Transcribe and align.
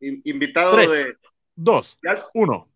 invitado 0.00 0.76
de. 0.76 1.16
Dos, 1.54 1.98
uno. 2.34 2.70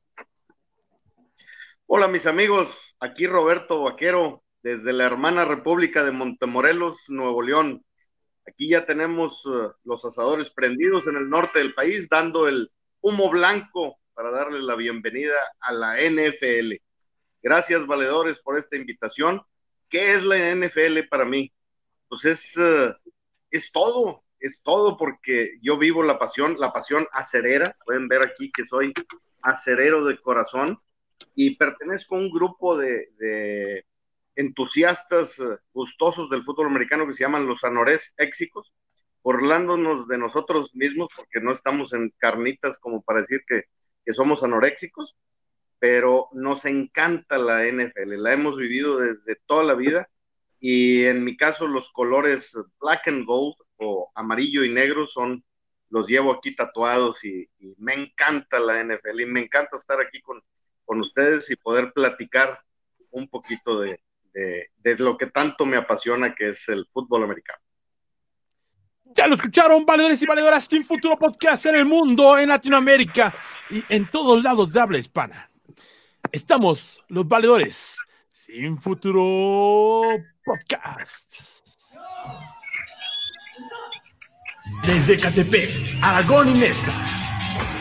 Hola, 1.87 2.09
mis 2.09 2.27
amigos. 2.27 2.97
Aquí 3.01 3.27
Roberto 3.27 3.83
Vaquero, 3.83 4.43
desde 4.63 4.93
la 4.93 5.05
hermana 5.05 5.45
República 5.45 6.05
de 6.05 6.13
Montemorelos, 6.13 7.05
Nuevo 7.09 7.43
León. 7.43 7.85
Aquí 8.47 8.69
ya 8.69 8.85
tenemos 8.85 9.45
uh, 9.47 9.73
los 9.85 10.05
asadores 10.05 10.51
prendidos 10.51 11.07
en 11.07 11.17
el 11.17 11.29
norte 11.29 11.61
del 11.61 11.75
país, 11.75 12.09
dando 12.09 12.47
el 12.49 12.71
humo 13.01 13.31
blanco 13.31 13.99
para 14.13 14.31
darle 14.31 14.61
la 14.63 14.75
bienvenida 14.75 15.35
a 15.61 15.73
la 15.73 15.97
NFL. 16.01 16.75
Gracias, 17.43 17.87
valedores, 17.87 18.39
por 18.39 18.59
esta 18.59 18.77
invitación. 18.77 19.43
¿Qué 19.89 20.15
es 20.15 20.23
la 20.23 20.55
NFL 20.55 21.09
para 21.09 21.25
mí? 21.25 21.53
Pues 22.09 22.25
es, 22.25 22.57
uh, 22.57 22.95
es 23.51 23.71
todo, 23.73 24.24
es 24.45 24.61
todo 24.63 24.99
porque 24.99 25.59
yo 25.63 25.79
vivo 25.79 26.03
la 26.03 26.19
pasión, 26.19 26.57
la 26.59 26.71
pasión 26.71 27.07
acerera. 27.13 27.75
Pueden 27.87 28.09
ver 28.09 28.27
aquí 28.27 28.53
que 28.53 28.67
soy 28.67 28.93
acerero 29.41 30.05
de 30.05 30.21
corazón 30.21 30.79
y 31.35 31.57
pertenezco 31.57 32.15
a 32.15 32.19
un 32.19 32.31
grupo 32.31 32.77
de, 32.77 33.87
entusiastas 34.37 35.39
eh, 35.39 35.45
gustosos 35.73 36.29
del 36.29 36.45
fútbol 36.45 36.67
americano 36.67 37.07
que 37.07 37.15
se 37.15 37.23
llaman 37.23 37.47
los 37.47 37.65
anores 37.65 38.15
éxicos, 38.19 38.71
burlándonos 39.23 40.09
de 40.09 40.19
nosotros 40.19 40.75
mismos 40.75 41.09
porque 41.17 41.41
no 41.41 41.53
estamos 41.53 41.95
en 41.95 42.13
carnitas 42.19 42.79
como 42.79 43.01
para 43.01 43.21
decir 43.21 43.45
que, 43.49 43.63
que 44.05 44.13
somos 44.13 44.43
anoréxicos, 44.43 45.17
pero 45.79 46.29
nos 46.33 46.67
encanta 46.67 47.39
la 47.39 47.65
NFL, 47.65 48.17
la 48.17 48.35
hemos 48.35 48.57
vivido 48.57 48.99
desde 48.99 49.41
toda 49.47 49.65
la 49.65 49.75
vida 49.75 50.11
y 50.61 51.05
en 51.05 51.25
mi 51.25 51.37
caso 51.37 51.67
los 51.67 51.91
colores 51.93 52.53
black 52.81 53.09
and 53.09 53.25
gold 53.25 53.55
o 53.79 54.11
amarillo 54.15 54.65
y 54.65 54.71
negro 54.71 55.07
son 55.07 55.45
los 55.91 56.09
llevo 56.09 56.33
aquí 56.33 56.57
tatuados 56.57 57.25
y, 57.25 57.49
me 57.79 57.95
encanta 57.95 58.59
la 58.59 58.83
NFL 58.83 59.21
y 59.21 59.27
me 59.27 59.41
encanta 59.41 59.77
estar 59.77 60.01
aquí 60.01 60.21
con, 60.21 60.43
con 60.85 61.01
ustedes 61.01 61.51
y 61.51 61.57
poder 61.57 61.93
platicar 61.93 62.61
un 63.11 63.29
poquito 63.29 63.81
de, 63.81 64.01
de, 64.33 64.97
lo 64.99 65.17
que 65.17 65.27
tanto 65.27 65.65
me 65.65 65.77
apasiona 65.77 66.35
que 66.35 66.51
es 66.51 66.69
el 66.69 66.87
fútbol 66.93 67.25
americano. 67.25 67.59
Ya 69.05 69.29
lo 69.29 69.37
escucharon, 69.37 69.87
valedores 69.87 70.21
y 70.23 70.27
valedoras, 70.27 70.65
sin 70.65 70.85
futuro 70.85 71.17
podcast 71.17 71.67
en 71.67 71.77
el 71.77 71.87
mundo, 71.87 72.37
en 72.39 72.49
Latinoamérica 72.49 73.35
y 73.71 73.85
en 73.89 74.11
todos 74.11 74.43
lados 74.43 74.73
de 74.73 74.81
habla 74.81 74.99
hispana. 74.99 75.51
Estamos 76.33 77.01
los 77.09 77.29
valedores 77.29 77.97
sin 78.33 78.81
futuro 78.81 80.03
podcast. 80.45 81.55
Desde 84.87 85.19
Catepec, 85.19 85.71
Aragón 86.03 86.49
y 86.49 86.55
Mesa, 86.55 86.93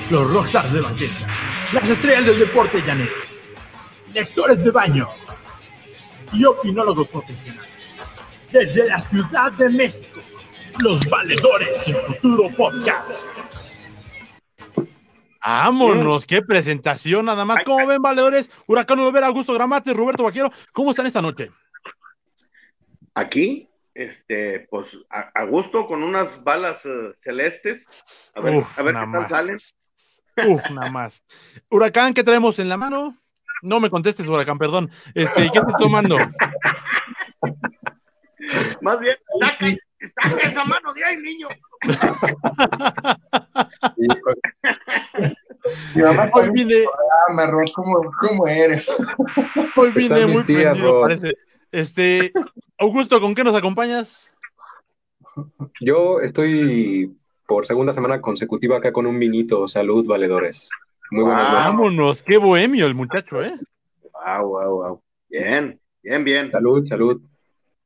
los 0.10 0.32
rockstars 0.32 0.72
de 0.72 0.82
banqueta, 0.82 1.28
las 1.72 1.90
estrellas 1.90 2.26
del 2.26 2.40
deporte 2.40 2.82
llanero, 2.82 3.14
lectores 4.14 4.64
de 4.64 4.72
baño 4.72 5.08
y 6.32 6.46
opinólogos 6.46 7.08
profesionales. 7.08 7.70
Desde 8.52 8.88
la 8.88 9.00
Ciudad 9.00 9.52
de 9.54 9.70
México, 9.70 10.22
los 10.80 11.00
valedores 11.10 11.78
sin 11.84 11.96
futuro 11.96 12.50
podcast. 12.56 13.12
Vámonos, 15.46 16.26
qué 16.26 16.42
presentación, 16.42 17.26
nada 17.26 17.44
más. 17.44 17.64
¿Cómo 17.64 17.86
ven, 17.86 18.02
valedores? 18.02 18.50
Huracán 18.68 19.00
Olvera, 19.00 19.28
Augusto 19.28 19.54
Gramate, 19.54 19.94
Roberto 19.94 20.24
Vaquero. 20.24 20.52
¿Cómo 20.72 20.92
están 20.92 21.06
esta 21.06 21.22
noche? 21.22 21.52
Aquí, 23.14 23.68
este, 23.94 24.68
pues 24.70 24.98
a, 25.10 25.44
gusto 25.46 25.86
con 25.88 26.04
unas 26.04 26.44
balas 26.44 26.86
eh, 26.86 27.14
celestes. 27.18 28.32
A 28.36 28.42
ver, 28.42 28.64
a 28.76 28.82
ver 28.82 28.96
qué 28.96 29.08
tal 29.12 29.30
salen. 29.30 29.58
Uf, 30.48 30.70
nada 30.72 30.92
más. 30.92 31.24
Huracán, 31.70 32.14
¿qué 32.14 32.24
tenemos 32.24 32.58
en 32.60 32.70
la 32.70 32.78
mano? 32.78 33.18
No 33.62 33.80
me 33.80 33.90
contestes, 33.90 34.28
Huracán, 34.28 34.58
perdón. 34.58 34.92
Este, 35.14 35.50
¿qué 35.52 35.60
estás 35.60 35.78
tomando? 35.78 36.18
Más 38.82 39.00
bien, 39.00 39.16
saca, 39.40 39.68
saca 40.22 40.48
esa 40.50 40.66
mano 40.66 40.92
de 40.94 41.06
ahí, 41.06 41.18
niño. 41.18 41.48
Hoy 46.34 46.50
vine. 46.50 46.84
¿cómo, 47.74 48.12
¿cómo, 48.20 48.48
eres? 48.48 48.90
Hoy 49.76 49.92
vine 49.92 50.26
muy 50.26 50.44
prendido, 50.44 51.02
parece. 51.02 51.38
Este, 51.74 52.32
Augusto, 52.78 53.20
¿con 53.20 53.34
qué 53.34 53.44
nos 53.44 53.56
acompañas? 53.56 54.30
Yo 55.82 56.22
estoy 56.22 57.18
por 57.48 57.66
segunda 57.66 57.94
semana 57.94 58.22
consecutiva 58.22 58.78
acá 58.78 58.94
con 58.94 59.08
un 59.08 59.18
vinito. 59.18 59.68
Salud, 59.68 60.06
valedores. 60.06 60.70
Muy 61.10 61.24
buenas 61.24 61.52
Vámonos, 61.52 62.22
qué 62.22 62.38
bohemio 62.38 62.86
el 62.86 62.94
muchacho, 62.94 63.42
¿eh? 63.42 63.60
Wow, 64.04 64.48
wow, 64.50 64.76
wow. 64.76 65.02
Bien, 65.28 65.80
bien, 66.04 66.24
bien. 66.24 66.52
Salud, 66.52 66.88
salud. 66.88 67.20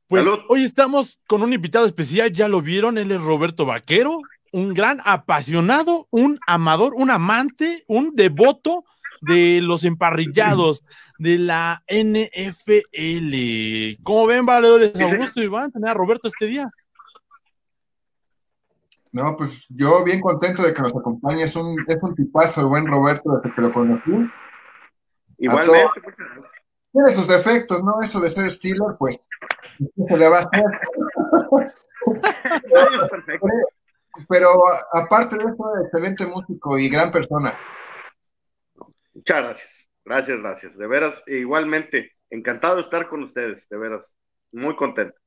Pues 0.06 0.26
hoy 0.50 0.64
estamos 0.64 1.18
con 1.26 1.42
un 1.42 1.54
invitado 1.54 1.86
especial, 1.86 2.30
ya 2.30 2.46
lo 2.46 2.60
vieron, 2.60 2.98
él 2.98 3.10
es 3.10 3.22
Roberto 3.22 3.64
Vaquero, 3.64 4.20
un 4.52 4.74
gran 4.74 5.00
apasionado, 5.02 6.08
un 6.10 6.38
amador, 6.46 6.92
un 6.94 7.10
amante, 7.10 7.84
un 7.88 8.14
devoto 8.14 8.84
de 9.20 9.60
los 9.60 9.84
emparrillados 9.84 10.84
de 11.18 11.38
la 11.38 11.82
NFL. 11.88 13.34
¿Cómo 14.02 14.26
ven, 14.26 14.46
valedores? 14.46 14.98
Augusto 15.00 15.40
y 15.40 15.44
Iván, 15.44 15.72
tener 15.72 15.90
a 15.90 15.94
Roberto 15.94 16.28
este 16.28 16.46
día. 16.46 16.70
No, 19.12 19.36
pues 19.36 19.66
yo 19.70 20.04
bien 20.04 20.20
contento 20.20 20.62
de 20.62 20.74
que 20.74 20.82
nos 20.82 20.94
acompañe. 20.94 21.42
Es 21.42 21.56
un, 21.56 21.76
es 21.86 22.02
un 22.02 22.14
tipazo 22.14 22.60
el 22.60 22.66
buen 22.66 22.86
Roberto 22.86 23.30
desde 23.32 23.54
que 23.54 23.62
lo 23.62 23.72
conocí. 23.72 24.12
Igualmente. 25.38 25.88
Tiene 26.92 27.10
sus 27.10 27.28
defectos, 27.28 27.82
¿no? 27.82 28.00
Eso 28.02 28.20
de 28.20 28.30
ser 28.30 28.50
Steeler, 28.50 28.96
pues 28.98 29.18
se 30.08 30.16
le 30.16 30.28
va 30.28 30.38
a 30.38 30.40
hacer. 30.40 30.64
Pero 34.28 34.62
aparte 34.92 35.36
de 35.36 35.44
eso, 35.44 35.64
excelente 35.84 36.26
músico 36.26 36.78
y 36.78 36.88
gran 36.88 37.12
persona. 37.12 37.52
Muchas 39.18 39.42
gracias. 39.42 39.88
Gracias, 40.04 40.38
gracias. 40.38 40.78
De 40.78 40.86
veras, 40.86 41.24
igualmente, 41.26 42.12
encantado 42.30 42.76
de 42.76 42.82
estar 42.82 43.08
con 43.08 43.24
ustedes, 43.24 43.68
de 43.68 43.76
veras, 43.76 44.16
muy 44.52 44.76
contento. 44.76 45.18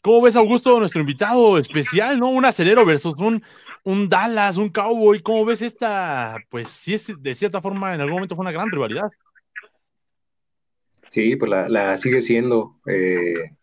¿Cómo 0.00 0.22
ves, 0.22 0.36
Augusto, 0.36 0.78
nuestro 0.78 1.00
invitado 1.00 1.58
especial, 1.58 2.20
¿no? 2.20 2.30
Un 2.30 2.44
acelero 2.44 2.84
versus 2.84 3.16
un, 3.18 3.42
un 3.82 4.08
Dallas, 4.08 4.56
un 4.56 4.68
Cowboy. 4.68 5.22
¿Cómo 5.22 5.44
ves 5.44 5.60
esta? 5.60 6.36
Pues 6.50 6.68
sí, 6.68 6.94
es, 6.94 7.10
de 7.20 7.34
cierta 7.34 7.60
forma, 7.60 7.96
en 7.96 8.00
algún 8.00 8.14
momento 8.14 8.36
fue 8.36 8.44
una 8.44 8.52
gran 8.52 8.70
rivalidad. 8.70 9.10
Sí, 11.08 11.34
pues 11.34 11.50
la, 11.50 11.96
sigue 11.96 12.22
siendo. 12.22 12.76
Eh, 12.86 13.56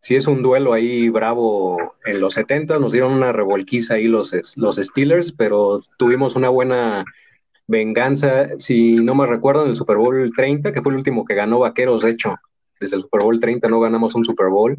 sí 0.00 0.16
es 0.16 0.26
un 0.26 0.42
duelo 0.42 0.72
ahí 0.72 1.10
bravo. 1.10 1.96
En 2.06 2.22
los 2.22 2.34
70 2.34 2.78
nos 2.78 2.92
dieron 2.92 3.12
una 3.12 3.32
revolquiza 3.32 3.94
ahí 3.94 4.08
los, 4.08 4.56
los 4.56 4.76
Steelers, 4.76 5.32
pero 5.32 5.78
tuvimos 5.98 6.36
una 6.36 6.48
buena 6.48 7.04
venganza, 7.72 8.56
si 8.58 8.96
no 8.96 9.16
me 9.16 9.26
recuerdo, 9.26 9.64
en 9.64 9.70
el 9.70 9.76
Super 9.76 9.96
Bowl 9.96 10.30
30, 10.36 10.72
que 10.72 10.82
fue 10.82 10.92
el 10.92 10.98
último 10.98 11.24
que 11.24 11.34
ganó 11.34 11.58
Vaqueros, 11.58 12.02
de 12.02 12.10
hecho, 12.10 12.36
desde 12.78 12.96
el 12.96 13.02
Super 13.02 13.22
Bowl 13.22 13.40
30 13.40 13.68
no 13.68 13.80
ganamos 13.80 14.14
un 14.14 14.24
Super 14.24 14.48
Bowl, 14.48 14.76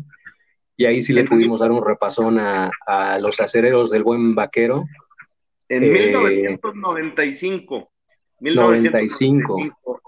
y 0.77 0.85
ahí 0.85 1.01
sí 1.01 1.11
le 1.11 1.25
pudimos 1.25 1.59
dar 1.59 1.71
un 1.71 1.83
repasón 1.83 2.39
a, 2.39 2.71
los 3.19 3.41
acereros 3.41 3.91
del 3.91 4.03
buen 4.03 4.35
Vaquero. 4.35 4.85
En 5.67 5.91
1995. 5.91 7.91
1995. 8.39 9.55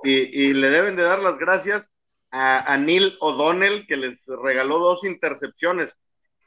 Y, 0.04 0.12
y, 0.12 0.54
le 0.54 0.70
deben 0.70 0.96
de 0.96 1.04
dar 1.04 1.22
las 1.22 1.38
gracias 1.38 1.92
a, 2.32 2.78
Neil 2.78 3.16
O'Donnell, 3.20 3.86
que 3.88 3.98
les 3.98 4.26
regaló 4.26 4.80
dos 4.80 5.04
intercepciones, 5.04 5.94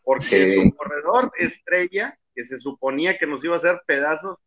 porque 0.04 0.54
su 0.54 0.76
corredor 0.76 1.32
estrella, 1.38 2.18
que 2.34 2.44
se 2.44 2.58
suponía 2.58 3.18
que 3.18 3.26
nos 3.26 3.42
iba 3.42 3.54
a 3.54 3.58
hacer 3.58 3.80
pedazos, 3.86 4.38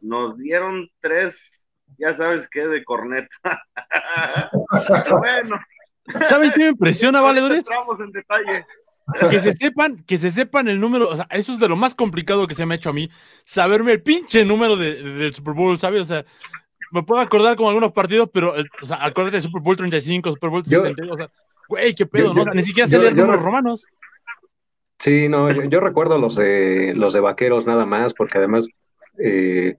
nos 0.00 0.36
dieron 0.38 0.88
tres, 1.00 1.66
ya 1.98 2.14
sabes 2.14 2.48
qué, 2.48 2.66
de 2.66 2.84
corneta. 2.84 3.28
bueno. 5.10 5.60
¿Saben 6.28 6.50
qué 6.52 6.60
me 6.60 6.68
impresiona, 6.68 7.20
valedores? 7.20 7.64
en 7.98 8.12
detalle. 8.12 8.66
Que 9.30 9.40
se 9.40 9.52
sepan, 9.56 10.04
que 10.04 10.18
se 10.18 10.30
sepan 10.30 10.68
el 10.68 10.80
número, 10.80 11.08
o 11.08 11.16
sea, 11.16 11.26
eso 11.30 11.52
es 11.52 11.58
de 11.58 11.68
lo 11.68 11.76
más 11.76 11.94
complicado 11.94 12.46
que 12.46 12.54
se 12.54 12.64
me 12.64 12.74
ha 12.74 12.76
hecho 12.76 12.90
a 12.90 12.94
mí, 12.94 13.10
saberme 13.44 13.92
el 13.92 14.02
pinche 14.02 14.44
número 14.44 14.76
de, 14.76 15.02
del 15.02 15.34
Super 15.34 15.54
Bowl, 15.54 15.78
¿sabes? 15.78 16.02
O 16.02 16.04
sea, 16.04 16.24
me 16.92 17.02
puedo 17.02 17.20
acordar 17.20 17.56
como 17.56 17.68
algunos 17.68 17.92
partidos, 17.92 18.30
pero, 18.32 18.56
eh, 18.56 18.64
o 18.80 18.86
sea, 18.86 19.04
acuérdate 19.04 19.38
de 19.38 19.42
Super 19.42 19.60
Bowl 19.60 19.76
35, 19.76 20.30
Super 20.30 20.50
Bowl 20.50 20.62
32, 20.62 21.10
o 21.10 21.16
sea, 21.16 21.30
güey, 21.68 21.94
qué 21.94 22.06
pedo, 22.06 22.32
¿no? 22.32 22.44
Ni 22.54 22.62
siquiera 22.62 22.88
se 22.88 22.98
leer 22.98 23.14
números 23.14 23.42
romanos. 23.42 23.86
Sí, 24.98 25.28
no, 25.28 25.50
yo, 25.50 25.80
recuerdo 25.80 26.18
los 26.18 26.36
de 26.36 26.92
los 26.94 27.12
de 27.12 27.20
vaqueros 27.20 27.66
nada 27.66 27.86
más, 27.86 28.14
porque 28.14 28.38
además 28.38 28.68
eh, 29.18 29.76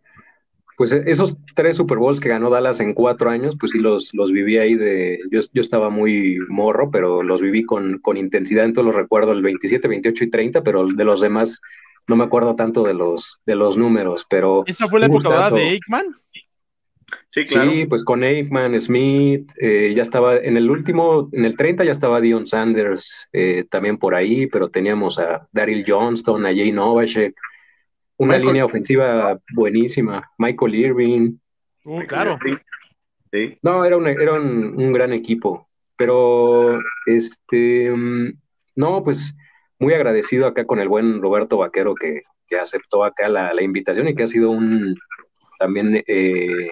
pues 0.77 0.91
e, 0.91 1.03
esos 1.05 1.35
tres 1.55 1.77
Super 1.77 1.97
Bowls 1.97 2.19
que 2.19 2.29
ganó 2.29 2.49
Dallas 2.49 2.79
en 2.79 2.93
cuatro 2.93 3.29
años, 3.29 3.55
pues 3.59 3.71
sí 3.71 3.79
los, 3.79 4.13
los 4.13 4.31
viví 4.31 4.57
ahí 4.57 4.75
de, 4.75 5.19
yo, 5.31 5.41
yo 5.53 5.61
estaba 5.61 5.89
muy 5.89 6.37
morro, 6.49 6.91
pero 6.91 7.23
los 7.23 7.41
viví 7.41 7.63
con, 7.63 7.99
con 7.99 8.17
intensidad, 8.17 8.65
entonces 8.65 8.87
los 8.87 8.95
recuerdo 8.95 9.31
el 9.31 9.41
27, 9.41 9.87
28 9.87 10.23
y 10.23 10.29
30, 10.29 10.63
pero 10.63 10.87
de 10.87 11.05
los 11.05 11.21
demás 11.21 11.59
no 12.07 12.15
me 12.15 12.23
acuerdo 12.23 12.55
tanto 12.55 12.83
de 12.83 12.93
los, 12.93 13.41
de 13.45 13.55
los 13.55 13.77
números, 13.77 14.25
pero... 14.29 14.63
¿Esa 14.65 14.87
fue 14.87 14.99
la 14.99 15.05
época 15.05 15.49
de 15.51 15.61
Aikman? 15.61 16.05
Sí, 17.29 17.45
claro. 17.45 17.71
Sí, 17.71 17.85
pues 17.85 18.03
con 18.03 18.23
Aikman, 18.23 18.79
Smith, 18.81 19.51
eh, 19.59 19.93
ya 19.95 20.01
estaba 20.01 20.37
en 20.37 20.57
el 20.57 20.69
último, 20.69 21.29
en 21.31 21.45
el 21.45 21.55
30 21.55 21.83
ya 21.83 21.91
estaba 21.91 22.21
Dion 22.21 22.47
Sanders 22.47 23.29
eh, 23.33 23.65
también 23.69 23.97
por 23.97 24.15
ahí, 24.15 24.47
pero 24.47 24.69
teníamos 24.69 25.19
a 25.19 25.47
Daryl 25.51 25.83
Johnston, 25.87 26.45
a 26.45 26.49
Jay 26.49 26.71
Novacek, 26.71 27.35
una 28.23 28.37
línea 28.37 28.65
ofensiva 28.65 29.39
buenísima, 29.53 30.31
Michael 30.37 30.75
Irving. 30.75 31.37
Uh, 31.85 32.01
claro. 32.05 32.39
Sí. 33.31 33.57
No, 33.61 33.83
era, 33.83 33.97
un, 33.97 34.07
era 34.07 34.33
un, 34.33 34.93
gran 34.93 35.11
equipo, 35.11 35.67
pero 35.95 36.79
este, 37.05 37.91
mm, 37.91 38.33
no, 38.75 39.03
pues 39.03 39.35
muy 39.79 39.93
agradecido 39.93 40.45
acá 40.45 40.65
con 40.65 40.79
el 40.79 40.87
buen 40.87 41.21
Roberto 41.21 41.57
Vaquero 41.57 41.95
que, 41.95 42.23
aceptó 42.61 43.03
acá 43.03 43.27
la, 43.29 43.63
invitación 43.63 44.07
y 44.07 44.13
que 44.13 44.21
ha 44.21 44.27
sido 44.27 44.51
un 44.51 44.95
también 45.57 46.03
eh, 46.05 46.71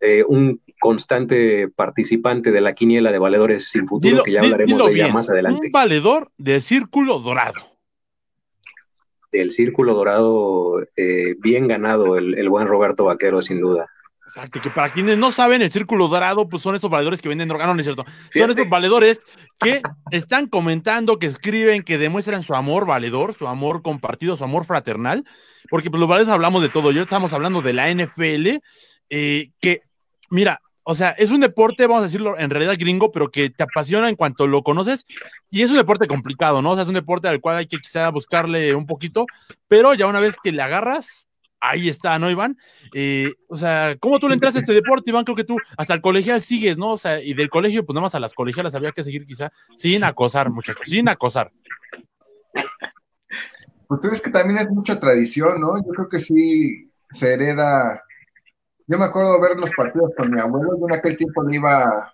eh, 0.00 0.24
un 0.26 0.60
constante 0.80 1.68
participante 1.68 2.50
de 2.50 2.60
la 2.60 2.72
quiniela 2.72 3.12
de 3.12 3.18
valedores 3.18 3.70
sin 3.70 3.86
futuro, 3.86 4.22
que 4.24 4.32
ya 4.32 4.40
hablaremos 4.40 4.86
de 4.86 4.92
ella 4.92 5.08
más 5.08 5.30
adelante. 5.30 5.68
Un 5.68 5.72
valedor 5.72 6.32
de 6.36 6.60
círculo 6.60 7.18
dorado. 7.20 7.77
Del 9.30 9.50
círculo 9.50 9.94
dorado, 9.94 10.80
eh, 10.96 11.34
bien 11.38 11.68
ganado 11.68 12.16
el, 12.16 12.48
buen 12.48 12.66
Roberto 12.66 13.04
Vaquero, 13.04 13.42
sin 13.42 13.60
duda. 13.60 13.86
Exacto, 14.26 14.60
que 14.60 14.70
para 14.70 14.92
quienes 14.92 15.16
no 15.16 15.30
saben, 15.30 15.62
el 15.62 15.72
círculo 15.72 16.08
dorado, 16.08 16.48
pues 16.48 16.62
son 16.62 16.76
esos 16.76 16.90
valedores 16.90 17.20
que 17.20 17.28
venden 17.28 17.48
droga, 17.48 17.66
no, 17.66 17.78
es 17.78 17.84
cierto. 17.84 18.04
Son 18.32 18.50
estos 18.50 18.68
valedores 18.68 19.20
que 19.58 19.82
están 20.10 20.46
comentando, 20.48 21.18
que 21.18 21.26
escriben, 21.26 21.82
que 21.82 21.98
demuestran 21.98 22.42
su 22.42 22.54
amor 22.54 22.86
valedor, 22.86 23.34
su 23.34 23.48
amor 23.48 23.82
compartido, 23.82 24.36
su 24.36 24.44
amor 24.44 24.64
fraternal, 24.64 25.24
porque 25.70 25.90
pues 25.90 26.00
los 26.00 26.08
valedores 26.08 26.32
hablamos 26.32 26.62
de 26.62 26.68
todo. 26.68 26.92
Yo 26.92 27.02
estamos 27.02 27.32
hablando 27.32 27.62
de 27.62 27.72
la 27.72 27.90
NFL, 27.90 28.60
eh, 29.10 29.50
que 29.60 29.82
mira, 30.30 30.60
o 30.90 30.94
sea, 30.94 31.10
es 31.10 31.30
un 31.30 31.40
deporte, 31.40 31.86
vamos 31.86 32.00
a 32.00 32.06
decirlo, 32.06 32.38
en 32.38 32.48
realidad 32.48 32.74
gringo, 32.78 33.12
pero 33.12 33.30
que 33.30 33.50
te 33.50 33.62
apasiona 33.62 34.08
en 34.08 34.16
cuanto 34.16 34.46
lo 34.46 34.62
conoces. 34.62 35.04
Y 35.50 35.60
es 35.60 35.70
un 35.70 35.76
deporte 35.76 36.06
complicado, 36.06 36.62
¿no? 36.62 36.70
O 36.70 36.74
sea, 36.74 36.84
es 36.84 36.88
un 36.88 36.94
deporte 36.94 37.28
al 37.28 37.42
cual 37.42 37.58
hay 37.58 37.66
que 37.66 37.76
quizá 37.76 38.08
buscarle 38.08 38.74
un 38.74 38.86
poquito, 38.86 39.26
pero 39.68 39.92
ya 39.92 40.06
una 40.06 40.18
vez 40.18 40.36
que 40.42 40.50
le 40.50 40.62
agarras, 40.62 41.28
ahí 41.60 41.90
está, 41.90 42.18
¿no, 42.18 42.30
Iván? 42.30 42.56
Eh, 42.94 43.34
o 43.48 43.56
sea, 43.58 43.96
¿cómo 44.00 44.18
tú 44.18 44.28
le 44.28 44.34
entraste 44.34 44.60
a 44.60 44.62
este 44.62 44.72
deporte, 44.72 45.10
Iván? 45.10 45.24
Creo 45.24 45.36
que 45.36 45.44
tú 45.44 45.58
hasta 45.76 45.92
el 45.92 46.00
colegial 46.00 46.40
sigues, 46.40 46.78
¿no? 46.78 46.92
O 46.92 46.96
sea, 46.96 47.20
y 47.20 47.34
del 47.34 47.50
colegio, 47.50 47.84
pues 47.84 47.92
nada 47.92 48.04
más 48.04 48.14
a 48.14 48.20
las 48.20 48.32
colegialas 48.32 48.74
había 48.74 48.92
que 48.92 49.04
seguir 49.04 49.26
quizá 49.26 49.52
sin 49.76 50.04
acosar, 50.04 50.48
muchachos, 50.48 50.88
sin 50.88 51.06
acosar. 51.10 51.52
Pues 53.88 54.00
ves 54.10 54.22
que 54.22 54.30
también 54.30 54.58
es 54.60 54.70
mucha 54.70 54.98
tradición, 54.98 55.60
¿no? 55.60 55.76
Yo 55.76 55.92
creo 55.92 56.08
que 56.08 56.20
sí 56.20 56.90
se 57.10 57.34
hereda 57.34 58.02
yo 58.88 58.98
me 58.98 59.04
acuerdo 59.04 59.38
ver 59.40 59.56
los 59.58 59.70
partidos 59.74 60.10
con 60.16 60.30
mi 60.30 60.40
abuelo, 60.40 60.78
yo 60.80 60.86
en 60.88 60.94
aquel 60.94 61.16
tiempo 61.16 61.42
le 61.42 61.56
iba, 61.56 62.10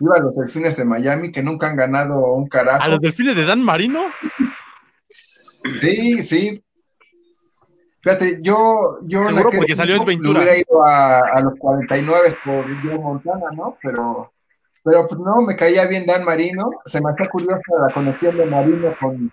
iba 0.00 0.16
a 0.16 0.20
los 0.20 0.34
delfines 0.34 0.74
de 0.74 0.86
Miami, 0.86 1.30
que 1.30 1.42
nunca 1.42 1.68
han 1.68 1.76
ganado 1.76 2.32
un 2.32 2.48
carajo. 2.48 2.82
¿A 2.82 2.88
los 2.88 3.00
delfines 3.00 3.36
de 3.36 3.44
Dan 3.44 3.62
Marino? 3.62 4.06
Sí, 5.10 6.22
sí. 6.22 6.64
Fíjate, 8.02 8.38
yo, 8.40 9.00
yo 9.02 9.28
en 9.28 9.38
aquel 9.38 9.58
porque 9.58 9.76
salió 9.76 10.02
tiempo 10.02 10.30
hubiera 10.30 10.56
ido 10.56 10.82
a, 10.86 11.18
a, 11.20 11.40
los 11.42 11.54
49 11.58 12.38
por 12.42 12.82
Joe 12.82 12.98
Montana, 12.98 13.46
¿no? 13.54 13.76
Pero, 13.82 14.32
pero 14.82 15.06
pues 15.06 15.20
no, 15.20 15.36
me 15.46 15.56
caía 15.56 15.86
bien 15.86 16.06
Dan 16.06 16.24
Marino. 16.24 16.70
Se 16.86 17.02
me 17.02 17.10
hacía 17.10 17.28
curiosa 17.28 17.60
la 17.86 17.92
conexión 17.92 18.36
de 18.36 18.46
Marino 18.46 18.94
con, 18.98 19.30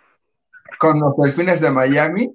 con 0.77 0.99
los 0.99 1.15
delfines 1.17 1.61
de 1.61 1.71
Miami 1.71 2.33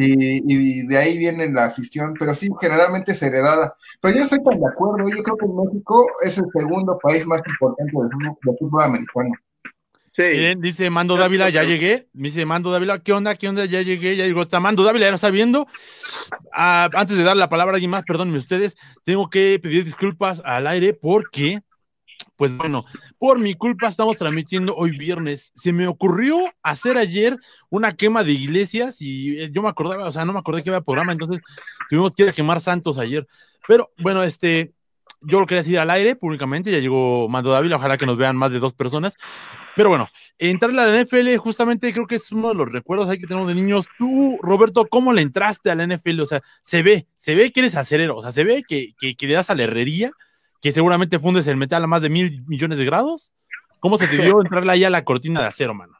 y, 0.00 0.86
de 0.86 0.96
ahí 0.96 1.18
viene 1.18 1.50
la 1.50 1.64
afición, 1.64 2.14
pero 2.18 2.32
sí, 2.32 2.48
generalmente 2.60 3.12
es 3.12 3.22
heredada. 3.22 3.74
Pero 4.00 4.14
yo 4.14 4.20
no 4.20 4.24
estoy 4.24 4.42
tan 4.44 4.60
de 4.60 4.66
acuerdo, 4.66 5.08
yo 5.08 5.22
creo 5.22 5.36
que 5.36 5.46
México 5.46 6.06
es 6.24 6.38
el 6.38 6.44
segundo 6.56 6.98
país 7.02 7.26
más 7.26 7.42
importante 7.44 7.92
del 7.92 8.56
fútbol, 8.58 8.82
americano. 8.82 9.32
Sí. 10.12 10.54
dice 10.58 10.90
Mando 10.90 11.16
Dávila, 11.16 11.48
ya 11.48 11.62
llegué. 11.62 12.08
Dice 12.12 12.44
Mando 12.44 12.70
Dávila, 12.70 13.00
¿qué 13.00 13.12
onda? 13.12 13.36
¿Qué 13.36 13.48
onda? 13.48 13.64
Ya 13.66 13.82
llegué, 13.82 14.16
ya 14.16 14.24
llegó. 14.24 14.42
Está 14.42 14.58
Mando 14.60 14.82
Dávila, 14.82 15.06
ya 15.06 15.10
lo 15.10 15.16
está 15.16 15.30
viendo. 15.30 15.66
Ah, 16.52 16.88
antes 16.92 17.16
de 17.16 17.22
dar 17.22 17.36
la 17.36 17.48
palabra 17.48 17.72
a 17.72 17.76
alguien 17.76 17.90
más, 17.90 18.04
perdónenme 18.04 18.38
ustedes, 18.38 18.76
tengo 19.04 19.30
que 19.30 19.58
pedir 19.62 19.84
disculpas 19.84 20.42
al 20.44 20.66
aire 20.66 20.92
porque 20.92 21.60
pues 22.38 22.56
bueno, 22.56 22.84
por 23.18 23.40
mi 23.40 23.54
culpa 23.54 23.88
estamos 23.88 24.16
transmitiendo 24.16 24.72
hoy 24.76 24.96
viernes. 24.96 25.50
Se 25.56 25.72
me 25.72 25.88
ocurrió 25.88 26.38
hacer 26.62 26.96
ayer 26.96 27.36
una 27.68 27.96
quema 27.96 28.22
de 28.22 28.30
iglesias 28.30 29.02
y 29.02 29.40
eh, 29.40 29.50
yo 29.50 29.60
me 29.60 29.68
acordaba, 29.68 30.06
o 30.06 30.12
sea, 30.12 30.24
no 30.24 30.32
me 30.32 30.38
acordé 30.38 30.62
que 30.62 30.70
había 30.70 30.80
programa, 30.80 31.10
entonces 31.10 31.42
tuvimos 31.90 32.14
que 32.14 32.22
ir 32.22 32.28
a 32.28 32.32
quemar 32.32 32.60
santos 32.60 32.96
ayer. 32.96 33.26
Pero 33.66 33.90
bueno, 33.98 34.22
este, 34.22 34.72
yo 35.20 35.40
lo 35.40 35.46
quería 35.46 35.62
decir 35.62 35.80
al 35.80 35.90
aire 35.90 36.14
públicamente, 36.14 36.70
ya 36.70 36.78
llegó 36.78 37.28
Mando 37.28 37.50
Dávila, 37.50 37.74
ojalá 37.74 37.96
que 37.96 38.06
nos 38.06 38.16
vean 38.16 38.36
más 38.36 38.52
de 38.52 38.60
dos 38.60 38.72
personas. 38.72 39.16
Pero 39.74 39.88
bueno, 39.88 40.08
entrarle 40.38 40.80
a 40.80 40.86
la 40.86 41.02
NFL 41.02 41.38
justamente 41.38 41.92
creo 41.92 42.06
que 42.06 42.14
es 42.14 42.30
uno 42.30 42.50
de 42.50 42.54
los 42.54 42.70
recuerdos 42.70 43.10
que 43.10 43.26
tenemos 43.26 43.48
de 43.48 43.56
niños. 43.56 43.88
Tú, 43.98 44.38
Roberto, 44.42 44.86
¿cómo 44.88 45.12
le 45.12 45.22
entraste 45.22 45.72
a 45.72 45.74
la 45.74 45.88
NFL? 45.88 46.20
O 46.20 46.26
sea, 46.26 46.40
se 46.62 46.84
ve, 46.84 47.08
se 47.16 47.34
ve 47.34 47.50
que 47.50 47.60
eres 47.60 47.74
acerero, 47.74 48.16
o 48.16 48.22
sea, 48.22 48.30
se 48.30 48.44
ve 48.44 48.62
que, 48.62 48.94
que, 48.96 49.16
que 49.16 49.26
le 49.26 49.34
das 49.34 49.50
a 49.50 49.56
la 49.56 49.64
herrería 49.64 50.12
que 50.60 50.72
seguramente 50.72 51.18
fundes 51.18 51.46
el 51.46 51.56
metal 51.56 51.84
a 51.84 51.86
más 51.86 52.02
de 52.02 52.10
mil 52.10 52.44
millones 52.46 52.78
de 52.78 52.84
grados. 52.84 53.32
¿Cómo 53.80 53.98
se 53.98 54.08
te 54.08 54.16
dio 54.16 54.40
entrarle 54.42 54.72
ahí 54.72 54.84
a 54.84 54.90
la 54.90 55.04
cortina 55.04 55.40
de 55.40 55.46
acero, 55.46 55.74
mano? 55.74 55.96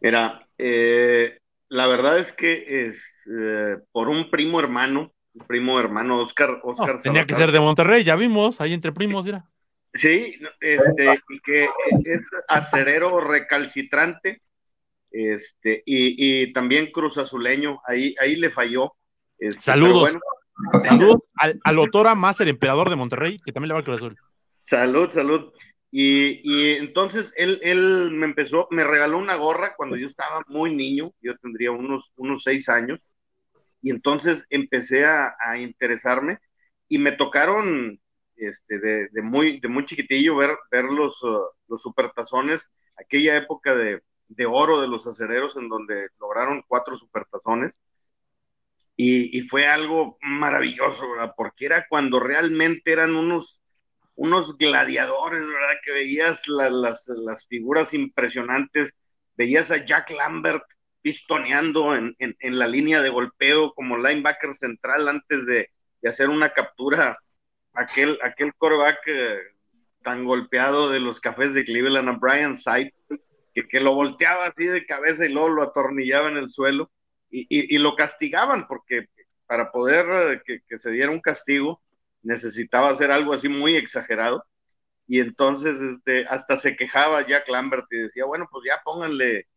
Mira, 0.00 0.46
eh, 0.58 1.38
la 1.68 1.86
verdad 1.86 2.18
es 2.18 2.32
que 2.32 2.88
es 2.88 3.02
eh, 3.26 3.78
por 3.92 4.08
un 4.08 4.30
primo 4.30 4.58
hermano, 4.58 5.12
un 5.34 5.46
primo 5.46 5.78
hermano 5.78 6.18
Oscar, 6.18 6.60
Oscar 6.62 7.00
Tenía 7.00 7.24
que 7.24 7.34
ser 7.34 7.52
de 7.52 7.60
Monterrey, 7.60 8.04
ya 8.04 8.16
vimos, 8.16 8.60
ahí 8.60 8.72
entre 8.72 8.92
primos, 8.92 9.24
mira. 9.24 9.44
Sí, 9.94 10.38
este, 10.60 11.20
y 11.28 11.40
que 11.40 11.64
es 12.04 12.20
acerero 12.48 13.20
recalcitrante, 13.20 14.40
este, 15.10 15.82
y, 15.84 16.42
y 16.42 16.52
también 16.54 16.90
cruz 16.90 17.18
azuleño, 17.18 17.80
ahí, 17.86 18.14
ahí 18.18 18.36
le 18.36 18.50
falló. 18.50 18.94
Este, 19.38 19.62
Saludos. 19.62 20.16
Salud 20.82 21.20
al, 21.36 21.60
al 21.64 21.78
Otora 21.78 22.16
el 22.38 22.48
emperador 22.48 22.90
de 22.90 22.96
Monterrey, 22.96 23.38
que 23.44 23.52
también 23.52 23.68
le 23.68 23.74
va 23.74 23.78
al 23.80 23.84
Cruz 23.84 24.14
Salud, 24.62 25.10
salud. 25.10 25.52
Y, 25.94 26.78
entonces 26.78 27.34
él, 27.36 28.10
me 28.12 28.24
empezó, 28.24 28.66
me 28.70 28.82
regaló 28.82 29.18
una 29.18 29.36
gorra 29.36 29.74
cuando 29.76 29.96
yo 29.96 30.08
estaba 30.08 30.42
muy 30.48 30.74
niño, 30.74 31.12
yo 31.20 31.36
tendría 31.36 31.70
unos, 31.70 32.12
unos 32.16 32.42
seis 32.42 32.70
años, 32.70 32.98
y 33.82 33.90
entonces 33.90 34.46
empecé 34.48 35.04
a, 35.04 35.34
interesarme 35.58 36.38
y 36.88 36.98
me 36.98 37.12
tocaron 37.12 38.00
este, 38.36 38.78
de, 38.78 39.08
de, 39.08 39.22
muy, 39.22 39.60
de 39.60 39.68
muy 39.68 39.84
chiquitillo 39.84 40.36
ver, 40.36 40.56
ver 40.70 40.84
los, 40.84 41.22
uh, 41.22 41.42
los 41.68 41.82
supertazones, 41.82 42.70
aquella 42.96 43.36
época 43.36 43.74
de, 43.74 44.02
de 44.28 44.46
oro 44.46 44.80
de 44.80 44.88
los 44.88 45.06
acereros 45.06 45.56
en 45.56 45.68
donde 45.68 46.08
lograron 46.18 46.64
cuatro 46.66 46.96
supertazones 46.96 47.76
y, 48.96 49.40
fue 49.48 49.66
algo 49.66 50.18
maravilloso, 50.20 51.10
¿verdad? 51.10 51.34
Porque 51.36 51.66
era 51.66 51.86
cuando 51.88 52.20
realmente 52.20 52.92
eran 52.92 53.14
unos, 53.14 53.60
unos 54.14 54.56
gladiadores, 54.58 55.40
¿verdad? 55.46 55.74
Que 55.82 55.92
veías 55.92 56.46
las, 56.48 57.08
las, 57.08 57.46
figuras 57.46 57.94
impresionantes, 57.94 58.94
veías 59.36 59.70
a 59.70 59.84
Jack 59.84 60.10
Lambert 60.10 60.62
pistoneando 61.00 61.96
en, 61.96 62.14
en, 62.18 62.58
la 62.58 62.68
línea 62.68 63.02
de 63.02 63.08
golpeo 63.08 63.72
como 63.74 63.96
linebacker 63.96 64.54
central 64.54 65.08
antes 65.08 65.46
de, 65.46 65.70
de 66.00 66.08
hacer 66.08 66.28
una 66.28 66.52
captura, 66.52 67.18
aquel, 67.72 68.18
aquel 68.22 68.54
coreback 68.54 69.00
eh, 69.06 69.38
tan 70.02 70.24
golpeado 70.24 70.90
de 70.90 71.00
los 71.00 71.20
cafés 71.20 71.54
de 71.54 71.64
Cleveland 71.64 72.08
a 72.08 72.12
Brian 72.12 72.56
Sipe, 72.56 72.94
que, 73.54 73.66
que 73.66 73.80
lo 73.80 73.94
volteaba 73.94 74.46
así 74.46 74.66
de 74.66 74.86
cabeza 74.86 75.26
y 75.26 75.32
luego 75.32 75.48
lo 75.48 75.62
atornillaba 75.62 76.28
en 76.28 76.36
el 76.36 76.50
suelo 76.50 76.90
y, 77.32 77.78
lo 77.78 77.96
castigaban 77.96 78.66
porque 78.66 79.08
para 79.46 79.72
poder 79.72 80.40
eh, 80.46 80.62
que, 80.68 80.78
se 80.78 80.90
diera 80.90 81.10
un 81.10 81.20
castigo 81.20 81.80
necesitaba 82.22 82.90
hacer 82.90 83.10
algo 83.10 83.32
así 83.32 83.48
muy 83.48 83.76
exagerado 83.76 84.44
y 85.08 85.20
entonces 85.20 85.80
este, 85.80 86.26
hasta 86.26 86.56
se 86.56 86.76
quejaba 86.76 87.26
Jack 87.26 87.48
Lambert 87.48 87.86
y 87.90 87.96
decía, 87.96 88.24
bueno, 88.24 88.48
pues 88.50 88.64
ya 88.66 88.80
pónganle, 88.84 89.48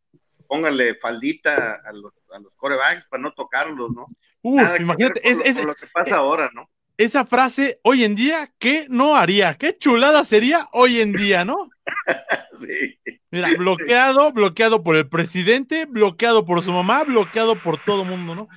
pónganle 0.48 0.96
faldita 0.96 1.82
a 1.86 1.94
los, 1.94 2.14
a 2.34 2.40
los 2.40 2.54
corebacks 2.56 3.06
para 3.06 3.22
no 3.22 3.34
tocarlos, 3.34 3.92
¿no? 3.92 4.08
Uf, 4.42 4.80
imagínate, 4.80 5.22
es, 5.30 5.64
lo 5.64 5.76
que 5.76 5.88
pasa 5.88 6.18
ahora, 6.18 6.50
¿no? 6.54 6.70
Esa 6.98 7.26
frase 7.26 7.80
hoy 7.84 8.04
en 8.04 8.16
día, 8.16 8.54
¿qué 8.58 8.88
no 8.90 9.16
haría? 9.18 9.56
¿Qué 9.56 9.78
chulada 9.78 10.24
sería 10.24 10.70
hoy 10.72 11.02
en 11.02 11.12
día, 11.12 11.44
no? 11.44 11.70
sí. 12.58 12.98
Mira, 13.32 13.50
bloqueado, 13.58 14.32
bloqueado 14.32 14.82
por 14.82 14.96
el 14.96 15.10
presidente, 15.10 15.86
bloqueado 15.86 16.46
por 16.46 16.62
su 16.64 16.72
mamá, 16.72 17.04
bloqueado 17.04 17.62
por 17.62 17.84
todo 17.84 18.04
el 18.04 18.10
mundo, 18.10 18.34
¿no? 18.34 18.48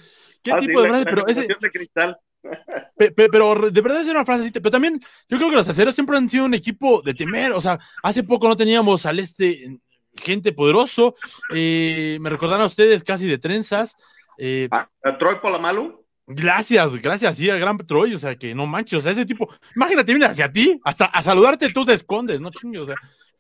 ¿Qué 0.43 0.53
ah, 0.53 0.59
tipo 0.61 0.81
de 0.81 0.89
frase? 0.89 1.05
Pero, 1.05 1.27
ese, 1.27 1.49
de 1.61 1.71
cristal. 1.71 2.17
pero 3.17 3.71
de 3.71 3.81
verdad 3.81 4.03
es 4.03 4.09
una 4.09 4.25
frase, 4.25 4.53
pero 4.53 4.71
también 4.71 5.01
yo 5.29 5.37
creo 5.37 5.51
que 5.51 5.57
los 5.57 5.69
aceros 5.69 5.97
siempre 5.97 6.17
han 6.17 6.29
sido 6.29 6.45
un 6.45 6.55
equipo 6.55 7.03
de 7.03 7.15
temer, 7.15 7.51
o 7.53 7.61
sea, 7.61 7.81
hace 8.05 8.23
poco 8.23 8.47
no 8.49 8.57
teníamos 8.57 9.05
al 9.05 9.19
este, 9.19 9.81
gente 10.15 10.53
poderoso. 10.53 11.17
Eh, 11.53 12.19
me 12.21 12.31
recordaron 12.31 12.63
a 12.63 12.69
ustedes 12.69 13.03
casi 13.03 13.27
de 13.27 13.39
trenzas. 13.39 13.97
Eh, 14.39 14.69
¿A 14.71 15.19
Troy 15.19 15.37
Polamalu? 15.43 16.05
Gracias, 16.31 17.01
gracias, 17.01 17.37
sí, 17.37 17.49
al 17.49 17.59
gran 17.59 17.79
Troy, 17.79 18.15
o 18.15 18.19
sea, 18.19 18.37
que 18.37 18.55
no 18.55 18.67
manches, 18.67 18.99
o 18.99 19.03
sea, 19.03 19.13
ese 19.13 19.25
tipo, 19.25 19.49
imagínate, 19.75 20.13
viene 20.13 20.27
hacia 20.27 20.53
ti, 20.53 20.79
hasta 20.85 21.07
a 21.07 21.23
saludarte 21.23 21.73
tú 21.73 21.85
te 21.87 21.95
escondes, 21.95 22.39
no 22.41 22.51
chingue, 22.51 22.79
o 22.81 22.87
sea, 22.87 22.97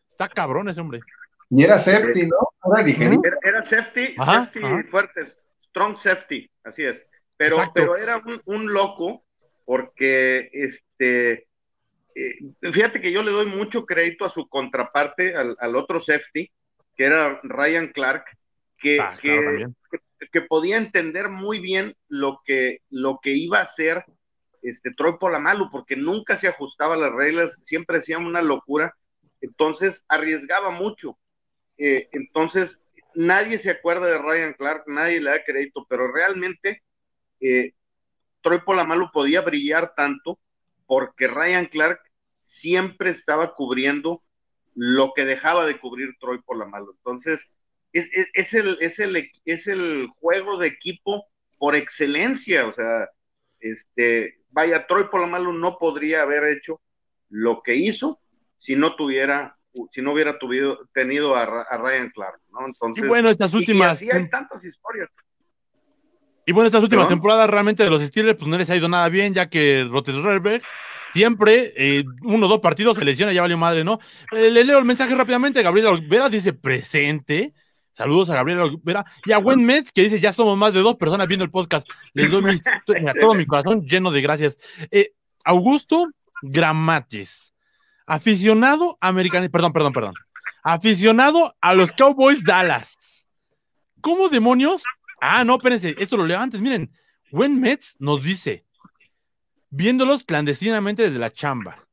está 0.08 0.28
cabrón 0.28 0.68
ese 0.70 0.80
hombre. 0.80 1.00
Y 1.50 1.64
era 1.64 1.78
safety, 1.78 2.26
¿no? 2.26 2.76
Era. 2.78 2.90
Era, 2.90 3.38
era 3.42 3.62
safety, 3.62 4.14
Ajá, 4.16 4.44
safety 4.44 4.60
ajá. 4.64 4.84
fuerte, 4.90 5.20
strong 5.66 5.98
safety, 5.98 6.50
así 6.64 6.84
es. 6.84 7.04
Pero, 7.36 7.56
Exacto. 7.56 7.72
pero 7.74 7.96
era 7.96 8.16
un, 8.16 8.40
un 8.46 8.72
loco 8.72 9.24
porque, 9.64 10.48
este, 10.52 11.46
eh, 12.14 12.38
fíjate 12.72 13.00
que 13.00 13.12
yo 13.12 13.22
le 13.22 13.30
doy 13.30 13.46
mucho 13.46 13.84
crédito 13.84 14.24
a 14.24 14.30
su 14.30 14.48
contraparte, 14.48 15.36
al, 15.36 15.56
al 15.60 15.76
otro 15.76 16.00
safety, 16.00 16.50
que 16.96 17.04
era 17.04 17.38
Ryan 17.42 17.88
Clark, 17.88 18.24
que, 18.78 18.98
Ah, 19.00 19.14
claro, 19.20 19.74
que 19.90 19.98
podía 20.48 20.76
entender 20.76 21.28
muy 21.28 21.60
bien 21.60 21.96
lo 22.08 22.40
que, 22.44 22.82
lo 22.90 23.20
que 23.22 23.32
iba 23.32 23.58
a 23.58 23.64
hacer 23.64 24.04
este 24.62 24.92
Troy 24.92 25.18
Polamalu, 25.18 25.70
porque 25.70 25.96
nunca 25.96 26.36
se 26.36 26.48
ajustaba 26.48 26.94
a 26.94 26.98
las 26.98 27.12
reglas, 27.12 27.56
siempre 27.62 27.98
hacía 27.98 28.18
una 28.18 28.42
locura, 28.42 28.96
entonces 29.40 30.04
arriesgaba 30.08 30.70
mucho. 30.70 31.18
Eh, 31.76 32.08
entonces, 32.12 32.82
nadie 33.14 33.58
se 33.58 33.70
acuerda 33.70 34.06
de 34.06 34.18
Ryan 34.18 34.54
Clark, 34.54 34.84
nadie 34.86 35.20
le 35.20 35.30
da 35.30 35.44
crédito, 35.44 35.86
pero 35.88 36.12
realmente 36.12 36.82
eh, 37.40 37.74
Troy 38.42 38.60
Polamalu 38.64 39.10
podía 39.12 39.40
brillar 39.40 39.94
tanto 39.94 40.38
porque 40.86 41.26
Ryan 41.26 41.66
Clark 41.66 42.00
siempre 42.44 43.10
estaba 43.10 43.54
cubriendo 43.54 44.22
lo 44.74 45.12
que 45.14 45.24
dejaba 45.24 45.66
de 45.66 45.78
cubrir 45.78 46.16
Troy 46.18 46.40
Polamalu. 46.42 46.92
Entonces, 46.92 47.44
es, 47.92 48.08
es, 48.12 48.28
es, 48.34 48.54
el, 48.54 48.78
es, 48.80 48.98
el, 48.98 49.30
es 49.44 49.66
el 49.66 50.08
juego 50.20 50.58
de 50.58 50.68
equipo 50.68 51.26
por 51.58 51.74
excelencia. 51.74 52.66
O 52.66 52.72
sea, 52.72 53.08
este, 53.60 54.38
vaya, 54.50 54.86
Troy 54.86 55.04
Polamalu 55.10 55.52
no 55.52 55.78
podría 55.78 56.22
haber 56.22 56.44
hecho 56.44 56.80
lo 57.30 57.62
que 57.62 57.76
hizo 57.76 58.20
si 58.56 58.74
no 58.76 58.96
tuviera, 58.96 59.56
si 59.92 60.02
no 60.02 60.12
hubiera 60.12 60.38
tuvido, 60.38 60.88
tenido 60.92 61.36
a, 61.36 61.42
a 61.44 61.76
Ryan 61.78 62.10
Clark, 62.10 62.40
¿no? 62.50 62.66
Entonces, 62.66 63.04
Y 63.04 63.08
bueno, 63.08 63.30
estas 63.30 63.52
y- 63.52 63.56
y 63.56 63.58
últimas, 63.60 63.92
así 63.96 64.10
hay 64.10 64.28
tantas 64.30 64.64
historias. 64.64 65.08
y 66.46 66.52
bueno, 66.52 66.66
estas 66.66 66.82
últimas 66.82 67.04
¿No? 67.04 67.10
temporadas 67.10 67.50
realmente 67.50 67.82
de 67.84 67.90
los 67.90 68.02
Steelers, 68.02 68.38
pues 68.38 68.48
no 68.48 68.56
les 68.56 68.70
ha 68.70 68.76
ido 68.76 68.88
nada 68.88 69.08
bien, 69.08 69.34
ya 69.34 69.48
que 69.50 69.84
Roethlisberger 69.88 70.62
siempre, 71.12 71.72
eh, 71.76 72.04
uno 72.22 72.46
o 72.46 72.48
dos 72.48 72.60
partidos 72.60 72.96
se 72.96 73.04
lesiona, 73.04 73.32
ya 73.32 73.42
valió 73.42 73.58
madre, 73.58 73.84
¿no? 73.84 73.98
Eh, 74.32 74.50
le 74.50 74.64
leo 74.64 74.78
el 74.78 74.84
mensaje 74.84 75.14
rápidamente, 75.14 75.62
Gabriel 75.62 75.88
Olvera 75.88 76.28
dice 76.30 76.52
presente, 76.54 77.52
saludos 77.98 78.30
a 78.30 78.34
Gabriel 78.36 78.60
Olvera, 78.60 79.04
y 79.26 79.32
a 79.32 79.38
Gwen 79.38 79.64
Metz, 79.64 79.90
que 79.92 80.04
dice, 80.04 80.20
ya 80.20 80.32
somos 80.32 80.56
más 80.56 80.72
de 80.72 80.80
dos 80.80 80.96
personas 80.96 81.26
viendo 81.26 81.44
el 81.44 81.50
podcast, 81.50 81.86
les 82.14 82.30
doy 82.30 82.40
mis- 82.42 82.62
mira, 83.00 83.12
todo 83.12 83.34
mi 83.34 83.44
corazón 83.44 83.84
lleno 83.84 84.10
de 84.12 84.22
gracias. 84.22 84.56
Eh, 84.90 85.12
Augusto 85.44 86.08
Gramates, 86.40 87.52
aficionado 88.06 88.96
americano, 89.00 89.50
perdón, 89.50 89.72
perdón, 89.72 89.92
perdón, 89.92 90.14
aficionado 90.62 91.56
a 91.60 91.74
los 91.74 91.90
Cowboys 91.92 92.44
Dallas. 92.44 92.96
¿Cómo 94.00 94.28
demonios? 94.28 94.80
Ah, 95.20 95.42
no, 95.42 95.56
espérense, 95.56 95.96
esto 95.98 96.16
lo 96.16 96.24
leo 96.24 96.38
antes. 96.38 96.60
Miren, 96.60 96.92
Gwen 97.32 97.60
Metz 97.60 97.96
nos 97.98 98.22
dice, 98.22 98.64
viéndolos 99.70 100.22
clandestinamente 100.22 101.02
desde 101.02 101.18
la 101.18 101.30
chamba. 101.32 101.84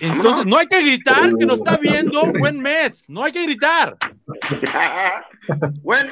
Entonces, 0.00 0.46
no 0.46 0.56
hay 0.56 0.66
que 0.68 0.80
gritar 0.80 1.34
que 1.36 1.44
nos 1.46 1.58
está 1.58 1.76
viendo 1.76 2.20
Gwen 2.30 2.60
Metz, 2.60 3.08
no 3.08 3.24
hay 3.24 3.32
que 3.32 3.42
gritar. 3.42 3.96
Bueno, 5.82 6.10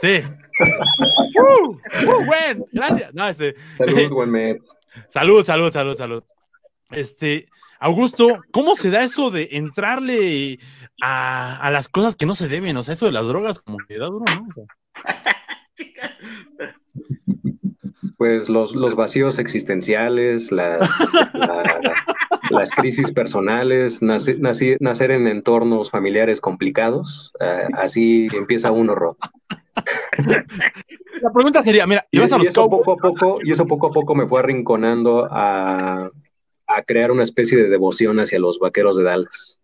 Sí. 0.00 0.22
Uh, 1.38 1.70
uh, 1.70 2.24
Gwen, 2.24 2.64
gracias. 2.72 3.14
No, 3.14 3.28
este, 3.28 3.54
Salud, 3.78 4.10
buen. 4.26 4.60
Salud, 5.10 5.44
salud, 5.44 5.72
salud, 5.72 5.96
salud. 5.96 6.24
Este, 6.90 7.48
Augusto, 7.78 8.42
¿cómo 8.52 8.76
se 8.76 8.90
da 8.90 9.02
eso 9.02 9.30
de 9.30 9.48
entrarle 9.52 10.58
a, 11.02 11.56
a 11.56 11.70
las 11.70 11.88
cosas 11.88 12.16
que 12.16 12.26
no 12.26 12.34
se 12.34 12.48
deben? 12.48 12.76
O 12.76 12.82
sea, 12.82 12.94
eso 12.94 13.06
de 13.06 13.12
las 13.12 13.26
drogas 13.26 13.58
como 13.60 13.78
que 13.86 13.98
da 13.98 14.06
duro, 14.06 14.24
¿no? 14.32 14.46
O 14.48 14.52
sea, 14.52 14.64
Pues 18.22 18.48
los, 18.48 18.76
los 18.76 18.94
vacíos 18.94 19.40
existenciales, 19.40 20.52
las, 20.52 20.88
la- 21.34 21.80
las 22.50 22.70
crisis 22.70 23.10
personales, 23.10 24.00
nace- 24.00 24.36
nacer 24.78 25.10
en 25.10 25.26
entornos 25.26 25.90
familiares 25.90 26.40
complicados, 26.40 27.32
eh, 27.40 27.66
así 27.76 28.28
empieza 28.32 28.70
uno, 28.70 28.94
Rod. 28.94 29.16
la 31.20 31.32
pregunta 31.32 31.64
sería, 31.64 31.84
mira, 31.88 32.06
Y, 32.12 32.18
a 32.20 32.22
y 32.22 32.24
eso 32.26 32.38
poco 32.68 32.92
a 32.92 32.96
poco, 32.96 33.38
y 33.42 33.50
eso 33.50 33.66
poco 33.66 33.88
a 33.88 33.90
poco 33.90 34.14
me 34.14 34.28
fue 34.28 34.38
arrinconando 34.38 35.26
a, 35.28 36.08
a 36.68 36.82
crear 36.86 37.10
una 37.10 37.24
especie 37.24 37.58
de 37.58 37.68
devoción 37.68 38.20
hacia 38.20 38.38
los 38.38 38.60
vaqueros 38.60 38.96
de 38.96 39.02
Dallas. 39.02 39.58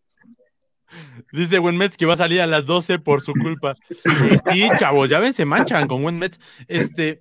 Dice 1.32 1.58
Gwen 1.58 1.76
Metz 1.76 1.96
que 1.96 2.06
va 2.06 2.14
a 2.14 2.16
salir 2.16 2.40
a 2.40 2.46
las 2.48 2.66
12 2.66 2.98
por 2.98 3.20
su 3.20 3.34
culpa. 3.34 3.76
Sí, 3.88 4.10
sí, 4.52 4.68
chavos, 4.80 5.08
ya 5.08 5.20
ven, 5.20 5.32
se 5.32 5.44
manchan 5.44 5.86
con 5.86 6.02
Gwen 6.02 6.18
Metz. 6.18 6.40
Este, 6.66 7.20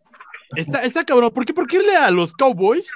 está, 0.55 0.83
está 0.83 1.03
cabrón. 1.05 1.31
¿Por 1.33 1.45
qué, 1.45 1.53
por 1.53 1.67
qué 1.67 1.77
irle 1.77 1.95
a 1.95 2.11
los 2.11 2.33
Cowboys? 2.33 2.91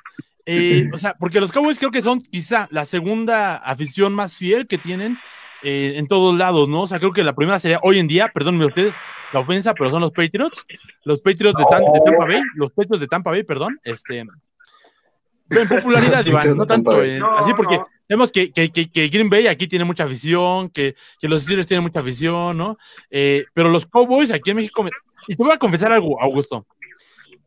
Eh, 0.46 0.90
o 0.94 0.98
sea, 0.98 1.16
porque 1.20 1.40
los 1.40 1.52
Cowboys 1.52 1.78
creo 1.80 1.92
que 1.92 2.02
son 2.02 2.22
quizá 2.22 2.68
la 2.72 2.86
segunda 2.86 3.58
afición 3.58 4.14
más 4.14 4.36
fiel 4.36 4.68
que 4.68 4.78
tienen 4.78 5.18
eh, 5.64 5.94
en 5.98 6.08
todos 6.08 6.36
lados, 6.36 6.68
¿no? 6.70 6.82
O 6.84 6.88
sea, 6.88 7.00
creo 7.00 7.12
que 7.14 7.24
la 7.24 7.34
primera 7.36 7.60
sería 7.60 7.80
hoy 7.84 8.00
en 8.00 8.08
día, 8.08 8.30
perdónenme 8.34 8.66
ustedes 8.66 8.94
la 9.34 9.40
ofensa, 9.40 9.74
pero 9.74 9.90
son 9.92 10.02
los 10.02 10.12
Patriots. 10.12 10.66
Los 11.06 11.20
Patriots 11.22 11.58
de, 11.58 11.64
Tam- 11.64 11.94
de 11.94 12.00
Tampa 12.04 12.26
Bay, 12.26 12.42
los 12.56 12.72
Patriots 12.74 13.00
de 13.00 13.08
Tampa 13.08 13.30
Bay, 13.32 13.44
perdón. 13.44 13.80
Este, 13.84 14.20
en 14.20 15.68
popularidad, 15.68 16.26
Iván, 16.26 16.52
no 16.52 16.66
tanto 16.66 17.04
en- 17.04 17.20
No, 17.20 17.38
así 17.38 17.54
porque 17.56 17.78
no. 17.78 17.88
Sabemos 18.08 18.30
que, 18.34 18.52
que, 18.52 18.70
que, 18.74 18.92
que 18.92 19.08
Green 19.08 19.30
Bay 19.30 19.48
aquí 19.48 19.68
tiene 19.70 19.86
mucha 19.86 20.04
afición, 20.04 20.70
que, 20.70 20.96
que 21.22 21.30
los 21.30 21.44
Steelers 21.44 21.66
tienen 21.66 21.84
mucha 21.84 22.02
afición, 22.02 22.58
¿no? 22.58 22.78
Eh, 23.10 23.46
pero 23.54 23.70
los 23.70 23.86
Cowboys 23.86 24.32
aquí 24.32 24.50
en 24.50 24.58
México. 24.58 24.84
me- 24.84 24.90
Y 25.30 25.36
te 25.38 25.42
voy 25.44 25.54
a 25.54 25.58
confesar 25.58 25.94
algo, 25.94 26.22
Augusto. 26.22 26.66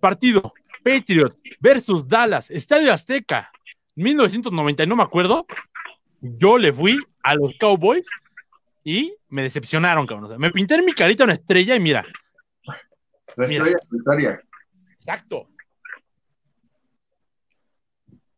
Partido 0.04 0.52
Patriots 0.82 1.34
versus 1.60 2.06
Dallas, 2.06 2.50
Estadio 2.50 2.92
Azteca, 2.92 3.50
1990, 3.94 4.84
no 4.84 4.96
me 4.96 5.02
acuerdo. 5.02 5.46
Yo 6.20 6.58
le 6.58 6.74
fui 6.74 6.98
a 7.22 7.34
los 7.34 7.52
Cowboys 7.58 8.06
y 8.84 9.14
me 9.30 9.44
decepcionaron, 9.44 10.06
cabrón. 10.06 10.26
O 10.26 10.28
sea, 10.28 10.38
me 10.38 10.50
pinté 10.50 10.74
en 10.74 10.84
mi 10.84 10.92
carita 10.92 11.24
una 11.24 11.32
estrella 11.32 11.74
y 11.74 11.80
mira, 11.80 12.04
La 13.36 13.46
Mira. 13.48 13.64
estrella 13.64 13.78
solitaria. 13.88 14.42
exacto. 14.98 15.48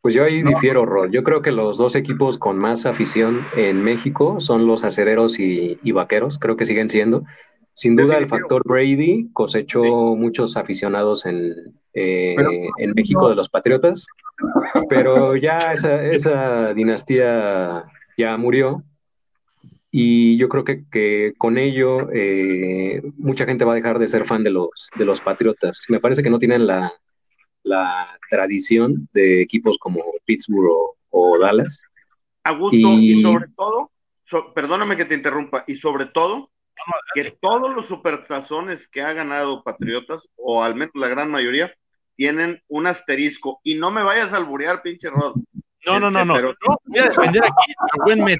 Pues 0.01 0.15
yo 0.15 0.23
ahí 0.23 0.45
difiero, 0.45 0.87
Rod. 0.87 1.11
Yo 1.11 1.25
creo 1.25 1.43
que 1.43 1.51
los 1.51 1.79
dos 1.79 1.97
equipos 1.97 2.39
con 2.39 2.59
más 2.59 2.87
afición 2.87 3.45
en 3.57 3.83
México 3.83 4.39
son 4.39 4.69
los 4.69 4.85
acereros 4.85 5.41
y, 5.41 5.81
y 5.83 5.91
vaqueros, 5.91 6.39
creo 6.39 6.57
que 6.57 6.65
siguen 6.65 6.89
siendo. 6.91 7.25
Sin 7.79 7.95
duda, 7.95 8.17
el 8.17 8.27
factor 8.27 8.63
Brady 8.65 9.29
cosechó 9.35 9.83
muchos 10.17 10.57
aficionados 10.57 11.27
en, 11.27 11.75
eh, 11.93 12.33
Pero- 12.35 12.51
en 12.79 12.93
México 12.95 13.29
de 13.29 13.35
los 13.37 13.51
Patriotas, 13.51 14.07
pero 14.89 15.37
ya 15.37 15.73
esa, 15.75 16.03
esa 16.07 16.73
dinastía 16.73 17.85
ya 18.17 18.37
murió. 18.39 18.83
Y 19.91 20.39
yo 20.39 20.49
creo 20.49 20.65
que, 20.65 20.85
que 20.91 21.35
con 21.37 21.59
ello 21.59 22.09
eh, 22.13 23.03
mucha 23.19 23.45
gente 23.45 23.65
va 23.67 23.73
a 23.73 23.77
dejar 23.77 23.99
de 23.99 24.09
ser 24.09 24.25
fan 24.25 24.43
de 24.43 24.51
los, 24.51 24.89
de 24.97 25.05
los 25.05 25.21
Patriotas. 25.21 25.81
Me 25.89 26.01
parece 26.01 26.23
que 26.23 26.31
no 26.31 26.39
tienen 26.39 26.67
la, 26.67 26.93
la 27.63 28.09
tradición 28.31 29.07
de 29.13 29.43
equipos 29.43 29.77
como 29.79 30.03
Pittsburgh 30.25 30.71
o, 30.71 30.97
o 31.11 31.39
Dallas. 31.39 31.83
Augusto, 32.43 32.77
y, 32.77 33.19
Y- 33.19 33.23
sobre 33.23 33.49
todo, 33.55 33.91
so- 34.25 34.55
perdóname 34.55 34.97
que 34.97 35.05
te 35.05 35.15
interrumpa, 35.15 35.65
y 35.67 35.75
sobre 35.75 36.07
todo, 36.07 36.51
que 37.15 37.31
todos 37.41 37.75
los 37.75 37.89
supertazones 37.89 38.89
que 38.89 39.03
ha 39.03 39.13
ganado 39.13 39.63
Patriotas, 39.63 40.29
o 40.37 40.63
al 40.63 40.75
menos 40.75 40.93
la 40.95 41.09
gran 41.09 41.31
mayoría, 41.31 41.73
tienen 42.17 42.63
un 42.69 42.87
asterisco. 42.87 43.61
Y 43.63 43.75
no 43.75 43.91
me 43.91 44.03
vayas 44.03 44.33
a 44.33 44.37
alburear, 44.37 44.83
pinche 44.83 45.11
Rod. 45.11 45.35
No, 45.85 46.01
no, 46.01 46.11
no, 46.11 46.25
no. 46.25 46.35
Pero- 46.35 46.51
Yo 46.53 46.75
voy 46.87 46.99
a 46.99 47.05
defender 47.05 47.45
aquí 47.45 47.73
a 47.79 48.03
Gwen 48.05 48.25
Metz. 48.25 48.39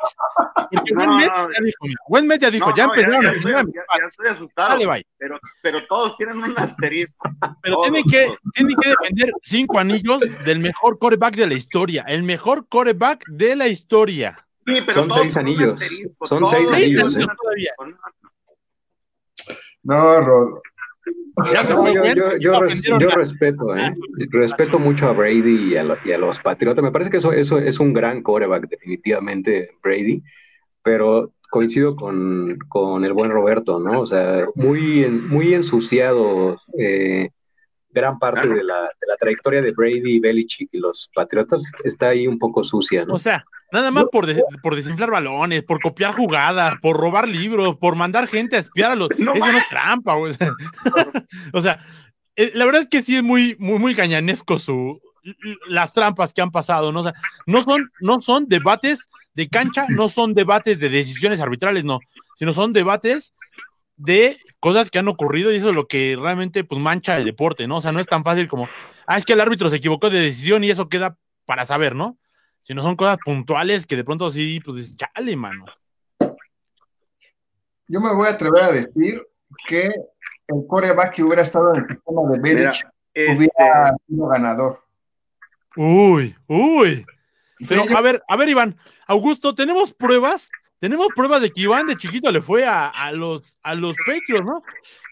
Porque 0.73 0.93
No, 0.95 1.05
Gwen 1.05 1.17
Metz 1.17 1.31
no. 1.37 1.53
ya 1.53 1.61
dijo, 1.63 1.79
mira, 1.83 1.97
Gwen 2.09 2.27
Metz 2.27 2.41
ya 2.41 2.51
dijo, 2.51 2.71
No, 2.71 2.77
ya 2.77 2.87
no, 2.87 2.95
empezaron 2.95 3.23
ya, 3.25 3.31
estoy, 3.37 3.53
papá. 3.53 3.65
ya- 3.73 4.01
ya 4.01 4.07
estoy 4.09 4.27
asustado. 4.29 4.69
Dale, 4.71 4.87
bye. 4.87 5.07
Pero, 5.19 5.39
pero 5.63 5.87
todos 5.87 6.17
tienen 6.17 6.43
un 6.43 6.59
asterisco. 6.59 7.29
Pero 7.63 7.77
Todos, 7.77 7.91
tiene 7.93 8.03
que, 8.11 8.25
todos. 8.27 8.39
tiene 8.53 8.75
que 8.83 8.89
defender 8.89 9.33
cinco 9.43 9.79
anillos 9.79 10.21
del 10.45 10.59
mejor 10.59 10.99
coreback 10.99 11.37
de 11.37 11.47
la 11.47 11.55
historia. 11.55 12.05
El 12.09 12.25
mejor 12.25 12.67
coreback 12.69 13.25
de 13.29 13.55
la 13.55 13.69
historia. 13.69 14.45
Sí, 14.67 14.73
pero 14.81 14.93
Son 14.93 15.13
seis 15.13 15.37
anillos. 15.37 15.81
Son 16.25 16.45
seis 16.49 16.69
tienen 16.69 16.99
anillos, 16.99 17.17
¿eh? 17.17 17.27
todavía. 17.41 17.73
No, 19.87 20.21
Rod. 20.21 20.59
No, 21.37 21.93
yo, 21.93 22.15
yo- 22.15 22.37
yo 22.39 22.61
res- 22.61 22.81
yo 22.81 23.11
respeto, 23.11 23.77
¿eh? 23.77 23.95
respeto 24.31 24.79
mucho 24.79 25.07
a 25.07 25.13
Brady 25.13 25.75
y 25.75 25.77
a, 25.77 25.85
lo- 25.85 25.97
y 26.05 26.13
a 26.13 26.19
los 26.19 26.39
Patriotas. 26.39 26.83
Me 26.83 26.91
parece 26.91 27.11
que 27.11 27.19
eso, 27.19 27.33
eso 27.33 27.59
es 27.59 27.79
un 27.79 27.93
gran 27.93 28.23
coreback, 28.23 28.69
definitivamente, 28.69 29.71
Brady. 29.83 30.23
Pero 30.83 31.33
coincido 31.51 31.95
con, 31.95 32.59
con, 32.69 33.05
el 33.05 33.13
buen 33.13 33.31
Roberto, 33.31 33.79
¿no? 33.79 34.01
O 34.01 34.07
sea, 34.07 34.47
muy, 34.57 35.07
muy 35.09 35.55
ensuciado 35.55 36.59
eh, 36.79 37.29
gran 37.97 38.19
parte 38.19 38.47
de, 38.47 38.63
la, 38.63 38.83
de, 38.83 39.07
la, 39.09 39.17
trayectoria 39.19 39.63
de 39.63 39.73
Brady, 39.73 40.21
Belichick 40.21 40.69
y 40.73 40.79
los 40.79 41.11
Patriotas 41.15 41.73
está 41.83 42.11
ahí 42.11 42.29
un 42.29 42.39
poco 42.39 42.63
sucia, 42.63 43.07
¿no? 43.07 43.15
O 43.15 43.19
sea, 43.19 43.45
nada 43.73 43.91
más 43.91 44.05
por, 44.13 44.27
por 44.63 44.77
desinflar 44.77 45.11
balones, 45.11 45.63
por 45.65 45.81
copiar 45.81 46.13
jugadas, 46.13 46.75
por 46.83 46.99
robar 46.99 47.27
libros, 47.27 47.79
por 47.79 47.97
mandar 47.97 48.29
gente 48.29 48.57
a 48.57 48.61
espiar 48.61 48.93
a 48.93 48.97
los... 48.97 49.11
Eso 49.11 49.23
no 49.25 49.35
es 49.35 49.69
trampa, 49.71 50.15
güey. 50.15 50.35
o 51.55 51.63
sea, 51.63 51.83
eh, 52.37 52.53
la 52.55 52.67
verdad 52.67 52.83
es 52.83 52.89
que 52.89 53.03
sí 53.03 53.17
es 53.17 53.23
muy, 53.23 53.57
muy, 53.59 53.79
muy 53.79 53.95
cañanesco 53.95 54.59
su, 54.59 55.01
las 55.67 55.95
trampas 55.95 56.35
que 56.35 56.43
han 56.43 56.51
pasado, 56.51 56.93
¿no? 56.93 57.01
O 57.01 57.03
sea, 57.03 57.15
no 57.47 57.63
son, 57.63 57.91
no 58.01 58.21
son 58.21 58.47
debates 58.47 59.09
de 59.35 59.49
cancha, 59.49 59.87
no 59.89 60.11
son 60.11 60.35
debates 60.35 60.79
de 60.79 60.91
decisiones 60.91 61.41
arbitrales, 61.41 61.85
no, 61.85 61.99
sino 62.39 62.53
son 62.53 62.75
debates 62.75 63.33
de 63.97 64.39
cosas 64.61 64.91
que 64.91 64.99
han 64.99 65.09
ocurrido 65.09 65.53
y 65.53 65.57
eso 65.57 65.71
es 65.71 65.75
lo 65.75 65.87
que 65.87 66.17
realmente 66.21 66.65
pues 66.65 66.81
mancha 66.81 67.17
el 67.17 67.25
deporte, 67.25 67.67
¿no? 67.67 67.77
O 67.77 67.81
sea, 67.81 67.93
no 67.93 68.01
es 68.01 68.07
tan 68.07 68.25
fácil 68.25 68.49
como, 68.49 68.69
ah, 69.07 69.19
es 69.19 69.25
que 69.25 69.33
el 69.33 69.41
árbitro 69.41 69.71
se 69.71 69.77
equivocó 69.77 70.11
de 70.11 70.21
decisión 70.21 70.65
y 70.65 70.71
eso 70.71 70.89
queda 70.89 71.17
para 71.45 71.65
saber, 71.65 71.95
¿no? 71.95 72.19
Sino 72.63 72.83
son 72.83 72.97
cosas 72.97 73.19
puntuales 73.25 73.87
que 73.87 73.97
de 73.97 74.05
pronto 74.05 74.31
sí, 74.31 74.61
pues 74.65 74.97
chale, 74.97 75.37
mano. 75.37 75.65
Yo 77.89 78.01
me 78.01 78.13
voy 78.13 78.27
a 78.27 78.31
atrever 78.31 78.65
a 78.65 78.73
decir 78.73 79.23
que 79.69 79.87
el 80.49 80.67
coreback 80.67 81.15
que 81.15 81.23
hubiera 81.23 81.43
estado 81.43 81.75
en 81.75 81.83
el 81.83 81.89
sistema 81.89 82.23
de 82.23 82.41
hubiera 82.41 82.71
este 83.15 83.97
sido 84.09 84.27
ganador. 84.27 84.83
Uy, 85.77 86.35
uy. 86.49 87.07
Pero 87.69 87.85
a 87.97 88.01
ver, 88.01 88.23
a 88.29 88.37
ver, 88.37 88.49
Iván, 88.49 88.77
Augusto, 89.07 89.55
¿tenemos 89.55 89.95
pruebas? 89.95 90.51
Tenemos 90.79 91.09
pruebas 91.15 91.41
de 91.41 91.51
que 91.51 91.63
Iván 91.63 91.87
de 91.87 91.97
chiquito 91.97 92.31
le 92.31 92.43
fue 92.43 92.67
a, 92.67 93.11
los 93.13 93.57
a 93.63 93.75
los 93.75 93.97
Patriots, 94.07 94.45
¿no? 94.45 94.63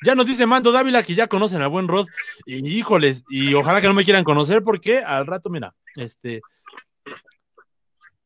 Ya 0.04 0.14
nos 0.14 0.26
dice 0.26 0.46
Mando 0.46 0.72
Dávila 0.72 1.02
que 1.02 1.14
ya 1.14 1.26
conocen 1.26 1.62
al 1.62 1.70
buen 1.70 1.88
Rod. 1.88 2.06
Y 2.44 2.68
híjoles, 2.68 3.24
y 3.28 3.54
ojalá 3.54 3.80
que 3.80 3.86
no 3.86 3.94
me 3.94 4.04
quieran 4.04 4.24
conocer 4.24 4.62
porque 4.62 4.98
al 4.98 5.26
rato, 5.26 5.48
mira, 5.48 5.74
este. 5.96 6.42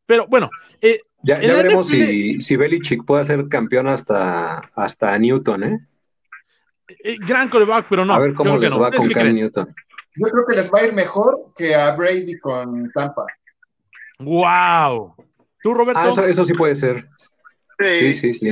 Pero 0.04 0.26
bueno, 0.26 0.50
eh, 0.80 1.02
ya, 1.23 1.38
veremos 1.38 1.88
si, 1.88 2.42
si 2.42 2.57
Belichick 2.57 3.04
puede 3.04 3.25
ser 3.25 3.49
campeón 3.49 3.87
hasta, 3.87 4.59
hasta 4.75 5.16
Newton, 5.18 5.62
¿eh? 5.62 5.88
eh 6.88 7.16
gran 7.21 7.49
coreback, 7.49 7.87
pero 7.88 8.04
no. 8.04 8.14
A 8.14 8.18
ver 8.18 8.35
cómo 8.35 8.57
les 8.57 8.73
va 8.73 8.90
con 8.90 9.09
Cam 9.11 9.33
Newton. 9.33 9.75
Yo 10.16 10.26
creo 10.26 10.47
que 10.47 10.57
les 10.57 10.73
va 10.73 10.80
a 10.80 10.87
ir 10.87 10.95
mejor 10.95 11.52
que 11.54 11.75
a 11.75 11.95
Brady 11.95 12.38
con 12.38 12.90
Tampa. 12.90 13.26
¡Wow! 14.18 15.14
¿Tú, 15.68 15.75
Roberto? 15.75 16.00
Ah, 16.00 16.26
eso, 16.26 16.44
sí 16.46 16.54
puede 16.54 16.75
ser. 16.75 17.06
Sí, 17.78 18.14
sí, 18.14 18.32
sí. 18.32 18.48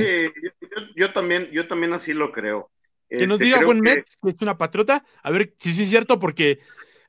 Yo, 0.95 1.11
también, 1.11 1.49
yo 1.51 1.67
también 1.67 1.93
así 1.93 2.13
lo 2.13 2.31
creo. 2.31 2.69
Que 3.09 3.25
nos 3.25 3.41
este, 3.41 3.45
diga 3.45 3.65
buen 3.65 3.81
que... 3.81 4.03
que 4.21 4.29
es 4.29 4.35
una 4.39 4.55
patriota, 4.55 5.03
a 5.23 5.31
ver 5.31 5.55
si 5.57 5.73
sí 5.73 5.81
es 5.81 5.89
cierto, 5.89 6.19
porque 6.19 6.59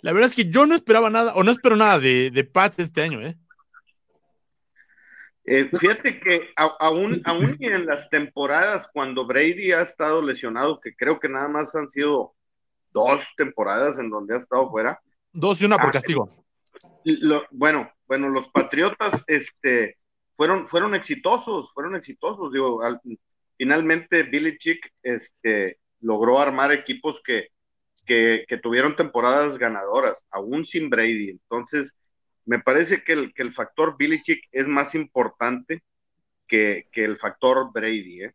la 0.01 0.15
verdad 0.15 0.31
es 0.31 0.35
que 0.35 0.49
yo 0.49 0.65
no 0.65 0.75
esperaba 0.75 1.11
nada, 1.11 1.35
o 1.35 1.45
no 1.45 1.51
espero 1.51 1.77
nada 1.77 1.99
de, 1.99 2.31
de 2.31 2.45
Pats 2.45 2.79
este 2.79 3.03
año, 3.03 3.21
¿eh? 3.21 3.37
Eh, 5.45 5.69
fíjate 5.79 6.19
que 6.21 6.53
aún, 6.57 7.21
aún 7.27 7.59
en 7.61 7.85
las 7.85 8.09
temporadas 8.09 8.89
cuando 8.91 9.27
Brady 9.27 9.73
ha 9.73 9.83
estado 9.83 10.23
lesionado, 10.23 10.81
que 10.81 10.97
creo 10.97 11.21
que 11.21 11.29
nada 11.29 11.49
más 11.49 11.75
han 11.75 11.91
sido 11.91 12.35
dos 12.93 13.21
temporadas 13.37 13.99
en 13.99 14.09
donde 14.09 14.37
ha 14.37 14.39
estado 14.39 14.71
fuera. 14.71 14.99
Dos 15.35 15.61
y 15.61 15.67
una 15.67 15.77
por 15.77 15.89
ah, 15.89 15.93
castigo. 15.93 16.29
bueno, 17.51 17.93
bueno, 18.07 18.31
los 18.31 18.49
Patriotas 18.49 19.23
este, 19.27 19.98
fueron, 20.39 20.69
fueron 20.69 20.95
exitosos, 20.95 21.73
fueron 21.75 21.97
exitosos. 21.97 22.53
Digo, 22.53 22.81
finalmente 23.57 24.23
Billy 24.23 24.57
Chick 24.57 24.93
este, 25.03 25.81
logró 26.01 26.39
armar 26.39 26.71
equipos 26.71 27.21
que, 27.25 27.49
que, 28.07 28.47
tuvieron 28.63 28.95
temporadas 28.95 29.59
ganadoras, 29.59 30.25
aún 30.31 30.65
sin 30.65 30.91
Brady. 30.91 31.31
Entonces, 31.31 31.97
me 32.47 32.61
parece 32.61 33.03
que 33.03 33.15
el, 33.15 33.35
que 33.35 33.43
el 33.43 33.53
factor 33.53 33.97
Billy 33.99 34.23
Chick 34.23 34.45
es 34.53 34.69
más 34.69 34.95
importante 34.95 35.83
que, 36.47 36.87
que 36.93 37.05
el 37.05 37.19
factor 37.19 37.73
Brady. 37.73 38.23
¿eh? 38.23 38.33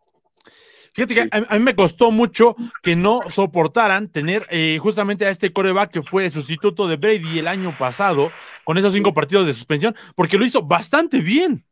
Fíjate 0.91 1.15
que 1.15 1.29
a, 1.31 1.57
mí 1.57 1.63
me 1.63 1.73
costó 1.73 2.11
mucho 2.11 2.53
que 2.81 2.97
no 2.97 3.21
soportaran 3.29 4.11
tener 4.11 4.45
eh, 4.49 4.77
justamente 4.81 5.25
a 5.25 5.29
este 5.29 5.53
coreback 5.53 5.91
que 5.91 6.03
fue 6.03 6.29
sustituto 6.29 6.85
de 6.85 6.97
Brady 6.97 7.39
el 7.39 7.47
año 7.47 7.77
pasado, 7.77 8.29
con 8.65 8.77
esos 8.77 8.91
cinco 8.93 9.13
partidos 9.13 9.47
de 9.47 9.53
suspensión, 9.53 9.95
porque 10.15 10.37
lo 10.37 10.45
hizo 10.45 10.63
bastante 10.63 11.21
bien. 11.21 11.65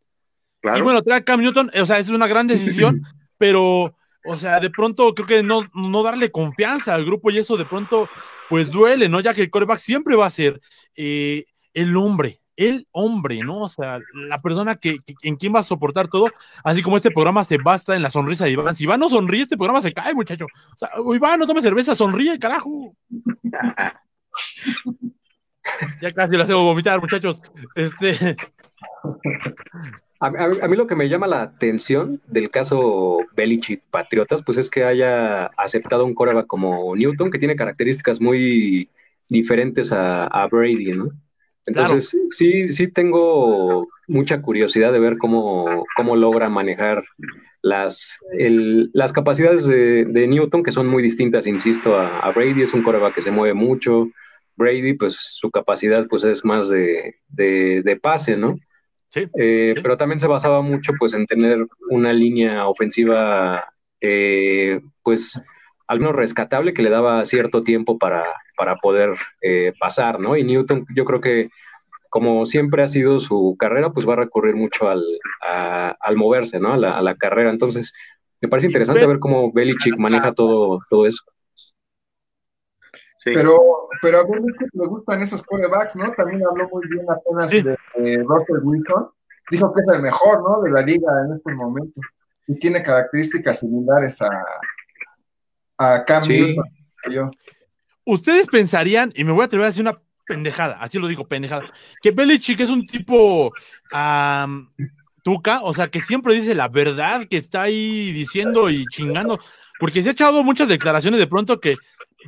Y 0.64 0.82
bueno, 0.82 1.02
trae 1.02 1.20
a 1.20 1.24
Cam 1.24 1.42
Newton, 1.42 1.72
o 1.74 1.86
sea, 1.86 2.00
es 2.00 2.10
una 2.10 2.28
gran 2.28 2.48
decisión, 2.48 3.02
pero, 3.38 3.96
o 4.26 4.36
sea, 4.36 4.60
de 4.60 4.70
pronto 4.70 5.14
creo 5.14 5.28
que 5.28 5.44
no, 5.44 5.70
no 5.74 6.04
darle 6.04 6.32
confianza 6.32 6.94
al 6.94 7.06
grupo 7.06 7.32
y 7.32 7.40
eso 7.40 7.58
de 7.58 7.66
pronto, 7.66 8.08
pues 8.50 8.72
duele, 8.72 9.10
¿no? 9.10 9.20
Ya 9.20 9.34
que 9.34 9.42
el 9.44 9.50
coreback 9.50 9.80
siempre 9.80 10.16
va 10.16 10.28
a 10.28 10.32
ser 10.32 10.62
eh, 10.96 11.46
el 11.74 11.98
hombre, 11.98 12.42
el 12.56 12.88
hombre, 12.92 13.40
¿no? 13.40 13.62
O 13.62 13.70
sea, 13.70 14.00
la 14.14 14.38
persona 14.38 14.76
que, 14.76 15.00
en 15.24 15.36
quien 15.36 15.56
va 15.56 15.62
a 15.62 15.64
soportar 15.64 16.10
todo, 16.10 16.30
así 16.64 16.84
como 16.84 16.98
este 16.98 17.10
programa 17.10 17.44
se 17.44 17.58
basta 17.58 17.96
en 17.96 18.04
la 18.04 18.12
sonrisa 18.12 18.46
de 18.46 18.52
Iván. 18.52 18.76
Si 18.76 18.84
Iván 18.84 19.00
no 19.00 19.10
sonríe, 19.10 19.42
este 19.42 19.58
programa 19.58 19.82
se 19.82 19.94
cae, 19.94 20.14
muchacho. 20.14 20.46
O 20.46 20.78
sea, 20.78 20.92
Iván, 21.16 21.40
no 21.40 21.48
tome 21.48 21.64
cerveza, 21.64 21.96
sonríe, 21.96 22.38
carajo. 22.38 22.96
ya 26.02 26.12
casi 26.12 26.36
lo 26.36 26.44
hacemos 26.44 26.64
vomitar, 26.64 27.02
muchachos. 27.02 27.42
Este. 27.74 28.36
A, 30.22 30.68
mí 30.68 30.78
lo 30.78 30.88
que 30.88 30.96
me 30.96 31.10
llama 31.10 31.28
la 31.28 31.42
atención 31.42 32.22
del 32.28 32.50
caso 32.50 33.20
Belichick 33.36 33.82
Patriotas, 33.90 34.44
pues 34.44 34.58
es 34.60 34.70
que 34.70 34.84
haya 34.84 35.48
aceptado 35.58 36.06
un 36.06 36.14
coreback 36.14 36.46
como 36.46 36.96
Newton, 36.96 37.32
que 37.32 37.40
tiene 37.40 37.56
características 37.56 38.22
muy 38.22 38.90
diferentes 39.28 39.92
a, 39.92 40.28
a 40.28 40.48
Brady, 40.48 40.94
¿no? 40.94 41.10
Entonces, 41.66 42.16
sí, 42.30 42.72
sí 42.72 42.88
tengo 42.88 43.88
mucha 44.08 44.42
curiosidad 44.42 44.92
de 44.92 45.00
ver 45.00 45.18
cómo, 45.18 45.86
cómo 45.96 46.16
logra 46.16 46.50
manejar 46.50 47.04
las, 47.62 48.20
las 48.94 49.14
capacidades 49.14 49.68
de, 49.68 50.28
Newton, 50.28 50.64
que 50.64 50.72
son 50.72 50.88
muy 50.88 51.04
distintas, 51.04 51.48
insisto, 51.48 51.98
a, 51.98 52.32
Brady. 52.32 52.64
Es 52.64 52.74
un 52.74 52.84
coreback 52.84 53.16
que 53.16 53.22
se 53.22 53.32
mueve 53.32 53.54
mucho. 53.54 54.10
Brady, 54.56 54.94
pues 54.94 55.16
su 55.16 55.50
capacidad 55.52 56.08
pues 56.08 56.24
es 56.24 56.44
más 56.44 56.70
de, 56.70 57.16
de, 57.30 58.00
pase, 58.02 58.38
¿no? 58.38 58.58
Eh, 59.14 59.74
sí, 59.76 59.82
Pero 59.82 59.98
también 59.98 60.20
se 60.20 60.28
basaba 60.28 60.62
mucho 60.62 60.94
pues 60.98 61.14
en 61.14 61.26
tener 61.26 61.68
una 61.90 62.14
línea 62.14 62.68
ofensiva 62.68 63.66
eh, 64.00 64.80
pues 65.04 65.40
al 65.88 66.00
menos 66.00 66.16
rescatable 66.16 66.74
que 66.74 66.82
le 66.82 66.90
daba 66.90 67.26
cierto 67.26 67.62
tiempo 67.64 67.98
para, 67.98 68.24
para 68.56 68.78
poder 68.78 69.14
eh, 69.42 69.74
pasar, 69.80 70.20
¿no? 70.20 70.38
Y 70.38 70.44
Newton, 70.44 70.86
yo 70.96 71.04
creo 71.04 71.20
que 71.20 71.50
como 72.10 72.46
siempre 72.46 72.84
ha 72.84 72.88
sido 72.88 73.20
su 73.20 73.56
carrera, 73.60 73.92
pues 73.92 74.08
va 74.08 74.14
a 74.14 74.18
recurrir 74.18 74.56
mucho 74.56 74.90
al, 74.90 75.04
al 75.42 76.16
moverse, 76.18 76.60
¿no? 76.60 76.74
A 76.74 76.78
la, 76.78 77.16
carrera. 77.16 77.50
Entonces, 77.50 77.94
me 78.42 78.50
parece 78.50 78.68
interesante 78.68 79.06
ver 79.06 79.20
cómo 79.20 79.52
Belichick 79.54 79.98
maneja 79.98 80.34
todo, 80.34 80.80
todo 80.90 81.08
eso. 81.08 81.24
Pero, 83.24 83.88
pero 84.02 84.20
a 84.20 84.24
Belichick 84.24 84.70
le 84.74 84.88
gustan 84.88 85.22
esos 85.22 85.44
corebacks, 85.44 85.96
¿no? 85.96 86.12
También 86.12 86.42
habló 86.46 86.68
muy 86.70 86.88
bien 86.88 87.06
apenas 87.10 87.50
de, 87.50 88.24
Russell 88.24 88.64
Wilson. 88.64 89.10
Dijo 89.52 89.74
que 89.74 89.82
es 89.82 89.88
el 89.96 90.02
mejor, 90.02 90.42
¿no? 90.42 90.62
De 90.62 90.72
la 90.72 90.82
liga 90.82 91.12
en 91.26 91.36
estos 91.36 91.54
momentos. 91.54 92.04
Y 92.48 92.56
tiene 92.58 92.82
características 92.82 93.60
similares 93.60 94.22
a, 94.22 94.30
a 95.78 96.04
Cam 96.06 96.24
Ustedes 98.04 98.48
pensarían, 98.48 99.14
y 99.16 99.24
me 99.24 99.32
voy 99.32 99.44
a 99.44 99.46
atrever 99.46 99.66
a 99.66 99.70
decir 99.70 99.84
una 99.84 100.02
pendejada, 100.26 100.78
así 100.80 100.98
lo 100.98 101.08
digo, 101.08 101.28
pendejada, 101.28 101.66
que 102.02 102.12
Belichick 102.12 102.60
es 102.62 102.70
un 102.70 102.88
tipo 102.88 103.52
tuca, 105.24 105.62
o 105.62 105.74
sea, 105.74 105.88
que 105.90 106.02
siempre 106.02 106.34
dice 106.34 106.56
la 106.56 106.68
verdad, 106.68 107.28
que 107.30 107.38
está 107.38 107.64
ahí 107.64 108.12
diciendo 108.12 108.70
y 108.70 108.86
chingando, 108.88 109.40
porque 109.80 110.02
se 110.02 110.10
ha 110.10 110.12
echado 110.14 110.44
muchas 110.44 110.68
declaraciones 110.68 111.20
de 111.20 111.28
pronto 111.28 111.60
que, 111.60 111.76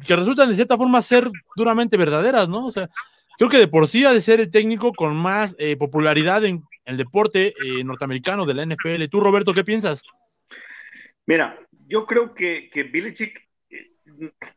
que 0.06 0.16
resultan 0.16 0.50
de 0.50 0.56
cierta 0.56 0.78
forma 0.78 1.02
ser 1.02 1.30
duramente 1.56 1.98
verdaderas, 1.98 2.50
¿no? 2.50 2.66
O 2.66 2.72
sea, 2.72 2.90
creo 3.38 3.50
que 3.50 3.58
de 3.58 3.68
por 3.68 3.88
sí 3.88 4.06
ha 4.06 4.14
de 4.14 4.22
ser 4.22 4.40
el 4.40 4.52
técnico 4.52 4.94
con 4.94 5.16
más 5.16 5.56
eh, 5.58 5.76
popularidad 5.78 6.44
en 6.46 6.64
el 6.86 6.98
deporte 6.98 7.54
eh, 7.64 7.84
norteamericano 7.84 8.46
de 8.46 8.54
la 8.54 8.66
NFL. 8.66 9.06
¿Tú, 9.10 9.20
Roberto, 9.20 9.54
qué 9.54 9.64
piensas? 9.64 10.02
Mira, 11.26 11.60
yo 11.88 12.06
creo 12.06 12.34
que, 12.34 12.70
que 12.72 12.84
Belichick 12.84 13.40
eh, 13.70 13.92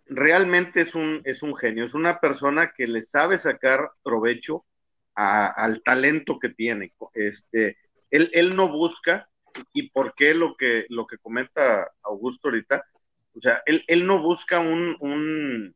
realmente 0.06 0.82
es 0.82 0.94
un, 0.94 1.20
es 1.24 1.42
un 1.42 1.56
genio, 1.56 1.84
es 1.84 1.94
una 1.94 2.18
persona 2.18 2.72
que 2.76 2.86
le 2.86 3.02
sabe 3.02 3.38
sacar 3.38 3.90
provecho 4.02 4.64
al 5.14 5.82
talento 5.82 6.38
que 6.38 6.50
tiene. 6.50 6.92
Este, 7.14 7.78
él, 8.10 8.28
él, 8.34 8.54
no 8.54 8.68
busca, 8.68 9.30
y 9.72 9.88
por 9.88 10.12
qué 10.14 10.34
lo 10.34 10.56
que, 10.56 10.84
lo 10.90 11.06
que 11.06 11.16
comenta 11.16 11.90
Augusto 12.02 12.48
ahorita, 12.48 12.84
o 13.36 13.40
sea, 13.40 13.62
él, 13.66 13.84
él 13.86 14.06
no 14.06 14.22
busca 14.22 14.60
un, 14.60 15.74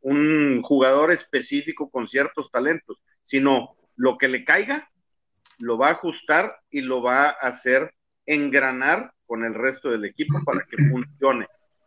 un, 0.00 0.62
jugador 0.62 1.12
específico 1.12 1.90
con 1.90 2.08
ciertos 2.08 2.50
talentos, 2.50 2.98
sino 3.24 3.76
lo 3.96 4.16
que 4.16 4.28
le 4.28 4.44
caiga, 4.44 4.88
lo 5.58 5.76
va 5.76 5.88
a 5.88 5.92
ajustar 5.92 6.56
y 6.70 6.80
lo 6.80 7.02
va 7.02 7.26
a 7.26 7.30
hacer 7.30 7.92
engranar 8.24 9.12
con 9.26 9.44
el 9.44 9.54
resto 9.54 9.90
del 9.90 10.04
equipo 10.04 10.42
para 10.44 10.64
que 10.64 10.76
funcione. 10.88 11.46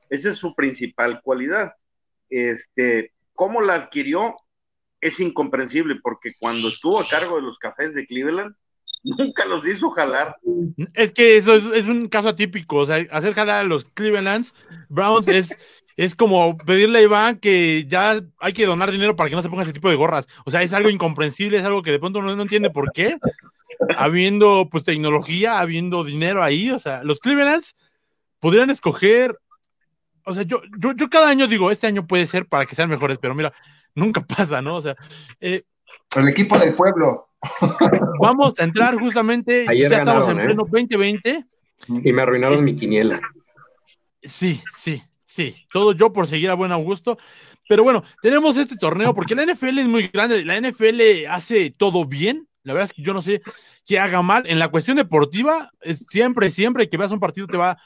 Esa 0.10 0.30
es 0.30 0.36
su 0.36 0.54
principal 0.54 1.22
cualidad. 1.22 1.74
Este, 2.30 3.14
¿Cómo 3.34 3.62
la 3.62 3.76
adquirió? 3.76 4.36
Es 5.02 5.20
incomprensible 5.20 5.96
porque 6.04 6.34
cuando 6.40 6.68
estuvo 6.68 7.00
a 7.00 7.08
cargo 7.08 7.38
de 7.38 7.44
los 7.44 7.58
cafés 7.58 7.94
de 7.96 8.06
Cleveland, 8.06 8.56
nunca 9.06 9.46
los 9.46 9.66
hizo 9.66 9.90
jalar. 9.92 10.36
Es 10.94 11.12
que 11.12 11.38
eso 11.38 11.56
es, 11.74 11.88
un 11.88 12.08
caso 12.08 12.30
atípico, 12.30 12.78
o 12.78 12.86
sea, 12.86 13.06
hacer 13.12 13.34
jalar 13.34 13.62
a 13.62 13.64
los 13.64 13.86
Cleveland 13.90 14.48
Browns 14.90 15.28
es, 15.28 15.56
es 15.98 16.16
como 16.16 16.58
pedirle 16.58 17.00
a 17.00 17.04
Iván 17.04 17.40
que 17.40 17.86
ya 17.88 18.22
hay 18.40 18.54
que 18.54 18.66
donar 18.66 18.92
dinero 18.92 19.16
para 19.16 19.30
que 19.30 19.36
no 19.36 19.42
se 19.42 19.50
ponga 19.50 19.64
ese 19.64 19.74
tipo 19.74 19.90
de 19.90 19.96
gorras. 19.96 20.28
O 20.46 20.52
sea, 20.52 20.64
es 20.64 20.74
algo 20.74 20.90
incomprensible, 20.90 21.58
es 21.58 21.64
algo 21.64 21.84
que 21.84 21.92
de 21.92 22.00
pronto 22.00 22.22
no, 22.22 22.36
no 22.36 22.42
entiende 22.42 22.72
por 22.72 22.92
qué, 22.92 23.18
habiendo 23.98 24.68
pues 24.72 24.84
tecnología, 24.84 25.60
habiendo 25.60 26.04
dinero 26.04 26.44
ahí, 26.44 26.72
o 26.72 26.80
sea, 26.80 27.04
los 27.04 27.20
Clevelands 27.20 27.76
podrían 28.40 28.70
escoger, 28.70 29.38
o 30.26 30.34
sea, 30.34 30.44
yo, 30.44 30.62
yo, 30.80 30.94
yo 30.94 31.10
cada 31.10 31.30
año 31.30 31.48
digo, 31.48 31.70
este 31.70 31.88
año 31.88 32.08
puede 32.08 32.26
ser 32.28 32.48
para 32.48 32.66
que 32.66 32.76
sean 32.76 32.90
mejores, 32.90 33.20
pero 33.20 33.36
mira, 33.36 33.54
nunca 33.94 34.22
pasa, 34.26 34.62
¿no? 34.62 34.78
O 34.78 34.82
sea, 34.82 34.96
eh, 35.40 35.64
el 36.18 36.30
equipo 36.30 36.58
del 36.58 36.74
pueblo. 36.74 37.30
Vamos 38.20 38.54
a 38.58 38.64
entrar 38.64 38.96
justamente, 38.96 39.66
Ayer 39.68 39.92
ya 39.92 40.00
estamos 40.00 40.30
en 40.30 40.40
¿eh? 40.40 40.46
pleno 40.46 40.66
2020. 40.70 41.46
Y 41.88 42.14
me 42.14 42.22
arruinaron 42.22 42.64
mi 42.64 42.76
quiniela. 42.76 43.22
Sí, 44.24 44.62
sí, 44.78 45.04
sí. 45.26 45.56
Todo 45.72 45.92
yo 45.92 46.12
por 46.12 46.28
seguir 46.28 46.50
a 46.50 46.56
buen 46.56 46.72
Augusto. 46.72 47.18
Pero 47.68 47.84
bueno, 47.84 48.04
tenemos 48.22 48.58
este 48.58 48.76
torneo 48.76 49.14
porque 49.14 49.36
la 49.36 49.46
NFL 49.46 49.80
es 49.80 49.88
muy 49.88 50.08
grande. 50.08 50.46
La 50.46 50.60
NFL 50.60 51.28
hace 51.30 51.72
todo 51.72 52.06
bien. 52.06 52.48
La 52.64 52.74
verdad 52.74 52.90
es 52.90 52.94
que 52.94 53.04
yo 53.04 53.14
no 53.14 53.22
sé 53.22 53.42
qué 53.86 54.00
haga 54.00 54.22
mal. 54.22 54.44
En 54.48 54.60
la 54.60 54.70
cuestión 54.70 54.98
deportiva, 54.98 55.72
siempre, 56.10 56.50
siempre 56.50 56.90
que 56.90 56.98
veas 56.98 57.12
un 57.12 57.20
partido 57.20 57.48
te 57.48 57.58
va, 57.58 57.78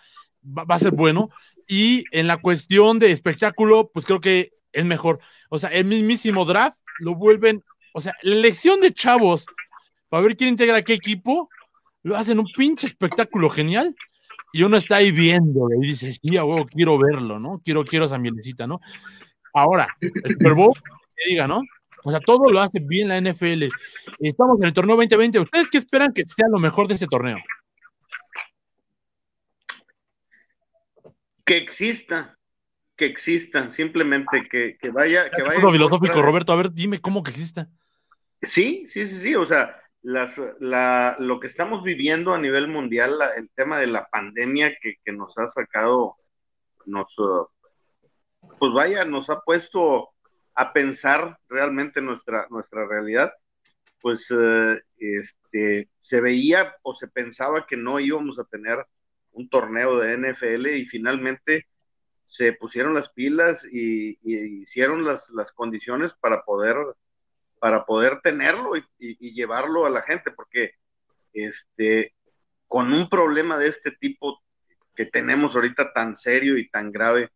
va, 0.43 0.75
a 0.75 0.79
ser 0.79 0.91
bueno. 0.91 1.29
Y 1.67 2.05
en 2.11 2.27
la 2.27 2.37
cuestión 2.37 2.99
de 2.99 3.11
espectáculo, 3.11 3.91
pues 3.93 4.05
creo 4.05 4.21
que 4.21 4.53
es 4.71 4.85
mejor. 4.85 5.19
O 5.49 5.59
sea, 5.59 5.69
el 5.69 5.85
mismísimo 5.85 6.45
draft 6.45 6.79
lo 6.99 7.15
vuelven 7.15 7.63
o 7.93 8.01
sea, 8.01 8.13
la 8.21 8.35
elección 8.35 8.79
de 8.81 8.93
chavos 8.93 9.45
para 10.09 10.23
ver 10.23 10.35
quién 10.35 10.49
integra 10.49 10.81
qué 10.81 10.93
equipo, 10.93 11.49
lo 12.03 12.17
hacen 12.17 12.39
un 12.39 12.47
pinche 12.55 12.87
espectáculo 12.87 13.49
genial. 13.49 13.95
Y 14.51 14.63
uno 14.63 14.77
está 14.77 14.95
ahí 14.95 15.11
viendo 15.11 15.69
y 15.79 15.87
dice, 15.87 16.11
sí, 16.11 16.35
a 16.35 16.43
huevo, 16.43 16.65
quiero 16.65 16.97
verlo, 16.97 17.39
¿no? 17.39 17.61
Quiero, 17.63 17.85
quiero 17.85 18.05
esa 18.05 18.17
mielecita, 18.17 18.65
¿no? 18.65 18.81
Ahora, 19.53 19.87
el 20.01 20.11
Super 20.11 20.55
que 21.15 21.29
diga, 21.29 21.47
¿no? 21.47 21.61
O 22.03 22.09
sea, 22.09 22.19
todo 22.19 22.49
lo 22.49 22.59
hace 22.59 22.79
bien 22.79 23.09
la 23.09 23.21
NFL. 23.21 23.65
Estamos 24.19 24.59
en 24.59 24.65
el 24.65 24.73
torneo 24.73 24.95
2020. 24.95 25.39
¿Ustedes 25.41 25.69
qué 25.69 25.77
esperan 25.77 26.13
que 26.13 26.23
sea 26.23 26.47
lo 26.49 26.57
mejor 26.57 26.87
de 26.87 26.95
este 26.95 27.05
torneo? 27.05 27.37
Que 31.45 31.57
exista, 31.57 32.37
que 32.95 33.05
exista, 33.05 33.69
simplemente 33.69 34.43
que, 34.49 34.77
vaya, 34.91 35.29
que 35.29 35.43
vaya. 35.43 35.59
filosófico, 35.71 36.21
Roberto, 36.21 36.53
a 36.53 36.55
ver, 36.55 36.71
dime 36.71 37.01
cómo 37.01 37.21
que 37.21 37.31
exista. 37.31 37.69
Sí, 38.41 38.85
sí, 38.87 39.05
sí, 39.05 39.19
sí, 39.19 39.35
o 39.35 39.45
sea, 39.45 39.81
las, 40.01 40.39
la, 40.59 41.17
lo 41.19 41.39
que 41.39 41.47
estamos 41.47 41.83
viviendo 41.83 42.33
a 42.33 42.39
nivel 42.39 42.67
mundial, 42.69 43.15
el 43.35 43.49
tema 43.51 43.79
de 43.79 43.87
la 43.87 44.07
pandemia 44.07 44.77
que, 44.81 45.11
nos 45.11 45.37
ha 45.37 45.47
sacado, 45.47 46.15
nos, 46.85 47.15
pues 48.59 48.73
vaya, 48.73 49.03
nos 49.05 49.29
ha 49.29 49.41
puesto 49.41 50.09
a 50.55 50.71
pensar 50.73 51.37
realmente 51.49 52.01
nuestra, 52.01 52.47
nuestra 52.49 52.87
realidad, 52.87 53.33
pues 54.01 54.27
eh, 54.31 54.81
este, 54.97 55.89
se 55.99 56.21
veía 56.21 56.75
o 56.83 56.95
se 56.95 57.09
pensaba 57.09 57.67
que 57.67 57.75
no 57.75 57.99
íbamos 57.99 58.39
a 58.39 58.45
tener 58.45 58.85
un 59.31 59.49
torneo 59.49 59.99
de 59.99 60.13
NFL 60.17 60.67
y 60.67 60.85
finalmente 60.85 61.67
se 62.23 62.53
pusieron 62.53 62.93
las 62.93 63.09
pilas 63.09 63.65
y, 63.69 64.17
y 64.21 64.61
hicieron 64.61 65.03
las, 65.03 65.29
las 65.31 65.51
condiciones 65.51 66.13
para 66.13 66.43
poder 66.43 66.77
para 67.59 67.85
poder 67.85 68.21
tenerlo 68.21 68.75
y, 68.77 69.33
llevarlo 69.33 69.85
a 69.85 69.89
la 69.89 70.01
gente, 70.01 70.31
porque 70.31 70.71
este, 71.33 72.13
con 72.67 72.93
un 72.93 73.09
problema 73.09 73.57
de 73.57 73.67
este 73.67 73.91
tipo 73.91 74.41
que 74.95 75.05
tenemos 75.05 75.55
ahorita 75.55 75.93
tan 75.93 76.15
serio 76.15 76.57
y 76.57 76.69
tan 76.69 76.91
grave, 76.91 77.29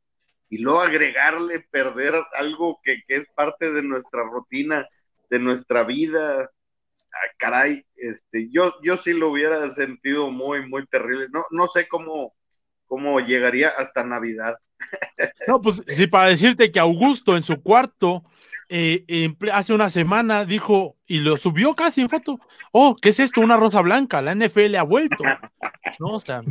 y 0.49 0.59
luego 0.59 0.81
agregarle 0.81 1.65
perder 1.71 2.13
algo 2.33 2.79
que, 2.83 3.03
es 3.07 3.27
parte 3.35 3.71
de 3.71 3.81
nuestra 3.81 4.23
rutina, 4.23 4.87
de 5.29 5.39
nuestra 5.39 5.83
vida, 5.83 6.43
ah, 6.43 7.29
caray, 7.37 7.85
este, 7.95 8.49
yo, 8.51 8.73
yo 8.83 8.97
sí 8.97 9.13
lo 9.13 9.29
hubiera 9.29 9.71
sentido 9.71 10.29
muy, 10.29 10.67
muy 10.67 10.85
terrible. 10.87 11.27
No, 11.31 11.45
no 11.51 11.67
sé 11.67 11.87
cómo, 11.87 12.35
cómo 12.93 13.19
llegaría 13.19 13.69
hasta 13.69 14.03
Navidad. 14.03 14.55
No, 15.47 15.59
pues 15.59 15.81
sí, 15.87 16.05
para 16.05 16.27
decirte 16.27 16.71
que 16.71 16.79
Augusto 16.79 17.35
en 17.35 17.41
su 17.41 17.59
cuarto 17.63 18.23
eh, 18.69 19.33
hace 19.51 19.73
una 19.73 19.89
semana 19.89 20.45
dijo 20.45 20.95
y 21.07 21.17
lo 21.19 21.37
subió 21.37 21.73
casi 21.73 22.01
en 22.01 22.09
foto. 22.09 22.39
Oh, 22.71 22.95
¿qué 23.01 23.09
es 23.09 23.19
esto? 23.19 23.41
Una 23.41 23.57
rosa 23.57 23.81
blanca. 23.81 24.21
La 24.21 24.35
NFL 24.35 24.75
ha 24.75 24.83
vuelto. 24.83 25.23
¿No? 25.99 26.13
O 26.13 26.19
sea, 26.19 26.43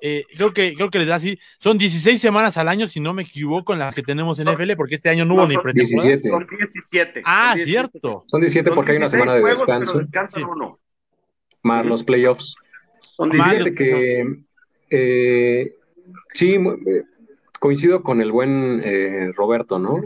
eh, 0.00 0.24
creo 0.34 0.54
que 0.54 0.72
creo 0.72 0.88
que 0.88 1.00
les 1.00 1.08
da 1.08 1.16
así. 1.16 1.38
Son 1.58 1.76
16 1.76 2.18
semanas 2.18 2.56
al 2.56 2.68
año, 2.68 2.86
si 2.86 2.98
no 2.98 3.12
me 3.12 3.24
equivoco, 3.24 3.74
en 3.74 3.80
las 3.80 3.94
que 3.94 4.02
tenemos 4.02 4.38
NFL, 4.42 4.72
porque 4.76 4.94
este 4.94 5.10
año 5.10 5.26
no, 5.26 5.34
hubo 5.34 5.46
ni 5.46 5.58
pretemporada. 5.58 6.18
Son 6.26 6.46
17. 6.46 7.22
Ah, 7.26 7.56
cierto. 7.58 8.24
Son 8.28 8.40
17 8.40 8.70
porque 8.72 8.92
hay 8.92 8.96
una 8.96 9.10
semana 9.10 9.34
de 9.34 9.42
descanso. 9.42 10.00
Más 11.62 11.84
los 11.84 12.04
playoffs. 12.04 12.54
Son 13.16 13.28
17 13.28 13.74
que 13.74 14.44
eh, 14.94 15.74
sí, 16.32 16.58
coincido 17.58 18.02
con 18.02 18.20
el 18.20 18.32
buen 18.32 18.82
Roberto, 19.34 19.78
¿no? 19.78 20.00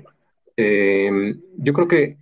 Eh, 0.61 1.37
yo 1.57 1.73
creo 1.73 1.87
que 1.87 2.17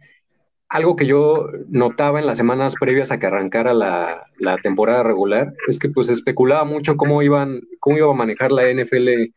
algo 0.68 0.94
que 0.94 1.07
yo 1.07 1.48
notaba 1.70 2.20
en 2.20 2.26
las 2.26 2.37
semanas 2.37 2.74
previas 2.79 3.11
a 3.11 3.18
que 3.18 3.26
arrancara 3.26 3.72
la, 3.72 4.26
temporada 4.62 5.02
regular 5.02 5.55
es 5.68 5.79
que 5.79 5.88
pues 5.88 6.11
especulaba 6.11 6.64
mucho 6.64 6.98
cómo 6.98 7.22
iban, 7.22 7.62
cómo 7.81 7.96
iba 7.96 8.11
a 8.11 8.14
manejar 8.14 8.52
la 8.52 8.70
NFL, 8.70 9.33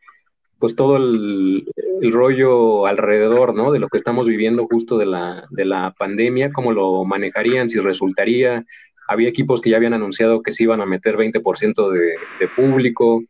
pues 0.58 0.76
todo 0.76 0.98
el, 0.98 1.66
rollo 2.12 2.86
alrededor, 2.86 3.54
¿no? 3.54 3.72
De 3.72 3.78
lo 3.78 3.88
que 3.88 3.98
estamos 3.98 4.26
viviendo 4.26 4.66
justo 4.66 4.98
de 4.98 5.06
la, 5.06 5.46
de 5.50 5.64
la 5.64 5.94
pandemia, 5.98 6.52
cómo 6.52 6.72
lo 6.72 7.04
manejarían, 7.04 7.70
si 7.70 7.78
resultaría. 7.80 8.66
Había 9.10 9.28
equipos 9.28 9.60
que 9.60 9.70
ya 9.70 9.76
habían 9.76 9.94
anunciado 9.94 10.42
que 10.42 10.52
se 10.52 10.62
iban 10.62 10.80
a 10.80 10.86
meter 10.86 11.16
20% 11.16 11.90
de, 11.90 12.14
de 12.38 12.48
público 12.48 13.22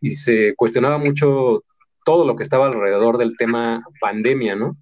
y 0.00 0.16
se 0.16 0.54
cuestionaba 0.56 0.98
mucho 0.98 1.62
todo 2.04 2.24
lo 2.24 2.36
que 2.36 2.42
estaba 2.42 2.66
alrededor 2.66 3.18
del 3.18 3.36
tema 3.36 3.82
pandemia, 4.00 4.54
¿no? 4.54 4.76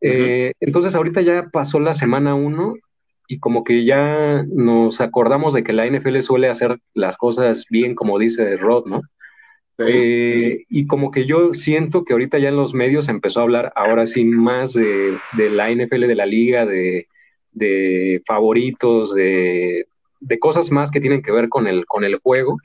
Eh, 0.00 0.52
entonces 0.60 0.94
ahorita 0.94 1.20
ya 1.20 1.48
pasó 1.52 1.80
la 1.80 1.92
semana 1.92 2.34
uno 2.34 2.76
y 3.28 3.40
como 3.40 3.64
que 3.64 3.84
ya 3.84 4.44
nos 4.48 5.00
acordamos 5.00 5.54
de 5.54 5.64
que 5.64 5.72
la 5.72 5.86
NFL 5.86 6.20
suele 6.20 6.48
hacer 6.48 6.78
las 6.94 7.16
cosas 7.16 7.66
bien, 7.68 7.96
como 7.96 8.18
dice 8.18 8.56
Rod, 8.56 8.86
¿no? 8.86 9.00
Eh, 9.78 10.64
y 10.70 10.86
como 10.86 11.10
que 11.10 11.26
yo 11.26 11.52
siento 11.52 12.04
que 12.04 12.12
ahorita 12.12 12.38
ya 12.38 12.48
en 12.48 12.56
los 12.56 12.72
medios 12.72 13.08
empezó 13.08 13.40
a 13.40 13.42
hablar 13.42 13.72
ahora 13.74 14.06
sí 14.06 14.24
más 14.24 14.72
de, 14.72 15.18
la 15.36 15.70
NFL, 15.70 16.06
de 16.06 16.14
la 16.14 16.24
liga, 16.24 16.64
de, 16.64 17.08
favoritos, 18.24 19.14
de, 19.14 19.86
cosas 20.40 20.70
más 20.70 20.90
que 20.90 21.00
tienen 21.00 21.22
que 21.22 21.32
ver 21.32 21.48
con 21.48 21.66
el, 21.66 21.86
con 21.86 22.04
el 22.04 22.16
juego 22.16 22.58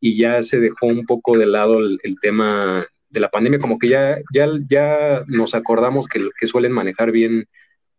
y 0.00 0.16
ya 0.16 0.42
se 0.42 0.60
dejó 0.60 0.86
un 0.86 1.04
poco 1.04 1.36
de 1.36 1.46
lado 1.46 1.78
el 1.80 2.16
tema 2.20 2.86
de 3.12 3.20
la 3.20 3.30
pandemia, 3.30 3.60
como 3.60 3.78
que 3.78 3.88
ya, 3.88 4.18
ya, 4.32 4.48
ya 4.68 5.22
nos 5.26 5.54
acordamos 5.54 6.08
que, 6.08 6.30
que 6.38 6.46
suelen 6.46 6.72
manejar 6.72 7.12
bien 7.12 7.46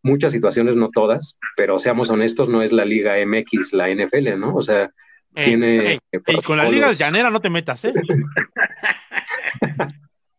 muchas 0.01 0.33
situaciones, 0.33 0.75
no 0.75 0.89
todas, 0.89 1.37
pero 1.55 1.79
seamos 1.79 2.09
honestos, 2.09 2.49
no 2.49 2.61
es 2.63 2.71
la 2.71 2.83
Liga 2.83 3.15
MX, 3.25 3.73
la 3.73 3.89
NFL, 3.89 4.37
¿no? 4.37 4.55
O 4.55 4.63
sea, 4.63 4.91
eh, 5.35 5.45
tiene... 5.45 5.99
y 6.11 6.41
con 6.41 6.57
la 6.57 6.69
Liga 6.69 6.91
Llanera 6.93 7.29
no 7.29 7.39
te 7.39 7.49
metas, 7.49 7.85
¿eh? 7.85 7.93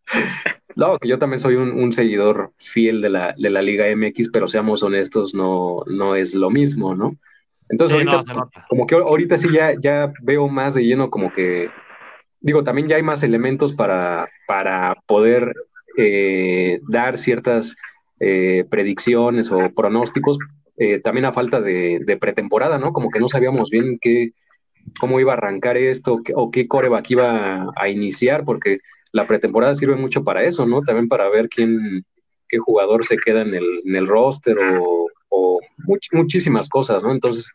no, 0.76 0.98
que 0.98 1.08
yo 1.08 1.18
también 1.18 1.40
soy 1.40 1.56
un, 1.56 1.92
seguidor 1.92 2.52
fiel 2.56 3.00
de 3.00 3.10
la, 3.10 3.34
de 3.36 3.50
la, 3.50 3.62
Liga 3.62 3.86
MX, 3.94 4.30
pero 4.30 4.48
seamos 4.48 4.82
honestos, 4.82 5.34
no, 5.34 5.82
no 5.86 6.16
es 6.16 6.34
lo 6.34 6.50
mismo, 6.50 6.94
¿no? 6.94 7.12
Entonces, 7.68 7.96
ahorita, 7.96 8.24
como 8.68 8.86
que 8.86 8.94
ahorita 8.94 9.38
sí 9.38 9.48
ya, 9.52 9.72
ya 9.80 10.12
veo 10.22 10.48
más 10.48 10.74
de 10.74 10.84
lleno 10.84 11.10
como 11.10 11.32
que 11.32 11.70
digo, 12.44 12.62
también 12.62 12.88
ya 12.88 12.96
hay 12.96 13.02
más 13.02 13.22
elementos 13.22 13.72
para, 13.72 14.28
para 14.46 14.96
poder 15.06 15.54
eh, 15.96 16.78
dar 16.86 17.16
ciertas 17.16 17.74
eh, 18.20 18.66
predicciones 18.68 19.50
o 19.50 19.70
pronósticos, 19.74 20.38
eh, 20.76 21.00
también 21.00 21.24
a 21.24 21.32
falta 21.32 21.62
de, 21.62 22.18
pretemporada, 22.20 22.78
¿no? 22.78 22.92
Como 22.92 23.08
que 23.08 23.18
no 23.18 23.30
sabíamos 23.30 23.70
bien 23.70 23.98
qué, 23.98 24.32
cómo 25.00 25.20
iba 25.20 25.32
a 25.32 25.36
arrancar 25.36 25.78
esto 25.78 26.20
o 26.34 26.50
qué 26.50 26.68
coreback 26.68 27.10
iba 27.12 27.72
a, 27.74 27.88
iniciar, 27.88 28.44
porque 28.44 28.76
la 29.14 29.28
pretemporada 29.28 29.76
sirve 29.76 29.94
mucho 29.94 30.24
para 30.24 30.42
eso, 30.42 30.66
¿no? 30.66 30.82
También 30.82 31.06
para 31.06 31.28
ver 31.28 31.48
quién, 31.48 32.04
qué 32.48 32.58
jugador 32.58 33.04
se 33.04 33.16
queda 33.16 33.42
en 33.42 33.54
el, 33.54 33.64
en 33.84 33.94
el 33.94 34.08
roster 34.08 34.58
o, 34.58 35.06
o 35.28 35.60
muchísimas 36.12 36.68
cosas, 36.68 37.04
¿no? 37.04 37.12
Entonces, 37.12 37.48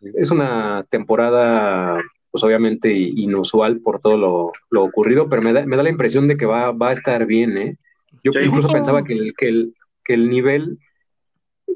es 0.00 0.30
una 0.30 0.86
temporada 0.88 2.00
pues 2.30 2.42
obviamente 2.44 2.90
inusual 2.90 3.80
por 3.80 4.00
todo 4.00 4.16
lo, 4.16 4.52
lo 4.70 4.84
ocurrido, 4.84 5.28
pero 5.28 5.42
me 5.42 5.52
da, 5.52 5.66
me 5.66 5.76
da, 5.76 5.82
la 5.82 5.90
impresión 5.90 6.26
de 6.28 6.38
que 6.38 6.46
va, 6.46 6.72
va 6.72 6.88
a 6.88 6.92
estar 6.92 7.26
bien, 7.26 7.58
¿eh? 7.58 7.76
Yo 8.24 8.32
incluso 8.42 8.68
pensaba 8.68 9.04
que 9.04 9.12
el, 9.12 9.34
que, 9.36 9.48
el, 9.48 9.74
que 10.02 10.14
el 10.14 10.30
nivel, 10.30 10.78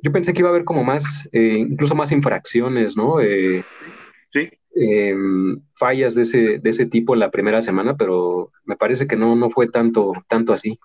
yo 0.00 0.12
pensé 0.12 0.32
que 0.32 0.38
iba 0.40 0.48
a 0.48 0.52
haber 0.52 0.64
como 0.64 0.82
más, 0.82 1.28
eh, 1.32 1.58
incluso 1.58 1.94
más 1.94 2.10
infracciones, 2.10 2.96
¿no? 2.96 3.20
Eh, 3.20 3.66
sí. 4.30 4.48
Em, 4.78 5.58
fallas 5.72 6.14
de 6.14 6.22
ese, 6.22 6.58
de 6.58 6.68
ese 6.68 6.84
tipo 6.84 7.14
en 7.14 7.20
la 7.20 7.30
primera 7.30 7.62
semana, 7.62 7.96
pero 7.96 8.52
me 8.66 8.76
parece 8.76 9.06
que 9.06 9.16
no, 9.16 9.34
no 9.34 9.48
fue 9.48 9.68
tanto, 9.68 10.12
tanto 10.28 10.52
así. 10.52 10.78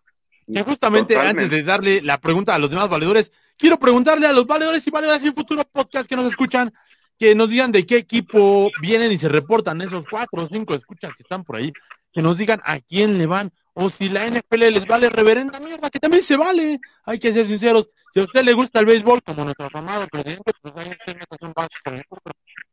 Y 0.48 0.62
justamente 0.62 1.18
antes 1.18 1.50
de 1.50 1.62
darle 1.62 2.02
la 2.02 2.18
pregunta 2.18 2.56
a 2.56 2.60
los 2.60 2.70
demás 2.70 2.88
valedores, 2.88 3.34
quiero 3.58 3.78
preguntarle 3.78 4.28
a 4.28 4.32
los 4.32 4.48
valedores 4.48 4.88
y 4.88 4.92
valedoras 4.92 5.26
en 5.26 5.36
futuro 5.36 5.64
podcast 5.70 6.08
que 6.08 6.16
nos 6.16 6.30
escuchan, 6.30 6.72
que 7.20 7.36
nos 7.36 7.50
digan 7.50 7.74
de 7.74 7.86
qué 7.86 7.98
equipo 7.98 8.72
vienen 8.82 9.12
y 9.12 9.18
se 9.18 9.28
reportan 9.28 9.82
esos 9.82 10.06
cuatro 10.10 10.44
o 10.44 10.48
cinco 10.48 10.74
escuchas 10.74 11.12
que 11.18 11.24
están 11.24 11.44
por 11.44 11.58
ahí, 11.58 11.74
que 12.14 12.22
nos 12.22 12.38
digan 12.38 12.62
a 12.64 12.80
quién 12.80 13.18
le 13.18 13.26
van, 13.26 13.52
o 13.74 13.90
si 13.90 14.08
la 14.08 14.26
NFL 14.26 14.70
les 14.72 14.88
vale 14.88 15.10
reverenda 15.10 15.60
mierda, 15.60 15.90
que 15.90 16.00
también 16.00 16.24
se 16.24 16.38
vale, 16.38 16.80
hay 17.04 17.20
que 17.20 17.34
ser 17.34 17.46
sinceros, 17.46 17.90
si 18.14 18.20
a 18.20 18.24
usted 18.24 18.44
le 18.44 18.54
gusta 18.54 18.80
el 18.80 18.86
béisbol, 18.86 19.22
como 19.22 19.44
nuestro 19.44 19.70
amado 19.74 20.06
presidente, 20.08 20.52
pues 20.62 20.74
ahí 20.78 20.94
un 21.42 21.54
vaso 21.54 21.70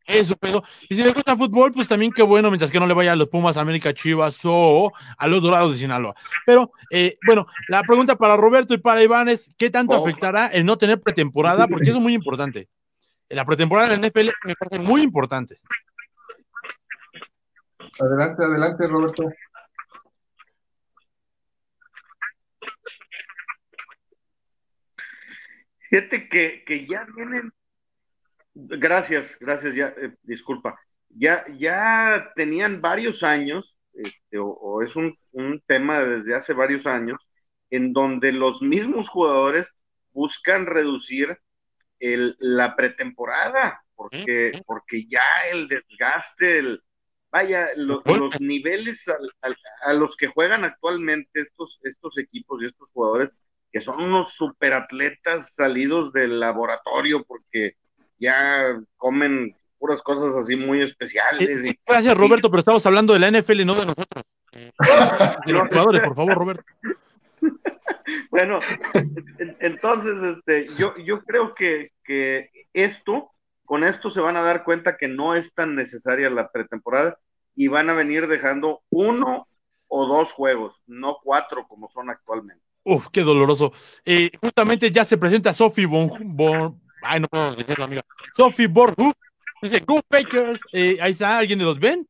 eso, 0.08 0.34
pero 0.40 0.62
y 0.88 0.94
si 0.94 1.02
le 1.02 1.12
gusta 1.12 1.32
el 1.32 1.38
fútbol, 1.38 1.72
pues 1.72 1.86
también 1.86 2.12
qué 2.12 2.22
bueno, 2.22 2.50
mientras 2.50 2.70
que 2.70 2.80
no 2.80 2.86
le 2.86 2.94
vaya 2.94 3.12
a 3.12 3.16
los 3.16 3.28
Pumas, 3.28 3.56
América, 3.56 3.92
Chivas 3.92 4.40
o 4.44 4.92
a 5.16 5.28
los 5.28 5.42
Dorados 5.42 5.72
de 5.72 5.78
Sinaloa. 5.78 6.14
Pero, 6.46 6.72
eh, 6.90 7.16
bueno, 7.26 7.46
la 7.68 7.82
pregunta 7.82 8.16
para 8.16 8.36
Roberto 8.36 8.74
y 8.74 8.78
para 8.78 9.02
Iván 9.02 9.28
es, 9.28 9.54
¿qué 9.58 9.70
tanto 9.70 9.94
oh. 9.94 10.02
afectará 10.02 10.46
el 10.46 10.64
no 10.64 10.78
tener 10.78 11.00
pretemporada? 11.00 11.68
Porque 11.68 11.84
eso 11.90 11.98
es 11.98 12.02
muy 12.02 12.14
importante. 12.14 12.68
La 13.28 13.44
pretemporada 13.44 13.94
en 13.94 14.00
la 14.00 14.08
NFL 14.08 14.30
me 14.44 14.54
parece 14.54 14.78
muy 14.82 15.02
importante. 15.02 15.60
Adelante, 18.00 18.44
adelante, 18.44 18.86
Roberto. 18.86 19.30
Fíjate 25.90 26.28
que, 26.28 26.64
que 26.66 26.86
ya 26.86 27.06
vienen 27.16 27.50
Gracias, 28.60 29.36
gracias, 29.38 29.72
ya, 29.74 29.94
eh, 29.96 30.16
disculpa. 30.24 30.76
Ya, 31.10 31.44
ya 31.56 32.32
tenían 32.34 32.80
varios 32.80 33.22
años, 33.22 33.76
este, 33.94 34.38
o, 34.40 34.82
es 34.82 34.96
un, 34.96 35.16
tema 35.66 36.00
desde 36.00 36.34
hace 36.34 36.54
varios 36.54 36.84
años, 36.84 37.20
en 37.70 37.92
donde 37.92 38.32
los 38.32 38.60
mismos 38.60 39.08
jugadores 39.08 39.72
buscan 40.12 40.66
reducir 40.66 41.38
el, 42.00 42.34
la 42.40 42.74
pretemporada, 42.74 43.80
porque, 43.94 44.60
porque 44.66 45.06
ya 45.06 45.22
el 45.52 45.68
desgaste, 45.68 46.58
el, 46.58 46.82
vaya, 47.30 47.68
los 47.76 48.40
niveles 48.40 49.04
a, 49.82 49.92
los 49.92 50.16
que 50.16 50.26
juegan 50.26 50.64
actualmente 50.64 51.42
estos, 51.42 51.78
estos 51.84 52.18
equipos 52.18 52.60
y 52.60 52.66
estos 52.66 52.90
jugadores, 52.90 53.30
que 53.70 53.80
son 53.80 54.04
unos 54.04 54.32
superatletas 54.34 55.54
salidos 55.54 56.12
del 56.12 56.40
laboratorio, 56.40 57.22
porque 57.24 57.76
ya 58.18 58.78
comen 58.96 59.54
puras 59.78 60.02
cosas 60.02 60.34
así 60.34 60.56
muy 60.56 60.82
especiales. 60.82 61.64
Y, 61.64 61.78
Gracias, 61.86 62.16
Roberto, 62.16 62.50
pero 62.50 62.60
estamos 62.60 62.84
hablando 62.84 63.12
de 63.12 63.18
la 63.20 63.30
NFL, 63.30 63.64
no 63.64 63.74
de 63.74 63.86
nosotros. 63.86 64.24
de 65.46 65.52
los 65.52 65.68
jugadores, 65.68 66.02
por 66.02 66.16
favor, 66.16 66.34
Roberto. 66.34 66.64
Bueno, 68.30 68.58
entonces, 69.60 70.22
este, 70.22 70.66
yo, 70.78 70.94
yo 70.96 71.22
creo 71.24 71.54
que, 71.54 71.92
que 72.04 72.50
esto, 72.72 73.32
con 73.66 73.84
esto 73.84 74.08
se 74.08 74.20
van 74.20 74.36
a 74.36 74.40
dar 74.40 74.64
cuenta 74.64 74.96
que 74.96 75.08
no 75.08 75.34
es 75.34 75.52
tan 75.52 75.74
necesaria 75.74 76.30
la 76.30 76.50
pretemporada 76.50 77.18
y 77.54 77.68
van 77.68 77.90
a 77.90 77.94
venir 77.94 78.26
dejando 78.26 78.80
uno 78.88 79.46
o 79.88 80.06
dos 80.06 80.32
juegos, 80.32 80.82
no 80.86 81.18
cuatro 81.22 81.66
como 81.68 81.88
son 81.90 82.08
actualmente. 82.08 82.64
Uf, 82.84 83.08
qué 83.12 83.22
doloroso. 83.22 83.72
Eh, 84.04 84.30
justamente 84.40 84.90
ya 84.90 85.04
se 85.04 85.18
presenta 85.18 85.52
Sophie 85.52 85.86
bon, 85.86 86.10
bon, 86.24 86.80
Ay, 87.02 87.20
no 87.20 87.28
puedo 87.28 87.54
decirlo, 87.54 87.84
amiga. 87.84 88.02
Sophie 88.36 88.66
Borgu. 88.66 89.12
Dice, 89.62 89.80
Go 89.80 90.00
Bakers. 90.08 90.60
Eh, 90.72 90.98
ahí 91.00 91.12
está, 91.12 91.38
¿alguien 91.38 91.58
de 91.58 91.64
los 91.64 91.78
ven? 91.78 92.06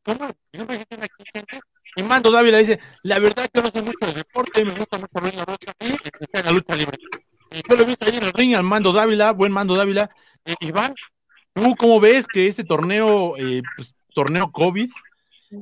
Y 1.96 2.02
Mando 2.02 2.30
Dávila 2.30 2.58
dice, 2.58 2.78
la 3.02 3.18
verdad 3.18 3.48
que 3.52 3.62
no 3.62 3.70
sé 3.70 3.82
mucho 3.82 4.06
de 4.06 4.12
deporte, 4.12 4.64
me 4.64 4.74
gusta 4.74 4.98
mucho 4.98 5.20
ver 5.20 5.34
la 5.34 5.44
rosa 5.44 5.72
y 5.80 6.42
la 6.42 6.52
lucha 6.52 6.76
libre. 6.76 6.98
Y 7.50 7.62
yo 7.68 7.76
lo 7.76 7.82
he 7.82 7.86
visto 7.86 8.06
ahí 8.06 8.16
en 8.16 8.22
el 8.24 8.32
ring 8.32 8.54
al 8.54 8.62
Mando 8.62 8.92
Dávila, 8.92 9.32
buen 9.32 9.50
Mando 9.50 9.74
Dávila. 9.74 10.10
Eh, 10.44 10.54
Iván, 10.60 10.94
¿tú 11.54 11.74
cómo 11.76 11.98
ves 11.98 12.26
que 12.26 12.46
este 12.46 12.64
torneo, 12.64 13.36
eh, 13.36 13.62
pues, 13.76 13.94
torneo 14.14 14.52
COVID, 14.52 14.90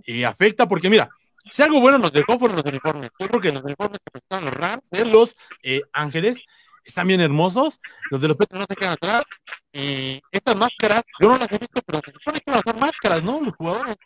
eh, 0.05 0.27
afecta? 0.27 0.69
Porque 0.69 0.91
mira, 0.91 1.09
si 1.51 1.63
algo 1.63 1.81
bueno 1.81 1.99
nos 1.99 2.13
dejó 2.13 2.39
fueron 2.39 2.57
los 2.57 2.67
uniformes. 2.67 3.11
Yo 3.19 3.29
creo 3.29 3.41
que 3.41 3.53
los 3.53 3.63
uniformes 3.63 3.99
que 4.05 4.41
los 4.41 4.55
Rams 4.55 4.83
de 4.91 5.05
los 5.05 5.37
eh, 5.63 5.83
Ángeles 5.93 6.43
están 6.87 7.09
bien 7.09 7.21
hermosos, 7.21 7.81
los 8.11 8.21
de 8.21 8.29
los 8.29 8.37
petros 8.37 8.61
no 8.61 8.67
se 8.69 8.77
quedan 8.77 8.93
atrás, 8.93 9.25
y 9.73 10.23
estas 10.31 10.57
máscaras, 10.57 11.03
yo 11.21 11.29
no 11.29 11.39
las 11.39 11.53
he 11.53 11.59
visto, 11.59 11.83
pero 11.85 12.01
se 12.05 12.13
supone 12.13 12.41
que 12.41 12.51
van 12.51 12.61
a 12.61 12.71
ser 12.71 12.81
máscaras, 12.81 13.23
¿no? 13.23 13.41
Los 13.41 13.55
jugadores. 13.57 13.97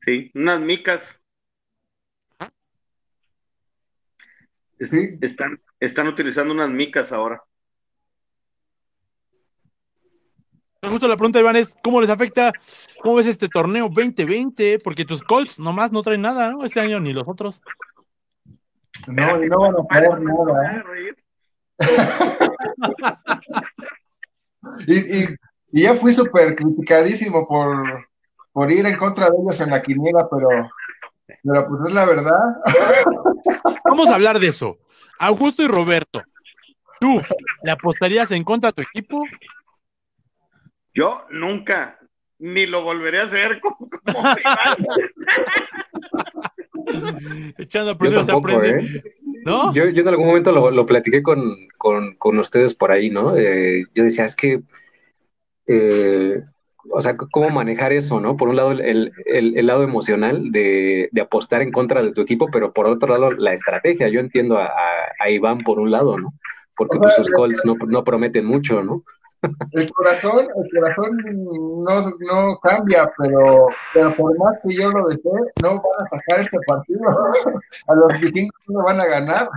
Sí, 0.00 0.30
unas 0.34 0.60
micas. 0.60 1.02
Sí. 4.80 5.18
Están, 5.20 5.60
están 5.80 6.06
utilizando 6.06 6.54
unas 6.54 6.70
micas 6.70 7.10
ahora. 7.10 7.42
Me 10.82 10.90
gusta 10.90 11.08
la 11.08 11.16
pregunta, 11.16 11.40
Iván, 11.40 11.56
es 11.56 11.74
¿cómo 11.82 12.00
les 12.00 12.10
afecta? 12.10 12.52
¿Cómo 13.02 13.16
ves 13.16 13.26
este 13.26 13.48
torneo 13.48 13.88
2020? 13.88 14.78
Porque 14.78 15.04
tus 15.04 15.22
Colts 15.22 15.58
nomás 15.58 15.90
no 15.90 16.02
traen 16.02 16.20
nada, 16.20 16.50
¿no? 16.52 16.64
Este 16.64 16.78
año 16.78 17.00
ni 17.00 17.12
los 17.12 17.26
otros. 17.26 17.60
No, 19.08 19.42
y 19.42 19.48
no 19.48 19.58
van 19.58 19.74
a 19.74 19.82
poder 19.84 20.20
nada. 20.20 20.84
y, 24.86 24.94
y, 24.94 25.26
y, 25.72 25.82
ya 25.82 25.94
fui 25.94 26.12
súper 26.12 26.54
criticadísimo 26.56 27.46
por, 27.46 28.08
por 28.52 28.72
ir 28.72 28.86
en 28.86 28.96
contra 28.96 29.28
de 29.28 29.36
ellos 29.38 29.60
en 29.60 29.70
la 29.70 29.82
quiniela, 29.82 30.26
pero, 30.30 30.48
pero 31.26 31.68
pues 31.68 31.80
es 31.86 31.92
la 31.92 32.06
verdad. 32.06 32.56
Vamos 33.84 34.08
a 34.08 34.14
hablar 34.14 34.40
de 34.40 34.48
eso. 34.48 34.78
Augusto 35.18 35.62
y 35.62 35.68
Roberto, 35.68 36.22
¿tú 37.00 37.22
le 37.62 37.70
apostarías 37.70 38.30
en 38.30 38.44
contra 38.44 38.70
de 38.70 38.74
tu 38.74 38.82
equipo? 38.82 39.24
Yo 40.94 41.26
nunca, 41.30 41.98
ni 42.38 42.66
lo 42.66 42.82
volveré 42.82 43.20
a 43.20 43.24
hacer 43.24 43.60
como, 43.64 43.88
como 43.88 44.22
Echando 47.58 47.92
a 47.92 47.98
perder 47.98 48.24
se 48.24 48.32
aprende. 48.32 48.70
¿eh? 48.70 49.02
¿No? 49.44 49.72
Yo, 49.72 49.88
yo, 49.88 50.02
en 50.02 50.08
algún 50.08 50.26
momento 50.26 50.52
lo, 50.52 50.70
lo 50.70 50.86
platiqué 50.86 51.22
con, 51.22 51.56
con, 51.78 52.16
con, 52.16 52.38
ustedes 52.38 52.74
por 52.74 52.90
ahí, 52.90 53.10
¿no? 53.10 53.36
Eh, 53.36 53.84
yo 53.94 54.02
decía, 54.02 54.24
es 54.24 54.34
que, 54.34 54.60
eh, 55.68 56.42
o 56.90 57.00
sea, 57.00 57.16
cómo 57.16 57.50
manejar 57.50 57.92
eso, 57.92 58.20
¿no? 58.20 58.36
Por 58.36 58.48
un 58.48 58.56
lado, 58.56 58.72
el, 58.72 59.12
el, 59.24 59.56
el 59.56 59.66
lado 59.66 59.84
emocional 59.84 60.50
de, 60.50 61.08
de, 61.12 61.20
apostar 61.20 61.62
en 61.62 61.70
contra 61.70 62.02
de 62.02 62.12
tu 62.12 62.20
equipo, 62.20 62.48
pero 62.50 62.72
por 62.72 62.86
otro 62.86 63.16
lado, 63.16 63.32
la 63.32 63.52
estrategia. 63.52 64.08
Yo 64.08 64.18
entiendo 64.18 64.58
a, 64.58 64.72
a, 65.20 65.30
Iván 65.30 65.58
por 65.58 65.78
un 65.78 65.90
lado, 65.90 66.18
¿no? 66.18 66.34
Porque 66.76 66.98
pues, 66.98 67.14
sus 67.14 67.30
calls 67.30 67.60
no, 67.64 67.74
no 67.86 68.04
prometen 68.04 68.46
mucho, 68.46 68.82
¿no? 68.82 69.04
El 69.72 69.92
corazón, 69.92 70.40
el 70.40 70.80
corazón 70.80 71.16
no, 71.26 72.10
no 72.18 72.58
cambia, 72.60 73.10
pero, 73.18 73.68
pero 73.92 74.16
por 74.16 74.38
más 74.38 74.56
que 74.62 74.74
yo 74.74 74.90
lo 74.90 75.06
desee, 75.06 75.32
no 75.62 75.70
van 75.74 76.06
a 76.06 76.08
sacar 76.10 76.40
este 76.40 76.58
partido. 76.66 77.00
A 77.88 77.94
los 77.94 78.20
vikingos 78.20 78.60
no 78.68 78.82
van 78.82 79.00
a 79.00 79.06
ganar. 79.06 79.48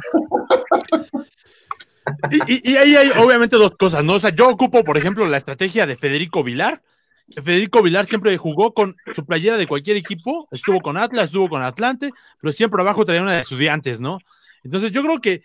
Y, 2.47 2.71
y, 2.71 2.75
ahí 2.75 2.95
hay 2.95 3.11
obviamente 3.17 3.55
dos 3.55 3.75
cosas, 3.77 4.03
¿no? 4.03 4.13
O 4.13 4.19
sea, 4.19 4.31
yo 4.31 4.49
ocupo, 4.49 4.83
por 4.83 4.97
ejemplo, 4.97 5.25
la 5.27 5.37
estrategia 5.37 5.85
de 5.85 5.95
Federico 5.95 6.43
Vilar. 6.43 6.81
Federico 7.29 7.83
Vilar 7.83 8.05
siempre 8.07 8.35
jugó 8.37 8.73
con 8.73 8.95
su 9.15 9.25
playera 9.25 9.57
de 9.57 9.67
cualquier 9.67 9.97
equipo, 9.97 10.47
estuvo 10.51 10.81
con 10.81 10.97
Atlas, 10.97 11.25
estuvo 11.25 11.47
con 11.49 11.61
Atlante, 11.61 12.11
pero 12.41 12.51
siempre 12.51 12.81
abajo 12.81 13.05
traía 13.05 13.21
una 13.21 13.33
de 13.33 13.41
estudiantes, 13.41 13.99
¿no? 13.99 14.19
Entonces 14.63 14.91
yo 14.91 15.03
creo 15.03 15.21
que, 15.21 15.43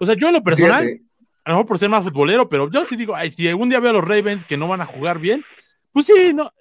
o 0.00 0.06
sea, 0.06 0.14
yo 0.14 0.28
en 0.28 0.34
lo 0.34 0.42
personal, 0.42 1.00
a 1.44 1.50
lo 1.50 1.56
mejor 1.56 1.66
por 1.66 1.78
ser 1.78 1.88
más 1.88 2.04
futbolero, 2.04 2.48
pero 2.48 2.70
yo 2.70 2.84
sí 2.84 2.96
digo, 2.96 3.14
ay, 3.14 3.30
si 3.30 3.48
algún 3.48 3.68
día 3.68 3.80
veo 3.80 3.90
a 3.90 3.94
los 3.94 4.04
Ravens 4.04 4.44
que 4.44 4.56
no 4.56 4.68
van 4.68 4.80
a 4.80 4.86
jugar 4.86 5.18
bien, 5.18 5.44
pues 5.92 6.06
sí, 6.06 6.32
no, 6.34 6.52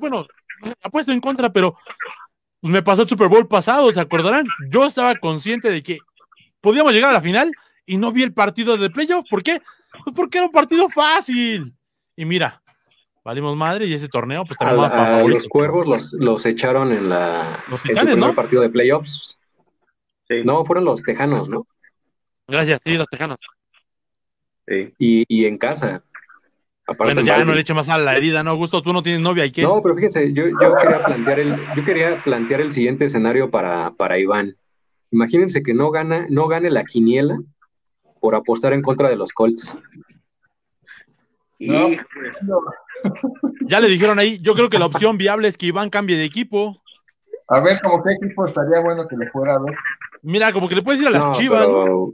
bueno, 0.00 0.26
apuesto 0.82 1.12
en 1.12 1.20
contra, 1.20 1.52
pero 1.52 1.76
pues 2.60 2.72
me 2.72 2.82
pasó 2.82 3.02
el 3.02 3.08
Super 3.08 3.28
Bowl 3.28 3.46
pasado, 3.46 3.92
¿se 3.92 4.00
acordarán? 4.00 4.46
Yo 4.70 4.84
estaba 4.84 5.14
consciente 5.16 5.70
de 5.70 5.82
que 5.82 5.98
podíamos 6.60 6.92
llegar 6.92 7.10
a 7.10 7.14
la 7.14 7.20
final 7.20 7.52
y 7.86 7.96
no 7.96 8.12
vi 8.12 8.22
el 8.22 8.34
partido 8.34 8.76
de 8.76 8.90
playoff, 8.90 9.24
¿por 9.30 9.42
qué? 9.42 9.62
Pues 10.04 10.14
porque 10.14 10.38
era 10.38 10.46
un 10.46 10.52
partido 10.52 10.88
fácil. 10.88 11.72
Y 12.16 12.24
mira, 12.24 12.60
valimos 13.24 13.56
madre 13.56 13.86
y 13.86 13.94
ese 13.94 14.08
torneo, 14.08 14.44
pues 14.44 14.58
también 14.58 14.80
a, 14.80 15.22
Los 15.22 15.48
cuervos 15.48 15.86
los, 16.12 16.46
echaron 16.46 16.92
en 16.92 17.08
la 17.08 17.64
los 17.68 17.82
titanes, 17.82 18.16
¿no? 18.16 18.34
partido 18.34 18.62
de 18.62 18.70
playoffs. 18.70 19.38
No, 20.44 20.64
fueron 20.64 20.84
los 20.84 21.02
tejanos, 21.02 21.48
¿no? 21.48 21.66
Gracias, 22.46 22.80
sí, 22.84 22.98
los 22.98 23.06
tejanos. 23.06 23.38
Y, 24.98 25.24
y, 25.28 25.46
en 25.46 25.58
casa. 25.58 26.02
Aparte 26.86 27.14
Bueno, 27.14 27.26
ya 27.26 27.44
no 27.44 27.52
le 27.52 27.60
eche 27.60 27.74
más 27.74 27.88
a 27.88 27.98
la 27.98 28.16
herida, 28.16 28.42
¿no, 28.42 28.50
Augusto? 28.50 28.82
Tú 28.82 28.92
no 28.92 29.02
tienes 29.02 29.20
novia, 29.20 29.44
¿y 29.44 29.52
qué? 29.52 29.62
No, 29.62 29.80
pero 29.82 29.94
fíjense, 29.94 30.32
yo, 30.32 30.46
yo 30.48 30.74
quería 30.76 31.04
plantear 31.04 31.40
el, 31.40 31.56
yo 31.76 31.84
quería 31.84 32.22
plantear 32.22 32.60
el 32.60 32.72
siguiente 32.72 33.04
escenario 33.06 33.50
para, 33.50 33.92
para 33.92 34.18
Iván. 34.18 34.56
Imagínense 35.10 35.62
que 35.62 35.74
no 35.74 35.90
gana, 35.90 36.26
no 36.28 36.48
gane 36.48 36.70
la 36.70 36.84
quiniela 36.84 37.38
por 38.20 38.34
apostar 38.34 38.72
en 38.72 38.82
contra 38.82 39.08
de 39.08 39.16
los 39.16 39.32
Colts. 39.32 39.78
No. 41.58 41.88
Ya 43.66 43.80
le 43.80 43.88
dijeron 43.88 44.18
ahí, 44.18 44.38
yo 44.40 44.54
creo 44.54 44.70
que 44.70 44.78
la 44.78 44.86
opción 44.86 45.18
viable 45.18 45.48
es 45.48 45.58
que 45.58 45.66
Iván 45.66 45.90
cambie 45.90 46.16
de 46.16 46.24
equipo. 46.24 46.80
A 47.48 47.60
ver, 47.60 47.80
como 47.82 48.02
qué 48.02 48.12
equipo 48.12 48.44
estaría 48.44 48.80
bueno 48.80 49.08
que 49.08 49.16
le 49.16 49.28
fuera 49.30 49.54
a 49.54 49.58
ver. 49.58 49.74
Mira, 50.22 50.52
como 50.52 50.68
que 50.68 50.74
le 50.74 50.82
puedes 50.82 51.00
ir 51.00 51.08
a 51.08 51.10
las 51.10 51.24
No, 51.24 51.32
chivas. 51.32 51.66
pero, 51.66 52.12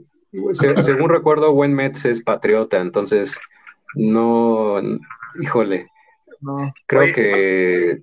se- 0.52 0.76
según 0.82 1.10
recuerdo, 1.10 1.52
Buen 1.52 1.74
Mets 1.74 2.04
es 2.04 2.22
patriota, 2.22 2.78
entonces 2.78 3.40
no, 3.94 4.80
híjole, 5.40 5.90
No. 6.40 6.72
creo 6.86 7.02
Oye, 7.02 7.12
que 7.12 8.02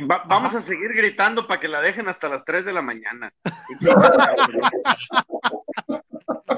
va- 0.00 0.22
vamos 0.26 0.54
a 0.54 0.60
seguir 0.60 0.92
gritando 0.94 1.46
para 1.46 1.60
que 1.60 1.68
la 1.68 1.80
dejen 1.80 2.08
hasta 2.08 2.28
las 2.28 2.44
3 2.44 2.64
de 2.64 2.72
la 2.72 2.82
mañana. 2.82 3.32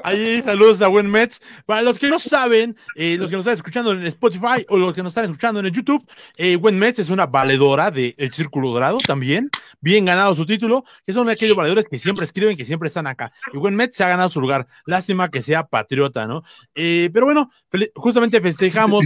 Ahí, 0.04 0.42
saludos 0.44 0.80
a 0.82 0.88
Buen 0.88 1.10
Mets. 1.10 1.40
Para 1.66 1.82
los 1.82 1.98
que 1.98 2.08
no 2.08 2.18
saben, 2.18 2.76
eh, 2.94 3.16
los 3.18 3.30
que 3.30 3.36
nos 3.36 3.42
están 3.42 3.56
escuchando 3.56 3.92
en 3.92 4.06
Spotify 4.06 4.64
o 4.68 4.78
los 4.78 4.94
que 4.94 5.02
nos 5.02 5.10
están 5.10 5.24
escuchando 5.24 5.60
en 5.60 5.66
el 5.66 5.72
YouTube, 5.72 6.06
eh, 6.36 6.58
Mets 6.58 7.00
es 7.00 7.10
una 7.10 7.26
valedora 7.26 7.90
del 7.90 8.32
Círculo 8.32 8.70
Dorado 8.70 8.98
también. 8.98 9.50
Bien 9.80 10.04
ganado 10.04 10.34
su 10.34 10.46
título, 10.46 10.84
que 11.04 11.12
son 11.12 11.28
aquellos 11.28 11.56
valedores 11.56 11.86
que 11.90 11.98
siempre 11.98 12.24
escriben, 12.24 12.56
que 12.56 12.64
siempre 12.64 12.88
están 12.88 13.06
acá. 13.06 13.32
Y 13.52 13.58
Buen 13.58 13.74
Mets 13.74 13.96
se 13.96 14.04
ha 14.04 14.08
ganado 14.08 14.30
su 14.30 14.40
lugar. 14.40 14.66
Lástima 14.86 15.30
que 15.30 15.42
sea 15.42 15.66
patriota, 15.66 16.26
¿no? 16.26 16.42
Eh, 16.74 17.10
pero 17.12 17.26
bueno, 17.26 17.50
justamente 17.94 18.40
festejamos 18.40 19.04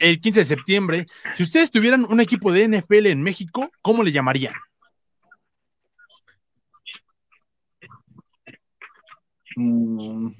el 0.00 0.20
15 0.20 0.40
de 0.40 0.44
septiembre. 0.44 1.06
Si 1.36 1.42
ustedes 1.44 1.70
tuvieran 1.70 2.04
un 2.08 2.20
equipo 2.20 2.52
de 2.52 2.68
NFL 2.68 3.06
en 3.06 3.22
México, 3.22 3.70
¿cómo 3.82 4.02
le 4.02 4.12
llamarían? 4.12 4.54
Mm, 9.56 10.30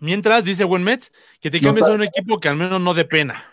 Mientras, 0.00 0.42
dice 0.44 0.64
Buen 0.64 0.82
Mets, 0.82 1.12
que 1.40 1.50
te 1.50 1.60
No, 1.60 1.68
cambies 1.68 1.86
a 1.86 1.92
un 1.92 2.02
equipo 2.02 2.40
que 2.40 2.48
al 2.48 2.56
menos 2.56 2.80
no 2.80 2.94
dé 2.94 3.04
pena. 3.04 3.44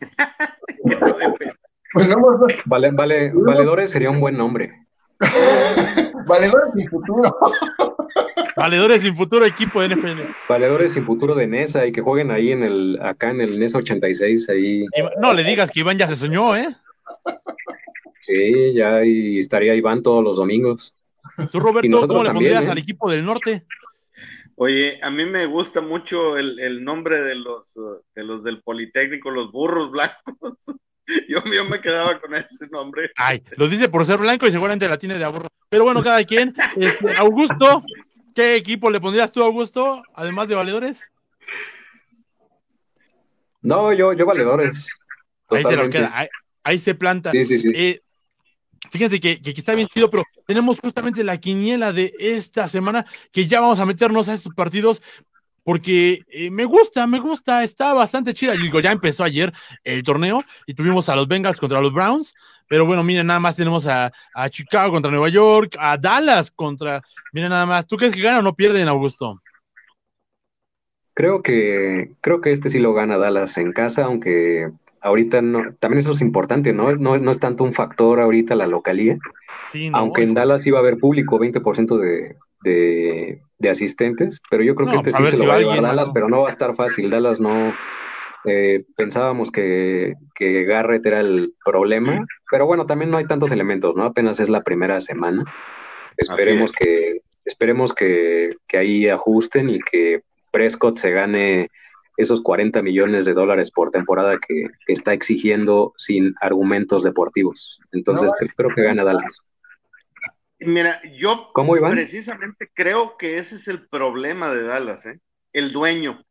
pues 1.92 2.08
no, 2.08 2.16
vale, 2.66 2.90
vale, 2.90 3.32
Valedores 3.34 3.90
sería 3.90 4.10
un 4.10 4.20
buen 4.20 4.36
nombre. 4.36 4.86
valedores 6.26 6.72
sin 6.74 6.88
futuro. 6.88 7.38
Valedores 8.56 9.00
sin 9.00 9.16
futuro 9.16 9.46
equipo 9.46 9.80
de 9.80 9.96
NFL. 9.96 10.20
Valedores 10.46 10.92
sin 10.92 11.06
futuro 11.06 11.34
de 11.34 11.46
NESA 11.46 11.86
y 11.86 11.92
que 11.92 12.02
jueguen 12.02 12.30
ahí 12.30 12.52
en 12.52 12.62
el, 12.62 12.98
acá 13.02 13.30
en 13.30 13.40
el 13.40 13.58
NESA 13.58 13.78
86, 13.78 14.48
ahí, 14.50 14.84
No 15.20 15.32
le 15.32 15.42
digas 15.42 15.70
que 15.70 15.80
Iván 15.80 15.96
ya 15.96 16.06
se 16.06 16.16
soñó, 16.16 16.54
¿eh? 16.54 16.68
sí, 18.20 18.74
ya 18.74 18.96
ahí 18.96 19.38
estaría 19.38 19.74
Iván 19.74 20.02
todos 20.02 20.22
los 20.22 20.36
domingos. 20.36 20.94
Tú, 21.50 21.60
Roberto, 21.60 22.06
¿cómo 22.06 22.22
le 22.22 22.28
también, 22.28 22.34
pondrías 22.34 22.64
¿eh? 22.64 22.70
al 22.70 22.78
equipo 22.78 23.10
del 23.10 23.24
norte? 23.24 23.64
Oye, 24.56 24.98
a 25.02 25.10
mí 25.10 25.24
me 25.24 25.46
gusta 25.46 25.80
mucho 25.80 26.36
el, 26.36 26.58
el 26.60 26.84
nombre 26.84 27.22
de 27.22 27.34
los, 27.34 27.72
de 28.14 28.24
los 28.24 28.44
del 28.44 28.62
Politécnico, 28.62 29.30
los 29.30 29.50
burros 29.50 29.90
blancos. 29.90 30.58
Yo, 31.28 31.42
yo 31.44 31.64
me 31.64 31.80
quedaba 31.80 32.20
con 32.20 32.32
ese 32.34 32.68
nombre. 32.68 33.10
Ay, 33.16 33.42
lo 33.56 33.68
dice 33.68 33.88
por 33.88 34.06
ser 34.06 34.18
blanco 34.18 34.46
y 34.46 34.52
seguramente 34.52 34.88
la 34.88 34.96
tiene 34.96 35.18
de 35.18 35.24
aburro. 35.24 35.48
Pero 35.68 35.82
bueno, 35.82 36.02
cada 36.02 36.22
quien. 36.24 36.54
Este, 36.76 37.16
Augusto, 37.16 37.82
¿qué 38.34 38.54
equipo 38.54 38.88
le 38.88 39.00
pondrías 39.00 39.32
tú, 39.32 39.42
Augusto? 39.42 40.02
Además 40.14 40.48
de 40.48 40.54
valedores. 40.54 41.00
No, 43.62 43.92
yo, 43.92 44.12
yo 44.12 44.24
Valedores. 44.24 44.88
Ahí 45.50 45.64
se 45.64 45.76
lo 45.76 45.90
queda, 45.90 46.10
ahí, 46.14 46.28
ahí 46.62 46.78
se 46.78 46.94
planta. 46.94 47.30
Sí, 47.30 47.46
sí, 47.46 47.58
sí. 47.58 47.72
Eh, 47.74 48.00
fíjense 48.90 49.20
que, 49.20 49.32
aquí 49.32 49.54
está 49.56 49.74
bien 49.74 49.88
chido, 49.88 50.10
pero 50.10 50.24
tenemos 50.46 50.80
justamente 50.80 51.24
la 51.24 51.38
quiniela 51.38 51.92
de 51.92 52.12
esta 52.18 52.68
semana 52.68 53.06
que 53.30 53.46
ya 53.46 53.60
vamos 53.60 53.80
a 53.80 53.86
meternos 53.86 54.28
a 54.28 54.34
estos 54.34 54.54
partidos 54.54 55.02
porque 55.64 56.22
eh, 56.28 56.50
me 56.50 56.64
gusta, 56.64 57.06
me 57.06 57.20
gusta, 57.20 57.62
está 57.62 57.92
bastante 57.92 58.34
chida. 58.34 58.54
Digo, 58.54 58.80
ya 58.80 58.90
empezó 58.90 59.24
ayer 59.24 59.52
el 59.84 60.02
torneo 60.02 60.42
y 60.66 60.74
tuvimos 60.74 61.08
a 61.08 61.16
los 61.16 61.28
Bengals 61.28 61.60
contra 61.60 61.80
los 61.80 61.92
Browns, 61.92 62.34
pero 62.68 62.86
bueno, 62.86 63.04
miren, 63.04 63.26
nada 63.26 63.38
más 63.38 63.56
tenemos 63.56 63.86
a, 63.86 64.10
Chicago 64.50 64.92
contra 64.92 65.10
Nueva 65.10 65.28
York, 65.28 65.76
a 65.78 65.96
Dallas 65.96 66.50
contra, 66.50 67.02
miren 67.32 67.50
nada 67.50 67.66
más, 67.66 67.86
¿tú 67.86 67.96
crees 67.96 68.14
que 68.14 68.22
ganan 68.22 68.40
o 68.40 68.42
no 68.42 68.54
pierden, 68.54 68.88
Augusto? 68.88 69.40
Creo 71.14 71.42
que, 71.42 72.12
creo 72.22 72.40
que 72.40 72.52
este 72.52 72.70
sí 72.70 72.78
lo 72.78 72.94
gana 72.94 73.18
Dallas 73.18 73.58
en 73.58 73.72
casa, 73.72 74.04
aunque 74.04 74.72
ahorita 75.02 75.42
no, 75.42 75.74
también 75.78 75.98
eso 75.98 76.12
es 76.12 76.20
importante, 76.20 76.72
¿no? 76.72 76.94
No, 76.96 77.18
no 77.18 77.30
es 77.30 77.40
tanto 77.40 77.64
un 77.64 77.72
factor 77.72 78.20
ahorita 78.20 78.54
la 78.54 78.66
localía, 78.66 79.18
Sí, 79.70 79.90
no, 79.90 79.98
aunque 79.98 80.22
en 80.22 80.34
Dallas 80.34 80.66
iba 80.66 80.78
a 80.78 80.82
haber 80.82 80.98
público, 80.98 81.38
20% 81.38 81.98
de, 81.98 82.36
de, 82.62 83.40
de 83.58 83.70
asistentes, 83.70 84.40
pero 84.50 84.62
yo 84.62 84.74
creo 84.74 84.90
que 84.90 84.96
este 84.96 85.10
pues, 85.10 85.24
sí 85.24 85.30
se 85.30 85.36
si 85.36 85.42
lo 85.42 85.48
va 85.48 85.54
a 85.56 85.58
llevar 85.58 85.82
Dallas, 85.82 86.10
pero 86.12 86.28
no 86.28 86.42
va 86.42 86.48
a 86.48 86.50
estar 86.50 86.74
fácil. 86.76 87.10
Dallas 87.10 87.40
no, 87.40 87.72
eh, 88.44 88.84
pensábamos 88.96 89.50
que, 89.50 90.14
que 90.34 90.64
Garrett 90.64 91.06
era 91.06 91.20
el 91.20 91.54
problema, 91.64 92.26
pero 92.50 92.66
bueno, 92.66 92.86
también 92.86 93.10
no 93.10 93.16
hay 93.16 93.24
tantos 93.24 93.52
elementos, 93.52 93.94
¿no? 93.94 94.04
Apenas 94.04 94.40
es 94.40 94.48
la 94.48 94.62
primera 94.62 95.00
semana. 95.00 95.44
Esperemos 96.16 96.72
es. 96.72 96.86
que, 96.86 97.20
esperemos 97.44 97.94
que, 97.94 98.56
que 98.66 98.78
ahí 98.78 99.08
ajusten 99.08 99.70
y 99.70 99.78
que 99.78 100.22
Prescott 100.50 100.98
se 100.98 101.12
gane 101.12 101.70
esos 102.16 102.42
40 102.42 102.82
millones 102.82 103.24
de 103.24 103.32
dólares 103.32 103.70
por 103.70 103.90
temporada 103.90 104.38
que, 104.38 104.66
que 104.86 104.92
está 104.92 105.12
exigiendo 105.12 105.92
sin 105.96 106.34
argumentos 106.40 107.02
deportivos. 107.02 107.80
Entonces, 107.92 108.30
No, 108.30 108.32
cre- 108.46 108.52
creo 108.56 108.74
que 108.74 108.82
gana 108.82 109.04
Dallas. 109.04 109.38
Mira, 110.60 111.00
yo 111.18 111.50
¿Cómo, 111.54 111.76
Iván? 111.76 111.90
precisamente 111.92 112.70
creo 112.72 113.16
que 113.16 113.38
ese 113.38 113.56
es 113.56 113.66
el 113.66 113.88
problema 113.88 114.54
de 114.54 114.62
Dallas, 114.62 115.04
¿eh? 115.06 115.18
El 115.52 115.72
dueño, 115.72 116.24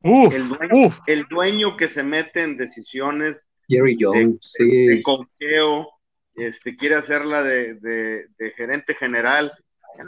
Uf, 0.00 0.32
el 0.34 0.48
dueño, 0.48 0.68
uf, 0.86 0.98
el 1.06 1.24
dueño 1.28 1.76
que 1.76 1.88
se 1.88 2.02
mete 2.02 2.42
en 2.42 2.56
decisiones 2.56 3.48
Jerry 3.68 3.96
Jones, 3.98 4.52
de 4.58 4.94
sí. 4.96 5.02
conqueo, 5.02 5.88
este, 6.36 6.76
quiere 6.76 6.96
hacerla 6.96 7.42
de, 7.42 7.74
de- 7.74 8.26
de 8.38 8.50
gerente 8.52 8.94
general. 8.94 9.52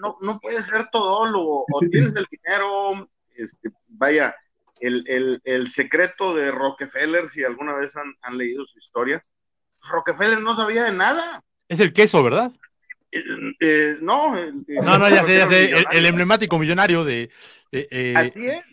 No, 0.00 0.16
no 0.20 0.38
puede 0.40 0.64
ser 0.66 0.88
todólogo, 0.92 1.64
o 1.72 1.80
tienes 1.90 2.14
el 2.14 2.26
dinero, 2.30 3.08
este, 3.36 3.70
vaya, 3.88 4.34
el, 4.80 5.04
el- 5.06 5.40
el 5.44 5.70
secreto 5.70 6.34
de 6.34 6.50
Rockefeller, 6.50 7.28
si 7.28 7.44
alguna 7.44 7.74
vez 7.74 7.96
han, 7.96 8.14
han 8.22 8.36
leído 8.38 8.64
su 8.66 8.78
historia, 8.78 9.22
Rockefeller 9.90 10.40
no 10.40 10.56
sabía 10.56 10.84
de 10.84 10.92
nada. 10.92 11.42
es 11.68 11.80
el 11.80 11.92
queso, 11.92 12.22
¿verdad? 12.22 12.52
Eh, 13.12 13.22
eh, 13.60 13.96
no, 14.00 14.36
el- 14.36 14.64
No, 14.84 14.98
no, 14.98 15.08
ya 15.08 15.24
sé, 15.24 15.38
ya 15.38 15.46
sé, 15.48 15.72
el, 15.92 16.06
emblemático 16.06 16.58
millonario 16.58 17.04
de... 17.04 17.30
de, 17.72 17.86
eh, 17.90 18.14
Así 18.16 18.46
es. 18.46 18.64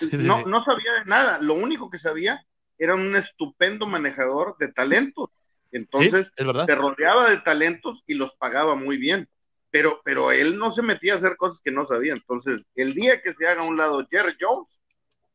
No, 0.12 0.42
no 0.46 0.64
sabía 0.64 0.92
de 1.00 1.04
nada. 1.06 1.38
Lo 1.40 1.54
único 1.54 1.90
que 1.90 1.98
sabía 1.98 2.44
era 2.78 2.94
un 2.94 3.14
estupendo 3.16 3.86
manejador 3.86 4.56
de 4.58 4.68
talentos. 4.68 5.30
Entonces, 5.72 6.28
Sí, 6.28 6.32
es 6.36 6.46
verdad. 6.46 6.66
se 6.66 6.74
rodeaba 6.74 7.30
de 7.30 7.38
talentos 7.38 8.02
y 8.06 8.14
los 8.14 8.34
pagaba 8.36 8.74
muy 8.76 8.96
bien. 8.96 9.28
Pero, 9.70 10.00
pero 10.04 10.32
él 10.32 10.58
no 10.58 10.72
se 10.72 10.82
metía 10.82 11.14
a 11.14 11.16
hacer 11.18 11.36
cosas 11.36 11.60
que 11.62 11.70
no 11.70 11.84
sabía. 11.86 12.12
Entonces, 12.14 12.64
el 12.74 12.92
día 12.94 13.20
que 13.22 13.32
se 13.34 13.46
haga 13.46 13.62
a 13.62 13.66
un 13.68 13.76
lado 13.76 14.06
Jerry 14.10 14.34
Jones, 14.40 14.80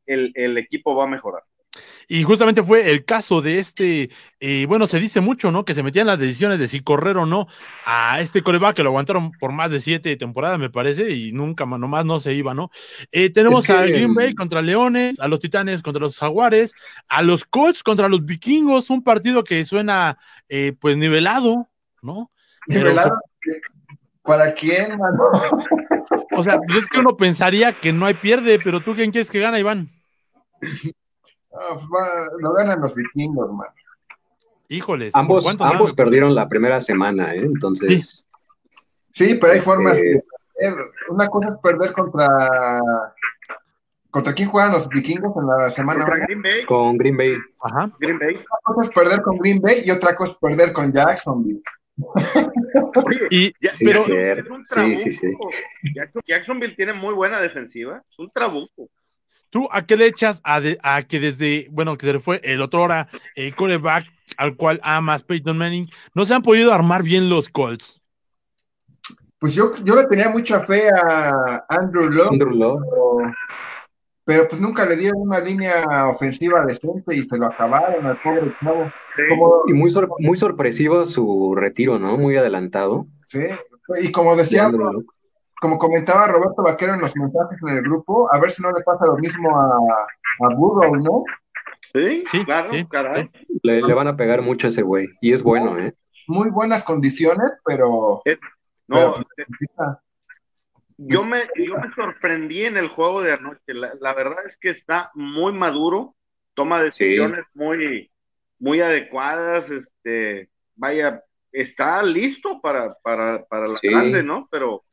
el, 0.06 0.32
el 0.36 0.58
equipo 0.58 0.96
va 0.96 1.06
a 1.06 1.08
mejorar. 1.08 1.44
Y 2.08 2.24
justamente 2.24 2.63
fue 2.63 2.91
el 2.91 3.04
caso 3.04 3.41
de 3.41 3.60
este, 3.60 4.10
eh, 4.39 4.65
bueno, 4.65 4.88
se 4.88 4.98
dice 5.00 5.20
mucho, 5.20 5.52
¿no? 5.52 5.65
Que 5.65 5.74
se 5.74 5.84
metían 5.84 6.08
las 6.08 6.18
decisiones 6.20 6.58
de 6.58 6.70
si 6.70 6.80
correr 6.80 7.18
o 7.18 7.26
no 7.26 7.48
a 7.86 8.22
este 8.22 8.41
coreback 8.44 8.78
que 8.78 8.84
lo 8.84 8.91
aguantaron 8.91 9.32
por 9.34 9.52
más 9.52 9.72
de 9.72 9.82
siete 9.82 10.15
temporadas, 10.15 10.58
me 10.58 10.70
parece, 10.70 11.12
y 11.12 11.34
nunca 11.34 11.65
más, 11.65 11.80
nomás 11.80 12.06
no 12.06 12.22
se 12.22 12.34
iba, 12.34 12.54
¿no? 12.54 12.70
Eh, 13.12 13.30
tenemos 13.30 13.70
a 13.70 13.82
Green 13.86 14.13
Bay 14.13 14.36
contra 14.36 14.62
Leones, 14.62 15.20
a 15.20 15.28
los 15.28 15.41
Titanes 15.41 15.82
contra 15.82 16.00
los 16.00 16.18
Jaguares, 16.18 16.74
a 17.10 17.22
los 17.22 17.44
Colts 17.44 17.84
contra 17.84 18.08
los 18.08 18.24
Vikingos, 18.24 18.89
un 18.89 19.04
partido 19.04 19.44
que 19.44 19.66
suena, 19.66 20.18
eh, 20.47 20.74
pues, 20.80 20.95
nivelado, 20.95 21.68
¿no? 22.01 22.32
Pero- 22.68 22.82
Nivelado, 22.86 23.20
¿Para 24.22 24.53
quién, 24.53 24.97
mano? 24.97 25.30
O 26.36 26.44
sea, 26.44 26.60
pues 26.60 26.84
es 26.84 26.90
que 26.90 27.00
uno 27.00 27.16
pensaría 27.16 27.80
que 27.80 27.94
no 27.94 28.06
hay 28.06 28.16
pierde, 28.16 28.60
pero 28.64 28.82
tú, 28.82 28.94
¿quién 28.94 29.12
quieres 29.12 29.30
que 29.30 29.40
gana, 29.40 29.60
Iván? 29.60 29.90
Ah, 31.54 31.78
pues 31.78 32.30
lo 32.40 32.54
ganan 32.54 32.82
los 32.82 32.96
vikingos, 32.96 33.52
man. 33.52 33.68
Híjoles. 34.68 35.12
¿por 35.14 35.22
Ambos, 35.22 35.46
ambos 35.60 35.94
perdieron 35.94 36.34
la 36.34 36.50
primera 36.50 36.82
semana, 36.82 37.34
¿eh? 37.34 37.42
Entonces, 37.44 38.26
Sí, 39.16 39.36
pero 39.36 39.54
hay 39.54 39.60
formas 39.60 39.98
Eh, 39.98 40.04
de 40.06 40.24
perder. 40.60 40.92
Una 41.10 41.28
cosa 41.28 41.48
es 41.50 41.56
perder 41.64 41.94
contra. 41.94 42.28
¿Contra 44.10 44.34
quién 44.34 44.50
juegan 44.50 44.74
los 44.74 44.88
vikingos 44.90 45.34
en 45.38 45.48
la 45.48 45.70
semana? 45.70 46.04
Contra? 46.04 46.26
Green 46.26 46.42
Bay, 46.42 46.66
con 46.66 46.98
Green 46.98 47.16
Bay. 47.18 47.38
Ajá. 47.62 47.92
Green 48.00 48.20
Bay. 48.20 48.36
Una 48.36 48.60
cosa 48.64 48.82
es 48.82 48.90
perder 48.90 49.22
con 49.22 49.38
Green 49.38 49.62
Bay 49.62 49.84
y 49.86 49.92
otra 49.92 50.16
cosa 50.16 50.34
es 50.34 50.38
perder 50.38 50.74
con 50.74 50.92
Jacksonville. 50.92 51.62
Oye, 51.98 53.20
Y, 53.30 53.54
ya- 53.62 53.72
Sí, 53.72 53.86
pero, 53.86 54.00
es 54.02 54.50
un 54.50 54.66
Sí, 54.66 54.96
sí, 54.96 55.12
sí. 55.12 55.22
trabuco. 55.28 55.50
Jackson- 55.93 56.24
Jacksonville 56.26 56.76
tiene 56.76 56.93
muy 56.93 57.14
buena 57.14 57.39
defensiva. 57.39 58.02
Es 58.10 58.20
un 58.20 58.30
trabuco. 58.30 58.89
¿Tú 59.50 59.68
a 59.72 59.86
qué 59.86 59.96
le 59.96 60.08
echas 60.08 60.41
a, 60.43 60.60
que 61.04 61.20
desde, 61.20 61.68
bueno, 61.72 61.98
que 61.98 62.06
se 62.06 62.14
le 62.14 62.20
fue 62.20 62.41
el 62.43 62.62
otro 62.62 62.82
hora, 62.82 63.08
el 63.36 63.56
coreback 63.56 64.06
al 64.38 64.58
cual 64.58 64.82
amas 64.84 65.24
Peyton 65.24 65.58
Manning, 65.58 65.89
no 66.14 66.26
se 66.26 66.34
han 66.34 66.41
podido 66.41 66.74
armar 66.74 67.04
bien 67.04 67.30
los 67.30 67.48
Colts? 67.48 68.02
Pues 69.39 69.54
yo, 69.56 69.72
yo 69.84 69.96
le 69.96 70.06
tenía 70.08 70.28
mucha 70.30 70.60
fe 70.62 70.89
a 70.89 71.64
Andrew 71.70 72.10
Love. 72.10 72.36
Pero, 72.38 72.78
pues 74.26 74.59
nunca 74.59 74.86
le 74.86 74.97
dieron 74.97 75.21
una 75.21 75.39
línea 75.39 75.86
ofensiva 76.07 76.65
decente 76.65 77.15
y 77.15 77.23
se 77.23 77.38
lo 77.38 77.45
acabaron 77.45 78.05
al 78.05 78.19
pobre 78.21 78.53
chavo. 78.59 78.91
y 79.67 79.73
muy, 79.73 79.91
muy 80.19 80.36
sorpresivo 80.36 81.05
su 81.05 81.55
retiro, 81.55 81.99
¿no? 81.99 82.17
Muy 82.17 82.36
adelantado. 82.36 83.05
Sí, 83.28 83.43
y 84.01 84.11
como 84.11 84.36
decía, 84.36 84.69
como 85.61 85.78
comentaba 85.78 86.28
Roberto 86.28 86.63
Vaquero 86.63 86.95
en 86.95 87.01
los 87.01 87.15
mensajes 87.15 87.59
en 87.61 87.78
el 87.78 87.82
grupo, 87.84 88.28
a 88.34 88.39
ver 88.39 88.51
si 88.51 88.61
no 88.63 88.71
le 88.71 88.84
pasa 88.84 89.05
lo 89.05 89.17
mismo 89.17 89.49
a, 89.59 89.78
a 90.45 90.55
Burrow, 90.55 90.95
¿no? 90.95 91.23
Sí, 91.93 92.23
sí 92.30 92.43
claro, 92.45 92.71
caray. 92.89 93.30
Le, 93.63 93.93
van 93.93 94.07
a 94.07 94.17
pegar 94.17 94.41
mucho 94.41 94.67
a 94.67 94.69
ese 94.69 94.82
güey, 94.82 95.07
y 95.21 95.34
es 95.34 95.43
bueno, 95.43 95.78
¿eh? 95.80 95.93
Muy 96.28 96.49
buenas 96.49 96.84
condiciones, 96.84 97.51
pero... 97.63 98.21
Eh, 98.26 98.38
no, 98.88 99.15
eh, 99.15 99.45
yo 100.98 101.26
me, 101.26 101.43
yo 101.56 101.78
me 101.78 101.93
sorprendí 101.93 102.66
en 102.66 102.78
el 102.78 102.88
juego 102.88 103.22
de 103.22 103.34
anoche. 103.34 103.74
La, 103.74 104.14
verdad 104.14 104.46
es 104.46 104.58
que 104.58 104.70
está 104.70 105.12
muy 105.14 105.54
maduro, 105.54 106.16
toma 106.54 106.82
decisiones 106.82 107.46
muy, 107.54 108.10
muy 108.60 108.82
adecuadas. 108.82 109.70
Este, 109.70 110.50
vaya, 110.76 111.24
está 111.52 112.02
listo 112.04 112.62
para, 112.62 112.96
para, 113.04 113.46
para 113.46 113.68
la 113.68 113.76
grande, 113.82 114.24
¿no? 114.24 114.48
Pero, 114.52 114.84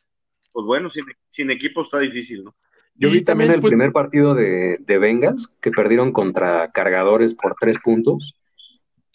pues 0.53 0.67
bueno, 0.67 0.91
sin, 0.91 1.05
sin 1.31 1.51
equipo 1.51 1.83
está 1.83 1.99
difícil, 1.99 2.45
¿no? 2.45 2.55
Yo 2.95 3.11
vi 3.11 3.23
también, 3.23 3.51
el 3.51 3.61
pues 3.61 3.71
primer 3.71 3.91
partido 3.91 4.35
de, 4.35 4.77
de 4.79 4.99
Bengals 4.99 5.49
que 5.61 5.71
perdieron 5.71 6.13
contra 6.13 6.71
Cargadores 6.73 7.35
por 7.35 7.55
tres 7.59 7.79
puntos. 7.79 8.35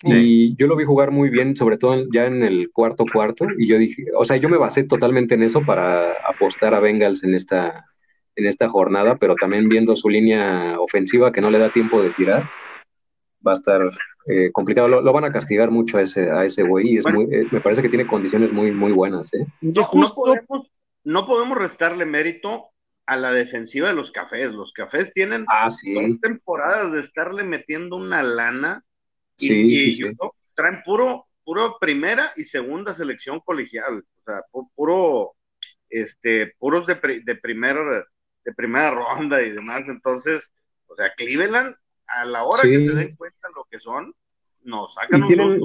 Y 0.04 0.56
yo 0.58 0.68
lo 0.68 0.76
vi 0.76 0.84
jugar 0.84 1.12
muy 1.12 1.30
bien, 1.30 1.56
sobre 1.56 1.78
todo 1.78 2.06
ya 2.12 2.26
en 2.26 2.44
el 2.44 2.70
cuarto 2.72 3.04
cuarto, 3.12 3.48
y 3.58 3.68
yo 3.68 3.78
dije, 3.78 4.06
o 4.16 4.26
sea, 4.26 4.38
yo 4.38 4.48
me 4.48 4.58
basé 4.58 4.84
totalmente 4.84 5.34
en 5.34 5.44
eso 5.44 5.62
para 5.66 6.14
apostar 6.30 6.76
a 6.76 6.80
Bengals 6.80 7.24
en 7.24 7.34
esta, 7.34 7.86
en 8.36 8.46
esta 8.46 8.70
jornada, 8.70 9.18
pero 9.18 9.36
también 9.36 9.68
viendo 9.70 9.96
su 9.96 10.10
línea 10.10 10.76
ofensiva 10.80 11.32
que 11.32 11.42
no 11.42 11.50
le 11.50 11.58
da 11.58 11.72
tiempo 11.72 12.02
de 12.02 12.12
tirar, 12.12 12.48
va 13.46 13.52
a 13.52 13.56
estar 13.56 13.82
eh, 14.28 14.52
complicado. 14.52 14.88
Lo, 14.88 15.14
van 15.14 15.26
a 15.26 15.32
castigar 15.32 15.72
mucho 15.72 15.98
a 15.98 16.02
ese, 16.02 16.30
a 16.30 16.46
ese 16.46 16.62
güey, 16.62 16.94
y 16.94 16.98
es 16.98 17.08
muy, 17.12 17.24
eh, 17.34 17.48
me 17.52 17.62
parece 17.62 17.82
que 17.82 17.90
tiene 17.90 18.06
condiciones 18.06 18.54
muy, 18.54 18.72
muy 18.72 18.92
buenas. 18.92 19.34
¿eh? 19.34 19.48
No, 19.62 19.90
podemos, 19.90 20.72
no 21.04 21.26
podemos 21.26 21.58
restarle 21.58 22.06
mérito 22.06 22.68
a 23.08 23.16
la 23.16 23.32
defensiva 23.32 23.88
de 23.88 23.96
los 23.96 24.12
cafés. 24.12 24.52
Los 24.52 24.74
cafés 24.74 25.12
tienen 25.14 25.46
ah, 25.48 25.64
dos 25.64 26.20
temporadas 26.22 26.92
de 26.92 27.00
estarle 27.00 27.44
metiendo 27.44 27.96
una 27.96 28.22
lana 28.22 28.84
Sí, 29.38 29.94
sí, 29.94 30.04
traen 30.56 30.82
puro, 30.84 31.28
puro 31.46 31.78
primera 31.80 32.34
y 32.36 32.44
segunda 32.44 32.94
selección 32.94 33.40
colegial, 33.40 34.00
o 34.00 34.24
sea, 34.26 34.42
puro, 34.76 35.34
este, 35.90 36.54
puros 36.58 36.88
de, 36.88 37.22
de, 37.24 37.36
primer, 37.36 37.78
de 38.44 38.54
primera 38.54 38.92
ronda 38.92 39.42
y 39.42 39.52
demás. 39.52 39.82
Entonces, 39.88 40.52
o 40.88 40.96
sea, 40.96 41.14
Cleveland, 41.16 41.76
a 42.08 42.26
la 42.26 42.44
hora 42.44 42.64
que 42.64 42.80
se 42.80 42.94
den 42.94 43.16
cuenta 43.16 43.48
lo 43.56 43.66
que 43.70 43.80
son, 43.80 44.14
nos 44.64 44.94
sacan 44.96 45.24
y 45.24 45.28
tienen, 45.28 45.62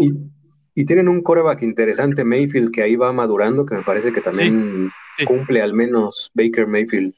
y, 0.74 0.84
tienen 0.84 1.08
un 1.08 1.22
coreback 1.22 1.62
interesante, 1.62 2.24
Mayfield, 2.24 2.70
que 2.70 2.82
ahí 2.82 2.96
va 2.96 3.12
madurando, 3.12 3.64
que 3.64 3.74
me 3.74 3.82
parece 3.82 4.12
que 4.12 4.20
también 4.20 4.90
cumple 5.26 5.62
al 5.62 5.72
menos 5.72 6.30
Baker 6.34 6.66
Mayfield. 6.66 7.14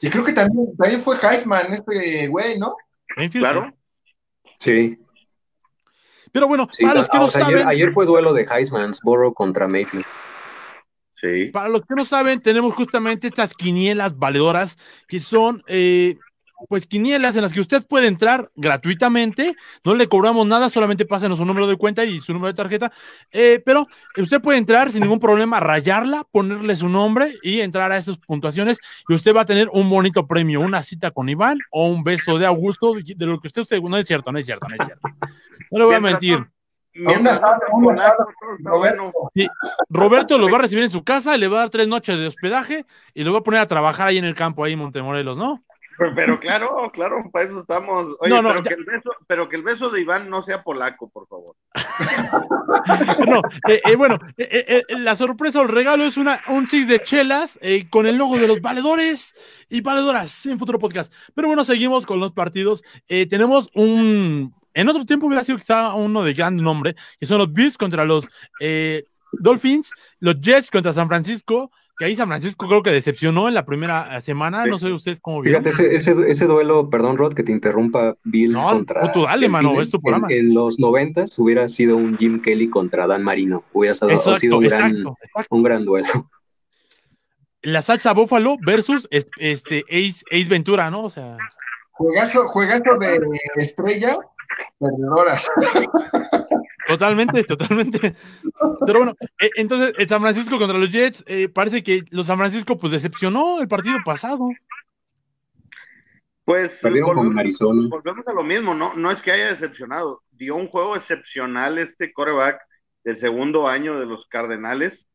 Y 0.00 0.10
creo 0.10 0.24
que 0.24 0.32
también, 0.32 0.76
también 0.76 1.00
fue 1.00 1.16
Heisman 1.16 1.72
este 1.72 2.28
güey, 2.28 2.58
¿no? 2.58 2.76
Mayfield, 3.16 3.44
claro. 3.44 3.74
Sí. 4.58 4.98
Pero 6.32 6.48
bueno, 6.48 6.68
para 6.80 6.94
los 6.94 7.08
que 7.08 7.18
no 7.18 7.28
saben. 7.28 7.66
Ayer, 7.66 7.92
fue 7.92 8.06
duelo 8.06 8.32
de 8.32 8.46
Heismansboro 8.50 9.32
contra 9.32 9.68
Mayfield. 9.68 10.06
Sí. 11.14 11.46
Para 11.46 11.68
los 11.68 11.82
que 11.82 11.94
no 11.94 12.04
saben, 12.04 12.40
tenemos 12.40 12.74
justamente 12.74 13.26
estas 13.26 13.52
quinielas 13.52 14.16
valedoras 14.16 14.78
que 15.08 15.18
son 15.18 15.64
eh, 15.66 16.16
pues 16.66 16.86
quinielas 16.86 17.36
en 17.36 17.42
las 17.42 17.52
que 17.52 17.60
usted 17.60 17.86
puede 17.86 18.08
entrar 18.08 18.50
gratuitamente, 18.56 19.54
no 19.84 19.94
le 19.94 20.08
cobramos 20.08 20.46
nada, 20.46 20.70
solamente 20.70 21.04
pásenos 21.04 21.38
su 21.38 21.44
número 21.44 21.66
de 21.66 21.76
cuenta 21.76 22.04
y 22.04 22.18
su 22.18 22.32
número 22.32 22.48
de 22.52 22.56
tarjeta, 22.56 22.92
eh, 23.30 23.62
pero 23.64 23.82
usted 24.16 24.40
puede 24.40 24.58
entrar 24.58 24.90
sin 24.90 25.02
ningún 25.02 25.20
problema, 25.20 25.60
rayarla, 25.60 26.24
ponerle 26.30 26.74
su 26.74 26.88
nombre 26.88 27.36
y 27.42 27.60
entrar 27.60 27.92
a 27.92 27.96
esas 27.96 28.18
puntuaciones 28.18 28.78
y 29.08 29.14
usted 29.14 29.34
va 29.34 29.42
a 29.42 29.46
tener 29.46 29.68
un 29.72 29.88
bonito 29.88 30.26
premio, 30.26 30.60
una 30.60 30.82
cita 30.82 31.10
con 31.10 31.28
Iván 31.28 31.58
o 31.70 31.86
un 31.86 32.02
beso 32.02 32.38
de 32.38 32.46
Augusto, 32.46 32.94
de 32.94 33.26
lo 33.26 33.40
que 33.40 33.48
usted, 33.48 33.62
usted 33.62 33.80
no 33.80 33.96
es 33.96 34.04
cierto, 34.04 34.32
no 34.32 34.38
es 34.38 34.46
cierto, 34.46 34.68
no 34.68 34.74
es 34.74 34.84
cierto. 34.84 35.08
No 35.70 35.78
le 35.78 35.84
voy 35.84 35.94
a 35.94 36.00
mentir. 36.00 36.46
Roberto. 38.60 39.12
Roberto 39.88 40.38
lo 40.38 40.50
va 40.50 40.58
a 40.58 40.62
recibir 40.62 40.84
en 40.84 40.90
su 40.90 41.04
casa, 41.04 41.36
le 41.36 41.48
va 41.48 41.58
a 41.58 41.60
dar 41.60 41.70
tres 41.70 41.86
noches 41.86 42.18
de 42.18 42.26
hospedaje 42.26 42.86
y 43.14 43.22
lo 43.22 43.32
va 43.32 43.38
a 43.38 43.42
poner 43.42 43.60
a 43.60 43.68
trabajar 43.68 44.08
ahí 44.08 44.18
en 44.18 44.24
el 44.24 44.34
campo, 44.34 44.64
ahí 44.64 44.72
en 44.72 44.80
Montemorelos, 44.80 45.36
¿no? 45.36 45.62
Pero, 46.14 46.38
claro, 46.38 46.90
claro, 46.92 47.28
para 47.32 47.46
eso 47.46 47.60
estamos. 47.60 48.16
Oye, 48.20 48.34
pero, 48.40 48.62
que 48.62 48.74
el 48.74 48.84
beso, 48.84 49.10
pero 49.26 49.48
que 49.48 49.56
el 49.56 49.62
beso 49.62 49.90
de 49.90 50.00
Iván 50.00 50.30
no 50.30 50.42
sea 50.42 50.62
polaco, 50.62 51.08
por 51.08 51.26
favor. 51.26 51.56
no, 53.26 53.42
eh, 53.68 53.80
eh, 53.84 53.96
bueno, 53.96 54.18
eh, 54.36 54.84
la 54.90 55.16
sorpresa 55.16 55.60
o 55.60 55.62
el 55.62 55.68
regalo 55.68 56.04
es 56.04 56.16
una, 56.16 56.40
un 56.48 56.68
six 56.68 56.86
de 56.86 57.02
chelas 57.02 57.58
con 57.90 58.06
el 58.06 58.16
logo 58.16 58.38
de 58.38 58.46
los 58.46 58.60
valedores 58.60 59.34
y 59.68 59.80
valedoras 59.80 60.46
en 60.46 60.58
Futuro 60.58 60.78
Podcast. 60.78 61.12
Pero 61.34 61.48
bueno, 61.48 61.64
seguimos 61.64 62.06
con 62.06 62.20
los 62.20 62.32
partidos. 62.32 62.82
tenemos 63.08 63.68
un. 63.74 64.54
En 64.74 64.88
otro 64.88 65.04
tiempo 65.04 65.26
hubiera 65.26 65.44
sido 65.44 65.58
quizá 65.58 65.94
uno 65.94 66.22
de 66.22 66.34
gran 66.34 66.56
nombre, 66.56 66.94
que 67.18 67.26
son 67.26 67.38
los 67.38 67.52
Bills 67.52 67.76
contra 67.76 68.04
los 68.04 68.28
Dolphins, 69.32 69.92
los 70.20 70.40
Jets 70.40 70.70
contra 70.70 70.92
San 70.92 71.08
Francisco, 71.08 71.70
que 71.98 72.04
ahí 72.04 72.14
San 72.14 72.28
Francisco 72.28 72.68
creo 72.68 72.82
que 72.82 72.90
decepcionó 72.90 73.48
en 73.48 73.54
la 73.54 73.66
primera 73.66 74.16
eh, 74.16 74.20
semana, 74.20 74.64
no 74.66 74.78
sé 74.78 74.92
ustedes 74.92 75.18
cómo 75.20 75.42
vieron. 75.42 75.64
Fíjate, 75.64 75.96
ese, 75.96 76.30
ese, 76.30 76.46
duelo, 76.46 76.88
perdón 76.88 77.16
Rod, 77.16 77.34
que 77.34 77.42
te 77.42 77.50
interrumpa, 77.50 78.16
Bills 78.22 78.62
contra... 78.62 79.12
Tú 79.12 79.22
dale, 79.24 79.48
mano, 79.48 79.80
es 79.80 79.90
tu 79.90 80.00
programa. 80.00 80.28
En, 80.30 80.54
los 80.54 80.78
noventas 80.78 81.36
hubiera 81.40 81.68
sido 81.68 81.96
un 81.96 82.16
Jim 82.16 82.40
Kelly 82.40 82.70
contra 82.70 83.08
Dan 83.08 83.24
Marino, 83.24 83.64
hubiera 83.72 83.94
sido 83.94 84.58
un, 84.58 84.64
gran, 84.64 85.04
un 85.50 85.62
gran 85.62 85.84
duelo. 85.84 86.08
La 87.62 87.82
salsa 87.82 88.12
Buffalo 88.12 88.56
versus 88.64 89.08
este 89.10 89.84
Ace, 89.88 90.24
Ace 90.30 90.48
Ventura, 90.48 90.92
¿no? 90.92 91.02
O 91.02 91.10
sea... 91.10 91.36
Juegazo, 91.90 92.46
juegazo 92.46 92.96
de 92.96 93.18
estrella, 93.56 94.16
perdedoras. 94.78 95.48
Totalmente, 96.88 97.44
totalmente. 97.44 98.14
Pero 98.86 99.00
bueno, 99.00 99.14
eh, 99.40 99.50
entonces 99.56 99.92
el 99.98 100.08
San 100.08 100.22
Francisco 100.22 100.58
contra 100.58 100.78
los 100.78 100.88
Jets, 100.88 101.22
eh, 101.26 101.50
parece 101.50 101.82
que 101.82 102.02
los 102.10 102.26
San 102.26 102.38
Francisco 102.38 102.78
pues 102.78 102.92
decepcionó 102.92 103.60
el 103.60 103.68
partido 103.68 103.98
pasado. 104.04 104.48
Pues 106.44 106.80
volvemos, 106.82 108.26
a 108.26 108.32
lo 108.32 108.42
mismo, 108.42 108.74
¿no? 108.74 108.94
No 108.94 109.10
es 109.10 109.20
que 109.20 109.32
haya 109.32 109.48
decepcionado, 109.48 110.22
dio 110.30 110.56
un 110.56 110.68
juego 110.68 110.96
excepcional 110.96 111.76
este 111.76 112.10
coreback 112.10 112.58
del 113.04 113.16
segundo 113.16 113.68
año 113.68 114.00
de 114.00 114.06
los 114.06 114.26
Cardenales, 114.26 115.06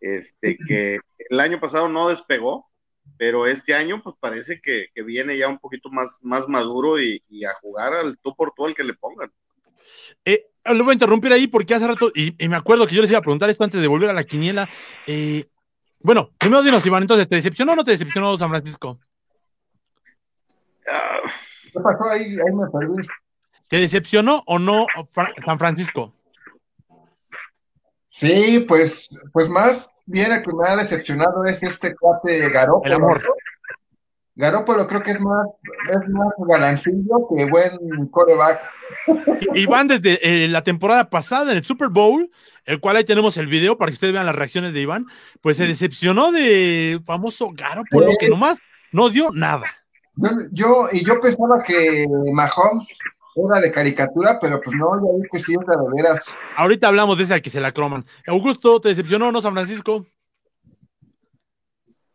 este 0.00 0.58
que 0.68 1.00
el 1.30 1.40
año 1.40 1.60
pasado 1.60 1.88
no 1.88 2.10
despegó, 2.10 2.70
pero 3.16 3.46
este 3.46 3.74
año 3.74 4.02
pues 4.02 4.16
parece 4.18 4.60
que, 4.60 4.88
viene 5.04 5.36
ya 5.36 5.48
un 5.48 5.58
poquito 5.58 5.90
más, 5.90 6.18
más 6.22 6.48
maduro 6.48 7.00
y, 7.00 7.22
y, 7.28 7.44
a 7.44 7.54
jugar 7.60 7.94
al 7.94 8.18
tú 8.18 8.34
por 8.34 8.52
tú 8.54 8.66
el 8.66 8.74
que 8.74 8.84
le 8.84 8.94
pongan. 8.94 9.30
Eh, 10.24 10.46
lo 10.64 10.84
voy 10.84 10.92
a 10.92 10.94
interrumpir 10.94 11.32
ahí 11.32 11.46
porque 11.46 11.74
hace 11.74 11.86
rato, 11.86 12.10
y, 12.14 12.36
me 12.48 12.56
acuerdo 12.56 12.86
que 12.86 12.94
yo 12.94 13.02
les 13.02 13.10
iba 13.10 13.18
a 13.18 13.22
preguntar 13.22 13.50
esto 13.50 13.64
antes 13.64 13.80
de 13.80 13.88
volver 13.88 14.10
a 14.10 14.14
la 14.14 14.24
quiniela. 14.24 14.68
Eh, 15.06 15.48
bueno, 16.02 16.30
primero 16.38 16.62
dinos, 16.62 16.84
Iván, 16.84 17.02
entonces, 17.02 17.28
¿te 17.28 17.36
decepcionó 17.36 17.72
o 17.72 17.76
no 17.76 17.84
te 17.84 17.92
decepcionó 17.92 18.36
San 18.36 18.50
Francisco? 18.50 18.98
¿Qué 20.84 21.80
pasó 21.80 22.08
ahí? 22.10 22.22
Ahí 22.22 22.54
me 22.54 22.68
perdí. 22.70 23.06
¿Te 23.68 23.76
decepcionó 23.78 24.42
o 24.46 24.58
no 24.58 24.86
San 25.44 25.58
Francisco? 25.58 26.14
Sí, 28.08 28.64
pues, 28.68 29.08
pues 29.32 29.48
más 29.48 29.88
bien 30.06 30.32
el 30.32 30.42
que 30.42 30.52
me 30.52 30.68
ha 30.68 30.76
decepcionado 30.76 31.44
es 31.44 31.62
este 31.62 31.94
cuate 31.94 32.48
Garoppolo. 32.50 32.86
El 32.86 32.92
amor. 32.92 33.22
Garópolo 34.34 34.86
creo 34.86 35.02
que 35.02 35.10
es 35.10 35.20
más, 35.20 35.46
es 35.90 36.08
más 36.08 36.32
galancillo 36.48 37.28
que 37.28 37.44
buen 37.44 38.06
coreback. 38.10 38.60
Y 39.54 39.66
van 39.66 39.88
desde 39.88 40.44
eh, 40.44 40.48
la 40.48 40.64
temporada 40.64 41.10
pasada 41.10 41.52
en 41.52 41.58
el 41.58 41.64
Super 41.64 41.88
Bowl, 41.88 42.30
el 42.64 42.80
cual 42.80 42.96
ahí 42.96 43.04
tenemos 43.04 43.36
el 43.36 43.46
video 43.46 43.76
para 43.76 43.90
que 43.90 43.94
ustedes 43.94 44.14
vean 44.14 44.26
las 44.26 44.34
reacciones 44.34 44.72
de 44.72 44.80
Iván, 44.80 45.06
pues 45.42 45.58
se 45.58 45.66
decepcionó 45.66 46.32
de 46.32 47.00
famoso 47.04 47.50
Garópolo, 47.52 48.12
que 48.18 48.30
nomás 48.30 48.58
no 48.90 49.10
dio 49.10 49.30
nada. 49.32 49.66
Yo, 50.50 50.88
y 50.92 51.04
yo 51.04 51.20
pensaba 51.20 51.62
que 51.62 52.06
Mahomes 52.32 52.98
era 53.34 53.60
de 53.60 53.72
caricatura, 53.72 54.38
pero 54.40 54.60
pues 54.60 54.76
no, 54.76 54.94
ya 54.96 55.22
vi 55.22 55.28
que 55.30 55.38
sí 55.38 55.54
es 55.54 55.66
de 55.66 55.76
veras. 55.94 56.36
Ahorita 56.56 56.88
hablamos 56.88 57.16
de 57.18 57.24
esa 57.24 57.40
que 57.40 57.50
se 57.50 57.60
la 57.60 57.72
croman. 57.72 58.04
Augusto, 58.26 58.80
¿te 58.80 58.90
decepcionó 58.90 59.32
no 59.32 59.40
San 59.40 59.54
Francisco? 59.54 60.06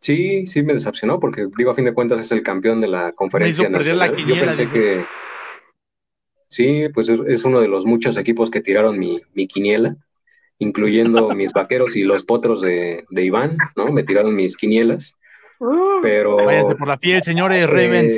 Sí, 0.00 0.46
sí 0.46 0.62
me 0.62 0.74
decepcionó 0.74 1.18
porque, 1.18 1.48
digo, 1.56 1.72
a 1.72 1.74
fin 1.74 1.84
de 1.84 1.94
cuentas 1.94 2.20
es 2.20 2.30
el 2.30 2.42
campeón 2.42 2.80
de 2.80 2.88
la 2.88 3.12
conferencia 3.12 3.68
nacional. 3.68 4.14
Yo 4.16 4.38
pensé 4.38 4.70
que... 4.70 5.04
Sí, 6.48 6.88
pues 6.94 7.08
es, 7.08 7.44
uno 7.44 7.60
de 7.60 7.68
los 7.68 7.84
muchos 7.84 8.16
equipos 8.16 8.50
que 8.50 8.62
tiraron 8.62 8.98
mi, 8.98 9.20
quiniela, 9.48 9.96
incluyendo 10.58 11.28
mis 11.34 11.52
vaqueros 11.52 11.94
y 11.96 12.04
los 12.04 12.24
potros 12.24 12.62
de, 12.62 13.04
Iván, 13.10 13.58
¿no? 13.76 13.86
Me 13.92 14.04
tiraron 14.04 14.34
mis 14.34 14.56
quinielas. 14.56 15.14
Uh. 15.58 16.00
pero... 16.00 16.36
Váyase 16.36 16.76
por 16.76 16.86
la 16.86 16.96
piel, 16.96 17.22
señores 17.24 17.68
Ravens. 17.68 18.14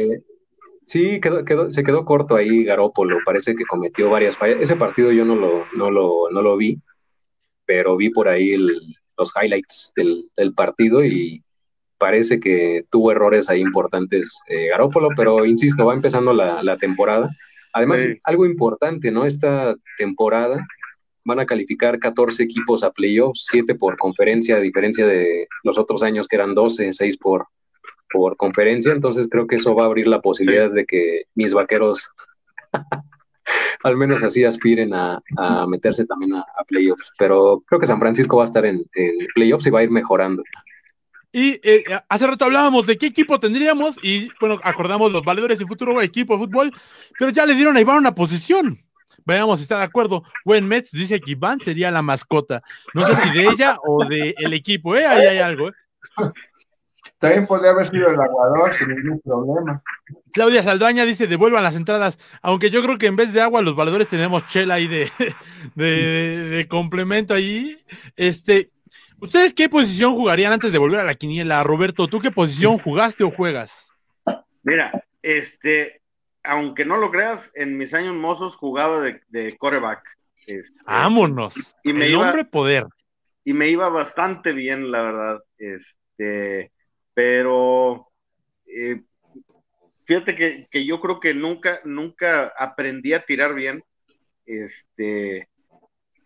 Sí, 0.84 1.20
quedó, 1.20 1.44
quedó, 1.44 1.70
se 1.70 1.82
quedó 1.84 2.04
corto 2.04 2.36
ahí 2.36 2.64
Garópolo, 2.64 3.18
parece 3.24 3.54
que 3.54 3.64
cometió 3.64 4.10
varias 4.10 4.36
fallas. 4.36 4.60
Ese 4.60 4.76
partido 4.76 5.12
yo 5.12 5.24
no 5.24 5.36
lo, 5.36 5.64
no 5.76 5.90
lo, 5.90 6.30
no 6.30 6.42
lo 6.42 6.56
vi, 6.56 6.80
pero 7.64 7.96
vi 7.96 8.10
por 8.10 8.28
ahí 8.28 8.56
los 9.16 9.32
highlights 9.40 9.92
del, 9.94 10.30
del 10.36 10.54
partido 10.54 11.04
y 11.04 11.44
parece 12.00 12.40
que 12.40 12.86
tuvo 12.90 13.12
errores 13.12 13.50
ahí 13.50 13.60
importantes 13.60 14.40
eh, 14.48 14.68
Garópolo, 14.70 15.10
pero 15.14 15.44
insisto, 15.44 15.84
va 15.84 15.94
empezando 15.94 16.32
la, 16.32 16.76
temporada. 16.78 17.30
Además, 17.74 18.04
algo 18.24 18.46
importante, 18.46 19.10
¿no? 19.12 19.26
Esta 19.26 19.76
temporada 19.98 20.66
van 21.24 21.40
a 21.40 21.46
calificar 21.46 21.98
14 21.98 22.42
equipos 22.42 22.82
a 22.82 22.90
playoffs, 22.90 23.46
7 23.50 23.74
por 23.74 23.98
conferencia, 23.98 24.56
a 24.56 24.60
diferencia 24.60 25.06
de 25.06 25.46
los 25.62 25.78
otros 25.78 26.02
años 26.02 26.26
que 26.26 26.36
eran 26.36 26.54
12, 26.54 26.94
6 26.94 27.18
por, 27.18 27.46
por 28.10 28.36
conferencia. 28.36 28.92
Entonces 28.92 29.28
creo 29.30 29.46
que 29.46 29.56
eso 29.56 29.74
va 29.74 29.84
a 29.84 29.86
abrir 29.86 30.06
la 30.06 30.20
posibilidad 30.20 30.70
de 30.70 30.84
que 30.84 31.24
mis 31.34 31.54
vaqueros 31.54 32.10
al 33.82 33.96
menos 33.96 34.22
así 34.22 34.44
aspiren 34.44 34.92
a, 34.94 35.22
meterse 35.68 36.06
también 36.06 36.34
a, 36.34 36.44
playoffs. 36.66 37.12
Pero 37.18 37.62
creo 37.66 37.80
que 37.80 37.86
San 37.86 38.00
Francisco 38.00 38.36
va 38.36 38.44
a 38.44 38.46
estar 38.46 38.64
en, 38.64 38.84
en 38.94 39.26
playoffs 39.34 39.66
y 39.66 39.70
va 39.70 39.80
a 39.80 39.84
ir 39.84 39.90
mejorando. 39.90 40.42
Y 41.32 41.60
eh, 41.62 41.84
hace 42.08 42.26
rato 42.26 42.44
hablábamos 42.44 42.86
de 42.86 42.98
qué 42.98 43.06
equipo 43.06 43.38
tendríamos 43.38 43.96
y 44.02 44.30
bueno, 44.40 44.58
acordamos 44.64 45.12
los 45.12 45.24
valedores 45.24 45.60
y 45.60 45.64
futuro 45.64 46.02
equipo 46.02 46.34
de 46.34 46.44
fútbol, 46.44 46.72
pero 47.18 47.30
ya 47.30 47.46
le 47.46 47.54
dieron 47.54 47.76
a 47.76 47.80
Iván 47.80 47.98
una 47.98 48.14
posición. 48.14 48.82
Veamos 49.24 49.60
si 49.60 49.62
está 49.62 49.78
de 49.78 49.84
acuerdo. 49.84 50.24
Gwen 50.44 50.66
Metz 50.66 50.90
dice 50.90 51.20
que 51.20 51.32
Iván 51.32 51.60
sería 51.60 51.90
la 51.90 52.02
mascota. 52.02 52.62
No 52.94 53.06
sé 53.06 53.14
si 53.16 53.30
de 53.30 53.44
ella 53.44 53.76
o 53.86 54.04
del 54.04 54.34
el 54.38 54.52
equipo, 54.54 54.96
¿eh? 54.96 55.06
Ahí 55.06 55.26
hay 55.26 55.38
algo, 55.38 55.68
¿eh? 55.68 55.72
También 57.20 57.46
podría 57.46 57.72
haber 57.72 57.86
sido 57.86 58.08
el 58.08 58.18
aguador 58.18 58.72
sin 58.72 58.88
ningún 58.88 59.20
problema. 59.20 59.82
Claudia 60.32 60.62
Saldaña 60.62 61.04
dice, 61.04 61.26
devuelvan 61.26 61.62
las 61.62 61.76
entradas, 61.76 62.18
aunque 62.40 62.70
yo 62.70 62.82
creo 62.82 62.96
que 62.96 63.06
en 63.06 63.16
vez 63.16 63.34
de 63.34 63.42
agua 63.42 63.60
los 63.60 63.76
valedores 63.76 64.08
tenemos 64.08 64.46
chela 64.46 64.74
ahí 64.74 64.88
de, 64.88 65.10
de, 65.74 65.84
de 66.48 66.68
complemento 66.68 67.34
ahí. 67.34 67.78
Este, 68.16 68.70
¿Ustedes 69.20 69.52
qué 69.52 69.68
posición 69.68 70.14
jugarían 70.14 70.54
antes 70.54 70.72
de 70.72 70.78
volver 70.78 71.00
a 71.00 71.04
la 71.04 71.14
quiniela? 71.14 71.62
Roberto, 71.62 72.08
¿tú 72.08 72.20
qué 72.20 72.30
posición 72.30 72.78
jugaste 72.78 73.22
o 73.22 73.30
juegas? 73.30 73.92
Mira, 74.62 75.04
este, 75.20 76.00
aunque 76.42 76.86
no 76.86 76.96
lo 76.96 77.10
creas, 77.10 77.50
en 77.54 77.76
mis 77.76 77.92
años 77.92 78.14
mozos 78.14 78.56
jugaba 78.56 79.02
de, 79.02 79.20
de 79.28 79.58
coreback. 79.58 80.02
Este, 80.46 80.74
Vámonos. 80.86 81.52
Y 81.84 81.92
me 81.92 82.06
El 82.06 82.14
hombre 82.14 82.46
poder. 82.46 82.86
Y 83.44 83.52
me 83.52 83.68
iba 83.68 83.90
bastante 83.90 84.54
bien, 84.54 84.90
la 84.90 85.02
verdad. 85.02 85.40
Este, 85.58 86.72
pero 87.20 88.10
eh, 88.66 89.02
fíjate 90.06 90.34
que, 90.34 90.68
que, 90.70 90.86
yo 90.86 90.98
creo 91.00 91.20
que 91.20 91.34
nunca, 91.34 91.82
nunca 91.84 92.50
aprendí 92.56 93.12
a 93.12 93.26
tirar 93.26 93.54
bien. 93.54 93.84
Este, 94.46 95.46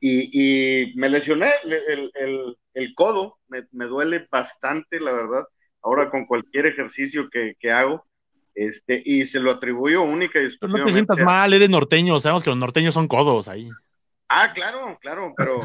y, 0.00 0.92
me 0.94 1.08
lesioné 1.08 1.50
el, 1.64 2.94
codo, 2.94 3.38
me, 3.48 3.86
duele 3.86 4.28
bastante, 4.30 5.00
la 5.00 5.10
verdad, 5.10 5.44
ahora 5.82 6.10
con 6.10 6.26
cualquier 6.26 6.66
ejercicio 6.66 7.28
que, 7.28 7.72
hago, 7.72 8.06
este, 8.54 9.02
y 9.04 9.26
se 9.26 9.40
lo 9.40 9.50
atribuyo 9.50 10.02
única 10.02 10.40
y 10.40 10.44
exclusivamente. 10.44 10.92
No 10.92 11.06
te 11.06 11.14
sientas 11.14 11.26
mal, 11.26 11.52
eres 11.52 11.70
norteño, 11.70 12.20
sabemos 12.20 12.44
que 12.44 12.50
los 12.50 12.58
norteños 12.60 12.94
son 12.94 13.08
codos 13.08 13.48
ahí. 13.48 13.68
Ah, 14.28 14.52
claro, 14.52 14.96
claro, 15.00 15.34
pero, 15.36 15.58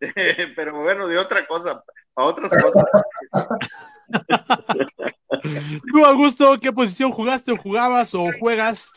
pero 0.56 0.82
bueno, 0.82 1.06
de 1.06 1.18
otra 1.18 1.46
cosa, 1.46 1.84
a 2.16 2.24
otras 2.24 2.50
cosas. 2.60 2.84
Tú, 5.92 6.04
Augusto, 6.04 6.58
¿qué 6.60 6.72
posición 6.72 7.10
jugaste 7.10 7.52
o 7.52 7.56
jugabas 7.56 8.14
o 8.14 8.30
juegas? 8.38 8.90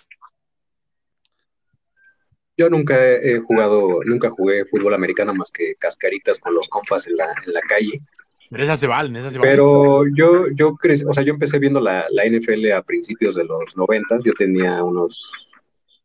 Yo 2.57 2.70
nunca 2.70 2.95
he 2.99 3.39
jugado, 3.39 3.99
nunca 4.05 4.30
jugué 4.30 4.66
fútbol 4.66 4.93
americano 4.93 5.34
más 5.34 5.49
que 5.51 5.76
cascaritas 5.76 6.39
con 6.39 6.53
los 6.53 6.68
compas 6.68 7.07
en 7.07 7.16
la, 7.16 7.28
en 7.45 7.53
la 7.53 7.62
calle. 7.62 8.01
Pero 8.49 8.64
esas 8.64 8.80
se 8.80 8.88
valen, 8.88 9.16
esas 9.16 9.32
se 9.32 9.39
valen. 9.39 9.53
Pero 9.53 10.03
yo, 10.14 10.47
yo 10.53 10.76
crecí, 10.76 11.05
o 11.07 11.14
sea, 11.14 11.24
yo 11.24 11.34
empecé 11.34 11.60
viendo 11.60 11.80
la, 11.80 12.05
la 12.12 12.26
NFL 12.26 12.72
a 12.74 12.82
principios 12.82 13.36
de 13.36 13.45
los 13.45 13.78
noventas, 13.78 14.24
yo 14.24 14.34
tenía 14.34 14.84
unos 14.84 15.49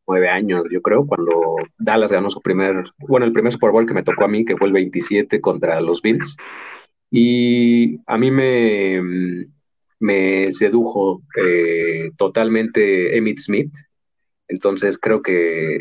nueve 0.07 0.29
años, 0.29 0.65
yo 0.71 0.83
creo, 0.83 1.07
cuando 1.07 1.57
Dallas 1.79 2.13
ganó 2.13 2.29
su 2.29 2.41
primer, 2.41 2.85
bueno, 2.99 3.27
el 3.27 3.33
primer 3.33 3.53
Super 3.53 3.71
Bowl 3.71 3.87
que 3.87 3.95
me 3.95 4.03
tocó 4.03 4.25
a 4.25 4.29
mí, 4.29 4.45
que 4.45 4.57
fue 4.57 4.67
el 4.67 4.73
27 4.73 5.41
contra 5.41 5.81
los 5.81 6.03
Bills. 6.03 6.37
Y 7.17 8.01
a 8.09 8.19
mí 8.19 8.33
me, 8.33 9.01
me 10.01 10.51
sedujo 10.51 11.23
eh, 11.37 12.11
totalmente 12.17 13.17
Emmitt 13.17 13.39
Smith. 13.39 13.73
Entonces 14.49 14.99
creo 14.99 15.23
que 15.23 15.79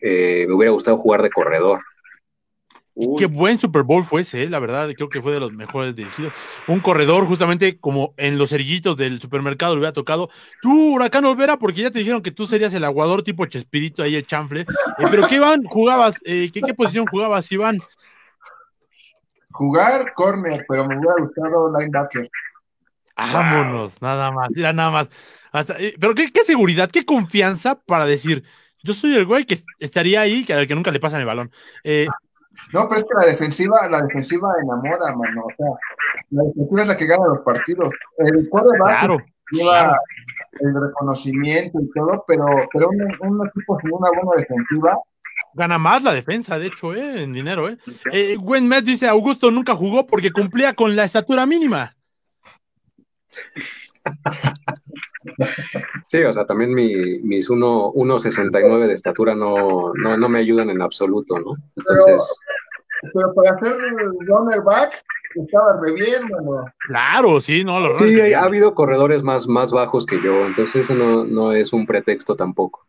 eh, 0.00 0.44
me 0.46 0.54
hubiera 0.54 0.70
gustado 0.70 0.96
jugar 0.96 1.22
de 1.22 1.30
corredor. 1.30 1.80
Qué 3.16 3.26
buen 3.26 3.58
Super 3.58 3.82
Bowl 3.82 4.04
fue 4.04 4.20
ese, 4.20 4.44
eh, 4.44 4.50
la 4.50 4.60
verdad, 4.60 4.88
creo 4.94 5.08
que 5.08 5.20
fue 5.20 5.32
de 5.32 5.40
los 5.40 5.52
mejores 5.52 5.96
dirigidos. 5.96 6.32
Un 6.68 6.78
corredor, 6.78 7.26
justamente 7.26 7.80
como 7.80 8.14
en 8.16 8.38
los 8.38 8.50
cerillitos 8.50 8.96
del 8.96 9.20
supermercado 9.20 9.74
le 9.74 9.80
hubiera 9.80 9.92
tocado. 9.92 10.30
Tú, 10.62 10.94
Huracán 10.94 11.24
Olvera, 11.24 11.58
porque 11.58 11.82
ya 11.82 11.90
te 11.90 11.98
dijeron 11.98 12.22
que 12.22 12.30
tú 12.30 12.46
serías 12.46 12.72
el 12.72 12.84
aguador 12.84 13.24
tipo 13.24 13.46
Chespirito 13.46 14.04
ahí, 14.04 14.14
el 14.14 14.26
chanfle. 14.28 14.60
Eh, 14.60 15.06
pero 15.10 15.26
¿qué 15.26 15.36
Iván 15.36 15.64
jugabas? 15.64 16.20
¿qué, 16.20 16.50
¿qué, 16.52 16.74
posición 16.74 17.06
jugabas, 17.06 17.50
Iván? 17.50 17.80
Jugar 19.58 20.14
corner, 20.14 20.64
pero 20.68 20.86
me 20.86 20.96
hubiera 20.96 21.14
gustado 21.18 21.76
linebacker. 21.76 22.30
Vámonos, 23.16 24.00
nada 24.00 24.30
más, 24.30 24.48
mira, 24.54 24.72
nada 24.72 24.90
más. 24.90 25.08
pero 25.98 26.14
¿qué, 26.14 26.30
qué 26.32 26.44
seguridad, 26.44 26.88
qué 26.88 27.04
confianza 27.04 27.74
para 27.74 28.06
decir, 28.06 28.44
yo 28.84 28.94
soy 28.94 29.16
el 29.16 29.26
güey 29.26 29.44
que 29.44 29.58
estaría 29.80 30.20
ahí, 30.20 30.44
que 30.44 30.54
al 30.54 30.68
que 30.68 30.76
nunca 30.76 30.92
le 30.92 31.00
pasan 31.00 31.20
el 31.20 31.26
balón. 31.26 31.50
Eh, 31.82 32.06
no, 32.72 32.88
pero 32.88 33.00
es 33.00 33.04
que 33.04 33.14
la 33.18 33.26
defensiva, 33.26 33.88
la 33.88 34.02
defensiva 34.02 34.48
enamora, 34.62 35.16
mano. 35.16 35.46
O 35.46 35.52
sea, 35.56 35.66
la 36.30 36.44
defensiva 36.44 36.82
es 36.82 36.88
la 36.88 36.96
que 36.96 37.06
gana 37.06 37.26
los 37.26 37.40
partidos. 37.40 37.90
El 38.18 38.48
quarterback 38.48 39.24
lleva 39.50 39.98
el 40.60 40.74
reconocimiento 40.80 41.80
y 41.80 41.90
todo, 41.90 42.24
pero, 42.28 42.46
pero 42.72 42.90
un, 42.90 43.46
equipo 43.48 43.80
sin 43.80 43.92
una 43.92 44.10
buena 44.10 44.30
defensiva. 44.36 44.98
Gana 45.54 45.78
más 45.78 46.02
la 46.02 46.12
defensa, 46.12 46.58
de 46.58 46.66
hecho, 46.66 46.94
¿eh? 46.94 47.22
en 47.22 47.32
dinero. 47.32 47.68
¿eh? 47.68 47.78
eh 48.12 48.36
Gwen 48.38 48.66
Met 48.68 48.84
dice: 48.84 49.08
Augusto 49.08 49.50
nunca 49.50 49.74
jugó 49.74 50.06
porque 50.06 50.30
cumplía 50.30 50.74
con 50.74 50.94
la 50.94 51.04
estatura 51.04 51.46
mínima. 51.46 51.96
Sí, 56.06 56.22
o 56.22 56.32
sea, 56.32 56.46
también 56.46 56.72
mi, 56.72 57.18
mis 57.20 57.50
1.69 57.50 58.86
de 58.86 58.94
estatura 58.94 59.34
no, 59.34 59.92
no, 59.94 60.16
no, 60.16 60.28
me 60.28 60.38
ayudan 60.38 60.70
en 60.70 60.80
absoluto, 60.80 61.38
¿no? 61.38 61.54
Entonces... 61.76 62.40
Pero, 63.12 63.32
para 63.34 63.54
hacer 63.54 63.76
runner 64.26 64.62
back, 64.62 65.04
estaba 65.34 65.78
re 65.80 65.92
bien, 65.92 66.22
Claro, 66.88 67.40
sí, 67.40 67.62
no, 67.62 67.78
los 67.78 68.10
sí, 68.10 68.32
ha 68.32 68.42
habido 68.42 68.74
corredores 68.74 69.22
más, 69.22 69.46
más 69.46 69.70
bajos 69.70 70.04
que 70.06 70.20
yo, 70.20 70.46
entonces 70.46 70.76
eso 70.76 70.94
no, 70.94 71.24
no 71.24 71.52
es 71.52 71.72
un 71.72 71.86
pretexto 71.86 72.34
tampoco. 72.34 72.87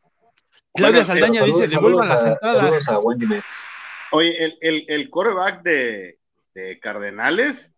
Claudia 0.73 1.05
Saldaña 1.05 1.43
dice, 1.43 1.67
devuelvan 1.67 2.07
las 2.07 2.25
entradas. 2.25 2.87
Oye, 4.11 4.43
el, 4.43 4.57
el, 4.61 4.85
el 4.87 5.09
coreback 5.09 5.61
de, 5.63 6.19
de 6.55 6.79
Cardenales 6.79 7.71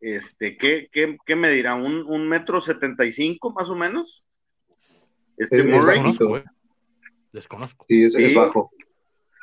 este, 0.00 0.56
¿qué, 0.56 0.88
qué, 0.92 1.18
qué 1.24 1.36
me 1.36 1.50
dirá? 1.50 1.74
¿Un, 1.74 2.04
¿Un, 2.06 2.28
metro 2.28 2.60
setenta 2.60 3.04
y 3.04 3.12
cinco 3.12 3.50
más 3.50 3.68
o 3.68 3.74
menos? 3.74 4.24
Este, 5.36 5.62
desconozco, 5.62 6.36
eh. 6.36 6.44
desconozco. 7.32 7.86
Sí, 7.88 8.04
es, 8.04 8.34
bajo. 8.34 8.70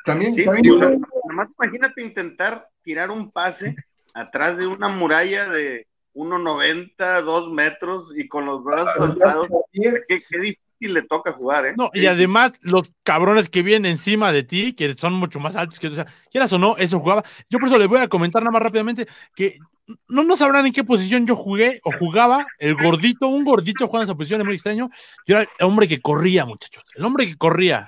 También, 0.04 0.34
imagínate 0.34 2.02
intentar 2.02 2.68
tirar 2.82 3.10
un 3.10 3.30
pase 3.30 3.74
atrás 4.14 4.56
de 4.56 4.66
una 4.66 4.88
muralla 4.88 5.50
de 5.50 5.86
1,90, 6.14 7.22
2 7.22 7.52
metros 7.52 8.14
y 8.16 8.28
con 8.28 8.46
los 8.46 8.62
brazos 8.62 8.98
alzados. 8.98 9.48
Qué, 9.72 9.92
qué, 10.08 10.58
difícil 10.78 10.94
le 10.94 11.02
toca 11.02 11.32
jugar, 11.32 11.66
¿eh? 11.66 11.74
No, 11.76 11.90
y 11.92 12.06
además 12.06 12.52
los 12.60 12.92
cabrones 13.02 13.48
que 13.48 13.62
vienen 13.62 13.92
encima 13.92 14.32
de 14.32 14.42
ti, 14.42 14.72
que 14.72 14.94
son 14.98 15.14
mucho 15.14 15.40
más 15.40 15.56
altos 15.56 15.78
que, 15.78 15.88
o 15.88 15.94
sea, 15.94 16.06
quieras 16.30 16.52
o 16.52 16.58
no, 16.58 16.76
eso 16.76 16.98
jugaba. 17.00 17.24
Yo 17.50 17.58
por 17.58 17.68
eso 17.68 17.78
les 17.78 17.88
voy 17.88 18.00
a 18.00 18.08
comentar 18.08 18.42
nada 18.42 18.52
más 18.52 18.62
rápidamente 18.62 19.06
que 19.34 19.58
no, 20.08 20.24
no 20.24 20.36
sabrán 20.36 20.66
en 20.66 20.72
qué 20.72 20.84
posición 20.84 21.26
yo 21.26 21.36
jugué 21.36 21.80
o 21.84 21.92
jugaba. 21.92 22.46
El 22.58 22.74
gordito, 22.74 23.28
un 23.28 23.44
gordito 23.44 23.86
jugando 23.86 24.04
en 24.04 24.08
esa 24.08 24.16
posición 24.16 24.40
es 24.40 24.46
muy 24.46 24.54
extraño. 24.54 24.90
Yo 25.26 25.38
era 25.38 25.48
el 25.58 25.66
hombre 25.66 25.86
que 25.88 26.00
corría, 26.00 26.44
muchachos. 26.44 26.82
El 26.94 27.04
hombre 27.04 27.26
que 27.26 27.36
corría. 27.36 27.86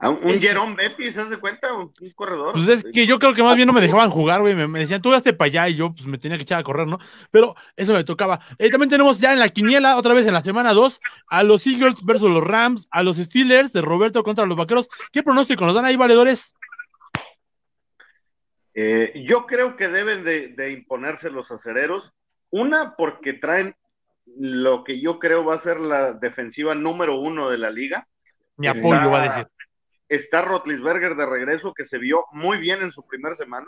A 0.00 0.10
un 0.10 0.20
un 0.22 0.38
Jerome 0.38 0.76
Betty, 0.76 1.10
¿se 1.10 1.20
hace 1.20 1.38
cuenta? 1.38 1.72
Un, 1.72 1.92
un 2.00 2.10
corredor. 2.10 2.52
Pues 2.52 2.68
es 2.68 2.84
que 2.84 3.04
yo 3.04 3.18
creo 3.18 3.34
que 3.34 3.42
más 3.42 3.56
bien 3.56 3.66
no 3.66 3.72
me 3.72 3.80
dejaban 3.80 4.10
jugar, 4.10 4.40
güey. 4.40 4.54
Me, 4.54 4.68
me 4.68 4.78
decían, 4.78 5.02
tú 5.02 5.12
hazte 5.12 5.32
para 5.32 5.46
allá 5.46 5.68
y 5.68 5.74
yo 5.74 5.92
pues 5.92 6.06
me 6.06 6.18
tenía 6.18 6.36
que 6.36 6.44
echar 6.44 6.60
a 6.60 6.62
correr, 6.62 6.86
¿no? 6.86 6.98
Pero 7.32 7.56
eso 7.74 7.92
me 7.92 8.04
tocaba. 8.04 8.38
Eh, 8.58 8.70
también 8.70 8.90
tenemos 8.90 9.18
ya 9.18 9.32
en 9.32 9.40
la 9.40 9.48
quiniela, 9.48 9.96
otra 9.96 10.14
vez 10.14 10.24
en 10.26 10.34
la 10.34 10.42
semana 10.42 10.72
2, 10.72 11.00
a 11.26 11.42
los 11.42 11.66
Eagles 11.66 12.04
versus 12.04 12.30
los 12.30 12.44
Rams, 12.44 12.86
a 12.92 13.02
los 13.02 13.16
Steelers 13.16 13.72
de 13.72 13.80
Roberto 13.80 14.22
contra 14.22 14.46
los 14.46 14.56
Vaqueros. 14.56 14.88
¿Qué 15.10 15.24
pronóstico 15.24 15.66
nos 15.66 15.74
dan 15.74 15.84
ahí, 15.84 15.96
valedores? 15.96 16.54
Eh, 18.74 19.24
yo 19.26 19.46
creo 19.46 19.74
que 19.74 19.88
deben 19.88 20.22
de, 20.22 20.48
de 20.48 20.70
imponerse 20.70 21.28
los 21.28 21.50
acereros. 21.50 22.12
Una, 22.50 22.94
porque 22.96 23.32
traen 23.32 23.74
lo 24.36 24.84
que 24.84 25.00
yo 25.00 25.18
creo 25.18 25.44
va 25.44 25.56
a 25.56 25.58
ser 25.58 25.80
la 25.80 26.12
defensiva 26.12 26.74
número 26.76 27.18
uno 27.18 27.50
de 27.50 27.58
la 27.58 27.70
liga. 27.70 28.06
Mi 28.56 28.68
apoyo 28.68 29.10
va 29.10 29.22
a 29.22 29.28
decir. 29.28 29.46
Está 30.08 30.42
Rotlisberger 30.42 31.14
de 31.16 31.26
regreso, 31.26 31.74
que 31.74 31.84
se 31.84 31.98
vio 31.98 32.24
muy 32.32 32.58
bien 32.58 32.82
en 32.82 32.90
su 32.90 33.06
primera 33.06 33.34
semana. 33.34 33.66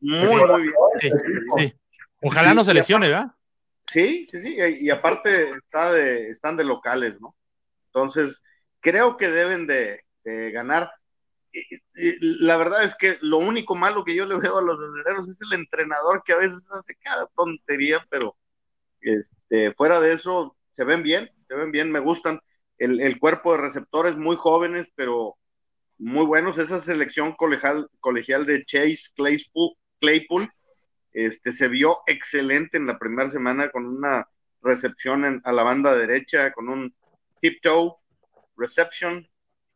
Muy, 0.00 0.44
muy 0.44 0.62
bien. 0.62 0.74
Sí, 1.00 1.10
sí. 1.58 1.74
Ojalá 2.22 2.54
no 2.54 2.64
se 2.64 2.74
lesione, 2.74 3.08
¿verdad? 3.08 3.32
Sí, 3.86 4.26
sí, 4.26 4.40
sí. 4.40 4.56
Y, 4.80 4.90
aparte 4.90 5.50
está 5.56 5.92
de, 5.92 6.30
están 6.30 6.56
de 6.56 6.64
locales, 6.64 7.20
¿no? 7.20 7.36
Entonces, 7.86 8.42
creo 8.80 9.16
que 9.16 9.28
deben 9.28 9.66
de, 9.66 10.04
de 10.24 10.50
ganar. 10.50 10.90
Y- 11.52 11.76
y 11.94 12.44
la 12.44 12.56
verdad 12.56 12.82
es 12.82 12.94
que 12.96 13.16
lo 13.20 13.38
único 13.38 13.74
malo 13.74 14.04
que 14.04 14.14
yo 14.14 14.26
le 14.26 14.36
veo 14.36 14.58
a 14.58 14.62
los 14.62 14.78
acereros 14.78 15.28
es 15.28 15.38
el 15.40 15.58
entrenador 15.60 16.22
que 16.24 16.32
a 16.32 16.38
veces 16.38 16.68
hace 16.72 16.96
cada 16.96 17.26
tontería, 17.36 18.04
pero 18.10 18.36
este, 19.00 19.72
fuera 19.74 20.00
de 20.00 20.12
eso, 20.12 20.56
se 20.72 20.84
ven 20.84 21.02
bien, 21.02 21.30
se 21.48 21.54
ven 21.54 21.70
bien, 21.70 21.90
me 21.92 22.00
gustan. 22.00 22.40
El, 22.78 23.00
el 23.00 23.18
cuerpo 23.18 23.52
de 23.52 23.58
receptores 23.58 24.16
muy 24.16 24.36
jóvenes, 24.36 24.86
pero 24.96 25.36
muy 25.98 26.24
buenos. 26.26 26.58
Esa 26.58 26.80
selección 26.80 27.32
colegial, 27.32 27.88
colegial 28.00 28.46
de 28.46 28.64
Chase 28.64 29.10
Claypool, 29.14 29.74
Claypool 30.00 30.46
este, 31.12 31.52
se 31.52 31.68
vio 31.68 31.98
excelente 32.06 32.76
en 32.76 32.86
la 32.86 32.98
primera 32.98 33.30
semana 33.30 33.70
con 33.70 33.86
una 33.86 34.28
recepción 34.62 35.24
en- 35.24 35.40
a 35.44 35.52
la 35.52 35.62
banda 35.62 35.94
derecha, 35.96 36.52
con 36.52 36.68
un 36.68 36.94
tiptoe 37.40 37.94
reception, 38.56 39.26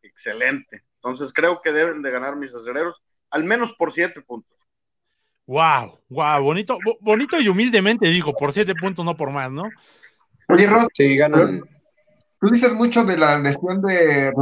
excelente. 0.02 0.82
Entonces 0.96 1.32
creo 1.32 1.60
que 1.62 1.72
deben 1.72 2.02
de 2.02 2.10
ganar 2.10 2.36
mis 2.36 2.54
acereros, 2.54 3.02
al 3.30 3.44
menos 3.44 3.72
por 3.78 3.92
siete 3.92 4.20
puntos. 4.20 4.52
Wow, 5.46 5.98
wow, 6.10 6.42
bonito, 6.42 6.78
bo- 6.84 6.98
bonito 7.00 7.40
y 7.40 7.48
humildemente 7.48 8.06
digo, 8.08 8.34
por 8.34 8.52
siete 8.52 8.74
puntos, 8.74 9.04
no 9.04 9.16
por 9.16 9.30
más, 9.30 9.50
¿no? 9.50 9.70
Oye, 10.48 10.66
Rod, 10.66 10.88
Sí, 10.94 11.16
ganan. 11.16 11.62
Tú 12.40 12.48
dices 12.48 12.72
mucho 12.72 13.04
de 13.04 13.16
la 13.16 13.38
lesión 13.38 13.82
de 13.82 14.32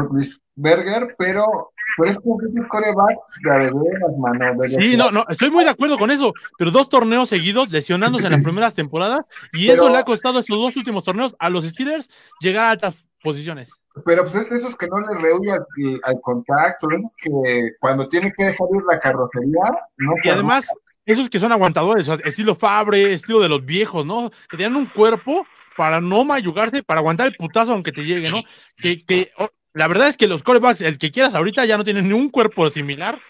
Berger, 0.54 1.14
pero, 1.18 1.72
pero 1.96 2.10
es 2.10 2.18
que 2.18 2.28
un 2.28 2.68
coreback 2.68 3.16
de 3.42 3.72
mano. 4.18 4.62
Sí, 4.78 4.96
no, 4.96 5.10
no, 5.10 5.24
estoy 5.28 5.50
muy 5.50 5.64
de 5.64 5.70
acuerdo 5.70 5.98
con 5.98 6.10
eso, 6.10 6.32
pero 6.56 6.70
dos 6.70 6.88
torneos 6.88 7.28
seguidos 7.28 7.70
lesionándose 7.70 8.26
en 8.26 8.32
las 8.32 8.42
primeras 8.44 8.74
temporadas 8.74 9.20
y 9.52 9.68
eso 9.68 9.82
Pero- 9.82 9.92
le 9.92 9.98
ha 9.98 10.04
costado 10.04 10.38
estos 10.38 10.58
dos 10.58 10.76
últimos 10.76 11.04
torneos 11.04 11.34
a 11.38 11.50
los 11.50 11.64
Steelers 11.64 12.08
llegar 12.40 12.66
a 12.66 12.70
altas 12.70 13.04
posiciones. 13.22 13.70
Pero 14.04 14.22
pues 14.22 14.36
es 14.36 14.48
de 14.48 14.56
esos 14.58 14.76
que 14.76 14.86
no 14.86 14.98
le 15.00 15.20
rehuye 15.20 15.50
al, 15.50 15.66
al 16.04 16.20
contacto, 16.20 16.86
¿no? 16.86 17.12
que 17.20 17.72
cuando 17.80 18.08
tiene 18.08 18.32
que 18.36 18.44
dejar 18.44 18.68
ir 18.72 18.82
la 18.88 19.00
carrocería, 19.00 19.60
no 19.96 20.12
Y 20.22 20.28
además, 20.28 20.66
esos 21.04 21.28
que 21.28 21.40
son 21.40 21.50
aguantadores, 21.50 22.08
estilo 22.24 22.54
Fabre, 22.54 23.14
estilo 23.14 23.40
de 23.40 23.48
los 23.48 23.64
viejos, 23.64 24.06
¿no? 24.06 24.30
Que 24.48 24.56
tienen 24.56 24.76
un 24.76 24.86
cuerpo 24.86 25.44
para 25.78 26.00
no 26.00 26.24
mayugarse, 26.24 26.82
para 26.82 26.98
aguantar 26.98 27.28
el 27.28 27.36
putazo 27.36 27.72
aunque 27.72 27.92
te 27.92 28.04
llegue, 28.04 28.28
¿no? 28.30 28.42
Que, 28.76 29.04
que 29.04 29.30
oh, 29.38 29.48
la 29.74 29.86
verdad 29.86 30.08
es 30.08 30.16
que 30.16 30.26
los 30.26 30.42
corebacks, 30.42 30.80
el 30.80 30.98
que 30.98 31.12
quieras 31.12 31.36
ahorita, 31.36 31.64
ya 31.66 31.78
no 31.78 31.84
tienen 31.84 32.08
ni 32.08 32.14
un 32.14 32.28
cuerpo 32.30 32.68
similar 32.68 33.20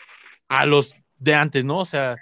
a 0.49 0.65
los 0.65 0.97
de 1.19 1.35
antes, 1.35 1.65
¿no? 1.67 1.77
O 1.79 1.85
sea, 1.85 2.17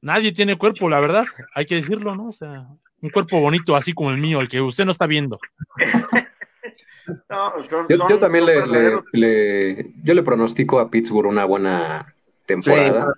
nadie 0.00 0.32
tiene 0.32 0.56
cuerpo, 0.56 0.88
la 0.88 0.98
verdad, 1.00 1.26
hay 1.54 1.66
que 1.66 1.74
decirlo, 1.74 2.16
¿no? 2.16 2.28
O 2.28 2.32
sea, 2.32 2.66
un 3.02 3.10
cuerpo 3.10 3.38
bonito, 3.38 3.76
así 3.76 3.92
como 3.92 4.10
el 4.10 4.16
mío, 4.16 4.40
el 4.40 4.48
que 4.48 4.62
usted 4.62 4.86
no 4.86 4.92
está 4.92 5.06
viendo. 5.06 5.38
No, 7.28 7.52
son- 7.68 7.86
Yo, 7.88 7.96
son- 7.96 8.08
yo 8.08 8.18
también 8.20 8.44
le, 8.46 8.54
le- 8.54 8.60
verdaderos 8.60 9.04
le- 9.12 9.90
yo 10.04 10.14
le 10.14 10.22
pronostico 10.22 10.78
a 10.78 10.90
Pittsburgh 10.90 11.26
una 11.28 11.44
buena 11.44 12.14
temporada. 12.46 13.12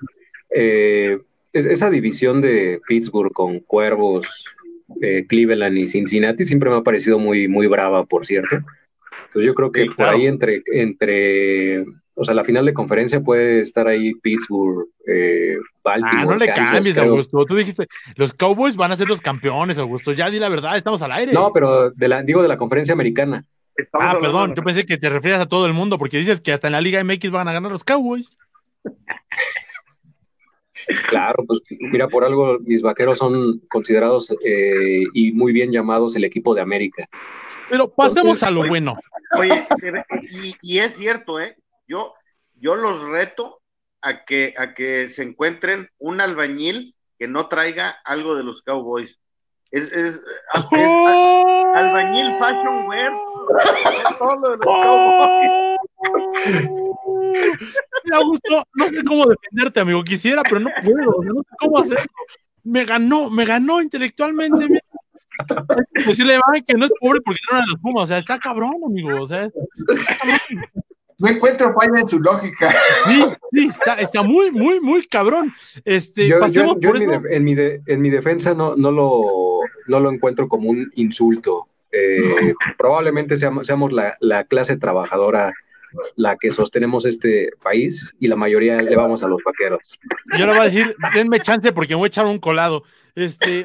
Eh, 0.49 1.19
es- 1.53 1.67
esa 1.67 1.91
división 1.91 2.41
de 2.41 2.81
Pittsburgh 2.87 3.33
con 3.33 3.61
Cuervos, 3.61 4.47
eh, 5.01 5.25
Cleveland 5.27 5.79
y 5.79 5.87
Cincinnati 5.87 6.45
siempre 6.45 6.69
me 6.71 6.77
ha 6.77 6.83
parecido 6.83 7.19
muy, 7.19 7.49
muy 7.49 7.67
brava, 7.67 8.05
por 8.05 8.27
cierto. 8.27 8.57
Entonces 8.57 9.47
yo 9.47 9.55
creo 9.55 9.73
que 9.73 9.83
Sí, 9.83 9.87
por 9.89 9.97
claro. 9.97 10.17
ahí 10.17 10.27
entre, 10.27 10.63
entre, 10.73 11.85
o 12.15 12.25
sea, 12.25 12.35
la 12.35 12.45
final 12.45 12.67
de 12.67 12.75
conferencia 12.75 13.21
puede 13.23 13.61
estar 13.63 13.89
ahí 13.89 14.13
Pittsburgh, 14.23 14.87
eh, 15.07 15.57
Baltimore, 15.83 16.19
Ah, 16.23 16.25
no 16.27 16.37
le 16.37 16.47
Kansas, 16.47 16.71
cambies, 16.71 16.95
creo. 16.95 17.11
Augusto. 17.11 17.45
Tú 17.47 17.55
dijiste, 17.57 17.87
los 18.17 18.35
Cowboys 18.35 18.77
van 18.77 18.93
a 18.93 18.97
ser 18.97 19.09
los 19.09 19.21
campeones, 19.23 19.79
Augusto. 19.79 20.13
Ya 20.13 20.29
di 20.31 20.39
la 20.39 20.51
verdad, 20.51 20.77
estamos 20.77 21.01
al 21.03 21.13
aire. 21.13 21.33
No, 21.33 21.51
pero 21.55 21.91
de 21.91 22.09
la, 22.09 22.23
digo 22.23 22.43
de 22.43 22.49
la 22.49 22.59
conferencia 22.59 22.93
americana. 22.93 23.45
Estamos 23.75 24.07
Ah, 24.07 24.19
perdón, 24.21 24.55
yo 24.55 24.63
pensé 24.63 24.85
que 24.85 24.99
te 24.99 25.09
refieres 25.09 25.41
a 25.41 25.47
todo 25.47 25.65
el 25.65 25.73
mundo 25.73 25.97
porque 25.99 26.19
dices 26.19 26.43
que 26.43 26.53
hasta 26.53 26.67
en 26.69 26.73
la 26.73 26.83
Liga 26.83 27.03
MX 27.03 27.31
van 27.31 27.49
a 27.49 27.53
ganar 27.55 27.73
los 27.73 27.85
Cowboys. 27.85 28.37
Claro, 31.09 31.45
pues 31.47 31.61
mira, 31.81 32.09
por 32.09 32.25
algo 32.25 32.59
mis 32.61 32.83
vaqueros 32.83 33.19
son 33.19 33.61
considerados 33.69 34.31
eh, 34.45 35.05
y 35.15 35.33
muy 35.33 35.53
bien 35.53 35.73
llamados 35.73 36.17
el 36.17 36.25
equipo 36.25 36.55
de 36.55 36.61
América. 36.61 37.09
Pero 37.71 37.89
pasemos 37.89 38.19
Entonces, 38.19 38.43
a 38.43 38.51
lo 38.51 38.61
oye, 38.61 38.69
bueno. 38.69 38.97
Oye, 39.39 39.67
y, 40.31 40.55
y 40.61 40.79
es 40.79 40.97
cierto, 40.97 41.41
¿eh? 41.41 41.57
Yo, 41.87 42.15
yo 42.55 42.75
los 42.75 43.03
reto 43.03 43.61
a 44.03 44.25
que, 44.25 44.55
a 44.59 44.75
que 44.75 45.09
se 45.09 45.23
encuentren 45.23 45.89
un 45.99 46.21
albañil 46.21 46.95
que 47.19 47.29
no 47.29 47.49
traiga 47.49 47.91
algo 48.05 48.35
de 48.35 48.43
los 48.43 48.63
Cowboys. 48.63 49.21
Es, 49.73 49.91
es, 49.93 50.17
es- 50.17 50.23
albañil 51.75 52.33
fashion 52.39 52.87
wear. 52.89 53.13
Es 54.11 54.19
todo 54.19 54.37
lo 54.37 54.51
de 54.51 54.57
los 54.59 54.67
Cowboys. 54.67 55.79
Mira, 58.05 58.17
Augusto, 58.17 58.65
no 58.75 58.89
sé 58.89 59.05
cómo 59.07 59.25
defenderte, 59.27 59.81
amigo. 59.81 60.03
Quisiera, 60.05 60.43
pero 60.43 60.61
no 60.61 60.71
puedo. 60.83 61.23
no 61.35 61.43
sé 61.43 61.49
cómo 61.59 61.79
hacerlo. 61.79 62.05
Me 62.65 62.85
ganó, 62.85 63.31
me 63.31 63.45
ganó 63.45 63.81
intelectualmente. 63.81 64.69
mira. 64.69 64.81
Hay 65.49 65.85
que 65.95 66.09
Decirle 66.11 66.39
ay, 66.53 66.63
que 66.63 66.75
no 66.75 66.85
es 66.87 66.93
pobre 67.01 67.21
porque 67.25 67.41
no 67.51 67.57
era 67.59 67.67
de 67.67 67.79
Pumas. 67.81 68.05
O 68.05 68.07
sea, 68.09 68.19
está 68.19 68.39
cabrón, 68.39 68.75
amigo. 68.87 69.23
O 69.23 69.27
sea, 69.27 69.45
está 69.47 70.17
cabrón. 70.19 70.39
No 71.19 71.29
encuentro 71.29 71.73
falla 71.73 72.01
en 72.01 72.09
su 72.09 72.19
lógica. 72.19 72.71
Sí, 73.07 73.25
sí, 73.53 73.69
está, 73.69 73.95
está 74.01 74.23
muy, 74.23 74.51
muy, 74.51 74.81
muy 74.81 75.03
cabrón. 75.07 75.53
Este, 75.85 76.27
Yo, 76.27 76.37
yo- 76.37 76.41
pasemos 76.41 76.77
yo 76.81 76.89
por 76.91 76.97
en, 77.03 77.07
mi 77.09 77.13
de- 77.17 77.37
en 77.37 77.45
mi 77.45 77.55
de- 77.55 77.83
en 77.87 78.01
mi 78.03 78.11
defensa 78.11 78.55
no, 78.55 78.75
no, 78.77 78.91
lo, 78.91 79.61
no 79.87 80.01
lo 80.01 80.11
encuentro 80.11 80.49
como 80.49 80.71
un 80.71 80.91
insulto. 80.95 81.69
Eh, 81.91 82.21
probablemente 82.79 83.37
seamos, 83.37 83.67
seamos 83.67 83.93
la, 83.93 84.17
la 84.21 84.45
clase 84.45 84.77
trabajadora 84.77 85.53
la 86.17 86.37
que 86.37 86.51
sostenemos 86.51 87.05
este 87.05 87.51
país 87.63 88.15
y 88.19 88.29
la 88.29 88.37
mayoría 88.37 88.77
le 88.81 88.97
vamos 88.97 89.23
a 89.23 89.29
los 89.29 89.43
vaqueros. 89.45 89.81
Yo 90.39 90.47
le 90.47 90.53
voy 90.53 90.61
a 90.61 90.65
decir, 90.65 90.97
denme 91.15 91.41
chance 91.41 91.73
porque 91.73 91.95
me 91.95 91.99
voy 91.99 92.07
a 92.07 92.09
echar 92.09 92.27
un 92.27 92.39
colado. 92.39 92.85
Este, 93.15 93.65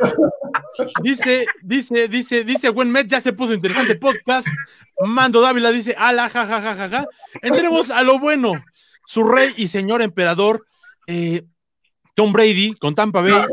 dice, 1.02 1.46
dice, 1.62 2.08
dice, 2.08 2.44
dice, 2.44 2.70
buen 2.70 2.92
Met, 2.92 3.08
ya 3.08 3.22
se 3.22 3.34
puso 3.34 3.54
interesante 3.54 3.96
podcast. 3.96 4.48
Mando 5.06 5.42
Dávila 5.42 5.72
dice, 5.72 5.96
ala, 5.98 6.30
ja, 6.30 6.46
ja, 6.46 6.62
ja, 6.62 6.76
ja, 6.76 6.90
ja. 6.90 7.06
Entremos 7.42 7.90
a 7.92 8.04
lo 8.04 8.20
bueno. 8.20 8.54
Su 9.06 9.24
rey 9.24 9.54
y 9.56 9.70
señor 9.70 10.02
emperador, 10.02 10.66
eh, 11.08 11.46
Tom 12.14 12.34
Brady 12.34 12.74
con 12.74 12.94
Tampa 12.94 13.22
Bay. 13.22 13.46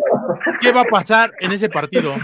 ¿Qué 0.65 0.73
va 0.73 0.81
a 0.81 0.85
pasar 0.85 1.35
en 1.41 1.53
ese 1.53 1.69
partido? 1.69 2.17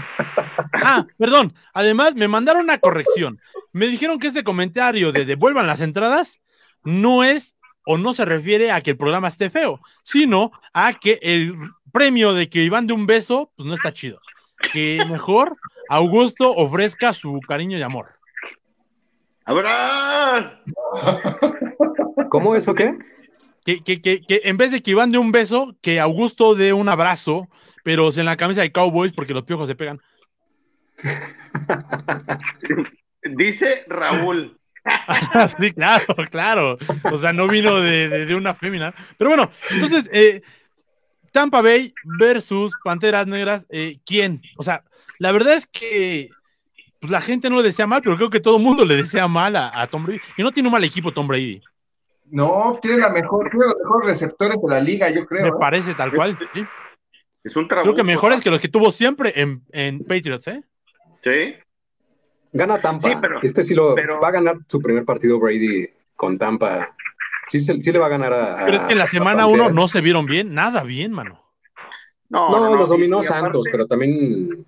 Ah, 0.73 1.05
perdón. 1.17 1.53
Además, 1.73 2.15
me 2.15 2.27
mandaron 2.27 2.63
una 2.63 2.79
corrección. 2.79 3.39
Me 3.71 3.85
dijeron 3.85 4.17
que 4.17 4.27
este 4.27 4.43
comentario 4.43 5.11
de 5.11 5.25
devuelvan 5.25 5.67
las 5.67 5.79
entradas 5.79 6.39
no 6.83 7.23
es 7.23 7.55
o 7.85 7.99
no 7.99 8.15
se 8.15 8.25
refiere 8.25 8.71
a 8.71 8.81
que 8.81 8.91
el 8.91 8.97
programa 8.97 9.27
esté 9.27 9.51
feo, 9.51 9.79
sino 10.01 10.51
a 10.73 10.93
que 10.93 11.19
el 11.21 11.55
premio 11.91 12.33
de 12.33 12.49
que 12.49 12.63
iban 12.63 12.87
de 12.87 12.93
un 12.93 13.05
beso, 13.05 13.51
pues 13.55 13.67
no 13.67 13.75
está 13.75 13.93
chido. 13.93 14.19
Que 14.73 15.05
mejor 15.07 15.55
Augusto 15.87 16.51
ofrezca 16.51 17.13
su 17.13 17.39
cariño 17.47 17.77
y 17.77 17.83
amor. 17.83 18.07
¡Habrá! 19.45 20.63
¿Cómo 22.29 22.55
eso 22.55 22.73
qué? 22.73 22.97
Que, 23.65 23.83
que, 23.83 24.01
que, 24.01 24.21
que 24.21 24.41
en 24.45 24.57
vez 24.57 24.71
de 24.71 24.81
que 24.81 24.91
iban 24.91 25.11
de 25.11 25.17
un 25.19 25.31
beso, 25.31 25.75
que 25.81 25.99
Augusto 25.99 26.55
dé 26.55 26.73
un 26.73 26.89
abrazo, 26.89 27.47
pero 27.83 28.09
en 28.15 28.25
la 28.25 28.37
camisa 28.37 28.61
de 28.61 28.71
Cowboys 28.71 29.13
porque 29.13 29.33
los 29.33 29.43
piojos 29.43 29.67
se 29.67 29.75
pegan. 29.75 29.99
Dice 33.23 33.83
Raúl. 33.87 34.57
sí, 35.59 35.71
claro, 35.73 36.05
claro. 36.31 36.77
O 37.11 37.19
sea, 37.19 37.33
no 37.33 37.47
vino 37.47 37.79
de, 37.79 38.09
de- 38.09 38.25
de 38.25 38.35
una 38.35 38.55
fémina. 38.55 38.93
Pero 39.17 39.29
bueno, 39.29 39.51
entonces, 39.69 40.09
eh, 40.11 40.41
Tampa 41.31 41.61
Bay 41.61 41.93
versus 42.17 42.71
Panteras 42.83 43.27
Negras, 43.27 43.65
eh, 43.69 43.99
¿quién? 44.05 44.41
O 44.57 44.63
sea, 44.63 44.83
la 45.19 45.31
verdad 45.31 45.53
es 45.55 45.67
que 45.67 46.29
pues, 46.99 47.11
la 47.11 47.21
gente 47.21 47.49
no 47.49 47.57
le 47.57 47.63
desea 47.63 47.85
mal, 47.85 48.01
pero 48.01 48.15
creo 48.17 48.29
que 48.31 48.39
todo 48.39 48.57
el 48.57 48.63
mundo 48.63 48.83
le 48.85 48.95
desea 48.97 49.27
mal 49.27 49.55
a, 49.55 49.79
a 49.81 49.87
Tom 49.87 50.03
Brady. 50.05 50.19
Y 50.37 50.43
no 50.43 50.51
tiene 50.51 50.67
un 50.69 50.73
mal 50.73 50.83
equipo 50.83 51.11
Tom 51.13 51.27
Brady. 51.27 51.61
No, 52.31 52.79
tiene 52.81 52.97
la 52.97 53.09
mejor, 53.09 53.49
tiene 53.49 53.65
los 53.65 53.75
mejores 53.77 54.07
receptores 54.07 54.57
de 54.61 54.67
la 54.69 54.79
liga, 54.79 55.09
yo 55.09 55.25
creo. 55.25 55.43
Me 55.43 55.49
¿eh? 55.49 55.59
parece 55.59 55.93
tal 55.95 56.13
cual. 56.13 56.37
sí. 56.53 56.65
Es 57.43 57.55
un 57.55 57.63
Creo 57.67 57.81
trabajo. 57.81 57.95
que 57.95 58.03
mejores 58.03 58.43
que 58.43 58.51
los 58.51 58.61
que 58.61 58.67
tuvo 58.69 58.91
siempre 58.91 59.33
en, 59.41 59.63
en 59.71 59.99
Patriots, 60.05 60.47
¿eh? 60.47 60.63
Sí. 61.23 61.55
Gana 62.53 62.79
Tampa. 62.81 63.09
Sí, 63.09 63.15
pero- 63.19 63.39
este 63.41 63.65
sí 63.65 63.73
lo 63.73 63.95
pero- 63.95 64.19
va 64.19 64.27
a 64.27 64.31
ganar 64.31 64.57
su 64.67 64.79
primer 64.79 65.05
partido 65.05 65.39
Brady 65.39 65.89
con 66.15 66.37
Tampa. 66.37 66.95
Sí, 67.47 67.59
se- 67.59 67.81
sí 67.81 67.91
le 67.91 67.97
va 67.99 68.05
a 68.05 68.09
ganar 68.09 68.31
a. 68.33 68.65
Pero 68.65 68.77
es 68.77 68.83
que 68.83 68.91
en 68.93 68.99
la 68.99 69.07
semana 69.07 69.47
uno 69.47 69.69
no 69.71 69.87
se 69.87 70.01
vieron 70.01 70.25
bien, 70.27 70.53
nada 70.53 70.83
bien, 70.83 71.11
mano. 71.11 71.43
No, 72.29 72.49
No, 72.51 72.59
no, 72.59 72.69
no, 72.69 72.75
los 72.75 72.89
dominó 72.89 73.17
y- 73.19 73.23
y 73.23 73.25
aparte- 73.25 73.43
Santos, 73.43 73.67
pero 73.71 73.87
también, 73.87 74.65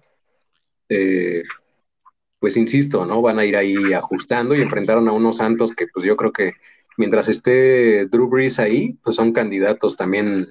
eh, 0.90 1.44
pues 2.40 2.58
insisto, 2.58 3.06
¿no? 3.06 3.22
Van 3.22 3.40
a 3.40 3.46
ir 3.46 3.56
ahí 3.56 3.94
ajustando 3.94 4.56
y 4.56 4.62
enfrentaron 4.62 5.08
a 5.08 5.12
unos 5.14 5.38
Santos 5.38 5.74
que, 5.74 5.86
pues 5.94 6.06
yo 6.06 6.18
creo 6.18 6.32
que 6.34 6.54
mientras 6.98 7.28
esté 7.30 8.06
Drew 8.08 8.28
Brees 8.28 8.60
ahí, 8.60 8.94
pues 9.04 9.16
son 9.16 9.32
candidatos 9.34 9.96
también, 9.98 10.48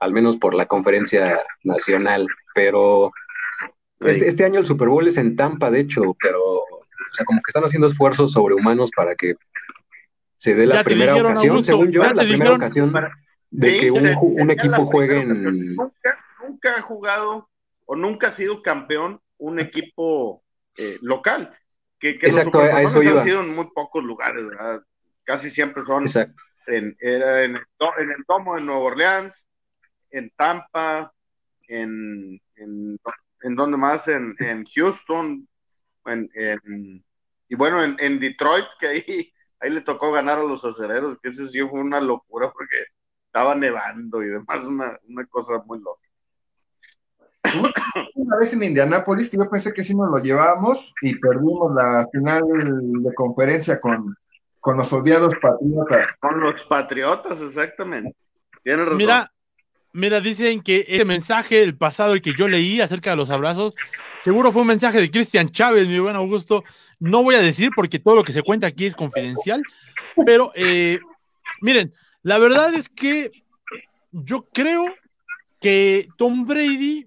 al 0.00 0.12
menos 0.12 0.36
por 0.36 0.54
la 0.54 0.66
conferencia 0.66 1.40
nacional. 1.62 2.26
Pero 2.54 3.10
este, 4.00 4.28
este 4.28 4.44
año 4.44 4.60
el 4.60 4.66
Super 4.66 4.88
Bowl 4.88 5.06
es 5.08 5.16
en 5.16 5.36
Tampa, 5.36 5.70
de 5.70 5.80
hecho, 5.80 6.16
pero, 6.20 6.40
o 6.42 6.66
sea, 7.12 7.24
como 7.24 7.38
que 7.40 7.48
están 7.50 7.64
haciendo 7.64 7.86
esfuerzos 7.86 8.32
sobrehumanos 8.32 8.90
para 8.94 9.14
que 9.14 9.34
se 10.36 10.54
dé 10.54 10.66
la 10.66 10.76
Ya 10.76 10.84
primera 10.84 11.12
dijeron, 11.12 11.32
ocasión, 11.32 11.50
Augusto, 11.52 11.72
según 11.72 11.90
yo, 11.92 12.02
la 12.02 12.08
primera 12.10 12.32
dijeron 12.34 12.54
ocasión 12.56 12.92
para- 12.92 13.12
de 13.50 13.70
Sí, 13.70 13.78
que 13.80 13.90
un, 13.92 14.00
se- 14.02 14.52
equipo 14.52 14.84
juegue 14.86 15.20
en... 15.22 15.74
Nunca, 15.76 16.18
nunca 16.46 16.76
ha 16.76 16.82
jugado 16.82 17.48
o 17.86 17.94
nunca 17.96 18.28
ha 18.28 18.32
sido 18.32 18.62
campeón 18.62 19.20
un 19.38 19.60
equipo 19.60 20.42
eh, 20.76 20.98
local. 21.02 21.56
Que, 22.00 22.18
que 22.18 22.26
Exacto, 22.26 22.62
los 22.64 22.72
a 22.74 22.82
eso 22.82 23.02
iba. 23.02 23.20
han 23.20 23.26
sido 23.26 23.40
en 23.40 23.54
muy 23.54 23.68
pocos 23.74 24.02
lugares, 24.02 24.44
¿verdad? 24.44 24.82
Casi 25.24 25.50
siempre 25.50 25.82
son 25.86 26.04
en, 26.66 26.96
era 27.00 27.44
en, 27.44 27.56
el, 27.56 27.62
en 27.98 28.10
el 28.10 28.24
Domo 28.28 28.54
de 28.54 28.60
Nueva 28.62 28.80
Orleans, 28.80 29.46
en 30.10 30.30
Tampa, 30.36 31.12
en, 31.68 32.40
en, 32.56 32.98
en 33.42 33.54
donde 33.56 33.76
más, 33.76 34.06
en, 34.08 34.34
en 34.38 34.64
Houston, 34.64 35.48
en, 36.06 36.30
en- 36.34 37.04
y 37.48 37.54
bueno, 37.56 37.82
en, 37.82 37.96
en 37.98 38.18
Detroit, 38.20 38.66
que 38.80 38.86
ahí, 38.86 39.32
ahí 39.60 39.70
le 39.70 39.80
tocó 39.82 40.12
ganar 40.12 40.38
a 40.38 40.44
los 40.44 40.64
acereros, 40.64 41.18
que 41.22 41.28
ese 41.30 41.46
sí 41.48 41.60
fue 41.60 41.80
una 41.80 42.00
locura 42.00 42.50
porque 42.52 42.76
estaba 43.26 43.54
nevando 43.54 44.22
y 44.22 44.28
demás, 44.28 44.64
una, 44.64 44.98
una 45.08 45.26
cosa 45.26 45.62
muy 45.66 45.78
loca. 45.80 46.00
Una 48.14 48.36
vez 48.38 48.52
en 48.52 48.64
Indianápolis, 48.64 49.30
que 49.30 49.36
yo 49.36 49.48
pensé 49.50 49.72
que 49.72 49.84
sí 49.84 49.94
nos 49.94 50.10
lo 50.10 50.22
llevábamos 50.22 50.94
y 51.02 51.18
perdimos 51.18 51.74
la 51.74 52.06
final 52.10 52.42
de 53.02 53.14
conferencia 53.14 53.78
con, 53.78 54.16
con 54.64 54.78
los 54.78 54.90
odiados 54.94 55.34
patriotas. 55.42 56.16
Con 56.18 56.40
los 56.40 56.54
patriotas, 56.70 57.38
exactamente. 57.38 58.16
Tienes 58.62 58.86
razón. 58.86 58.96
Mira, 58.96 59.30
mira, 59.92 60.20
dicen 60.22 60.62
que 60.62 60.86
ese 60.88 61.04
mensaje, 61.04 61.62
el 61.62 61.76
pasado, 61.76 62.14
el 62.14 62.22
que 62.22 62.32
yo 62.32 62.48
leí 62.48 62.80
acerca 62.80 63.10
de 63.10 63.16
los 63.16 63.28
abrazos, 63.28 63.74
seguro 64.22 64.52
fue 64.52 64.62
un 64.62 64.68
mensaje 64.68 65.02
de 65.02 65.10
Cristian 65.10 65.50
Chávez, 65.50 65.86
mi 65.86 65.98
buen 65.98 66.16
Augusto. 66.16 66.64
No 66.98 67.22
voy 67.22 67.34
a 67.34 67.42
decir 67.42 67.72
porque 67.76 67.98
todo 67.98 68.16
lo 68.16 68.24
que 68.24 68.32
se 68.32 68.40
cuenta 68.40 68.66
aquí 68.66 68.86
es 68.86 68.96
confidencial, 68.96 69.62
pero 70.24 70.50
eh, 70.54 70.98
miren, 71.60 71.92
la 72.22 72.38
verdad 72.38 72.72
es 72.72 72.88
que 72.88 73.32
yo 74.12 74.48
creo 74.50 74.86
que 75.60 76.08
Tom 76.16 76.46
Brady, 76.46 77.06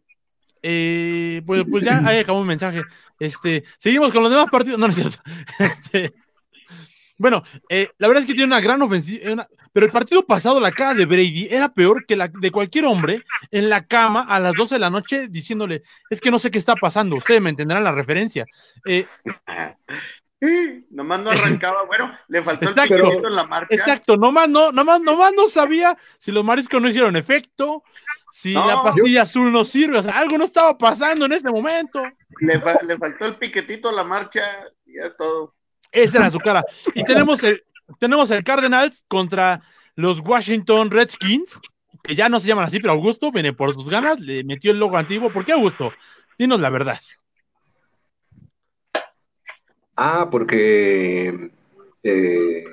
eh, 0.62 1.42
pues, 1.44 1.66
pues 1.68 1.84
ya 1.84 2.04
ahí 2.06 2.20
acabó 2.20 2.42
mi 2.42 2.50
mensaje. 2.50 2.84
Este, 3.20 3.64
seguimos 3.80 4.14
con 4.14 4.22
los 4.22 4.32
demás 4.32 4.46
partidos. 4.52 4.78
No, 4.78 4.86
no 4.86 4.94
es 4.94 5.00
cierto. 5.00 5.18
Este, 5.58 6.14
bueno, 7.18 7.44
eh, 7.70 7.90
la 7.98 8.08
verdad 8.08 8.24
es 8.24 8.28
que 8.28 8.34
tiene 8.34 8.48
una 8.54 8.62
gran 8.62 8.82
ofensiva, 8.82 9.32
una- 9.34 9.48
pero 9.74 9.86
el 9.86 9.92
partido 9.92 10.26
pasado, 10.26 10.60
la 10.60 10.72
cara 10.72 10.94
de 10.94 11.06
Brady 11.06 11.48
era 11.52 11.70
peor 11.74 12.06
que 12.06 12.16
la 12.16 12.28
de 12.28 12.52
cualquier 12.52 12.86
hombre 12.86 13.24
en 13.52 13.70
la 13.70 13.86
cama 13.86 14.22
a 14.28 14.40
las 14.40 14.54
12 14.56 14.76
de 14.76 14.80
la 14.80 14.90
noche 14.90 15.28
diciéndole, 15.28 15.84
es 16.10 16.20
que 16.22 16.32
no 16.32 16.40
sé 16.40 16.50
qué 16.52 16.58
está 16.58 16.76
pasando, 16.76 17.16
ustedes 17.18 17.42
me 17.42 17.50
entenderán 17.52 17.84
la 17.84 17.92
referencia. 17.92 18.46
Eh, 18.86 19.06
nomás 20.92 21.20
no 21.20 21.32
arrancaba, 21.32 21.84
bueno, 21.86 22.12
le 22.28 22.44
faltó 22.44 22.70
Exacto. 22.70 22.94
el 22.96 23.02
piquito 23.02 23.28
en 23.28 23.36
la 23.36 23.46
marcha. 23.46 23.74
exacto, 23.76 24.18
nomás 24.18 24.48
no, 24.50 24.72
nomás, 24.72 25.02
nomás 25.02 25.34
no 25.36 25.48
sabía 25.50 25.98
si 26.20 26.32
los 26.32 26.44
mariscos 26.44 26.82
no 26.82 26.88
hicieron 26.90 27.16
efecto, 27.16 27.84
si 28.32 28.54
No, 28.54 28.68
la 28.68 28.84
pastilla 28.84 29.24
azul 29.24 29.52
no 29.52 29.66
sirve, 29.66 29.98
o 29.98 30.04
sea, 30.04 30.18
algo 30.20 30.38
no 30.38 30.46
estaba 30.46 30.78
pasando 30.78 31.26
en 31.26 31.34
ese 31.34 31.50
momento. 31.50 32.04
Le, 32.40 32.60
fa- 32.62 32.80
le 32.84 32.98
faltó 32.98 33.26
el 33.26 33.38
piquetito 33.38 33.90
a 33.90 33.94
la 33.94 34.04
marcha, 34.04 34.44
y 34.86 34.98
ya 34.98 35.12
todo. 35.16 35.56
Esa 35.92 36.20
era 36.20 36.32
su 36.32 36.40
cara. 36.40 36.64
Y 36.94 37.04
tenemos 37.04 37.42
el, 37.44 37.64
tenemos 38.00 38.32
el 38.32 38.44
Cardinals 38.44 39.04
contra 39.08 39.62
los 39.96 40.20
Washington 40.20 40.92
Redskins, 40.92 41.60
que 42.04 42.16
ya 42.16 42.30
no 42.30 42.40
se 42.40 42.48
llaman 42.48 42.66
así, 42.66 42.80
pero 42.80 42.94
Augusto 42.94 43.32
viene 43.32 43.54
por 43.54 43.74
sus 43.74 43.90
ganas, 43.90 44.20
le 44.20 44.44
metió 44.44 44.72
el 44.72 44.80
logo 44.80 44.98
antiguo. 44.98 45.32
¿Por 45.32 45.46
qué 45.46 45.54
Augusto? 45.54 45.92
Dinos 46.38 46.62
la 46.62 46.70
verdad. 46.70 47.00
Ah, 49.96 50.30
porque 50.30 51.50
eh, 52.04 52.64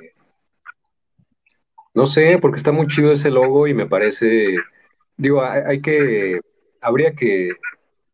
no 1.95 2.07
sé, 2.07 2.39
porque 2.41 2.57
está 2.57 2.73
muy 2.73 2.87
chido 2.89 3.13
ese 3.13 3.31
logo 3.31 3.67
y 3.67 3.75
me 3.75 3.87
parece, 3.87 4.57
digo, 5.17 5.43
hay, 5.43 5.63
hay 5.67 5.81
que, 5.81 6.41
habría 6.83 7.15
que 7.15 7.53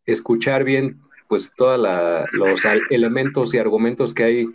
escuchar 0.06 0.64
bien, 0.64 1.00
pues, 1.28 1.52
todos 1.56 1.78
los 2.32 2.60
elementos 2.90 3.54
y 3.54 3.58
argumentos 3.58 4.14
que 4.14 4.24
hay 4.24 4.46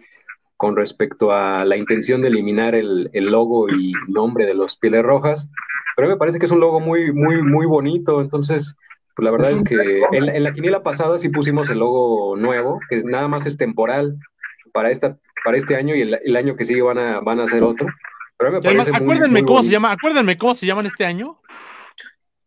con 0.58 0.76
respecto 0.76 1.32
a 1.34 1.66
la 1.66 1.76
intención 1.78 2.22
de 2.22 2.30
eliminar 2.30 2.76
el, 2.76 3.10
el 3.14 3.26
logo 3.32 3.70
y 3.70 3.91
nombre 4.08 4.45
de 4.45 4.53
los 4.53 4.78
Pieles 4.78 5.03
Rojas, 5.03 5.51
pero 5.95 6.08
me 6.10 6.18
parece 6.18 6.39
que 6.39 6.45
es 6.45 6.51
un 6.51 6.60
logo 6.62 6.80
muy, 6.80 7.12
muy, 7.12 7.41
muy 7.41 7.66
bonito, 7.66 8.22
entonces, 8.22 8.76
pues 9.16 9.24
la 9.26 9.32
verdad 9.32 9.51
Es 9.51 9.64
que 9.64 9.76
en, 10.14 10.26
la- 10.26 10.34
en 10.36 10.43
la 10.43 10.53
quiniela 10.53 10.82
pasada 10.84 11.18
sí 11.18 11.30
pusimos 11.30 11.70
el 11.70 11.80
logo 11.80 12.36
nuevo, 12.38 12.80
que 12.89 13.03
nada 13.03 13.28
más 13.28 13.45
es 13.45 13.58
temporal 13.58 14.18
para 14.74 14.91
esta, 14.91 15.18
para 15.43 15.58
este 15.58 15.76
año 15.76 15.95
y 15.95 16.01
el, 16.01 16.20
el 16.24 16.36
año 16.36 16.56
que 16.56 16.66
sigue 16.66 16.82
van 16.82 16.97
a, 16.99 17.20
van 17.22 17.39
a 17.39 17.43
hacer 17.43 17.64
otro. 17.64 17.88
Pero 18.38 18.51
me 18.51 18.58
Y 18.62 18.68
además, 18.68 18.88
parece 18.88 19.03
muy- 19.03 19.14
acuérdenme 19.16 19.39
muy 19.41 19.47
cómo 19.47 19.64
se 19.64 19.70
llama, 19.70 19.91
acuérdenme 19.91 20.38
cómo 20.38 20.56
se 20.56 20.66
llaman 20.66 20.86
este 20.86 21.06
año. 21.06 21.39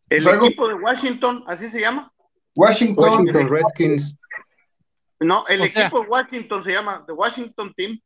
El 0.09 0.21
Salgo- 0.23 0.45
equipo 0.47 0.67
de 0.67 0.73
Washington, 0.75 1.43
¿así 1.47 1.69
se 1.69 1.79
llama? 1.79 2.11
Washington, 2.55 3.03
Washington 3.09 3.49
Redskins. 3.49 4.15
No, 5.19 5.45
el 5.47 5.61
O 5.61 5.65
sea- 5.67 5.83
equipo 5.87 6.01
de 6.01 6.07
Washington 6.07 6.63
se 6.63 6.71
llama 6.71 7.03
The 7.05 7.13
Washington 7.13 7.73
Team. 7.75 7.99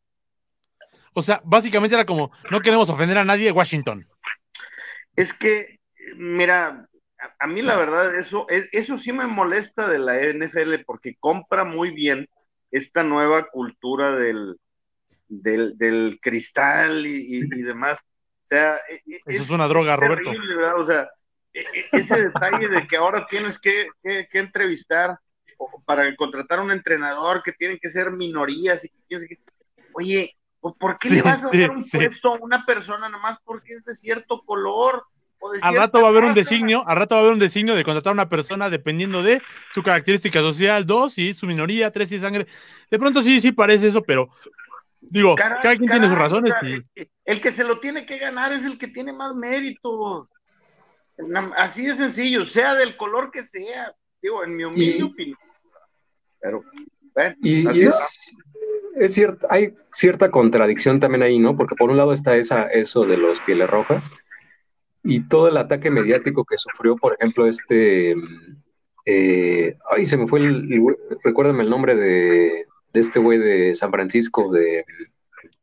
O 1.14 1.22
sea, 1.22 1.42
básicamente 1.44 1.96
era 1.96 2.06
como, 2.06 2.32
no 2.50 2.60
queremos 2.60 2.90
ofender 2.90 3.18
a 3.20 3.24
nadie 3.26 3.46
de 3.46 3.52
Washington. 3.52 4.08
Es 5.16 5.32
que, 5.34 5.80
mira, 6.16 6.88
a, 7.20 7.46
a 7.46 7.48
mí 7.48 7.62
la 7.62 7.76
verdad, 7.76 8.16
eso, 8.16 8.48
es, 8.50 8.68
eso 8.72 8.98
sí 8.98 9.14
me 9.14 9.28
molesta 9.28 9.88
de 9.88 10.00
la 10.00 10.20
NFL 10.20 10.84
porque 10.86 11.16
compra 11.20 11.64
muy 11.66 11.92
bien 11.92 12.28
esta 12.72 13.04
nueva 13.04 13.48
cultura 13.50 14.16
del, 14.16 14.58
del, 15.28 15.78
del 15.78 16.18
cristal 16.20 17.06
y, 17.06 17.38
y- 17.38 17.44
y 17.44 17.62
demás. 17.62 18.00
O 18.44 18.48
sea, 18.48 18.78
e- 18.90 19.02
e- 19.06 19.22
Eso 19.28 19.44
es 19.44 19.50
una 19.52 19.68
droga, 19.68 19.96
Roberto. 19.96 20.32
terrible, 20.32 20.56
¿verdad? 20.56 20.80
O 20.80 20.86
sea, 20.86 21.10
e- 21.54 21.64
ese 21.92 22.24
detalle 22.24 22.70
de 22.70 22.88
que 22.88 22.98
ahora 22.98 23.24
tienes 23.28 23.60
que, 23.60 23.88
que- 24.02 24.28
que 24.32 24.40
entrevistar 24.40 25.16
para 25.86 26.16
contratar 26.16 26.60
a 26.60 26.62
un 26.64 26.72
entrenador 26.72 27.42
que 27.44 27.52
tienen 27.54 27.80
que 27.82 27.90
ser 27.90 28.12
minorías 28.12 28.84
y 28.86 28.90
que. 29.10 29.40
Oye, 29.94 30.36
¿por 30.60 30.98
qué 30.98 31.10
Sí, 31.10 31.16
le 31.16 31.22
vas 31.22 31.42
a 31.44 31.50
sí, 31.52 31.60
dar 31.60 31.72
un 31.72 31.84
sí. 31.84 31.98
puesto 31.98 32.34
a 32.34 32.40
una 32.40 32.66
persona 32.66 33.10
nomás 33.10 33.38
porque 33.44 33.74
es 33.74 33.84
de 33.86 33.94
cierto 33.96 34.42
color? 34.42 35.04
O 35.40 35.52
de 35.52 35.60
Al 35.62 35.76
rato 35.76 36.00
va 36.00 36.08
a 36.08 36.10
haber 36.10 36.24
un 36.24 36.34
designio, 36.34 36.88
al 36.88 36.96
rato 36.98 37.16
va 37.16 37.20
a 37.20 37.22
haber 37.24 37.34
un 37.34 37.40
designio 37.40 37.76
de 37.76 37.84
contratar 37.84 38.12
a 38.12 38.14
una 38.14 38.30
persona 38.30 38.70
dependiendo 38.70 39.22
de 39.22 39.42
su 39.74 39.84
característica 39.84 40.40
social, 40.40 40.86
dos, 40.86 41.18
es 41.18 41.36
su 41.38 41.46
minoría, 41.48 41.92
tres, 41.92 42.12
es 42.14 42.22
sangre. 42.22 42.48
De 42.90 42.98
pronto 42.98 43.22
sí, 43.22 43.42
sí 43.42 43.52
parece 43.52 43.88
eso, 43.90 44.02
pero 44.04 44.30
digo, 45.02 45.36
Caray, 45.36 45.60
cada 45.62 45.76
quien 45.76 45.90
tiene 45.92 46.08
sus 46.08 46.18
razones 46.18 46.54
y 46.64 46.82
El 47.26 47.42
que 47.42 47.52
se 47.52 47.66
lo 47.66 47.80
tiene 47.82 48.06
que 48.06 48.18
ganar 48.20 48.54
es 48.54 48.64
el 48.64 48.78
que 48.78 48.88
tiene 48.88 49.12
más 49.12 49.36
mérito. 49.36 50.30
Así 51.58 51.86
de 51.86 51.92
sencillo, 51.98 52.46
sea 52.46 52.74
del 52.76 52.96
color 52.98 53.30
que 53.30 53.44
sea. 53.44 53.94
Digo, 54.22 54.44
en 54.46 54.56
mi 54.56 54.64
humilde 54.64 54.98
Y- 55.00 55.02
opinión. 55.04 55.38
Pero, 56.44 56.64
bueno, 57.16 57.36
Y, 57.42 57.66
así 57.68 57.80
y 57.80 57.84
es. 57.84 58.10
es, 58.96 59.14
cierta, 59.14 59.48
hay 59.50 59.74
cierta 59.92 60.30
contradicción 60.30 61.00
también 61.00 61.24
ahí, 61.24 61.40
¿no? 61.40 61.56
Porque 61.58 61.76
por 61.76 61.90
un 61.90 61.98
lado 61.98 62.14
está 62.14 62.36
esa, 62.36 62.68
eso 62.68 63.06
de 63.06 63.18
los 63.18 63.40
pieles 63.42 63.70
rojas 63.70 64.12
y 65.04 65.28
todo 65.28 65.50
el 65.50 65.58
ataque 65.58 65.92
mediático 65.92 66.46
que 66.46 66.58
sufrió, 66.58 66.96
por 66.96 67.16
ejemplo, 67.20 67.46
este, 67.46 68.16
eh, 69.06 69.78
ay, 69.90 70.06
se 70.06 70.18
me 70.18 70.28
fue 70.28 70.40
el, 70.40 70.70
recuérdame 71.24 71.64
el 71.64 71.70
nombre 71.70 71.96
de, 71.96 72.66
de 72.94 73.00
este 73.00 73.20
güey 73.20 73.38
de 73.38 73.76
San 73.76 73.92
Francisco, 73.92 74.52
de, 74.52 74.86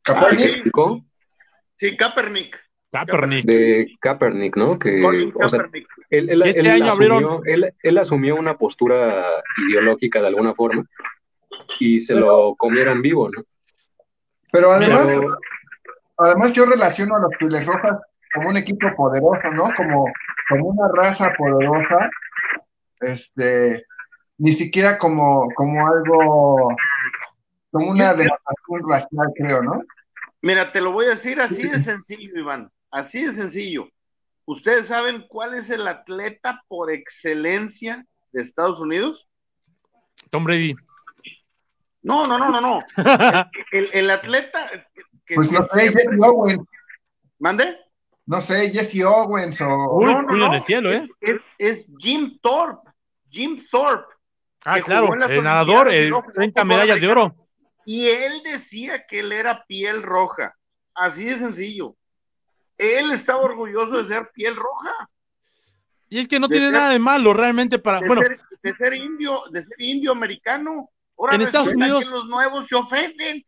Kaepernick, 0.03 0.63
Ah, 0.65 0.97
sí. 0.97 1.07
Sí, 1.77 1.97
Kaepernick. 2.91 3.45
Kaepernick. 3.45 3.45
de 3.45 3.97
Kaepernick, 3.99 4.57
¿no? 4.57 4.77
Que, 4.79 5.01
Colin 5.01 5.31
o 5.35 5.47
sea, 5.47 5.59
Kaepernick. 5.59 5.87
él, 6.09 6.29
él- 6.29 6.41
Este 6.43 6.59
él 6.59 6.67
año 6.67 6.85
asumió, 6.87 6.91
abrieron- 7.15 7.41
él, 7.45 7.73
él 7.81 7.97
asumió 7.97 8.35
una 8.35 8.57
postura 8.57 9.25
ideológica 9.67 10.19
de 10.21 10.27
alguna 10.27 10.53
forma 10.53 10.83
y 11.79 12.05
se 12.05 12.15
lo 12.15 12.55
comieron 12.55 13.01
vivo, 13.01 13.29
¿no? 13.29 13.43
pero 14.51 14.71
además, 14.73 15.05
Pero- 15.07 15.37
además 16.17 16.51
yo 16.51 16.65
relaciono 16.65 17.15
a 17.15 17.19
los 17.19 17.31
Pieles 17.39 17.65
Rojas 17.65 17.99
como 18.33 18.49
un 18.49 18.57
equipo 18.57 18.87
poderoso, 18.97 19.49
¿no? 19.53 19.69
Como, 19.77 20.05
como 20.49 20.65
una 20.67 20.89
raza 20.93 21.31
poderosa, 21.37 22.09
este, 22.99 23.85
ni 24.37 24.51
siquiera 24.53 24.97
como, 24.97 25.47
como 25.55 25.87
algo, 25.87 26.75
como 27.71 27.91
una 27.91 28.13
denotación 28.13 28.89
racial, 28.89 29.27
creo, 29.37 29.61
¿no? 29.63 29.83
Mira, 30.41 30.71
te 30.71 30.81
lo 30.81 30.91
voy 30.91 31.05
a 31.05 31.09
decir 31.11 31.39
así 31.39 31.63
de 31.69 31.79
sencillo, 31.79 32.37
Iván, 32.39 32.69
así 32.91 33.25
de 33.25 33.33
sencillo. 33.33 33.87
¿Ustedes 34.45 34.87
saben 34.87 35.25
cuál 35.29 35.53
es 35.53 35.69
el 35.69 35.87
atleta 35.87 36.63
por 36.67 36.91
excelencia 36.91 38.05
de 38.31 38.41
Estados 38.41 38.79
Unidos? 38.79 39.27
Tom 40.29 40.43
Brady. 40.43 40.75
No, 42.01 42.25
no, 42.25 42.37
no, 42.37 42.49
no, 42.49 42.61
no. 42.61 42.83
el, 43.71 43.89
el 43.93 44.09
atleta. 44.09 44.69
Que 45.25 45.35
Pues 45.35 45.51
no 45.51 45.61
sé, 45.63 45.79
siempre- 45.81 46.03
Jesse 46.03 46.19
Owens, 46.21 46.59
¿Mande? 47.39 47.77
no 48.25 48.41
sé, 48.41 48.69
Jesse 48.71 49.03
Owens 49.03 49.61
o... 49.61 49.95
Uy, 49.97 50.05
No, 50.05 50.21
no, 50.21 50.27
cuyo 50.27 50.45
en 50.47 50.53
el 50.53 50.63
cielo, 50.63 50.91
¿eh? 50.93 51.07
Es, 51.19 51.41
es 51.57 51.87
Jim 51.97 52.37
Thorpe. 52.41 52.89
Jim 53.29 53.57
Thorpe. 53.69 54.13
Ah, 54.65 54.79
claro, 54.81 55.13
el 55.13 55.43
nadador, 55.43 55.89
el 55.89 56.09
luego 56.09 56.21
jugó 56.23 56.33
30 56.33 56.61
con 56.61 56.67
medallas 56.67 56.99
de 57.01 57.07
oro. 57.07 57.35
Y 57.85 58.07
él 58.09 58.41
decía 58.43 59.05
que 59.07 59.19
él 59.19 59.31
era 59.31 59.65
piel 59.65 60.03
roja. 60.03 60.55
Así 60.93 61.25
de 61.25 61.39
sencillo. 61.39 61.95
Él 62.81 63.11
estaba 63.11 63.41
orgulloso 63.41 63.97
de 63.97 64.05
ser 64.05 64.29
piel 64.33 64.55
roja. 64.55 64.91
Y 66.09 66.19
es 66.19 66.27
que 66.27 66.39
no 66.39 66.47
De 66.47 66.53
tiene 66.55 66.67
ser- 66.67 66.73
nada 66.73 66.89
de 66.91 66.99
malo 66.99 67.33
realmente 67.33 67.79
para. 67.79 67.99
De, 67.99 68.07
Bueno, 68.07 68.21
ser, 68.23 68.39
de 68.63 68.75
ser 68.75 68.93
indio, 68.95 69.41
de 69.51 69.63
ser 69.63 69.79
indio 69.81 70.11
americano. 70.11 70.89
Ahora 71.17 71.35
En 71.35 71.41
Estados 71.41 71.73
Unidos- 71.73 72.03
que 72.05 72.09
los 72.11 72.25
nuevos 72.27 72.67
se 72.67 72.75
ofenden. 72.75 73.45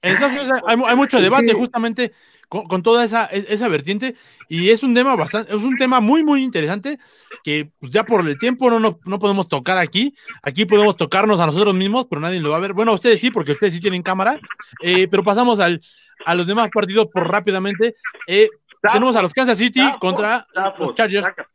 En 0.00 0.14
Estados 0.14 0.32
Unidos 0.32 0.60
hay, 0.66 0.76
hay 0.86 0.96
mucho 0.96 1.20
debate 1.20 1.52
justamente 1.52 2.12
con, 2.48 2.64
con 2.64 2.82
toda 2.82 3.04
esa, 3.04 3.26
es- 3.26 3.46
esa 3.48 3.68
vertiente 3.68 4.16
y 4.48 4.70
es 4.70 4.82
un 4.82 4.94
tema 4.94 5.14
bastante, 5.14 5.54
es 5.54 5.62
un 5.62 5.76
tema 5.76 6.00
muy 6.00 6.24
muy 6.24 6.42
interesante 6.42 6.98
que 7.44 7.70
pues, 7.78 7.92
ya 7.92 8.04
por 8.04 8.26
el 8.26 8.36
tiempo 8.38 8.68
no, 8.68 8.80
no, 8.80 8.98
no 9.04 9.18
podemos 9.18 9.46
tocar 9.48 9.78
aquí. 9.78 10.14
Aquí 10.42 10.64
podemos 10.64 10.96
tocarnos 10.96 11.38
a 11.40 11.46
nosotros 11.46 11.74
mismos, 11.74 12.06
pero 12.10 12.20
nadie 12.20 12.40
lo 12.40 12.50
va 12.50 12.56
a 12.56 12.60
ver. 12.60 12.72
Bueno, 12.72 12.94
ustedes 12.94 13.20
sí, 13.20 13.30
porque 13.30 13.52
ustedes 13.52 13.74
sí 13.74 13.80
tienen 13.80 14.02
cámara. 14.02 14.40
Eh, 14.80 15.06
pero 15.08 15.22
pasamos 15.22 15.60
al, 15.60 15.80
a 16.24 16.34
los 16.34 16.46
demás 16.46 16.68
partidos 16.72 17.06
por 17.12 17.28
rápidamente. 17.30 17.94
Eh, 18.26 18.48
tenemos 18.82 19.16
a 19.16 19.22
los 19.22 19.32
Kansas 19.32 19.56
City 19.58 19.80
Stafford, 19.80 20.00
contra 20.00 20.46
Stafford, 20.50 20.86
los 20.86 20.94
Chargers. 20.94 21.24
saca. 21.24 21.46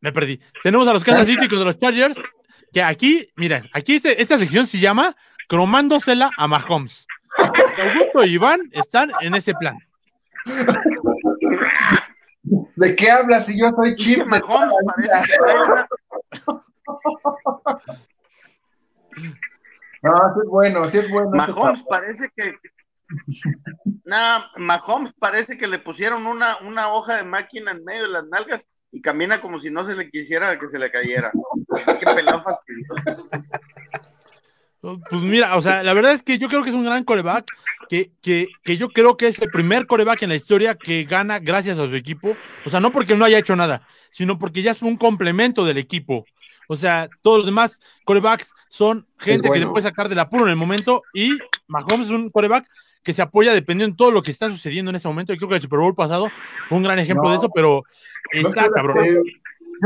Me 0.00 0.12
perdí. 0.12 0.40
Tenemos 0.62 0.86
a 0.88 0.92
los 0.92 1.04
Kansas 1.04 1.26
City 1.26 1.48
contra 1.48 1.64
los 1.66 1.78
Chargers. 1.78 2.16
Que 2.72 2.82
aquí, 2.82 3.28
miren, 3.36 3.68
aquí 3.72 3.96
este- 3.96 4.20
esta 4.20 4.38
sección 4.38 4.66
se 4.66 4.78
llama 4.78 5.16
Cromándosela 5.48 6.30
a 6.36 6.46
Mahomes. 6.48 7.06
Augusto 7.38 8.24
y 8.24 8.34
Iván 8.34 8.60
están 8.72 9.12
en 9.20 9.34
ese 9.34 9.54
plan. 9.54 9.76
¿De 12.76 12.94
qué 12.96 13.10
hablas 13.10 13.46
si 13.46 13.58
yo 13.58 13.68
soy 13.70 13.94
chief 13.94 14.26
Mahomes 14.26 14.74
No, 20.02 20.12
sí 20.14 20.40
es 20.42 20.48
bueno, 20.48 20.84
sí 20.88 20.98
es 20.98 21.10
bueno. 21.10 21.30
Mahomes 21.30 21.82
parece 21.88 22.28
que. 22.36 22.54
Nah, 24.04 24.46
Mahomes 24.56 25.12
parece 25.18 25.56
que 25.56 25.66
le 25.66 25.78
pusieron 25.78 26.26
una, 26.26 26.58
una 26.58 26.92
hoja 26.92 27.16
de 27.16 27.24
máquina 27.24 27.72
en 27.72 27.84
medio 27.84 28.02
de 28.02 28.08
las 28.08 28.26
nalgas 28.26 28.66
y 28.92 29.00
camina 29.00 29.40
como 29.40 29.60
si 29.60 29.70
no 29.70 29.86
se 29.86 29.94
le 29.94 30.10
quisiera 30.10 30.58
que 30.58 30.68
se 30.68 30.78
le 30.78 30.90
cayera. 30.90 31.32
Qué 31.98 32.06
pelón 32.14 32.42
fastidioso. 32.42 33.28
Pues 34.80 35.22
mira, 35.22 35.56
o 35.56 35.62
sea, 35.62 35.82
la 35.82 35.94
verdad 35.94 36.12
es 36.12 36.22
que 36.22 36.38
yo 36.38 36.48
creo 36.48 36.62
que 36.62 36.68
es 36.68 36.74
un 36.74 36.84
gran 36.84 37.02
coreback, 37.02 37.46
que, 37.88 38.10
que, 38.22 38.48
que 38.62 38.76
yo 38.76 38.88
creo 38.88 39.16
que 39.16 39.28
es 39.28 39.40
el 39.40 39.50
primer 39.50 39.86
coreback 39.86 40.22
en 40.22 40.28
la 40.28 40.36
historia 40.36 40.76
que 40.76 41.04
gana 41.04 41.38
gracias 41.40 41.78
a 41.78 41.88
su 41.88 41.94
equipo. 41.96 42.36
O 42.64 42.70
sea, 42.70 42.80
no 42.80 42.92
porque 42.92 43.16
no 43.16 43.24
haya 43.24 43.38
hecho 43.38 43.56
nada, 43.56 43.86
sino 44.10 44.38
porque 44.38 44.62
ya 44.62 44.70
es 44.70 44.82
un 44.82 44.96
complemento 44.96 45.64
del 45.64 45.78
equipo. 45.78 46.24
O 46.68 46.76
sea, 46.76 47.08
todos 47.22 47.38
los 47.38 47.46
demás 47.46 47.78
corebacks 48.04 48.52
son 48.68 49.06
gente 49.18 49.50
que 49.50 49.60
te 49.60 49.66
puede 49.66 49.82
sacar 49.82 50.08
del 50.08 50.18
apuro 50.18 50.44
en 50.44 50.50
el 50.50 50.56
momento 50.56 51.02
y 51.14 51.38
Mahomes 51.68 52.06
es 52.06 52.10
un 52.10 52.30
coreback 52.30 52.68
que 53.06 53.12
se 53.12 53.22
apoya 53.22 53.54
dependiendo 53.54 53.92
de 53.94 53.96
todo 53.96 54.10
lo 54.10 54.20
que 54.20 54.32
está 54.32 54.48
sucediendo 54.50 54.90
en 54.90 54.96
ese 54.96 55.06
momento. 55.06 55.32
Y 55.32 55.36
creo 55.36 55.48
que 55.48 55.54
el 55.54 55.60
Super 55.62 55.78
Bowl 55.78 55.94
pasado 55.94 56.28
fue 56.68 56.76
un 56.76 56.82
gran 56.84 56.98
ejemplo 56.98 57.22
No. 57.22 57.30
de 57.30 57.36
eso, 57.36 57.48
pero 57.54 57.84
está 58.32 58.68
cabrón. 58.68 59.06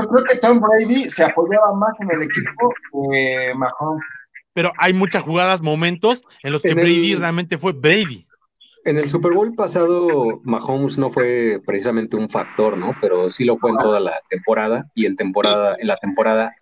Yo 0.01 0.09
creo 0.09 0.25
que 0.25 0.39
Tom 0.39 0.59
Brady 0.61 1.11
se 1.11 1.25
apoyaba 1.25 1.75
más 1.75 1.93
en 2.01 2.11
el 2.12 2.23
equipo 2.23 2.73
que 3.03 3.53
Mahomes. 3.57 4.03
Pero 4.55 4.73
hay 4.79 4.95
muchas 4.95 5.23
jugadas, 5.23 5.61
momentos 5.61 6.23
en 6.43 6.53
los 6.53 6.62
que 6.62 6.71
En 6.71 6.79
el- 6.79 6.85
Brady 6.85 7.14
realmente 7.14 7.59
fue 7.59 7.73
Brady. 7.73 8.27
En 8.87 8.97
el 8.97 9.11
Super 9.11 9.33
Bowl 9.33 9.55
pasado, 9.55 10.41
Mahomes 10.45 10.97
no 10.97 11.11
fue 11.11 11.61
precisamente 11.66 12.16
un 12.16 12.31
factor, 12.31 12.79
¿no? 12.79 12.97
Pero 13.03 13.31
sí 13.31 13.45
lo 13.45 13.59
fue 13.59 13.71
en 13.71 13.77
toda 13.77 14.01
la 14.01 14.18
temporada 14.31 14.87
y 14.95 15.05
en 15.05 15.14
temporada, 15.16 15.77
en 15.79 15.87
la 15.89 15.97
temporada. 15.99 16.55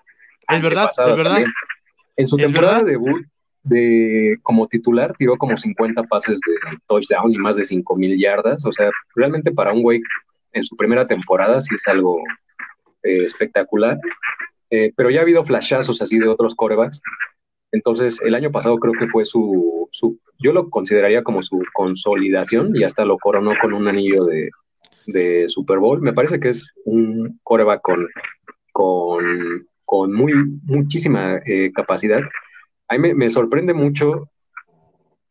Es 0.49 0.61
verdad, 0.61 0.91
es 0.91 0.97
verdad. 1.17 1.25
también. 1.35 1.53
En 2.17 2.27
su 2.27 2.37
temporada 2.37 2.79
verdad. 2.83 2.89
debut, 2.91 3.25
de, 3.63 4.39
como 4.43 4.67
titular, 4.67 5.15
tiró 5.17 5.37
como 5.37 5.57
50 5.57 6.03
pases 6.05 6.37
de 6.37 6.79
touchdown 6.87 7.33
y 7.33 7.39
más 7.39 7.57
de 7.57 7.65
5 7.65 7.97
mil 7.97 8.19
yardas. 8.19 8.65
O 8.65 8.73
sea, 8.73 8.91
realmente 9.15 9.53
para 9.53 9.73
un 9.73 9.83
güey 9.83 10.01
en 10.53 10.65
su 10.65 10.77
primera 10.77 11.07
temporada 11.07 11.61
sí 11.61 11.75
es 11.75 11.87
algo 11.87 12.19
eh, 13.03 13.23
espectacular. 13.25 13.99
Eh, 14.71 14.93
pero 14.97 15.11
ya 15.11 15.21
ha 15.21 15.23
habido 15.23 15.45
flashazos 15.45 16.03
así 16.03 16.19
de 16.19 16.29
otros 16.29 16.55
corebacks. 16.55 17.01
Entonces, 17.73 18.21
el 18.23 18.35
año 18.35 18.51
pasado 18.51 18.79
creo 18.79 18.95
que 18.95 19.09
fue 19.09 19.25
su, 19.25 19.89
su, 19.91 20.19
yo 20.39 20.53
lo 20.53 20.71
consideraría 20.71 21.23
como 21.23 21.43
su 21.43 21.63
consolidación 21.75 22.75
y 22.75 22.85
hasta 22.85 23.05
lo 23.05 23.19
coronó 23.19 23.53
con 23.61 23.75
un 23.75 23.89
anillo 23.89 24.25
de, 24.25 24.51
de 25.07 25.49
Super 25.49 25.79
Bowl. 25.79 26.01
Me 26.01 26.13
parece 26.13 26.41
que 26.41 26.51
es 26.51 26.63
un 26.85 27.39
coreback 27.43 27.83
con, 27.83 28.07
con, 28.73 29.67
con 29.85 30.13
muy, 30.13 30.33
muchísima 30.65 31.41
eh, 31.45 31.73
capacidad. 31.75 32.21
A 32.89 32.97
mí 32.97 33.15
me, 33.15 33.31
sorprende 33.31 33.75
mucho. 33.75 34.31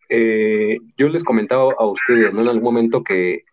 eh, 0.09 0.77
yo 0.97 1.09
les 1.09 1.23
comentaba 1.23 1.73
a 1.77 1.85
ustedes, 1.85 2.33
¿no? 2.33 2.41
En 2.41 2.47
algún 2.47 2.63
momento 2.63 3.03
que 3.03 3.43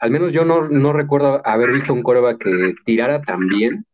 al 0.00 0.10
menos 0.10 0.32
yo 0.32 0.44
no, 0.44 0.68
no 0.68 0.92
recuerdo 0.92 1.42
haber 1.44 1.72
visto 1.72 1.92
un 1.92 2.02
coreback 2.02 2.42
que 2.42 2.74
tirara 2.84 3.20
tan 3.20 3.46
bien, 3.46 3.84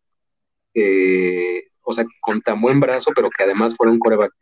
eh, 0.74 1.64
o 1.82 1.92
sea, 1.92 2.04
con 2.20 2.40
tan 2.42 2.60
buen 2.60 2.78
brazo, 2.78 3.10
pero 3.14 3.28
que 3.30 3.42
además 3.42 3.74
fuera 3.76 3.92
un 3.92 3.98
coreback 3.98 4.32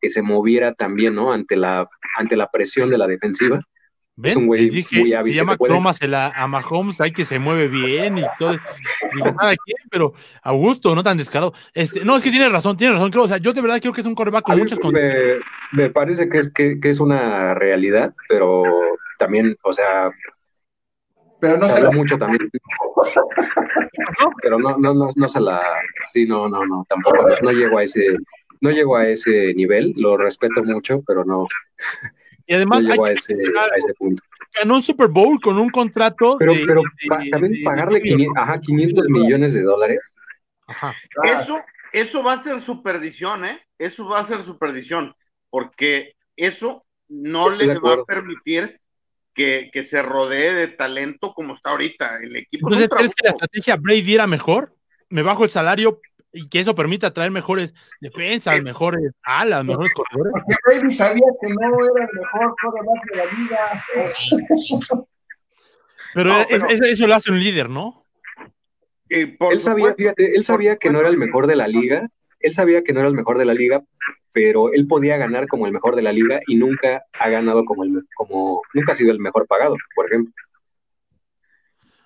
que 0.00 0.10
se 0.10 0.22
moviera 0.22 0.72
tan 0.72 0.94
bien, 0.96 1.14
¿no? 1.14 1.32
Ante 1.32 1.56
la, 1.56 1.88
ante 2.18 2.36
la 2.36 2.50
presión 2.50 2.90
de 2.90 2.98
la 2.98 3.06
defensiva. 3.06 3.60
¿Ven? 4.16 4.30
Es 4.30 4.36
un 4.36 4.46
güey 4.46 4.70
dije, 4.70 5.00
muy 5.00 5.12
hábil 5.12 5.32
se 5.32 5.36
llama 5.38 5.52
te 5.54 5.58
puede- 5.58 5.70
Cromasela 5.72 6.28
a 6.36 6.46
Mahomes, 6.46 7.00
hay 7.00 7.12
que 7.12 7.24
se 7.24 7.38
mueve 7.40 7.66
bien 7.68 8.18
y 8.18 8.22
todo. 8.38 8.52
Digo, 8.52 9.34
cada 9.36 9.56
quien, 9.56 9.76
pero 9.90 10.14
Augusto, 10.42 10.94
no 10.94 11.02
tan 11.02 11.16
descarado. 11.16 11.52
Este, 11.72 12.04
no, 12.04 12.16
es 12.16 12.22
que 12.22 12.30
tiene 12.30 12.48
razón, 12.48 12.76
tiene 12.76 12.92
razón. 12.94 13.10
Creo, 13.10 13.24
o 13.24 13.28
sea, 13.28 13.38
yo 13.38 13.52
de 13.52 13.60
verdad 13.60 13.80
creo 13.80 13.92
que 13.92 14.02
es 14.02 14.06
un 14.06 14.14
coreback 14.14 14.44
A 14.48 14.52
con 14.52 14.58
muchas 14.60 14.78
condiciones. 14.78 15.40
me, 15.72 15.82
me 15.82 15.90
parece 15.90 16.28
que 16.28 16.38
es, 16.38 16.52
que, 16.52 16.78
que 16.80 16.90
es 16.90 17.00
una 17.00 17.54
realidad, 17.54 18.14
pero 18.28 18.62
también, 19.18 19.56
o 19.62 19.72
sea, 19.72 20.10
Pero 21.40 21.56
no 21.56 21.64
se 21.64 21.72
se 21.72 21.78
habla 21.78 21.90
mucho 21.90 22.16
también. 22.16 22.48
Pero 24.42 24.58
no, 24.58 24.76
no, 24.78 24.94
no, 24.94 25.08
no 25.14 25.28
se 25.28 25.40
la, 25.40 25.60
sí, 26.12 26.24
no, 26.26 26.48
no, 26.48 26.64
no, 26.66 26.84
tampoco, 26.88 27.26
no 27.42 27.50
llego 27.50 27.78
a 27.78 27.82
ese, 27.84 28.16
no 28.60 28.70
llego 28.70 28.96
a 28.96 29.08
ese 29.08 29.52
nivel, 29.54 29.92
lo 29.96 30.16
respeto 30.16 30.62
mucho, 30.64 31.02
pero 31.06 31.24
no, 31.24 31.46
Y 32.46 32.52
no 32.52 32.56
además, 32.56 32.78
hay 32.80 32.84
llego 32.90 33.04
a 33.04 33.08
que 33.08 33.14
ese, 33.14 33.32
a 33.34 33.76
ese 33.76 33.94
punto. 33.94 34.22
ganó 34.58 34.74
un 34.76 34.82
Super 34.82 35.08
Bowl 35.08 35.40
con 35.40 35.58
un 35.58 35.70
contrato. 35.70 36.36
Pero, 36.38 36.54
de- 36.54 36.64
pero 36.66 36.82
de- 36.82 37.08
pa- 37.08 37.22
también 37.30 37.52
de- 37.54 37.62
pagarle 37.64 37.98
de- 38.00 38.02
500, 38.02 38.36
ajá, 38.42 38.60
500 38.60 39.04
millones 39.08 39.54
de 39.54 39.62
dólares, 39.62 39.98
Ajá. 40.66 40.94
Eso, 41.24 41.60
eso 41.92 42.22
va 42.22 42.32
a 42.34 42.42
ser 42.42 42.60
su 42.62 42.82
perdición, 42.82 43.44
¿eh? 43.44 43.60
Eso 43.78 44.06
va 44.06 44.20
a 44.20 44.24
ser 44.24 44.42
su 44.42 44.58
perdición, 44.58 45.14
porque 45.50 46.14
eso 46.36 46.84
no 47.08 47.48
Estoy 47.48 47.66
le 47.66 47.74
de 47.74 47.80
va 47.80 47.94
a 47.94 48.04
permitir 48.04 48.80
que, 49.34 49.68
que 49.72 49.84
se 49.84 50.00
rodee 50.00 50.54
de 50.54 50.68
talento 50.68 51.34
como 51.34 51.54
está 51.54 51.70
ahorita. 51.70 52.18
El 52.22 52.34
equipo 52.36 52.68
Entonces, 52.68 52.88
¿crees 52.88 53.14
que 53.14 53.24
la 53.24 53.30
estrategia 53.30 53.76
Brady 53.76 54.14
era 54.14 54.26
mejor? 54.26 54.74
Me 55.10 55.20
bajo 55.22 55.44
el 55.44 55.50
salario 55.50 56.00
y 56.36 56.48
que 56.48 56.60
eso 56.60 56.74
permita 56.74 57.12
traer 57.12 57.30
mejores 57.30 57.72
defensas, 58.00 58.60
mejores 58.62 59.12
alas, 59.22 59.64
mejores 59.64 59.92
corredores. 59.94 60.32
Porque 60.32 60.54
Brady 60.66 60.90
sabía 60.94 61.26
que 61.40 61.46
no 61.54 61.60
era 61.62 62.04
el 62.04 62.18
mejor 62.18 62.54
quarterback 62.60 63.04
de 63.10 63.16
la 63.16 63.24
liga. 63.32 65.04
Pero, 66.14 66.30
No, 66.30 66.40
es- 66.42 66.46
pero- 66.48 66.68
es- 66.68 66.80
eso 66.82 67.06
lo 67.06 67.14
hace 67.14 67.30
un 67.32 67.40
líder, 67.40 67.70
¿no? 67.70 68.04
Eh, 69.10 69.26
por 69.36 69.52
él 69.52 69.60
sabía, 69.60 69.94
fíjate, 69.94 70.34
él 70.36 70.44
sabía 70.44 70.76
que 70.76 70.90
no 70.90 70.98
era 71.00 71.08
el 71.08 71.18
mejor 71.18 71.46
de 71.46 71.56
la 71.56 71.68
liga, 71.68 72.08
él 72.40 72.54
sabía 72.54 72.82
que 72.82 72.92
no 72.92 73.00
era 73.00 73.08
el 73.08 73.14
mejor 73.14 73.38
de 73.38 73.44
la 73.44 73.54
liga, 73.54 73.82
pero 74.32 74.72
él 74.72 74.86
podía 74.86 75.16
ganar 75.16 75.46
como 75.46 75.66
el 75.66 75.72
mejor 75.72 75.94
de 75.96 76.02
la 76.02 76.12
liga 76.12 76.40
y 76.46 76.56
nunca 76.56 77.04
ha 77.12 77.28
ganado 77.28 77.64
como 77.64 77.84
el, 77.84 78.02
como, 78.16 78.62
nunca 78.72 78.92
ha 78.92 78.94
sido 78.96 79.12
el 79.12 79.20
mejor 79.20 79.46
pagado, 79.46 79.76
por 79.94 80.06
ejemplo. 80.06 80.32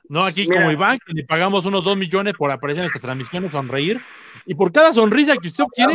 No, 0.09 0.24
aquí 0.24 0.42
Mira. 0.46 0.56
como 0.56 0.70
Iván, 0.72 0.98
que 1.04 1.12
le 1.12 1.24
pagamos 1.24 1.66
unos 1.66 1.84
dos 1.84 1.96
millones 1.96 2.34
por 2.34 2.50
aparecer 2.50 2.82
en 2.82 2.86
estas 2.86 3.02
transmisiones, 3.02 3.50
sonreír. 3.50 4.00
Y 4.46 4.54
por 4.54 4.72
cada 4.72 4.92
sonrisa 4.92 5.36
que 5.36 5.48
usted 5.48 5.64
obtiene, 5.64 5.94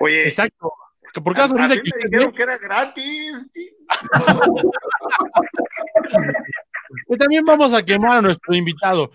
Oye, 0.00 0.28
exacto, 0.28 0.72
por 1.24 1.32
cada 1.34 1.44
A- 1.44 1.46
a 1.46 1.48
sonrisa 1.48 1.74
mí 1.74 1.80
que 1.80 1.84
me 1.84 1.88
usted 1.96 2.08
dijeron 2.10 2.30
ve, 2.32 2.36
que 2.36 2.42
era 2.42 2.58
gratis. 2.58 3.48
también 7.18 7.44
vamos 7.44 7.72
a 7.72 7.82
quemar 7.82 8.18
a 8.18 8.22
nuestro 8.22 8.54
invitado. 8.54 9.10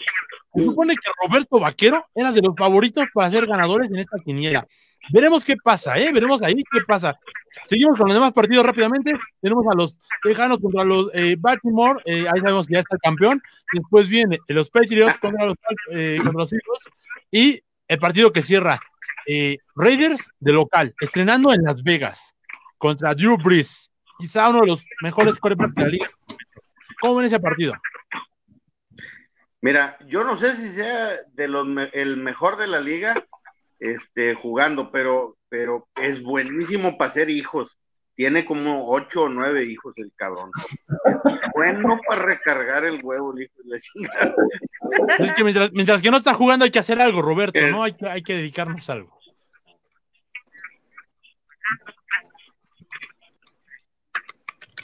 Se 0.53 0.63
supone 0.63 0.95
que 0.95 1.09
Roberto 1.23 1.59
Vaquero 1.59 2.05
era 2.13 2.31
de 2.31 2.41
los 2.41 2.55
favoritos 2.57 3.05
para 3.13 3.29
ser 3.29 3.45
ganadores 3.45 3.89
en 3.89 3.97
esta 3.97 4.17
quiniela. 4.23 4.67
Veremos 5.09 5.43
qué 5.43 5.55
pasa, 5.57 5.97
¿eh? 5.97 6.11
Veremos 6.11 6.41
ahí 6.41 6.55
qué 6.55 6.81
pasa. 6.87 7.17
Seguimos 7.63 7.97
con 7.97 8.07
los 8.07 8.15
demás 8.15 8.31
partidos 8.31 8.65
rápidamente. 8.65 9.13
Tenemos 9.41 9.65
a 9.69 9.75
los 9.75 9.97
Tejanos 10.23 10.59
contra 10.59 10.83
los 10.83 11.09
eh, 11.13 11.35
Baltimore. 11.39 11.99
eh, 12.05 12.25
ahí 12.31 12.39
sabemos 12.39 12.67
que 12.67 12.73
ya 12.73 12.79
está 12.79 12.95
el 12.95 13.01
campeón. 13.01 13.41
Después 13.73 14.07
viene 14.07 14.37
los 14.47 14.69
Patriots 14.69 15.17
contra 15.19 15.45
los, 15.45 15.55
eh. 15.91 16.17
Y 17.31 17.61
el 17.87 17.99
partido 17.99 18.31
que 18.31 18.41
cierra 18.41 18.79
eh, 19.25 19.57
Raiders 19.75 20.29
de 20.39 20.51
local, 20.51 20.93
estrenando 20.99 21.53
en 21.53 21.63
Las 21.63 21.81
Vegas 21.83 22.35
contra 22.77 23.13
Drew 23.13 23.37
Brees. 23.37 23.91
Quizá 24.17 24.49
uno 24.49 24.61
de 24.61 24.67
los 24.67 24.83
mejores 25.01 25.39
quarterbacks 25.39 25.75
de 25.75 25.81
la 25.81 25.87
liga. 25.89 26.11
¿Cómo 27.01 27.15
ven 27.15 27.25
ese 27.25 27.39
partido? 27.39 27.73
Mira, 29.61 29.97
yo 30.07 30.23
no 30.23 30.37
sé 30.37 30.55
si 30.55 30.71
sea 30.71 31.17
de 31.33 31.47
los 31.47 31.67
el 31.93 32.17
mejor 32.17 32.57
de 32.57 32.67
la 32.67 32.79
liga 32.79 33.25
este, 33.81 34.35
jugando, 34.35 34.91
pero, 34.91 35.37
pero 35.49 35.87
es 35.99 36.21
buenísimo 36.21 36.97
para 36.97 37.11
ser 37.11 37.29
hijos. 37.29 37.77
Tiene 38.15 38.45
como 38.45 38.87
ocho 38.91 39.23
o 39.23 39.29
nueve 39.29 39.65
hijos 39.65 39.93
el 39.97 40.11
cabrón. 40.15 40.51
Bueno 41.53 41.99
para 42.07 42.21
recargar 42.23 42.85
el 42.85 43.01
huevo, 43.03 43.33
el 43.33 43.43
hijo 43.43 43.53
de 43.63 43.69
la 43.69 43.79
chingada. 43.79 44.35
Es 45.19 45.33
que 45.33 45.43
mientras, 45.43 45.71
mientras 45.73 46.01
que 46.01 46.09
no 46.09 46.17
está 46.17 46.33
jugando 46.33 46.63
hay 46.63 46.71
que 46.71 46.79
hacer 46.79 46.99
algo, 47.01 47.21
Roberto. 47.21 47.59
¿no? 47.67 47.83
Hay 47.83 47.93
que, 47.93 48.07
hay 48.07 48.23
que 48.23 48.35
dedicarnos 48.35 48.89
a 48.89 48.93
algo. 48.93 49.19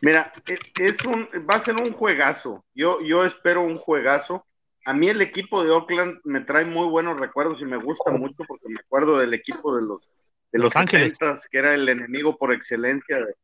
Mira, 0.02 0.32
es, 0.48 0.60
es 0.80 1.06
un, 1.06 1.28
va 1.50 1.56
a 1.56 1.60
ser 1.60 1.76
un 1.76 1.94
juegazo. 1.94 2.66
Yo, 2.74 3.02
yo 3.02 3.24
espero 3.24 3.62
un 3.62 3.78
juegazo. 3.78 4.46
A 4.88 4.94
mí 4.94 5.10
el 5.10 5.22
equipo 5.22 5.64
de 5.64 5.70
Oakland 5.72 6.20
me 6.24 6.42
trae 6.42 6.64
muy 6.66 6.88
buenos 6.88 7.20
recuerdos 7.20 7.62
y 7.62 7.66
me 7.66 7.78
gusta 7.78 8.12
mucho 8.12 8.44
porque 8.48 8.70
me 8.70 8.80
acuerdo 8.80 9.18
del 9.18 9.34
equipo 9.34 9.76
de 9.76 9.82
los 9.86 10.10
de 10.52 10.60
los 10.60 10.74
Los 10.74 10.76
Ángeles. 10.78 11.10
70 11.20 11.42
que 11.52 11.58
era 11.58 11.74
el 11.74 11.90
enemigo 11.90 12.38
por 12.38 12.54
excelencia 12.54 13.18
de, 13.18 13.36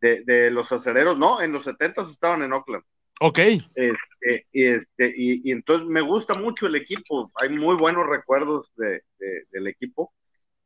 de- 0.00 0.24
de 0.24 0.50
los 0.50 0.72
acereros. 0.72 1.18
No, 1.18 1.42
en 1.42 1.52
los 1.52 1.64
70 1.64 2.00
estaban 2.02 2.42
en 2.42 2.52
Oakland. 2.54 2.82
Ok. 3.20 3.38
Este, 3.74 4.46
y, 4.52 4.64
este, 4.64 5.12
y, 5.14 5.48
y 5.48 5.52
entonces 5.52 5.86
me 5.86 6.00
gusta 6.00 6.34
mucho 6.34 6.66
el 6.66 6.76
equipo. 6.76 7.30
Hay 7.34 7.50
muy 7.50 7.76
buenos 7.76 8.06
recuerdos 8.06 8.72
de, 8.76 9.02
de- 9.18 9.44
del 9.50 9.66
equipo. 9.66 10.14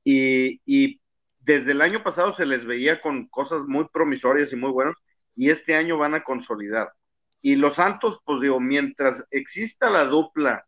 Y, 0.05 0.61
y 0.65 1.01
desde 1.41 1.73
el 1.73 1.81
año 1.83 2.03
pasado 2.05 2.37
se 2.37 2.47
les 2.47 2.65
veía 2.65 3.01
con 3.01 3.27
cosas 3.29 3.63
muy 3.63 3.87
promisorias 3.93 4.53
y 4.53 4.57
muy 4.57 4.71
buenas. 4.71 4.95
Y 5.35 5.51
este 5.51 5.75
año 5.75 5.99
van 5.99 6.15
a 6.15 6.23
consolidar. 6.23 6.93
Y 7.43 7.57
los 7.57 7.77
Santos, 7.77 8.21
pues 8.25 8.41
digo, 8.41 8.61
mientras 8.61 9.25
exista 9.31 9.91
la 9.91 10.05
dupla 10.05 10.67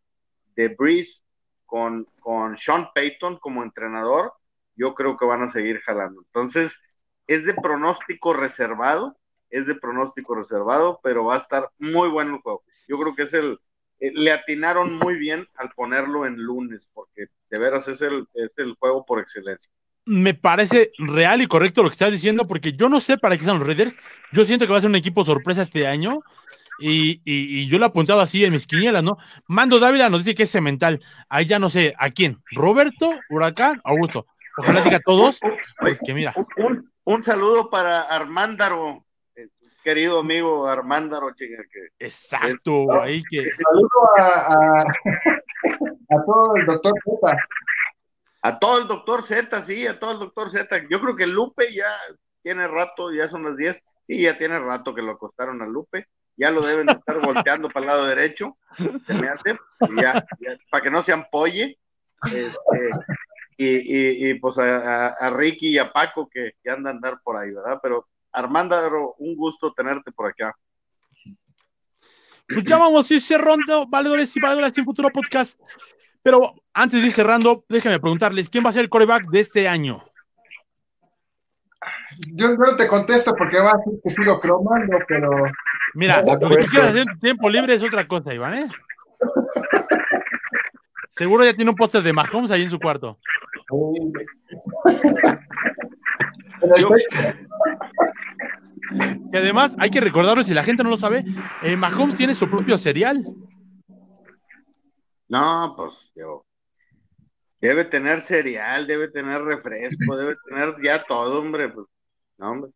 de 0.55 0.69
Breeze 0.69 1.21
con, 1.65 2.05
con 2.21 2.57
Sean 2.57 2.89
Payton 2.93 3.37
como 3.37 3.63
entrenador, 3.63 4.33
yo 4.75 4.93
creo 4.95 5.17
que 5.17 5.25
van 5.25 5.43
a 5.43 5.49
seguir 5.49 5.81
jalando. 5.81 6.21
Entonces, 6.21 6.79
es 7.27 7.45
de 7.45 7.53
pronóstico 7.53 8.33
reservado, 8.33 9.17
es 9.49 9.67
de 9.67 9.75
pronóstico 9.75 10.35
reservado, 10.35 10.99
pero 11.03 11.25
va 11.25 11.35
a 11.35 11.39
estar 11.39 11.69
muy 11.77 12.09
bueno 12.09 12.35
el 12.35 12.41
juego. 12.41 12.63
Yo 12.87 12.99
creo 12.99 13.15
que 13.15 13.23
es 13.23 13.33
el, 13.33 13.59
eh, 13.99 14.11
le 14.13 14.31
atinaron 14.31 14.97
muy 14.97 15.15
bien 15.15 15.47
al 15.55 15.69
ponerlo 15.71 16.25
en 16.25 16.35
lunes, 16.35 16.87
porque 16.93 17.27
de 17.49 17.59
veras 17.59 17.87
es 17.87 18.01
el, 18.01 18.27
es 18.33 18.51
el 18.57 18.75
juego 18.75 19.05
por 19.05 19.19
excelencia. 19.19 19.71
Me 20.05 20.33
parece 20.33 20.91
real 20.97 21.41
y 21.41 21.47
correcto 21.47 21.81
lo 21.81 21.89
que 21.89 21.93
estás 21.93 22.11
diciendo, 22.11 22.45
porque 22.45 22.73
yo 22.73 22.89
no 22.89 22.99
sé 22.99 23.17
para 23.17 23.37
qué 23.37 23.45
son 23.45 23.59
los 23.59 23.67
Raiders. 23.67 23.95
Yo 24.33 24.43
siento 24.43 24.65
que 24.65 24.73
va 24.73 24.79
a 24.79 24.81
ser 24.81 24.89
un 24.89 24.97
equipo 24.97 25.23
sorpresa 25.23 25.61
este 25.61 25.87
año. 25.87 26.19
Y, 26.79 27.21
y- 27.23 27.61
y 27.61 27.67
yo 27.69 27.77
lo 27.77 27.85
he 27.85 27.87
apuntado 27.89 28.19
así 28.21 28.43
en 28.43 28.51
mis 28.53 28.65
quinielas, 28.65 29.03
¿no? 29.03 29.17
Mando 29.47 29.79
Dávila 29.79 30.09
nos 30.09 30.23
dice 30.23 30.35
que 30.35 30.43
es 30.43 30.51
cemental. 30.51 30.99
Ahí 31.29 31.45
ya 31.45 31.59
no 31.59 31.69
sé 31.69 31.93
a 31.97 32.09
quién. 32.09 32.41
Roberto, 32.51 33.11
Huracán, 33.29 33.79
Augusto. 33.83 34.25
Ojalá 34.57 34.81
diga 34.81 34.99
todos, 34.99 35.39
porque 35.79 36.13
mira, 36.13 36.33
Un, 36.35 36.47
un- 36.65 36.91
un 37.05 37.23
saludo 37.23 37.69
para 37.69 38.01
Armándaro, 38.03 39.03
eh, 39.35 39.47
querido 39.83 40.19
amigo 40.19 40.67
Armándaro, 40.67 41.33
chinga, 41.35 41.63
que 41.71 42.05
exacto, 42.05 42.91
ahí 43.01 43.21
que. 43.29 43.43
Saludo 43.63 43.89
a, 44.19 44.25
a, 44.53 44.83
a 46.09 46.25
todo 46.25 46.55
el 46.55 46.65
doctor 46.65 46.93
Z. 47.03 47.37
A 48.45 48.59
todo 48.59 48.77
el 48.79 48.87
doctor 48.87 49.23
Z, 49.23 49.61
sí, 49.63 49.87
a 49.87 49.99
todo 49.99 50.11
el 50.11 50.19
doctor 50.19 50.49
Z. 50.49 50.83
Yo 50.89 50.99
creo 51.01 51.15
que 51.15 51.27
Lupe 51.27 51.73
ya 51.73 51.95
tiene 52.41 52.67
rato, 52.67 53.11
ya 53.13 53.27
son 53.29 53.43
las 53.45 53.55
10. 53.57 53.81
Sí, 54.05 54.21
ya 54.21 54.37
tiene 54.37 54.59
rato 54.59 54.93
que 54.93 55.01
lo 55.01 55.11
acostaron 55.13 55.61
a 55.61 55.65
Lupe. 55.65 56.07
Ya 56.35 56.49
lo 56.49 56.61
deben 56.61 56.87
de 56.87 56.93
estar 56.93 57.19
volteando 57.19 57.69
para 57.69 57.85
el 57.85 57.91
lado 57.91 58.07
derecho, 58.07 58.57
se 58.77 59.13
me 59.13 59.27
hace, 59.27 59.57
y 59.81 60.01
ya, 60.01 60.25
ya, 60.39 60.57
para 60.71 60.83
que 60.83 60.91
no 60.91 61.03
se 61.03 61.13
ampolle. 61.13 61.77
Este, 62.25 62.89
y, 63.57 63.67
y, 63.67 64.29
y, 64.29 64.33
pues 64.35 64.57
a, 64.57 65.29
Ricky 65.29 65.69
y 65.69 65.77
a 65.77 65.91
Paco 65.91 66.27
que, 66.27 66.53
que 66.63 66.69
andan 66.69 66.95
a 66.95 66.95
andar 66.95 67.19
por 67.23 67.37
ahí, 67.37 67.51
¿verdad? 67.51 67.79
Pero 67.83 68.07
Armando, 68.31 69.15
un 69.19 69.35
gusto 69.35 69.71
tenerte 69.73 70.11
por 70.11 70.27
acá. 70.27 70.55
Pues 72.47 72.63
ya 72.65 72.77
vamos 72.77 73.09
a 73.09 73.13
ir 73.13 73.21
cerrando, 73.21 73.87
valedores 73.87 74.35
y 74.35 74.39
valedoras 74.39 74.77
en 74.77 74.85
futuro 74.85 75.09
podcast. 75.09 75.59
Pero 76.21 76.55
antes 76.73 77.01
de 77.01 77.07
ir 77.07 77.13
cerrando, 77.13 77.63
déjenme 77.69 77.99
preguntarles, 77.99 78.49
¿quién 78.49 78.65
va 78.65 78.69
a 78.69 78.73
ser 78.73 78.83
el 78.83 78.89
coreback 78.89 79.29
de 79.29 79.39
este 79.39 79.67
año? 79.67 80.03
Yo, 82.31 82.51
yo 82.51 82.57
no 82.57 82.75
te 82.75 82.87
contesto 82.87 83.35
porque 83.35 83.59
va 83.59 83.71
a 83.71 83.77
decir 83.77 83.99
que 84.03 84.09
sigo 84.09 84.39
cromando, 84.39 84.97
pero. 85.07 85.29
Mira, 85.93 86.23
lo 86.25 86.49
que 86.49 86.57
tú 86.57 86.67
quieras 86.67 86.89
hacer 86.89 87.01
en 87.01 87.13
tu 87.13 87.19
tiempo 87.19 87.49
libre 87.49 87.75
es 87.75 87.83
otra 87.83 88.07
cosa, 88.07 88.33
Iván, 88.33 88.53
¿eh? 88.53 88.67
Seguro 91.11 91.45
ya 91.45 91.53
tiene 91.53 91.69
un 91.69 91.77
póster 91.77 92.01
de 92.01 92.13
Mahomes 92.13 92.49
ahí 92.51 92.63
en 92.63 92.69
su 92.69 92.79
cuarto. 92.79 93.19
Yo, 96.79 96.89
Y 99.31 99.37
además, 99.37 99.75
hay 99.77 99.89
que 99.89 100.01
recordarlo, 100.01 100.43
si 100.43 100.53
la 100.53 100.63
gente 100.63 100.83
no 100.83 100.89
lo 100.89 100.97
sabe, 100.97 101.23
eh, 101.61 101.75
Mahomes 101.75 102.15
tiene 102.15 102.33
su 102.33 102.49
propio 102.49 102.77
cereal. 102.77 103.23
no, 105.27 105.73
pues 105.75 106.11
yo. 106.15 106.45
Debe 107.61 107.85
tener 107.85 108.21
cereal, 108.21 108.87
debe 108.87 109.07
tener 109.07 109.41
refresco, 109.41 110.17
debe 110.17 110.35
tener 110.47 110.75
ya 110.83 111.03
todo, 111.05 111.39
hombre. 111.39 111.69
Pues, 111.69 111.87
no, 112.37 112.51
hombre. 112.51 112.71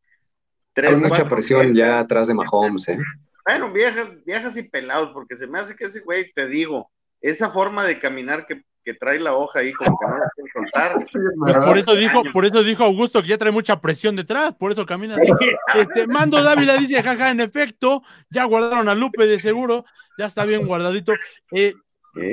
Tres, 0.78 0.92
Con 0.92 1.02
mucha 1.02 1.28
presión 1.28 1.74
ya 1.74 1.98
atrás 1.98 2.28
de 2.28 2.36
Mahomes, 2.36 2.88
¿eh? 2.88 3.00
Bueno, 3.44 3.74
viejas, 3.74 4.10
viejas 4.28 4.56
y 4.58 4.62
pelados, 4.62 5.10
porque 5.12 5.36
se 5.36 5.48
me 5.48 5.58
hace 5.58 5.76
que 5.76 5.86
ese 5.86 6.02
güey, 6.02 6.32
te 6.34 6.48
digo, 6.48 6.92
esa 7.20 7.50
forma 7.50 7.84
de 7.84 7.98
caminar 7.98 8.46
que, 8.46 8.62
que 8.86 8.94
trae 8.94 9.20
la 9.20 9.34
hoja 9.34 9.62
ahí, 9.62 9.74
como 9.74 9.98
que 9.98 10.06
no 10.06 10.18
la 10.20 10.30
quiere 10.36 10.52
soltar. 10.54 11.04
Sí, 11.08 11.18
Pues 11.40 11.58
por 11.66 11.80
eso 11.80 11.96
dijo, 11.96 12.22
por 12.32 12.46
eso 12.46 12.62
dijo 12.62 12.84
Augusto 12.84 13.24
que 13.24 13.30
ya 13.30 13.40
trae 13.40 13.52
mucha 13.52 13.82
presión 13.82 14.16
detrás, 14.16 14.54
por 14.54 14.72
eso 14.72 14.86
camina 14.86 15.16
así. 15.16 15.28
Este, 15.74 16.06
Mando 16.06 16.44
Dávila 16.44 16.78
dice, 16.78 17.02
jaja, 17.02 17.32
en 17.32 17.40
efecto, 17.40 18.04
ya 18.30 18.44
guardaron 18.44 18.88
a 18.88 18.94
Lupe 18.94 19.26
de 19.26 19.40
seguro, 19.40 19.84
ya 20.20 20.26
está 20.26 20.46
bien 20.46 20.68
guardadito. 20.68 21.14
Eh, 21.54 21.74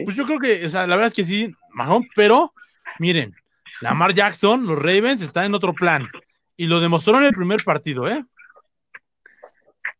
pues 0.05 0.16
yo 0.16 0.26
creo 0.26 0.38
que, 0.38 0.66
o 0.66 0.68
sea, 0.68 0.86
la 0.86 0.97
verdad 0.97 1.09
es 1.09 1.14
que 1.14 1.24
sí, 1.24 1.51
Mahomes, 1.70 2.11
pero 2.14 2.53
miren, 2.99 3.34
Lamar 3.80 4.12
Jackson, 4.12 4.66
los 4.66 4.78
Ravens 4.78 5.22
están 5.22 5.47
en 5.47 5.55
otro 5.55 5.72
plan. 5.72 6.07
Y 6.59 6.66
lo 6.66 6.80
demostró 6.80 7.18
en 7.18 7.24
el 7.24 7.32
primer 7.32 7.64
partido, 7.64 8.07
¿eh? 8.07 8.22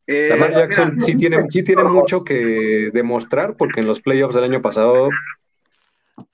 Eh, 0.07 0.29
Lamar 0.31 0.51
mira, 0.51 0.61
Jackson 0.63 1.01
sí 1.01 1.17
tiene, 1.17 1.45
sí 1.49 1.63
tiene 1.63 1.83
mucho 1.85 2.21
que 2.21 2.91
demostrar 2.93 3.57
porque 3.57 3.81
en 3.81 3.87
los 3.87 4.01
playoffs 4.01 4.35
del 4.35 4.45
año 4.45 4.61
pasado 4.61 5.09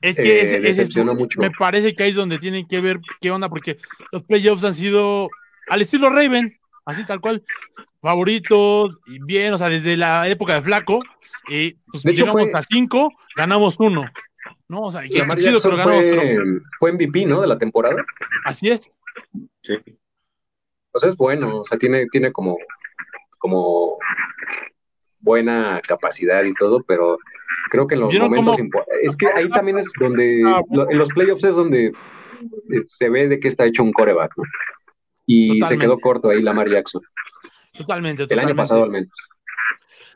Es 0.03 0.17
que 0.17 0.23
Eh, 0.41 0.43
ese- 0.43 0.57
ese 0.57 0.69
es- 0.69 0.77
decepcionó 0.77 1.15
mucho. 1.15 1.41
me 1.41 1.51
parece 1.51 1.95
que 1.95 2.03
ahí 2.03 2.11
es 2.11 2.17
donde 2.17 2.39
tienen 2.39 2.67
que 2.67 2.81
ver 2.81 3.01
qué 3.21 3.31
onda, 3.31 3.49
porque 3.49 3.79
los 4.13 4.23
playoffs 4.25 4.65
han 4.65 4.75
sido 4.75 5.29
al 5.69 5.83
estilo 5.83 6.11
Raven, 6.11 6.59
así 6.85 7.05
tal 7.07 7.21
cual, 7.21 7.43
favoritos, 8.03 8.99
y 9.07 9.19
bien, 9.23 9.53
o 9.55 9.59
sea, 9.59 9.69
desde 9.69 9.97
la 9.97 10.27
época 10.29 10.55
de 10.55 10.63
Flaco, 10.63 11.03
y 11.49 11.73
pues 11.91 12.03
De 12.03 12.13
hecho, 12.13 12.23
llegamos 12.23 12.51
fue- 12.51 12.59
a 12.59 12.63
cinco, 12.63 13.13
ganamos 13.37 13.77
uno, 13.79 14.05
¿no? 14.69 14.83
O 14.83 14.93
sea, 14.93 15.05
y 15.05 15.11
Lamar 15.11 15.39
chido 15.39 15.61
que 15.63 15.69
lo 15.69 15.77
Jackson 15.77 15.93
ganó, 15.95 16.01
fue, 16.03 16.11
pero 16.37 16.61
fue 16.79 16.91
MVP, 16.93 17.27
¿no? 17.27 17.41
De 17.43 17.47
la 17.47 17.59
temporada. 17.59 18.05
así 18.45 18.71
es. 18.71 18.91
sí. 19.63 19.77
Pues 20.93 21.05
es 21.05 21.17
bueno, 21.17 21.59
o 21.61 21.65
sea, 21.65 21.79
tiene, 21.79 22.07
tiene 22.07 22.33
como, 22.33 22.59
como 23.41 23.97
buena 25.19 25.81
capacidad 25.87 26.45
y 26.45 26.55
todo, 26.55 26.83
pero 26.87 27.19
creo 27.71 27.87
que 27.87 27.95
en 27.95 28.01
los 28.03 28.11
¿Vieron 28.11 28.31
momentos 28.31 28.59
es 29.03 29.17
que 29.17 29.27
ahí 29.35 29.49
también 29.51 29.79
es 29.79 29.93
donde 29.99 30.43
Ah, 30.47 30.63
lo- 30.71 30.91
en 30.91 30.97
los 30.99 31.09
playoffs 31.09 31.45
es 31.45 31.55
donde 31.55 31.93
se 32.99 33.09
ve 33.11 33.29
de 33.29 33.41
qué 33.41 33.49
está 33.49 33.67
hecho 33.67 33.83
un 33.83 33.93
coreback, 33.93 34.33
¿no? 34.37 34.45
Y 35.27 35.61
se 35.65 35.79
quedó 35.79 35.99
corto 35.99 36.31
ahí 36.31 36.43
Lamar 36.43 36.69
Jackson, 36.69 37.03
Totalmente, 37.73 38.23
el 38.23 38.29
totalmente. 38.29 38.53
año 38.53 38.57
pasado 38.57 38.85
al 38.85 38.91
menos. 38.91 39.11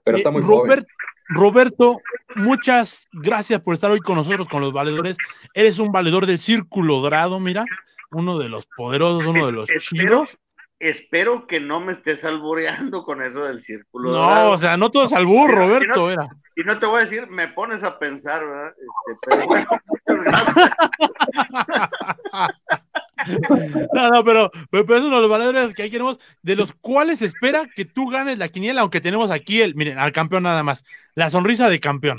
Pero 0.05 0.17
está 0.17 0.31
Eh, 0.31 0.33
muy 0.33 0.43
Robert- 0.43 0.87
joven. 0.87 0.87
Roberto, 1.29 1.99
muchas 2.37 3.09
gracias 3.13 3.61
por 3.63 3.75
estar 3.75 3.91
hoy 3.91 4.01
con 4.01 4.17
nosotros, 4.17 4.47
con 4.49 4.61
los 4.61 4.73
valedores. 4.73 5.17
Eres 5.55 5.79
un 5.79 5.91
valedor 5.93 6.27
del 6.27 6.39
Círculo 6.39 7.01
Dorado, 7.01 7.39
mira. 7.41 7.65
uno 8.11 8.39
de 8.39 8.49
los 8.49 8.67
poderosos, 8.77 9.27
uno 9.27 9.47
de 9.47 9.51
los 9.53 9.69
espero, 9.71 10.25
Espero 10.79 11.47
que 11.47 11.61
no 11.61 11.81
me 11.81 11.93
estés 11.93 12.25
albureando 12.25 13.05
con 13.05 13.23
eso 13.23 13.45
del 13.45 13.63
círculo. 13.63 14.13
No, 14.13 14.51
o 14.51 14.59
sea, 14.59 14.77
no 14.77 14.91
todo 14.91 15.07
es 15.07 15.13
albur, 15.13 15.51
Roberto. 15.51 16.11
Y 16.57 16.63
no 16.63 16.79
te 16.79 16.87
voy 16.87 17.01
a 17.01 17.05
decir, 17.05 17.27
me 17.29 17.49
pones 17.49 17.83
a 17.83 17.99
pensar, 17.99 18.45
¿verdad? 18.47 18.75
Este, 19.09 19.67
no, 23.93 24.11
no, 24.11 24.25
pero, 24.25 24.51
pero, 24.71 24.97
eso 24.97 25.09
los 25.09 25.29
valores 25.29 25.75
que 25.75 25.83
ahí 25.83 25.91
queremos, 25.91 26.21
de 26.43 26.57
los 26.57 26.73
cuales 26.75 27.23
espera 27.23 27.69
que 27.75 27.85
tú 27.85 28.09
ganes 28.09 28.39
la 28.39 28.49
quiniela, 28.49 28.83
aunque 28.83 29.01
tenemos 29.01 29.31
aquí 29.31 29.63
el, 29.63 29.75
miren, 29.75 29.99
al 29.99 30.13
campeón 30.13 30.45
nada 30.45 30.63
más, 30.63 30.85
la 31.15 31.31
sonrisa 31.31 31.69
de 31.69 31.81
campeón. 31.81 32.19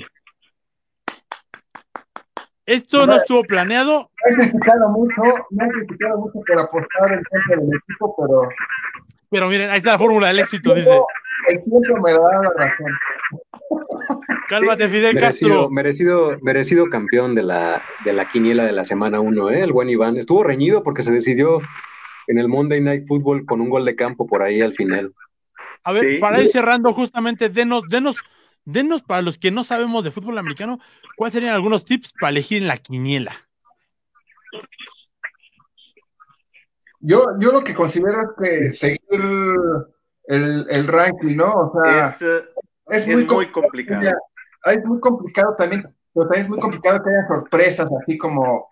Esto 2.66 3.06
no 3.06 3.14
estuvo 3.14 3.42
planeado. 3.44 4.10
No 4.24 4.30
he 4.32 4.48
criticado 4.48 4.88
mucho, 4.90 5.22
no 5.50 5.64
he 5.64 5.68
criticado 5.68 6.18
mucho 6.18 6.40
por 6.46 6.60
apostar 6.60 7.12
el 7.12 7.22
centro 7.30 7.64
del 7.64 7.76
equipo, 7.76 8.14
pero. 8.18 8.48
Pero 9.30 9.48
miren, 9.48 9.70
ahí 9.70 9.78
está 9.78 9.92
la 9.92 9.98
fórmula 9.98 10.28
del 10.28 10.40
éxito, 10.40 10.74
dice. 10.74 10.98
El 11.48 11.62
tiempo 11.62 12.02
me 12.04 12.12
da 12.12 12.42
la 12.42 12.52
razón. 12.56 12.92
Cálmate, 14.48 14.88
Fidel 14.88 15.14
merecido, 15.14 15.48
Castro. 15.50 15.70
Merecido, 15.70 16.38
merecido 16.42 16.86
campeón 16.90 17.34
de 17.34 17.42
la, 17.44 17.82
de 18.04 18.12
la 18.12 18.26
quiniela 18.26 18.64
de 18.64 18.72
la 18.72 18.84
semana 18.84 19.20
1, 19.20 19.50
¿eh? 19.50 19.60
el 19.60 19.72
buen 19.72 19.88
Iván. 19.88 20.16
Estuvo 20.16 20.42
reñido 20.42 20.82
porque 20.82 21.02
se 21.02 21.12
decidió 21.12 21.60
en 22.26 22.38
el 22.38 22.48
Monday 22.48 22.80
Night 22.80 23.06
Football 23.06 23.44
con 23.44 23.60
un 23.60 23.70
gol 23.70 23.84
de 23.84 23.96
campo 23.96 24.26
por 24.26 24.42
ahí 24.42 24.60
al 24.60 24.72
final. 24.72 25.12
A 25.84 25.92
ver, 25.92 26.04
sí. 26.04 26.18
para 26.18 26.40
ir 26.40 26.48
cerrando, 26.48 26.92
justamente, 26.92 27.48
denos, 27.48 27.84
denos, 27.88 28.16
denos 28.66 29.02
para 29.02 29.22
los 29.22 29.38
que 29.38 29.50
no 29.50 29.64
sabemos 29.64 30.04
de 30.04 30.10
fútbol 30.10 30.36
americano, 30.36 30.78
¿cuáles 31.16 31.32
serían 31.32 31.54
algunos 31.54 31.86
tips 31.86 32.12
para 32.20 32.30
elegir 32.30 32.60
en 32.60 32.68
la 32.68 32.76
quiniela? 32.76 33.32
Yo, 37.00 37.24
yo 37.38 37.52
lo 37.52 37.64
que 37.64 37.74
considero 37.74 38.20
es 38.20 38.28
que 38.38 38.72
seguir 38.72 39.00
el, 40.24 40.66
el 40.68 40.86
ranking, 40.88 41.36
¿no? 41.36 41.52
O 41.52 41.72
sea, 41.82 42.08
es, 42.08 42.22
es, 42.88 43.06
muy, 43.06 43.24
muy 43.24 43.52
complicado. 43.52 44.02
Es 44.64 44.84
muy 44.84 45.00
complicado 45.00 45.54
también, 45.56 45.82
pero 46.12 46.26
también 46.26 46.42
es 46.42 46.48
muy 46.48 46.58
complicado 46.58 47.02
que 47.02 47.10
haya 47.10 47.28
sorpresas 47.28 47.88
así 48.02 48.18
como 48.18 48.68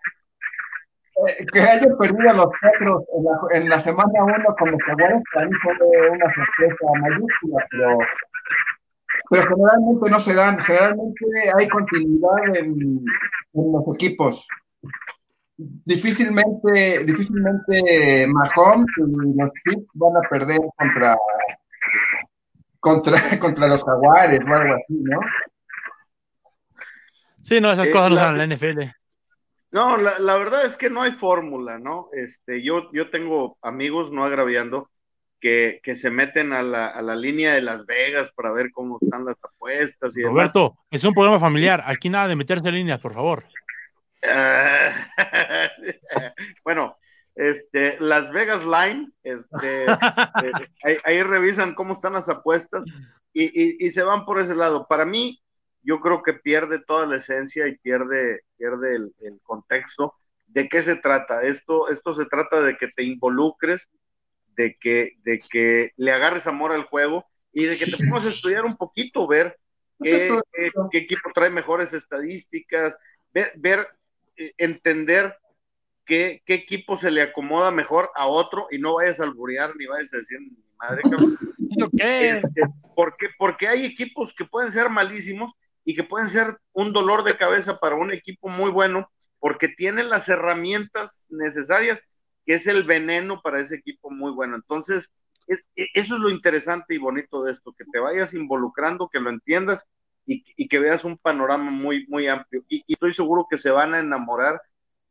eh, 1.27 1.45
que 1.45 1.61
hayan 1.61 1.97
perdido 1.97 2.33
los 2.33 2.47
Petros 2.59 3.03
en 3.15 3.23
la, 3.23 3.57
en 3.57 3.69
la 3.69 3.79
semana 3.79 4.23
1 4.23 4.55
con 4.59 4.71
los 4.71 4.81
Jaguares, 4.83 5.23
para 5.33 5.45
mí 5.45 5.53
fue 5.63 5.71
una 6.09 6.25
sorpresa 6.33 6.85
mayúscula, 6.99 7.65
pero, 7.71 7.97
pero 9.29 9.43
generalmente 9.43 10.09
no 10.11 10.19
se 10.19 10.33
dan, 10.33 10.59
generalmente 10.59 11.25
hay 11.57 11.67
continuidad 11.67 12.55
en, 12.55 13.03
en 13.53 13.71
los 13.71 13.95
equipos. 13.95 14.47
Difícilmente, 15.57 17.05
difícilmente 17.05 18.27
Mahomes 18.27 18.87
y 18.97 19.37
los 19.37 19.51
Chiefs 19.63 19.87
van 19.93 20.17
a 20.17 20.29
perder 20.29 20.59
contra 20.77 21.15
contra, 22.85 23.17
contra 23.39 23.67
los 23.67 23.83
jaguares 23.83 24.39
o 24.39 24.55
algo 24.55 24.75
así, 24.75 24.93
¿no? 25.01 25.19
Sí, 27.41 27.59
no, 27.59 27.71
esas 27.71 27.87
eh, 27.87 27.91
cosas 27.91 28.11
no 28.11 28.29
en 28.29 28.37
la 28.37 28.55
NFL. 28.55 28.81
No, 29.71 29.97
la, 29.97 30.19
la, 30.19 30.37
verdad 30.37 30.65
es 30.65 30.77
que 30.77 30.89
no 30.89 31.01
hay 31.01 31.13
fórmula, 31.13 31.79
¿no? 31.79 32.09
Este, 32.13 32.61
yo, 32.61 32.91
yo 32.93 33.09
tengo 33.09 33.57
amigos, 33.61 34.11
no 34.11 34.23
agraviando, 34.23 34.89
que, 35.39 35.79
que 35.83 35.95
se 35.95 36.09
meten 36.09 36.53
a 36.53 36.63
la, 36.63 36.87
a 36.87 37.01
la, 37.01 37.15
línea 37.15 37.53
de 37.53 37.61
Las 37.61 37.85
Vegas 37.85 38.31
para 38.35 38.51
ver 38.51 38.71
cómo 38.71 38.97
están 39.01 39.25
las 39.25 39.37
apuestas 39.43 40.15
y 40.17 40.23
Roberto, 40.23 40.59
demás. 40.59 40.85
es 40.91 41.03
un 41.03 41.13
programa 41.13 41.39
familiar, 41.39 41.83
aquí 41.85 42.09
nada 42.09 42.27
de 42.27 42.35
meterse 42.35 42.67
en 42.67 42.75
líneas, 42.75 42.99
por 42.99 43.13
favor. 43.13 43.45
Uh, 44.23 44.91
bueno, 46.63 46.97
este, 47.35 47.97
Las 47.99 48.31
Vegas 48.31 48.63
Line, 48.65 49.11
este, 49.23 49.85
eh, 49.85 50.51
ahí, 50.83 50.97
ahí, 51.03 51.23
revisan 51.23 51.75
cómo 51.75 51.93
están 51.93 52.13
las 52.13 52.29
apuestas 52.29 52.85
y, 53.33 53.43
y, 53.43 53.85
y, 53.85 53.89
se 53.89 54.03
van 54.03 54.25
por 54.25 54.39
ese 54.39 54.55
lado. 54.55 54.87
Para 54.87 55.05
mí, 55.05 55.41
yo 55.83 55.99
creo 55.99 56.23
que 56.23 56.33
pierde 56.33 56.79
toda 56.79 57.05
la 57.05 57.17
esencia 57.17 57.67
y 57.67 57.77
pierde, 57.77 58.41
pierde 58.57 58.95
el, 58.95 59.15
el, 59.19 59.39
contexto. 59.43 60.15
¿De 60.47 60.69
qué 60.69 60.81
se 60.81 60.95
trata? 60.95 61.43
Esto, 61.43 61.89
esto 61.89 62.15
se 62.15 62.25
trata 62.25 62.61
de 62.61 62.77
que 62.77 62.87
te 62.87 63.03
involucres, 63.03 63.89
de 64.55 64.75
que, 64.79 65.17
de 65.23 65.39
que 65.49 65.91
le 65.97 66.11
agarres 66.11 66.47
amor 66.47 66.71
al 66.71 66.83
juego 66.83 67.25
y 67.51 67.65
de 67.65 67.77
que 67.77 67.85
te 67.85 67.97
pongas 67.97 68.27
a 68.27 68.29
estudiar 68.29 68.65
un 68.65 68.77
poquito, 68.77 69.27
ver 69.27 69.57
qué, 70.01 70.29
qué, 70.53 70.71
qué 70.91 70.97
equipo 70.97 71.31
trae 71.33 71.49
mejores 71.49 71.93
estadísticas, 71.93 72.97
ver, 73.33 73.53
ver 73.55 73.87
entender 74.57 75.37
qué, 76.05 76.41
qué, 76.45 76.53
equipo 76.55 76.97
se 76.97 77.11
le 77.11 77.21
acomoda 77.21 77.71
mejor 77.71 78.11
a 78.15 78.27
otro 78.27 78.67
y 78.71 78.77
no 78.77 78.95
vayas 78.95 79.19
a 79.19 79.23
alburear 79.23 79.75
ni 79.75 79.85
vayas 79.85 80.13
a 80.13 80.17
decir 80.17 80.39
mi 80.39 80.57
madre 80.77 81.01
cabrón. 81.03 81.37
¿Qué? 81.97 82.29
Este, 82.37 82.61
porque, 82.93 83.27
porque 83.37 83.67
hay 83.67 83.85
equipos 83.85 84.33
que 84.33 84.45
pueden 84.45 84.71
ser 84.71 84.89
malísimos 84.89 85.53
y 85.83 85.95
que 85.95 86.03
pueden 86.03 86.27
ser 86.27 86.57
un 86.73 86.93
dolor 86.93 87.23
de 87.23 87.37
cabeza 87.37 87.79
para 87.79 87.95
un 87.95 88.11
equipo 88.11 88.49
muy 88.49 88.71
bueno 88.71 89.09
porque 89.39 89.67
tienen 89.67 90.09
las 90.09 90.27
herramientas 90.27 91.27
necesarias 91.29 92.01
que 92.45 92.55
es 92.55 92.67
el 92.67 92.83
veneno 92.83 93.41
para 93.41 93.59
ese 93.59 93.75
equipo 93.75 94.11
muy 94.11 94.31
bueno. 94.31 94.55
Entonces, 94.55 95.11
es, 95.47 95.63
eso 95.75 96.15
es 96.15 96.21
lo 96.21 96.29
interesante 96.29 96.95
y 96.95 96.99
bonito 96.99 97.43
de 97.43 97.51
esto, 97.51 97.73
que 97.73 97.85
te 97.91 97.99
vayas 97.99 98.33
involucrando, 98.33 99.09
que 99.09 99.19
lo 99.19 99.29
entiendas 99.29 99.85
y, 100.25 100.43
y, 100.55 100.67
que 100.67 100.79
veas 100.79 101.03
un 101.03 101.17
panorama 101.17 101.69
muy, 101.71 102.05
muy 102.07 102.27
amplio. 102.27 102.63
Y, 102.67 102.83
y, 102.87 102.93
estoy 102.93 103.13
seguro 103.13 103.47
que 103.49 103.57
se 103.57 103.69
van 103.69 103.93
a 103.93 103.99
enamorar 103.99 104.61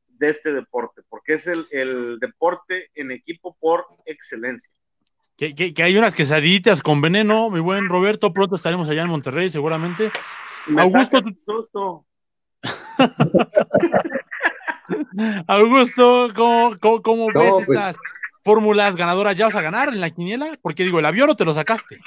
de 0.09 0.31
este 0.31 0.53
deporte, 0.53 1.03
porque 1.09 1.35
es 1.35 1.47
el, 1.47 1.67
el 1.71 2.19
deporte 2.21 2.91
en 2.95 3.11
equipo 3.11 3.57
por 3.61 3.87
excelencia. 4.07 4.71
Que, 5.37 5.55
que, 5.55 5.75
que, 5.75 5.83
hay 5.83 5.97
unas 5.97 6.15
quesaditas 6.15 6.83
con 6.83 7.01
veneno, 7.01 7.51
mi 7.51 7.59
buen 7.59 7.89
Roberto, 7.89 8.33
pronto 8.33 8.55
estaremos 8.55 8.89
allá 8.89 9.03
en 9.03 9.09
Monterrey, 9.09 9.51
seguramente. 9.51 10.13
Me 10.69 10.83
Augusto, 10.83 11.21
tú... 11.73 12.07
Augusto, 15.47 16.29
¿cómo, 16.35 16.77
cómo, 16.81 17.03
cómo 17.03 17.31
no, 17.31 17.41
ves 17.41 17.67
pues... 17.67 17.79
estas 17.79 17.97
fórmulas 18.43 18.97
ganadoras? 18.97 19.37
¿Ya 19.37 19.47
vas 19.47 19.55
a 19.55 19.63
ganar 19.63 19.89
en 19.89 20.01
la 20.01 20.11
quiniela? 20.11 20.59
Porque 20.63 20.85
digo, 20.85 20.99
el 20.99 21.07
avión 21.07 21.29
no 21.29 21.37
te 21.37 21.45
lo 21.45 21.55
sacaste. 21.55 22.01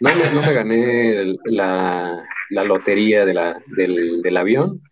No, 0.00 0.10
no 0.34 0.42
me 0.42 0.52
gané 0.52 1.36
la, 1.44 2.22
la 2.50 2.64
lotería 2.64 3.24
de 3.24 3.34
la, 3.34 3.62
del, 3.66 4.20
del, 4.20 4.36
avión. 4.36 4.82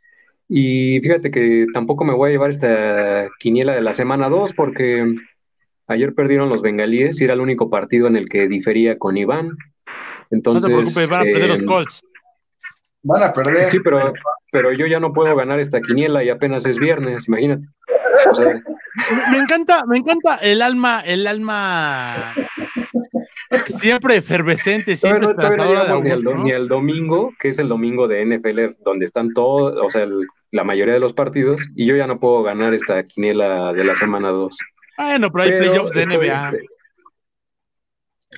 Y 0.49 0.99
fíjate 1.01 1.31
que 1.31 1.67
tampoco 1.75 2.05
me 2.05 2.15
voy 2.15 2.31
a 2.31 2.33
llevar 2.33 2.51
esta 2.51 3.29
quiniela 3.39 3.75
de 3.75 3.83
la 3.83 3.93
semana 3.93 4.31
2 4.31 4.53
porque 4.55 5.15
ayer 5.89 6.15
perdieron 6.15 6.49
los 6.49 6.63
bengalíes 6.63 7.21
y 7.21 7.25
era 7.25 7.35
el 7.35 7.41
único 7.41 7.69
partido 7.69 8.07
en 8.07 8.17
el 8.17 8.29
que 8.29 8.49
difería 8.49 8.99
con 8.99 9.19
Iván. 9.19 9.51
Entonces, 10.31 10.71
no 10.71 10.79
te 10.79 10.83
preocupes, 10.83 11.09
van 11.09 11.21
a 11.21 11.25
perder 11.25 11.43
eh, 11.43 11.49
los 11.49 11.63
Colts. 11.67 12.03
Van 13.03 13.23
a 13.23 13.33
perder. 13.35 13.71
Sí, 13.71 13.81
pero, 13.81 14.13
pero 14.55 14.73
yo 14.73 14.87
ya 14.87 15.01
no 15.01 15.13
puedo 15.13 15.35
ganar 15.35 15.59
esta 15.59 15.81
quiniela 15.81 16.23
y 16.23 16.31
apenas 16.31 16.65
es 16.65 16.79
viernes, 16.79 17.27
imagínate. 17.27 17.67
O 18.31 18.35
sea, 18.37 18.63
me 19.33 19.39
encanta, 19.39 19.85
me 19.85 19.99
encanta 19.99 20.37
el 20.37 20.63
alma, 20.63 21.03
el 21.05 21.27
alma 21.27 22.33
siempre 23.81 24.17
efervescente, 24.17 24.97
siempre 24.97 25.27
no, 25.27 25.33
no, 25.35 25.97
ni, 25.99 26.11
el, 26.11 26.23
¿no? 26.23 26.45
ni, 26.45 26.53
el, 26.53 26.69
domingo, 26.69 27.33
que 27.41 27.49
es 27.49 27.59
el 27.59 27.67
domingo 27.67 28.07
de 28.07 28.25
NFL, 28.25 28.81
donde 28.85 29.07
están 29.07 29.33
todos, 29.35 29.75
o 29.77 29.91
sea, 29.91 30.05
el, 30.05 30.25
la 30.53 30.63
mayoría 30.63 30.95
de 30.95 31.01
los 31.01 31.15
partidos, 31.15 31.61
y 31.75 31.87
yo 31.87 31.97
ya 31.97 32.07
no 32.07 32.21
puedo 32.21 32.45
ganar 32.45 32.75
esta 32.75 33.05
quiniela 33.09 33.73
de 33.73 33.83
la 33.83 33.97
semana 33.97 34.29
2. 34.29 34.57
Bueno, 34.99 35.33
pero 35.33 35.43
hay 35.43 35.51
playoffs 35.51 35.91
de 35.91 36.07
NBA. 36.07 36.51
Este, 36.53 36.67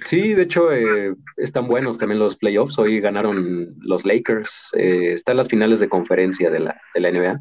sí, 0.04 0.34
de 0.34 0.42
hecho, 0.42 0.72
eh, 0.72 1.14
están 1.36 1.68
buenos 1.68 1.98
también 1.98 2.18
los 2.18 2.36
playoffs. 2.36 2.78
Hoy 2.78 3.00
ganaron 3.00 3.74
los 3.80 4.04
Lakers. 4.04 4.70
Eh, 4.76 5.12
están 5.12 5.36
las 5.36 5.48
finales 5.48 5.80
de 5.80 5.88
conferencia 5.88 6.50
de 6.50 6.60
la, 6.60 6.80
de 6.94 7.00
la 7.00 7.10
NBA. 7.10 7.40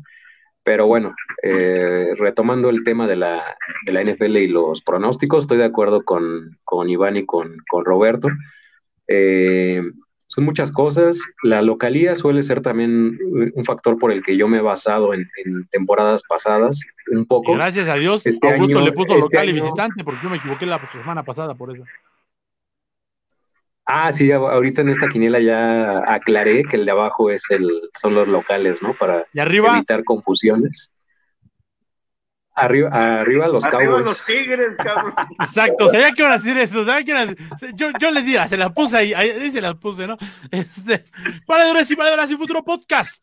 Pero 0.64 0.88
bueno, 0.88 1.14
eh, 1.44 2.16
retomando 2.18 2.70
el 2.70 2.84
tema 2.84 3.08
de 3.08 3.16
la, 3.16 3.56
de 3.86 3.92
la, 3.92 4.04
NFL 4.04 4.38
y 4.38 4.48
los 4.48 4.82
pronósticos, 4.82 5.44
estoy 5.44 5.60
de 5.60 5.66
acuerdo 5.66 6.04
con, 6.04 6.58
con 6.64 6.90
Iván 6.90 7.18
y 7.18 7.26
con, 7.26 7.58
con 7.70 7.86
Roberto. 7.86 8.30
Eh, 9.08 9.84
son 10.26 10.44
muchas 10.44 10.72
cosas. 10.72 11.20
La 11.44 11.62
localía 11.62 12.16
suele 12.16 12.42
ser 12.42 12.62
también 12.62 13.16
un 13.54 13.64
factor 13.64 14.00
por 14.00 14.12
el 14.12 14.24
que 14.24 14.38
yo 14.38 14.48
me 14.48 14.58
he 14.58 14.62
basado 14.62 15.14
en, 15.14 15.30
en 15.46 15.68
temporadas 15.68 16.24
pasadas, 16.28 16.82
un 17.12 17.26
poco. 17.26 17.52
Y 17.52 17.56
gracias 17.56 17.88
a 17.88 17.96
Dios, 17.96 18.26
este 18.26 18.52
Augusto 18.52 18.80
año, 18.80 18.86
le 18.86 18.92
puso 18.92 19.14
este 19.14 19.22
local 19.22 19.48
año... 19.48 19.52
y 19.52 19.54
visitante, 19.62 20.04
porque 20.04 20.22
yo 20.24 20.30
me 20.32 20.38
equivoqué 20.38 20.66
la 20.66 20.82
semana 20.92 21.22
pasada 21.24 21.54
por 21.54 21.76
eso. 21.76 21.84
Ah, 23.88 24.12
sí, 24.12 24.32
ahorita 24.32 24.82
en 24.82 24.90
esta 24.90 25.08
quiniela 25.08 25.40
ya 25.40 26.00
aclaré 26.08 26.64
que 26.64 26.76
el 26.76 26.86
de 26.86 26.92
abajo 26.92 27.30
es 27.30 27.42
el, 27.50 27.70
son 28.00 28.16
los 28.16 28.28
locales, 28.28 28.82
¿no? 28.82 28.96
Para 28.96 29.26
¿Y 29.32 29.40
arriba? 29.40 29.76
evitar 29.78 30.04
confusiones. 30.04 30.90
Arriba, 32.58 33.20
arriba 33.20 33.48
los 33.48 33.66
arriba 33.66 33.84
Cowboys. 33.84 34.06
los 34.06 34.26
tigres, 34.26 34.74
cabrón. 34.76 35.14
Exacto, 35.40 35.90
sabía 35.92 36.12
que 36.14 36.22
iban 36.22 36.32
a 36.32 36.38
decir 36.38 36.58
eso, 36.58 36.86
sabía 36.86 37.04
que 37.04 37.12
iban 37.12 37.24
a 37.24 37.26
decir, 37.34 37.72
yo, 37.76 37.90
yo 38.00 38.12
les 38.12 38.26
diría, 38.26 38.48
se 38.48 38.58
las 38.58 38.72
puse 38.72 38.98
ahí, 38.98 39.14
ahí 39.14 39.52
se 39.52 39.60
las 39.62 39.76
puse, 39.76 40.08
¿no? 40.08 40.18
Este, 40.50 41.06
valedores 41.46 41.92
y 41.92 41.96
valedoras 41.96 42.32
y 42.32 42.38
futuro 42.38 42.64
podcast. 42.64 43.22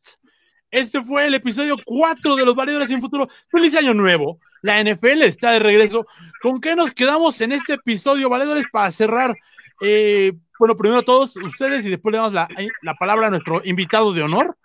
Este 0.71 1.03
fue 1.03 1.27
el 1.27 1.35
episodio 1.35 1.77
4 1.85 2.37
de 2.37 2.45
los 2.47 2.55
Valedores 2.55 2.89
sin 2.89 3.01
Futuro. 3.01 3.29
Feliz 3.51 3.75
año 3.75 3.93
nuevo. 3.93 4.39
La 4.63 4.83
NFL 4.83 5.23
está 5.23 5.51
de 5.51 5.59
regreso. 5.59 6.07
¿Con 6.41 6.63
qué 6.63 6.75
nos 6.75 6.93
quedamos 6.95 7.39
en 7.43 7.53
este 7.53 7.75
episodio, 7.75 8.31
Valedores, 8.31 8.65
para 8.73 8.91
cerrar? 8.91 9.37
Eh, 9.83 10.33
bueno, 10.59 10.77
primero 10.77 11.01
a 11.01 11.05
todos 11.05 11.37
ustedes 11.37 11.85
y 11.87 11.91
después 11.91 12.13
le 12.13 12.19
damos 12.19 12.33
la, 12.33 12.49
la 12.83 12.95
palabra 12.95 13.27
a 13.27 13.31
nuestro 13.31 13.63
invitado 13.65 14.13
de 14.13 14.23
honor, 14.23 14.57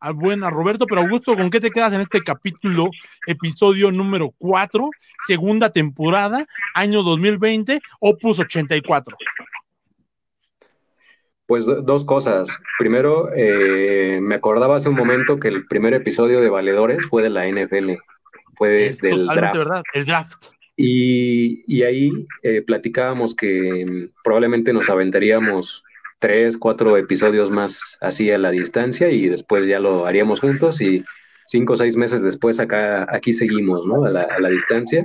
al 0.00 0.14
buen 0.14 0.42
Roberto, 0.42 0.86
pero 0.86 1.00
Augusto, 1.00 1.36
¿con 1.36 1.50
qué 1.50 1.60
te 1.60 1.70
quedas 1.70 1.92
en 1.92 2.00
este 2.00 2.22
capítulo, 2.22 2.90
episodio 3.26 3.90
número 3.90 4.32
4, 4.38 4.90
segunda 5.26 5.70
temporada, 5.70 6.46
año 6.74 7.02
2020, 7.02 7.80
opus 8.00 8.38
84? 8.38 9.16
Pues 11.46 11.64
dos 11.64 12.04
cosas. 12.04 12.60
Primero, 12.78 13.30
eh, 13.34 14.18
me 14.20 14.34
acordaba 14.34 14.76
hace 14.76 14.90
un 14.90 14.96
momento 14.96 15.40
que 15.40 15.48
el 15.48 15.66
primer 15.66 15.94
episodio 15.94 16.42
de 16.42 16.50
Valedores 16.50 17.06
fue 17.06 17.22
de 17.22 17.30
la 17.30 17.46
NFL, 17.48 17.94
fue 18.54 18.94
del 19.00 19.26
draft. 19.26 19.56
Verdad, 19.56 19.82
el 19.94 20.04
draft. 20.04 20.44
Y, 20.80 21.64
y 21.66 21.82
ahí 21.82 22.12
eh, 22.44 22.62
platicábamos 22.62 23.34
que 23.34 23.84
mm, 23.84 24.20
probablemente 24.22 24.72
nos 24.72 24.88
aventaríamos 24.88 25.82
tres, 26.20 26.56
cuatro 26.56 26.96
episodios 26.96 27.50
más 27.50 27.98
así 28.00 28.30
a 28.30 28.38
la 28.38 28.50
distancia 28.50 29.10
y 29.10 29.28
después 29.28 29.66
ya 29.66 29.80
lo 29.80 30.06
haríamos 30.06 30.40
juntos 30.40 30.80
y 30.80 31.04
cinco 31.44 31.72
o 31.72 31.76
seis 31.76 31.96
meses 31.96 32.22
después 32.22 32.60
acá, 32.60 33.06
aquí 33.10 33.32
seguimos, 33.32 33.84
¿no? 33.86 34.04
A 34.04 34.10
la, 34.10 34.22
a 34.22 34.38
la 34.38 34.50
distancia. 34.50 35.02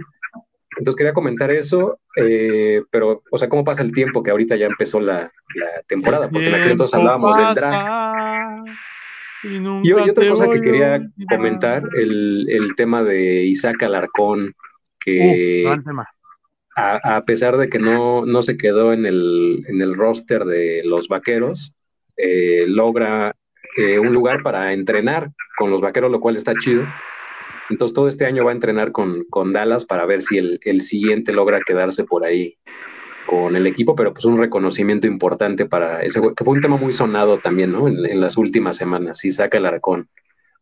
Entonces 0.78 0.95
quería 0.95 1.14
comentar 1.14 1.50
eso, 1.50 2.00
eh, 2.18 2.82
pero, 2.91 3.24
o 3.32 3.38
sea, 3.40 3.50
¿cómo 3.50 3.64
pasa 3.64 3.82
el 3.82 3.91
tiempo 3.91 4.22
que 4.22 4.32
ahorita 4.32 4.56
ya 4.56 4.68
empezó 4.68 5.00
la, 5.00 5.32
la 5.56 5.82
temporada? 5.88 6.30
Porque 6.30 6.50
en 6.50 6.56
aquel 6.56 6.72
entonces 6.72 6.94
hablábamos 6.94 7.36
del 7.36 7.56
draft. 7.56 8.70
Y, 9.44 9.90
y, 9.90 9.91
otra 9.91 10.30
cosa 10.30 10.48
que 10.50 10.62
quería 10.62 11.02
comentar, 11.30 11.84
el, 12.00 12.45
el, 12.48 12.76
tema 12.76 13.04
de 13.04 13.44
Isaac 13.44 13.84
Alarcón, 13.84 14.56
que 15.04 15.66
uh, 15.68 15.84
tema 15.84 16.08
a, 16.76 17.18
a, 17.18 17.26
pesar 17.26 17.58
de 17.58 17.70
que 17.70 17.80
no, 17.80 18.26
no 18.26 18.42
se 18.42 18.58
quedó 18.58 18.94
en 18.94 19.06
el, 19.06 19.64
en 19.68 19.82
el 19.82 19.96
roster 19.96 20.46
de 20.46 20.82
los 20.84 21.08
vaqueros, 21.08 21.74
eh, 22.18 22.66
logra 22.68 23.36
eh, 23.78 24.00
un 24.00 24.14
lugar 24.14 24.44
para 24.44 24.74
entrenar 24.74 25.32
con 25.58 25.70
los 25.70 25.82
vaqueros, 25.82 26.12
lo 26.12 26.20
cual 26.20 26.36
está 26.36 26.54
chido. 26.56 26.86
Entonces 27.70 27.94
todo 27.94 28.08
este 28.08 28.26
año 28.26 28.44
va 28.44 28.52
a 28.52 28.56
entrenar 28.56 28.92
con, 28.92 29.24
con 29.30 29.54
Dallas 29.54 29.86
para 29.86 30.06
ver 30.06 30.22
si 30.22 30.38
el, 30.38 30.60
el, 30.64 30.82
siguiente 30.82 31.32
logra 31.32 31.62
quedarse 31.66 32.04
por 32.04 32.26
ahí 32.26 32.58
con 33.26 33.56
el 33.56 33.66
equipo, 33.68 33.96
pero 33.96 34.14
pues 34.14 34.26
un 34.26 34.38
reconocimiento 34.38 35.08
importante 35.08 35.66
para 35.66 36.04
ese, 36.04 36.20
que 36.36 36.44
fue 36.44 36.56
un 36.56 36.62
tema 36.62 36.76
muy 36.76 36.92
sonado 36.92 37.38
también, 37.38 37.72
¿no? 37.72 37.88
En, 37.88 38.06
en 38.06 38.20
las 38.20 38.36
últimas 38.36 38.76
semanas, 38.76 39.24
Isaac 39.24 39.56
Alarcón. 39.56 40.10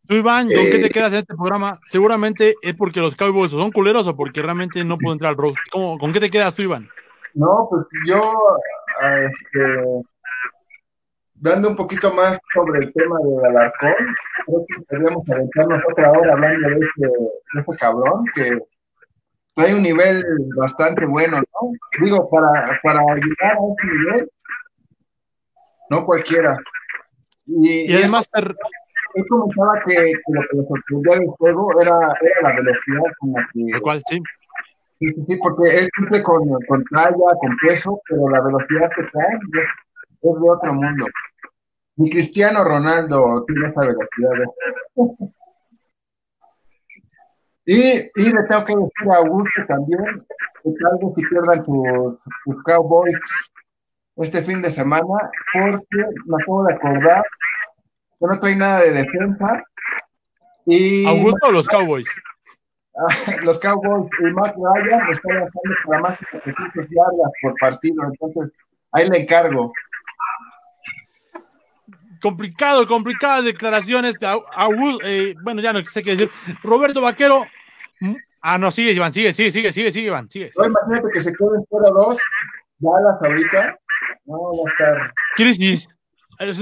Tú, 0.06 0.14
Iván, 0.14 0.48
¿con 0.48 0.66
eh, 0.66 0.70
qué 0.70 0.78
te 0.78 0.90
quedas 0.90 1.12
en 1.12 1.20
este 1.20 1.34
programa? 1.34 1.78
Seguramente 1.86 2.54
es 2.60 2.74
porque 2.74 3.00
los 3.00 3.14
Cowboys 3.14 3.52
son 3.52 3.70
culeros 3.70 4.06
o 4.08 4.16
porque 4.16 4.42
realmente 4.42 4.84
no 4.84 4.98
puedo 4.98 5.12
entrar 5.12 5.30
al 5.30 5.36
rock. 5.36 5.56
¿Con 5.70 6.12
qué 6.12 6.20
te 6.20 6.30
quedas 6.30 6.54
tú, 6.54 6.62
Iván? 6.62 6.88
No, 7.34 7.68
pues 7.70 7.86
yo, 8.06 8.32
este, 9.00 10.02
dando 11.34 11.68
un 11.68 11.76
poquito 11.76 12.12
más 12.12 12.38
sobre 12.52 12.84
el 12.84 12.92
tema 12.92 13.16
de 13.20 13.48
Alarcón, 13.48 13.94
creo 14.46 14.64
que 14.66 14.84
podríamos 14.84 15.28
aventarnos 15.30 15.78
otra 15.90 16.10
hora 16.10 16.32
hablando 16.32 16.68
de 16.68 16.74
este, 16.74 17.06
de 17.06 17.60
este 17.60 17.76
cabrón 17.78 18.24
que 18.34 18.58
trae 19.54 19.74
un 19.74 19.82
nivel 19.82 20.22
bastante 20.56 21.06
bueno, 21.06 21.38
¿no? 21.38 21.72
Digo, 22.02 22.28
para, 22.28 22.64
para 22.82 23.02
llegar 23.14 23.52
a 23.52 23.72
ese 23.78 23.86
nivel, 23.86 24.30
no 25.90 26.04
cualquiera. 26.04 26.56
Y, 27.46 27.90
y 27.90 27.94
además, 27.94 28.28
él 29.14 29.24
comentaba 29.28 29.74
que, 29.86 29.94
que, 29.94 30.32
lo 30.32 30.40
que 30.42 30.56
le 30.56 30.66
sorprendía 30.66 31.18
del 31.18 31.28
juego 31.28 31.80
era, 31.80 31.96
era 32.20 32.48
la 32.48 32.56
velocidad 32.56 33.12
con 33.18 33.32
la 33.32 33.48
que. 33.52 33.80
¿Cuál? 33.80 34.02
Sí. 34.08 34.20
Sí, 34.98 35.08
sí, 35.14 35.24
sí, 35.28 35.38
porque 35.42 35.78
él 35.78 35.88
cumple 35.96 36.22
con, 36.22 36.48
con 36.68 36.84
talla, 36.84 37.36
con 37.40 37.56
peso, 37.66 38.00
pero 38.08 38.28
la 38.28 38.40
velocidad 38.40 38.88
que 38.94 39.02
trae 39.02 39.34
es, 39.34 39.68
es 40.22 40.40
de 40.40 40.50
otro 40.50 40.74
mundo. 40.74 41.06
Ni 41.96 42.08
Cristiano 42.08 42.62
Ronaldo 42.62 43.44
tiene 43.46 43.68
esa 43.68 43.80
velocidad. 43.80 44.30
y, 47.66 47.80
y 48.14 48.32
le 48.32 48.42
tengo 48.48 48.64
que 48.64 48.74
decir 48.74 49.12
a 49.12 49.16
Augusto 49.16 49.66
también 49.66 50.24
que 50.62 50.70
tal 50.80 50.98
vez 51.00 51.14
si 51.16 51.26
pierdan 51.26 51.64
sus, 51.64 52.18
sus 52.44 52.62
Cowboys 52.62 53.18
este 54.16 54.42
fin 54.42 54.62
de 54.62 54.70
semana, 54.70 55.02
porque 55.52 56.04
me 56.26 56.36
acabo 56.42 56.64
de 56.64 56.74
acordar 56.74 57.24
no 58.28 58.40
trae 58.40 58.56
nada 58.56 58.82
de 58.82 58.92
defensa. 58.92 59.64
Y 60.66 61.06
¿Augusto 61.06 61.48
o 61.48 61.52
los 61.52 61.66
Cowboys? 61.66 62.06
los 63.42 63.58
Cowboys 63.58 64.10
y 64.20 64.32
Matt 64.32 64.54
Ryan 64.56 65.10
están 65.10 65.36
lanzando 65.36 65.74
para 65.86 66.00
más 66.00 66.20
de 66.20 66.26
700 66.32 66.86
yardas 66.90 67.32
por 67.40 67.54
partido, 67.58 68.04
entonces 68.04 68.52
ahí 68.92 69.08
le 69.08 69.22
encargo. 69.22 69.72
Complicado, 72.20 72.86
complicadas 72.86 73.44
declaraciones. 73.44 74.16
Augusto, 74.54 75.04
eh, 75.04 75.34
bueno, 75.42 75.60
ya 75.60 75.72
no 75.72 75.84
sé 75.84 76.02
qué 76.02 76.12
decir. 76.12 76.30
Roberto 76.62 77.00
Vaquero. 77.00 77.44
Mm, 77.98 78.14
ah, 78.42 78.58
no, 78.58 78.70
sigue, 78.70 78.92
Iván, 78.92 79.12
sigue, 79.12 79.34
sigue, 79.34 79.50
sigue, 79.50 79.72
sigue, 79.72 79.90
sigue, 79.90 80.06
Iván, 80.06 80.30
sigue. 80.30 80.52
No, 80.56 80.66
imagínate 80.66 81.08
que 81.12 81.20
se 81.20 81.32
queden 81.34 81.64
fuera 81.68 81.88
dos, 81.90 82.18
balas 82.78 83.20
ahorita. 83.20 83.76
No, 84.26 84.36
no 84.36 84.70
está. 84.70 85.12
Crisis. 85.34 85.88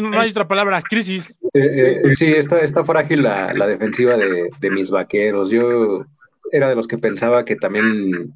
No 0.03 0.21
hay 0.21 0.31
otra 0.31 0.47
palabra, 0.47 0.83
crisis. 0.83 1.35
Eh, 1.55 1.71
eh, 1.77 2.15
sí, 2.19 2.27
está, 2.27 2.59
está 2.59 2.85
frágil 2.85 3.23
la, 3.23 3.53
la 3.55 3.67
defensiva 3.67 4.17
de, 4.17 4.51
de, 4.61 4.71
mis 4.71 4.91
vaqueros. 4.91 5.51
Yo 5.51 6.05
era 6.53 6.69
de 6.69 6.75
los 6.75 6.87
que 6.87 6.99
pensaba 6.99 7.45
que 7.45 7.57
también 7.57 8.35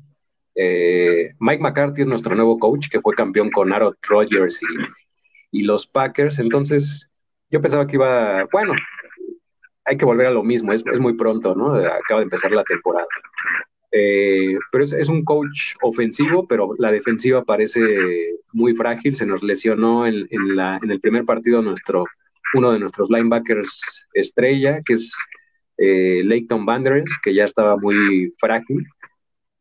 eh, 0.54 1.34
Mike 1.40 1.62
McCarthy 1.62 2.02
es 2.02 2.08
nuestro 2.08 2.34
nuevo 2.34 2.58
coach, 2.58 2.88
que 2.88 3.00
fue 3.00 3.14
campeón 3.14 3.50
con 3.50 3.72
Aaron 3.72 3.94
Rodgers 4.02 4.60
y, 4.62 5.58
y, 5.58 5.62
los 5.62 5.86
Packers. 5.86 6.38
Entonces, 6.38 7.10
yo 7.50 7.60
pensaba 7.60 7.86
que 7.86 7.96
iba, 7.96 8.44
bueno, 8.52 8.72
hay 9.84 9.96
que 9.96 10.04
volver 10.04 10.28
a 10.28 10.30
lo 10.30 10.42
mismo, 10.42 10.72
es, 10.72 10.84
es 10.92 11.00
muy 11.00 11.14
pronto, 11.14 11.54
¿no? 11.54 11.74
Acaba 11.74 12.20
de 12.20 12.24
empezar 12.24 12.52
la 12.52 12.64
temporada. 12.64 13.06
Eh, 13.96 14.56
pero 14.72 14.82
es, 14.82 15.08
un 15.08 15.24
coach 15.24 15.74
ofensivo, 15.80 16.48
pero 16.48 16.74
la 16.78 16.90
defensiva 16.90 17.44
parece 17.44 17.80
muy 18.52 18.74
frágil. 18.74 19.14
Se 19.14 19.24
nos 19.24 19.42
lesionó 19.44 20.04
en, 20.04 20.26
el 20.30 21.00
primer 21.00 21.24
partido 21.24 21.62
nuestro, 21.62 22.04
uno 22.54 22.72
de 22.72 22.80
nuestros 22.80 23.08
linebackers 23.08 24.08
estrella, 24.14 24.82
que 24.84 24.94
es 24.94 25.14
eh, 25.78 26.22
Leighton 26.24 26.66
que 27.22 27.34
ya 27.34 27.44
estaba 27.44 27.76
muy 27.76 28.32
frágil. 28.40 28.84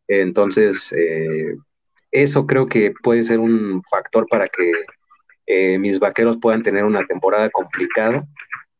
Entonces, 0.08 0.92
eh, 0.94 1.56
eso 2.12 2.48
creo 2.48 2.66
que 2.66 2.92
puede 3.04 3.22
ser 3.22 3.40
un 3.40 3.84
factor 3.90 4.26
para 4.30 4.48
que 4.48 4.72
eh, 5.46 5.78
mis 5.78 6.00
vaqueros 6.00 6.38
puedan 6.42 6.64
tener 6.64 6.86
una 6.86 7.06
temporada 7.06 7.52
complicada. 7.52 8.26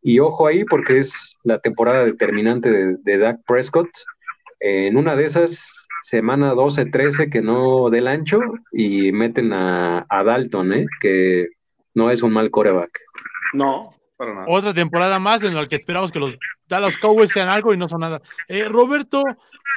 Y 0.02 0.18
ojo 0.20 0.48
ahí, 0.48 0.66
porque 0.66 0.98
es 0.98 1.34
la 1.44 1.60
temporada 1.60 2.06
determinante 2.06 2.72
de, 2.72 2.98
de 3.04 3.18
Dak 3.20 3.40
Prescott 3.46 3.90
en 4.66 4.96
una 4.96 5.18
de 5.18 5.26
esas, 5.26 5.88
semana 6.02 6.54
12-13, 6.54 7.30
que 7.30 7.42
no 7.42 7.90
del 7.90 8.08
ancho 8.08 8.40
y 8.72 9.12
meten 9.12 9.52
a, 9.52 10.06
a, 10.08 10.24
Dalton, 10.24 10.72
¿eh? 10.72 10.86
que 11.02 11.48
no 11.94 12.10
es 12.10 12.24
un 12.24 12.32
mal 12.32 12.50
coreback. 12.50 12.98
No, 13.52 13.94
para 14.16 14.34
nada. 14.34 14.46
Otra 14.48 14.74
temporada 14.74 15.20
más 15.20 15.44
en 15.44 15.54
la 15.54 15.68
que 15.68 15.76
esperamos 15.76 16.14
que 16.14 16.20
los 16.20 16.38
Dallas 16.66 16.96
Cowboys 16.96 17.32
sean 17.32 17.50
algo 17.50 17.74
y 17.74 17.78
no 17.78 17.90
son 17.90 18.00
nada. 18.00 18.22
Eh, 18.48 18.70
Roberto, 18.70 19.22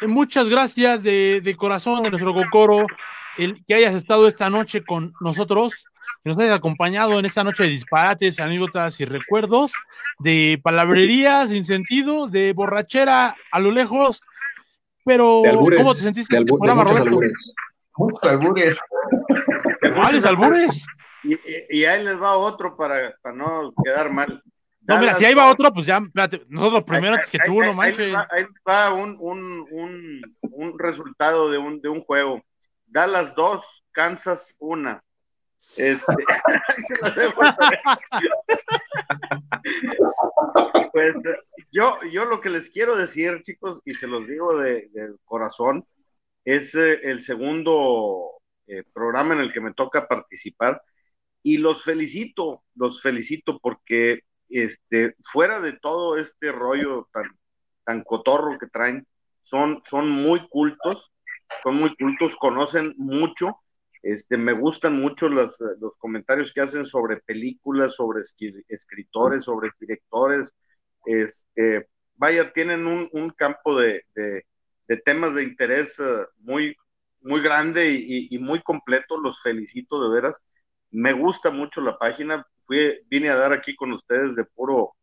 eh, 0.03 0.07
muchas 0.07 0.49
gracias 0.49 1.03
de, 1.03 1.41
de, 1.43 1.57
corazón 1.57 2.05
de 2.05 2.11
nuestro 2.11 2.33
Cocoro, 2.33 2.87
el 3.39 3.65
que 3.67 3.75
hayas 3.75 3.97
estado 3.97 4.29
esta 4.29 4.49
noche 4.51 4.85
con 4.85 5.15
nosotros, 5.21 5.85
que 6.23 6.31
nos 6.31 6.39
hayas 6.39 6.59
acompañado 6.59 7.19
en 7.19 7.27
esta 7.27 7.43
noche 7.43 7.65
de 7.65 7.71
disparates, 7.71 8.39
anécdotas 8.39 9.01
y 9.01 9.05
recuerdos, 9.05 9.73
de 10.21 10.61
palabrería 10.63 11.45
sin 11.49 11.65
sentido, 11.65 12.29
de 12.29 12.53
borrachera 12.53 13.35
a 13.51 13.59
lo 13.59 13.73
lejos 13.73 14.21
pero, 15.07 15.43
albures, 15.45 15.79
¿cómo 15.79 15.95
te 15.95 16.01
sentiste 16.01 16.37
de, 16.37 16.43
albu- 16.43 16.67
de 16.67 16.75
muchos 16.75 17.01
albures. 17.01 17.33
Muchos 17.97 18.25
albures. 18.25 18.81
¿Cuáles 19.95 20.25
albures? 20.25 20.85
Y, 21.23 21.39
y, 21.71 21.85
ahí 21.85 22.03
les 22.05 22.21
va 22.21 22.37
otro 22.37 22.77
para, 22.77 23.15
para 23.23 23.37
no 23.37 23.73
quedar 23.85 24.11
mal. 24.11 24.43
No, 24.81 24.99
mira, 24.99 25.15
si 25.15 25.25
ahí 25.25 25.35
va 25.35 25.51
otro, 25.51 25.73
pues 25.73 25.87
ya, 25.87 25.99
espérate, 25.99 26.43
nosotros 26.49 26.83
primero 26.85 27.15
antes 27.15 27.31
que 27.31 27.39
tú, 27.45 27.63
no 27.63 27.73
manches. 27.73 28.07
Ahí 28.07 28.13
va, 28.13 28.29
ahí 28.31 28.45
va 28.69 28.93
un, 28.93 29.17
un, 29.21 29.67
un, 29.71 30.21
un, 30.43 30.79
resultado 30.79 31.51
de 31.51 31.59
un, 31.59 31.81
de 31.81 31.89
un 31.89 32.03
juego. 32.03 32.43
Dallas 32.87 33.35
2, 33.35 33.65
Kansas 33.93 34.55
1. 34.59 35.01
Este, 35.77 36.13
pues 40.93 41.15
yo, 41.77 41.99
yo 42.11 42.25
lo 42.25 42.41
que 42.41 42.49
les 42.49 42.71
quiero 42.71 42.97
decir, 42.97 43.43
chicos, 43.43 43.83
y 43.85 43.95
se 43.95 44.07
los 44.07 44.27
digo 44.27 44.57
de, 44.59 44.89
de 44.95 45.15
corazón, 45.27 45.87
es 46.45 46.75
eh, 46.75 47.01
el 47.03 47.23
segundo 47.23 48.31
eh, 48.67 48.83
programa 48.95 49.35
en 49.35 49.41
el 49.41 49.53
que 49.53 49.61
me 49.61 49.75
toca 49.75 50.09
participar 50.09 50.81
y 51.43 51.59
los 51.59 51.85
felicito, 51.85 52.65
los 52.77 53.03
felicito 53.03 53.59
porque 53.61 54.21
este, 54.49 55.17
fuera 55.23 55.61
de 55.61 55.75
todo 55.75 56.17
este 56.17 56.51
rollo 56.51 57.09
tan, 57.13 57.25
tan 57.85 58.05
cotorro 58.05 58.59
que 58.59 58.69
traen, 58.69 59.07
son, 59.43 59.83
son 59.85 60.09
muy 60.09 60.49
cultos, 60.49 61.13
son 61.63 61.77
muy 61.77 61.95
cultos, 61.97 62.37
conocen 62.37 62.95
mucho, 62.97 63.59
este, 64.03 64.39
me 64.39 64.55
gustan 64.55 64.99
mucho 64.99 65.29
los 65.29 65.59
comentarios 65.99 66.53
que 66.55 66.63
hacen 66.63 66.87
sobre 66.87 67.19
películas, 67.19 67.97
sobre 67.97 68.23
escritores, 68.69 69.45
sobre 69.45 69.71
directores, 69.79 70.55
este, 71.07 71.89
vaya, 72.17 72.53
tienen 72.53 72.87
un, 72.87 73.31
campo 73.31 73.81
de, 73.81 74.05
temas 75.05 75.35
de 75.35 75.43
interés 75.45 75.99
eh, 75.99 76.27
muy, 76.39 76.77
muy 77.21 77.41
grande 77.43 77.91
y, 77.91 78.39
muy 78.39 78.63
completo, 78.63 79.19
los 79.19 79.41
felicito 79.43 80.03
de 80.03 80.15
veras, 80.15 80.37
me 80.91 81.13
gusta 81.13 81.51
mucho 81.51 81.81
la 81.81 81.99
página, 81.99 82.47
fui, 82.65 83.01
vine 83.09 83.31
a 83.31 83.37
dar 83.37 83.53
aquí 83.53 83.75
con 83.75 83.93
ustedes 83.93 84.37
de 84.37 84.45
puro, 84.45 84.95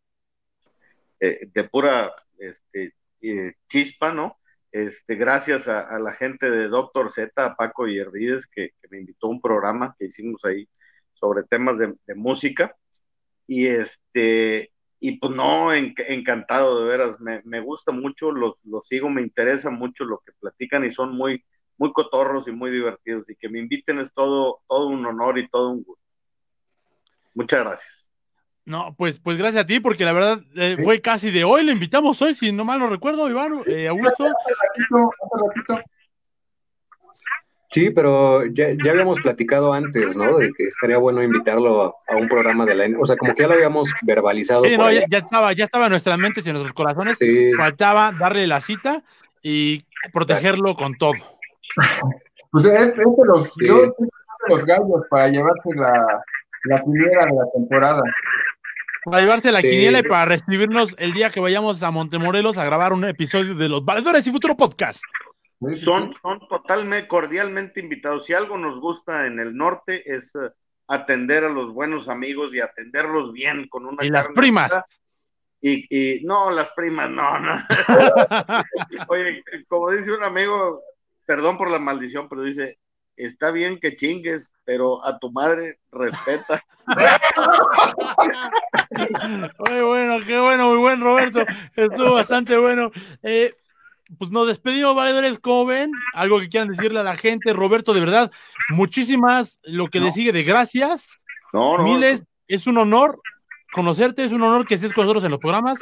eh, 1.19 1.47
de 1.53 1.63
pura 1.65 2.13
este, 2.37 2.93
eh, 3.21 3.53
chispa, 3.67 4.13
¿no? 4.13 4.37
Este, 4.73 5.15
gracias 5.15 5.67
a, 5.67 5.99
la 5.99 6.13
gente 6.13 6.49
de 6.49 6.67
Doctor 6.67 7.11
Z, 7.11 7.31
a 7.45 7.55
Paco 7.55 7.87
y 7.87 8.03
que, 8.51 8.71
que, 8.81 8.87
me 8.89 8.97
invitó 8.97 9.27
a 9.27 9.29
un 9.29 9.39
programa 9.39 9.95
que 9.99 10.05
hicimos 10.05 10.43
ahí 10.45 10.67
sobre 11.13 11.43
temas 11.43 11.77
de, 11.77 12.15
música. 12.15 12.75
Y 13.45 13.67
este, 13.67 14.72
y 15.05 15.17
pues 15.17 15.33
no, 15.33 15.73
encantado 15.73 16.79
de 16.79 16.85
veras, 16.85 17.19
me, 17.19 17.59
gusta 17.59 17.91
mucho, 17.91 18.31
los, 18.31 18.53
los, 18.63 18.87
sigo, 18.87 19.09
me 19.09 19.21
interesa 19.21 19.69
mucho 19.69 20.05
lo 20.05 20.23
que 20.25 20.31
platican 20.39 20.85
y 20.85 20.91
son 20.91 21.13
muy, 21.17 21.43
muy 21.77 21.91
cotorros 21.91 22.47
y 22.47 22.53
muy 22.53 22.71
divertidos. 22.71 23.29
Y 23.29 23.35
que 23.35 23.49
me 23.49 23.59
inviten 23.59 23.99
es 23.99 24.13
todo, 24.13 24.61
todo 24.65 24.87
un 24.87 25.05
honor 25.05 25.37
y 25.39 25.49
todo 25.49 25.71
un 25.71 25.83
gusto. 25.83 26.01
Muchas 27.33 27.65
gracias. 27.65 28.11
No, 28.63 28.95
pues, 28.97 29.19
pues 29.19 29.37
gracias 29.37 29.65
a 29.65 29.67
ti, 29.67 29.81
porque 29.81 30.05
la 30.05 30.13
verdad 30.13 30.41
eh, 30.55 30.77
fue 30.81 31.01
casi 31.01 31.31
de 31.31 31.43
hoy, 31.43 31.65
le 31.65 31.73
invitamos 31.73 32.21
hoy, 32.21 32.33
si 32.33 32.53
no 32.53 32.63
mal 32.63 32.79
lo 32.79 32.87
recuerdo, 32.87 33.29
Iván, 33.29 33.61
eh, 33.65 33.89
Augusto. 33.89 34.25
Sí, 37.73 37.89
pero 37.89 38.45
ya, 38.45 38.67
ya, 38.83 38.91
habíamos 38.91 39.19
platicado 39.19 39.73
antes, 39.73 40.15
¿no? 40.15 40.37
De 40.37 40.51
que 40.55 40.65
estaría 40.65 40.99
bueno 40.99 41.23
invitarlo 41.23 41.95
a, 42.07 42.15
un 42.15 42.27
programa 42.27 42.67
de 42.67 42.75
la... 42.75 42.85
O 43.01 43.07
sea, 43.07 43.17
como 43.17 43.33
que 43.33 43.41
ya 43.41 43.47
lo 43.47 43.55
habíamos 43.55 43.91
verbalizado. 44.03 44.63
Sí, 44.65 44.77
no, 44.77 44.91
ya, 44.91 45.05
estaba, 45.09 45.53
ya 45.53 45.63
estaba 45.63 45.85
en 45.85 45.91
nuestra 45.91 46.15
mente 46.15 46.43
y 46.45 46.49
en 46.49 46.53
nuestros 46.53 46.73
corazones. 46.73 47.17
Faltaba 47.57 48.11
darle 48.11 48.45
la 48.45 48.61
cita 48.61 49.03
y 49.41 49.85
protegerlo 50.11 50.75
con 50.75 50.95
todo. 50.97 51.15
Pues 52.51 52.65
es, 52.65 52.95
de 52.95 53.03
los, 53.25 53.51
los 54.47 54.65
gallos 54.67 55.01
para 55.09 55.27
llevarse 55.27 55.69
la, 55.73 55.91
la 56.65 56.83
primera 56.83 57.25
de 57.25 57.31
la 57.33 57.51
temporada. 57.51 58.01
Para 59.05 59.21
llevarse 59.21 59.51
la 59.51 59.59
quiniela 59.59 59.97
y 59.97 60.03
para 60.03 60.25
recibirnos 60.25 60.93
el 60.99 61.13
día 61.13 61.31
que 61.31 61.39
vayamos 61.39 61.81
a 61.81 61.89
Montemorelos 61.89 62.59
a 62.59 62.65
grabar 62.65 62.93
un 62.93 63.05
episodio 63.05 63.55
de 63.55 63.69
Los 63.69 63.83
Valedores 63.83 64.27
y 64.27 64.31
Futuro 64.31 64.55
Podcast. 64.55 65.01
Son, 65.77 66.13
son 66.21 66.47
totalmente, 66.47 67.07
cordialmente 67.07 67.79
invitados. 67.79 68.25
Si 68.25 68.33
algo 68.33 68.57
nos 68.57 68.79
gusta 68.79 69.27
en 69.27 69.39
el 69.39 69.55
norte 69.55 70.03
es 70.13 70.35
eh, 70.35 70.51
atender 70.87 71.45
a 71.45 71.49
los 71.49 71.73
buenos 71.73 72.09
amigos 72.09 72.53
y 72.53 72.59
atenderlos 72.59 73.31
bien 73.31 73.67
con 73.69 73.85
una. 73.85 74.05
Y 74.05 74.09
las 74.09 74.27
primas. 74.29 74.71
Y, 75.61 75.87
y, 75.89 76.25
no, 76.25 76.51
las 76.51 76.71
primas, 76.71 77.09
no, 77.09 77.39
no. 77.39 77.65
Oye, 79.07 79.41
como 79.69 79.91
dice 79.91 80.11
un 80.11 80.23
amigo, 80.23 80.81
perdón 81.25 81.57
por 81.57 81.71
la 81.71 81.79
maldición, 81.79 82.27
pero 82.27 82.43
dice, 82.43 82.79
está 83.15 83.51
bien 83.51 83.79
que 83.79 83.95
chingues, 83.95 84.51
pero 84.65 85.05
a 85.05 85.17
tu 85.19 85.31
madre 85.31 85.79
respeta. 85.91 86.61
muy 89.69 89.81
bueno, 89.81 90.19
qué 90.25 90.39
bueno, 90.39 90.69
muy 90.69 90.79
buen 90.79 90.99
Roberto, 90.99 91.45
estuvo 91.75 92.15
bastante 92.15 92.57
bueno. 92.57 92.91
Eh, 93.21 93.55
pues 94.17 94.31
nos 94.31 94.47
despedimos, 94.47 94.95
valedores, 94.95 95.39
como 95.39 95.65
ven, 95.65 95.91
algo 96.13 96.39
que 96.39 96.49
quieran 96.49 96.69
decirle 96.69 96.99
a 96.99 97.03
la 97.03 97.15
gente, 97.15 97.53
Roberto, 97.53 97.93
de 97.93 97.99
verdad, 97.99 98.31
muchísimas, 98.69 99.59
lo 99.63 99.87
que 99.87 99.99
le 99.99 100.11
sigue 100.11 100.31
de 100.31 100.43
gracias, 100.43 101.19
no, 101.51 101.77
no, 101.77 101.83
miles, 101.83 102.23
es 102.47 102.67
un 102.67 102.77
honor 102.77 103.19
conocerte, 103.71 104.23
es 104.23 104.31
un 104.31 104.43
honor 104.43 104.65
que 104.65 104.75
estés 104.75 104.93
con 104.93 105.05
nosotros 105.05 105.23
en 105.23 105.31
los 105.31 105.39
programas, 105.39 105.77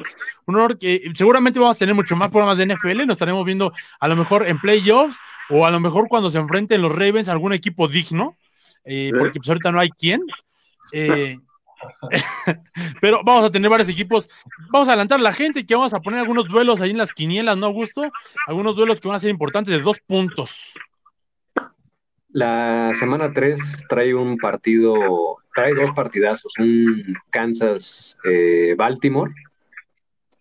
un 0.46 0.56
honor 0.56 0.80
que 0.80 1.12
seguramente 1.16 1.60
vamos 1.60 1.76
a 1.76 1.80
tener 1.80 1.94
mucho 1.94 2.16
más 2.16 2.30
programas 2.30 2.58
de 2.58 2.66
NFL, 2.66 3.06
nos 3.06 3.16
estaremos 3.16 3.46
viendo 3.46 3.74
a 4.00 4.08
lo 4.08 4.16
mejor 4.16 4.48
en 4.48 4.60
playoffs 4.60 5.18
o 5.50 5.66
a 5.66 5.72
lo 5.72 5.80
mejor 5.80 6.08
cuando 6.08 6.32
se 6.32 6.38
enfrenten 6.38 6.82
los 6.82 6.92
Ravens 6.92 7.28
a 7.28 7.34
algún 7.34 7.54
equipo 7.54 7.88
digno, 7.88 8.38
eh, 8.86 9.12
porque 9.18 9.40
pues 9.40 9.50
ahorita 9.50 9.72
no 9.72 9.80
hay 9.80 9.90
quien. 9.90 10.22
Eh, 10.94 11.38
pero 13.02 13.22
vamos 13.24 13.46
a 13.46 13.52
tener 13.52 13.70
varios 13.70 13.90
equipos. 13.90 14.30
Vamos 14.72 14.88
a 14.88 14.92
adelantar 14.92 15.20
a 15.20 15.24
la 15.24 15.34
gente 15.34 15.66
que 15.66 15.76
vamos 15.76 15.94
a 15.94 16.02
poner 16.02 16.20
algunos 16.20 16.48
duelos 16.48 16.82
ahí 16.82 16.92
en 16.92 16.98
las 16.98 17.14
quinielas, 17.14 17.58
¿no, 17.58 17.68
Augusto? 17.68 18.12
Algunos 18.48 18.76
duelos 18.76 19.00
que 19.00 19.08
van 19.08 19.18
a 19.18 19.20
ser 19.20 19.30
importantes 19.30 19.76
de 19.76 19.82
dos 19.82 19.98
puntos. 20.06 20.74
La 22.30 22.92
semana 22.94 23.34
3 23.34 23.88
trae 23.90 24.16
un 24.16 24.38
partido, 24.38 25.38
trae 25.54 25.74
dos 25.74 25.92
partidazos, 25.92 26.54
un 26.60 27.18
Kansas-Baltimore 27.30 29.32
eh, 29.32 29.44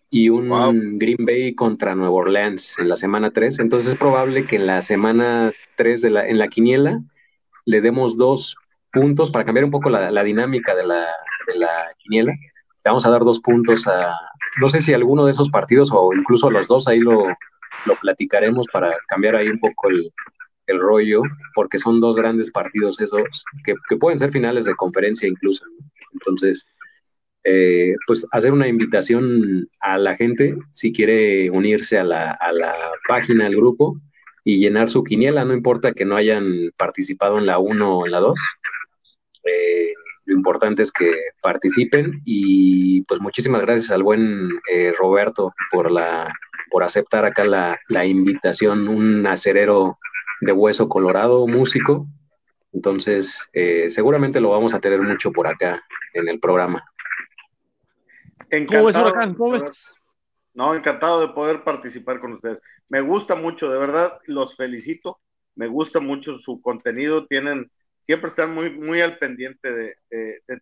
y 0.09 0.29
un 0.29 0.97
Green 0.97 1.25
Bay 1.25 1.53
contra 1.53 1.95
Nueva 1.95 2.13
Orleans 2.13 2.79
en 2.79 2.87
la 2.87 2.95
semana 2.95 3.31
3. 3.31 3.59
Entonces 3.59 3.91
es 3.91 3.97
probable 3.97 4.47
que 4.47 4.55
en 4.55 4.67
la 4.67 4.81
semana 4.81 5.51
3 5.75 6.01
de 6.01 6.09
la, 6.11 6.27
en 6.27 6.37
la 6.37 6.47
quiniela 6.47 7.01
le 7.65 7.81
demos 7.81 8.17
dos 8.17 8.55
puntos 8.91 9.31
para 9.31 9.45
cambiar 9.45 9.65
un 9.65 9.71
poco 9.71 9.89
la, 9.89 10.23
dinámica 10.23 10.75
de 10.75 10.85
la, 10.85 11.07
de 11.47 11.59
la 11.59 11.93
quiniela. 11.97 12.31
Le 12.33 12.89
vamos 12.89 13.05
a 13.05 13.11
dar 13.11 13.21
dos 13.21 13.39
puntos 13.39 13.87
a, 13.87 14.15
no 14.61 14.69
sé 14.69 14.81
si 14.81 14.93
alguno 14.93 15.25
de 15.25 15.31
esos 15.31 15.49
partidos 15.49 15.89
o 15.91 16.13
incluso 16.13 16.49
los 16.49 16.67
dos, 16.67 16.87
ahí 16.87 16.99
lo, 16.99 17.27
lo 17.85 17.95
platicaremos 17.99 18.67
para 18.71 18.95
cambiar 19.07 19.35
ahí 19.35 19.47
un 19.47 19.59
poco 19.59 19.89
el, 19.89 20.11
el 20.67 20.79
rollo, 20.79 21.21
porque 21.53 21.79
son 21.79 21.99
dos 21.99 22.15
grandes 22.15 22.51
partidos 22.51 22.99
esos, 22.99 23.43
que, 23.63 23.75
pueden 23.97 24.19
ser 24.19 24.31
finales 24.31 24.65
de 24.65 24.75
conferencia 24.75 25.27
incluso. 25.27 25.65
Entonces, 26.13 26.67
eh, 27.43 27.95
pues 28.07 28.25
hacer 28.31 28.53
una 28.53 28.67
invitación 28.67 29.67
a 29.79 29.97
la 29.97 30.15
gente 30.15 30.55
si 30.71 30.91
quiere 30.91 31.49
unirse 31.49 31.97
a 31.97 32.03
la, 32.03 32.31
a 32.31 32.51
la 32.51 32.75
página, 33.07 33.47
al 33.47 33.55
grupo 33.55 33.99
y 34.43 34.59
llenar 34.59 34.89
su 34.89 35.03
quiniela, 35.03 35.45
no 35.45 35.53
importa 35.53 35.93
que 35.93 36.05
no 36.05 36.15
hayan 36.15 36.71
participado 36.77 37.37
en 37.37 37.45
la 37.45 37.59
1 37.59 37.97
o 37.97 38.05
en 38.05 38.11
la 38.11 38.19
2. 38.19 38.39
Eh, 39.43 39.93
lo 40.31 40.37
importante 40.37 40.81
es 40.81 40.91
que 40.93 41.13
participen 41.41 42.21
y 42.23 43.01
pues 43.03 43.19
muchísimas 43.19 43.61
gracias 43.61 43.91
al 43.91 44.01
buen 44.01 44.49
eh, 44.71 44.93
Roberto 44.97 45.53
por 45.69 45.91
la 45.91 46.33
por 46.69 46.85
aceptar 46.85 47.25
acá 47.25 47.43
la, 47.43 47.77
la 47.89 48.05
invitación, 48.05 48.87
un 48.87 49.27
acerero 49.27 49.99
de 50.39 50.53
Hueso 50.53 50.87
Colorado, 50.87 51.45
músico. 51.45 52.07
Entonces, 52.71 53.49
eh, 53.51 53.89
seguramente 53.89 54.39
lo 54.39 54.51
vamos 54.51 54.73
a 54.73 54.79
tener 54.79 55.01
mucho 55.01 55.33
por 55.33 55.47
acá 55.47 55.83
en 56.13 56.29
el 56.29 56.39
programa. 56.39 56.81
Encantado, 58.49 59.35
¿Cómo 59.35 59.57
No, 60.53 60.73
encantado 60.73 61.19
de 61.19 61.33
poder 61.33 61.65
participar 61.65 62.21
con 62.21 62.33
ustedes. 62.33 62.61
Me 62.87 63.01
gusta 63.01 63.35
mucho, 63.35 63.69
de 63.69 63.77
verdad, 63.77 64.19
los 64.27 64.55
felicito. 64.55 65.19
Me 65.55 65.67
gusta 65.67 65.99
mucho 65.99 66.39
su 66.39 66.61
contenido. 66.61 67.27
Tienen, 67.27 67.69
siempre 68.01 68.29
están 68.29 68.53
muy, 68.53 68.69
muy 68.69 69.01
al 69.01 69.17
pendiente 69.17 69.71
de, 69.71 69.95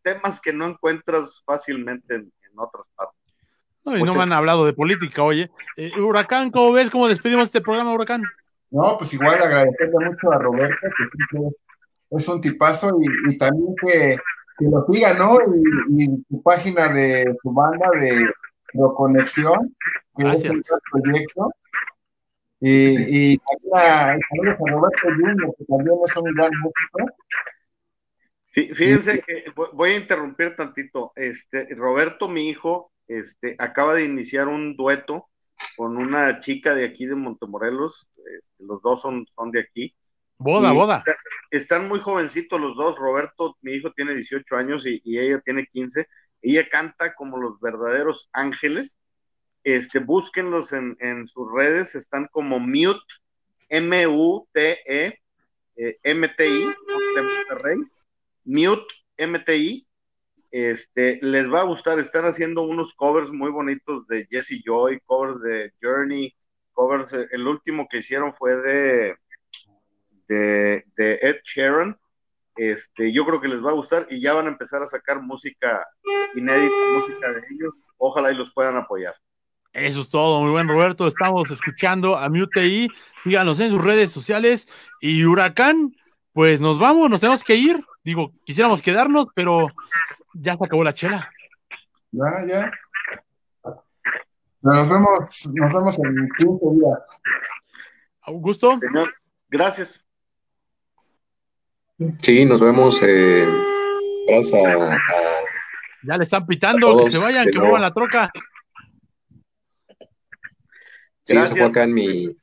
temas 0.03 0.39
que 0.39 0.53
no 0.53 0.65
encuentras 0.67 1.41
fácilmente 1.45 2.15
en, 2.15 2.31
otras 2.55 2.89
partes. 2.93 3.15
No, 3.85 3.97
y 3.97 4.03
no 4.03 4.13
me 4.13 4.23
han 4.23 4.33
hablado 4.33 4.65
de 4.65 4.73
política, 4.73 5.23
oye. 5.23 5.49
Eh, 5.77 5.91
Huracán, 5.97 6.51
¿cómo 6.51 6.73
ves? 6.73 6.89
¿Cómo 6.89 7.07
despedimos 7.07 7.45
este 7.45 7.61
programa, 7.61 7.93
Huracán? 7.93 8.21
No, 8.69 8.97
pues 8.97 9.13
igual 9.13 9.41
agradecerle 9.41 10.05
mucho 10.05 10.31
a 10.31 10.37
Roberto, 10.39 10.87
que 11.31 12.17
es 12.17 12.27
un 12.27 12.41
tipazo, 12.41 12.99
y, 13.29 13.37
también 13.37 13.73
que, 13.81 14.17
lo 14.59 14.85
siga, 14.91 15.13
¿no? 15.13 15.37
Y, 15.97 16.05
su 16.29 16.43
página 16.43 16.89
de 16.89 17.33
su 17.41 17.53
banda 17.53 17.89
de 17.97 18.29
Conexión, 18.73 19.73
que 20.17 20.27
es 20.27 20.43
un 20.43 20.61
proyecto. 20.91 21.49
Y, 22.61 23.33
y 23.33 23.37
también, 23.37 23.73
a, 23.73 24.17
Roberto 24.71 25.07
Junior, 25.17 25.55
que 25.57 25.65
también 25.65 25.97
es 26.05 26.17
un 26.17 26.33
gran 26.33 26.51
músico. 26.61 27.15
Fíjense 28.51 29.21
que 29.21 29.45
voy 29.73 29.91
a 29.91 29.97
interrumpir 29.97 30.55
tantito. 30.55 31.13
Este, 31.15 31.73
Roberto, 31.75 32.27
mi 32.27 32.49
hijo, 32.49 32.91
este, 33.07 33.55
acaba 33.59 33.93
de 33.93 34.03
iniciar 34.03 34.47
un 34.47 34.75
dueto 34.75 35.29
con 35.75 35.97
una 35.97 36.39
chica 36.39 36.73
de 36.73 36.85
aquí 36.85 37.05
de 37.05 37.15
Montemorelos, 37.15 38.07
este, 38.15 38.43
los 38.59 38.81
dos 38.81 39.01
son, 39.01 39.25
son 39.35 39.51
de 39.51 39.61
aquí. 39.61 39.95
Boda, 40.37 40.71
boda. 40.71 41.03
Están 41.51 41.87
muy 41.87 41.99
jovencitos 41.99 42.59
los 42.61 42.75
dos, 42.77 42.97
Roberto, 42.97 43.57
mi 43.61 43.73
hijo 43.73 43.91
tiene 43.91 44.15
18 44.15 44.55
años 44.55 44.85
y, 44.85 45.01
ella 45.05 45.41
tiene 45.41 45.65
15, 45.65 46.07
ella 46.41 46.69
canta 46.69 47.13
como 47.13 47.37
los 47.37 47.59
verdaderos 47.59 48.29
ángeles, 48.31 48.97
este, 49.63 49.99
búsquenlos 49.99 50.73
en, 50.73 51.27
sus 51.27 51.51
redes, 51.53 51.95
están 51.95 52.27
como 52.31 52.59
Mute, 52.59 52.99
M-U-T-E, 53.69 55.19
eh, 55.75 55.97
M-T-I, 56.03 56.63
Mute, 58.45 58.85
M-T-I, 59.17 59.87
Este, 60.51 61.19
les 61.21 61.51
va 61.51 61.61
a 61.61 61.65
gustar, 61.65 61.99
están 61.99 62.25
haciendo 62.25 62.63
unos 62.63 62.93
covers 62.95 63.31
muy 63.31 63.51
bonitos 63.51 64.07
de 64.07 64.25
Jesse 64.31 64.61
Joy, 64.65 64.99
covers 65.05 65.39
de 65.41 65.71
Journey, 65.81 66.35
covers, 66.73 67.13
el 67.13 67.47
último 67.47 67.87
que 67.89 67.99
hicieron 67.99 68.33
fue 68.33 68.55
de, 68.55 69.15
de, 70.27 70.85
de 70.95 71.19
Ed 71.21 71.37
Sheeran, 71.43 71.95
este, 72.59 73.13
yo 73.13 73.25
creo 73.25 73.39
que 73.39 73.47
les 73.47 73.63
va 73.63 73.69
a 73.69 73.73
gustar 73.73 74.05
y 74.09 74.19
ya 74.19 74.33
van 74.33 74.47
a 74.47 74.49
empezar 74.49 74.83
a 74.83 74.87
sacar 74.87 75.21
música 75.21 75.87
inédita, 76.35 76.75
música 76.93 77.31
de 77.31 77.41
ellos, 77.51 77.73
ojalá 77.97 78.31
y 78.31 78.35
los 78.35 78.53
puedan 78.53 78.75
apoyar. 78.75 79.15
Eso 79.73 80.01
es 80.01 80.09
todo, 80.09 80.41
muy 80.41 80.51
buen 80.51 80.67
Roberto. 80.67 81.07
Estamos 81.07 81.49
escuchando 81.51 82.17
a 82.17 82.29
MuteI. 82.29 82.89
Síganos 83.23 83.59
en 83.59 83.69
sus 83.69 83.83
redes 83.83 84.11
sociales. 84.11 84.67
Y 84.99 85.23
Huracán, 85.23 85.95
pues 86.33 86.59
nos 86.59 86.79
vamos, 86.79 87.09
nos 87.09 87.19
tenemos 87.19 87.43
que 87.43 87.55
ir. 87.55 87.83
Digo, 88.03 88.33
quisiéramos 88.45 88.81
quedarnos, 88.81 89.27
pero 89.35 89.67
ya 90.33 90.57
se 90.57 90.65
acabó 90.65 90.83
la 90.83 90.93
chela. 90.93 91.29
Ya, 92.11 92.45
ya. 92.47 92.71
Nos 94.61 94.89
vemos, 94.89 95.49
nos 95.53 95.73
vemos 95.73 95.99
en 95.99 96.29
15 96.37 96.65
días. 96.75 96.99
Augusto. 98.21 98.79
gracias. 99.49 100.03
Sí, 102.19 102.45
nos 102.45 102.61
vemos. 102.61 103.01
Eh, 103.03 103.47
gracias 104.27 104.65
a, 104.65 104.97
Ya 106.03 106.17
le 106.17 106.23
están 106.23 106.45
pitando, 106.45 106.97
que 106.97 107.11
se 107.11 107.17
vayan, 107.17 107.49
que 107.49 107.59
muevan 107.59 107.81
la 107.81 107.93
troca. 107.93 108.31
Sí, 111.29 111.35
gracias. 111.35 111.57
eso 111.57 111.65
fue 111.65 111.69
acá 111.69 111.83
en 111.83 111.93
mi. 111.93 112.35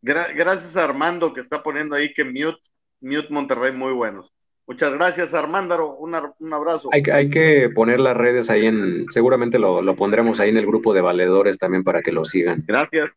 gracias 0.00 0.76
a 0.76 0.84
Armando 0.84 1.34
que 1.34 1.40
está 1.40 1.62
poniendo 1.62 1.94
ahí 1.94 2.14
que 2.14 2.24
Mute, 2.24 2.60
Mute 3.00 3.28
Monterrey 3.30 3.72
muy 3.72 3.92
buenos. 3.92 4.32
Muchas 4.66 4.94
gracias, 4.94 5.34
Armándaro. 5.34 5.94
un 5.96 6.54
abrazo. 6.54 6.88
Hay, 6.90 7.02
hay, 7.12 7.28
que 7.28 7.68
poner 7.74 8.00
las 8.00 8.16
redes 8.16 8.48
ahí 8.48 8.64
en. 8.64 9.04
Seguramente 9.10 9.58
lo, 9.58 9.82
lo, 9.82 9.94
pondremos 9.94 10.40
ahí 10.40 10.48
en 10.48 10.56
el 10.56 10.66
grupo 10.66 10.94
de 10.94 11.02
valedores 11.02 11.58
también 11.58 11.84
para 11.84 12.00
que 12.00 12.12
lo 12.12 12.24
sigan. 12.24 12.64
Gracias. 12.66 13.10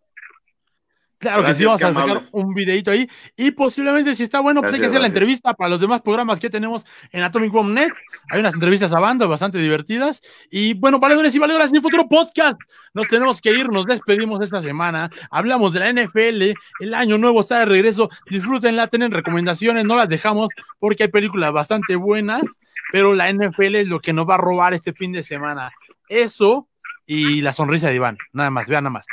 Claro 1.20 1.44
que 1.44 1.56
sí, 1.56 1.66
vamos 1.66 1.82
a 1.82 1.94
sacar 1.94 2.22
un 2.32 2.54
videito 2.54 2.92
ahí. 2.92 3.10
Y 3.36 3.50
posiblemente, 3.52 4.16
si 4.16 4.22
está 4.22 4.40
bueno, 4.40 4.62
pues 4.62 4.74
hay 4.74 4.80
que 4.80 4.86
hacer 4.86 5.02
la 5.02 5.08
entrevista 5.08 5.54
para 5.56 5.72
los 5.72 5.80
demás 5.80 6.02
programas 6.02 6.40
que 6.40 6.50
tenemos 6.50 6.86
en 7.12 7.24
Atomic 7.24 7.52
Bomb 7.52 7.74
Net. 7.74 7.92
Hay 8.30 8.40
unas 8.40 8.54
entrevistas 8.54 8.94
a 8.94 9.00
banda 9.00 9.26
bastante 9.26 9.58
divertidas. 9.58 10.22
Y 10.52 10.76
bueno, 10.76 11.00
valedores 11.00 11.34
y 11.34 11.40
valedoras, 11.40 11.72
en 11.72 11.78
el 11.78 11.82
futuro 11.82 12.08
podcast 12.08 12.60
nos 12.94 13.08
tenemos 13.08 13.42
que 13.42 13.52
ir, 13.52 13.70
nos 13.70 13.86
despedimos 13.86 14.42
esta 14.42 14.62
semana. 14.62 15.10
Hablamos 15.32 15.74
de 15.74 15.80
la 15.80 15.90
NFL, 15.90 16.54
el 16.80 16.94
año 16.94 17.18
nuevo 17.18 17.42
está 17.42 17.60
de 17.60 17.66
regreso. 17.66 18.10
Disfrútenla, 18.30 18.88
tienen 18.88 19.12
recomendaciones, 19.12 19.86
no 19.86 19.96
las 19.96 20.10
dejamos 20.10 20.50
porque 20.78 21.04
hay 21.04 21.10
películas 21.10 21.52
bastante 21.52 21.96
buenas, 21.96 22.44
pero 22.92 23.16
la 23.16 23.32
NFL 23.34 23.76
es 23.76 23.88
lo 23.88 24.00
que 24.00 24.14
nos 24.14 24.30
va 24.30 24.36
a 24.36 24.40
robar 24.40 24.76
este 24.76 24.94
fin 24.94 25.14
de 25.14 25.24
semana. 25.24 25.72
Eso 26.10 26.68
y 27.08 27.42
la 27.42 27.54
sonrisa 27.54 27.88
de 27.88 27.96
Iván, 27.96 28.18
nada 28.34 28.52
más, 28.52 28.68
vean 28.68 28.84
nada 28.84 28.92
más. 28.92 29.08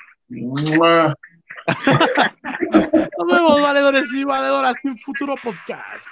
Nos 3.18 3.26
vemos, 3.26 3.60
valedores 3.62 4.04
y 4.12 4.24
valedoras, 4.24 4.74
en 4.84 4.98
futuro 4.98 5.34
podcast. 5.42 6.06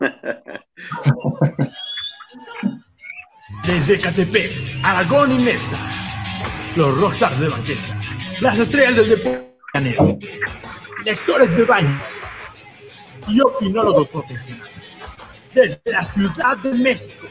Desde 3.66 4.00
Catepec, 4.00 4.52
Aragón 4.82 5.32
y 5.32 5.38
Mesa, 5.38 5.78
los 6.76 6.98
Rockstars 6.98 7.40
de 7.40 7.48
banqueta, 7.48 8.00
las 8.40 8.58
estrellas 8.58 8.96
del 8.96 9.08
deporte, 9.10 9.52
lectores 11.04 11.56
de 11.56 11.64
baño 11.64 12.00
y 13.28 13.40
opinólogos 13.40 14.08
profesionales, 14.08 14.98
desde 15.54 15.80
la 15.86 16.02
Ciudad 16.02 16.56
de 16.58 16.74
México 16.74 17.26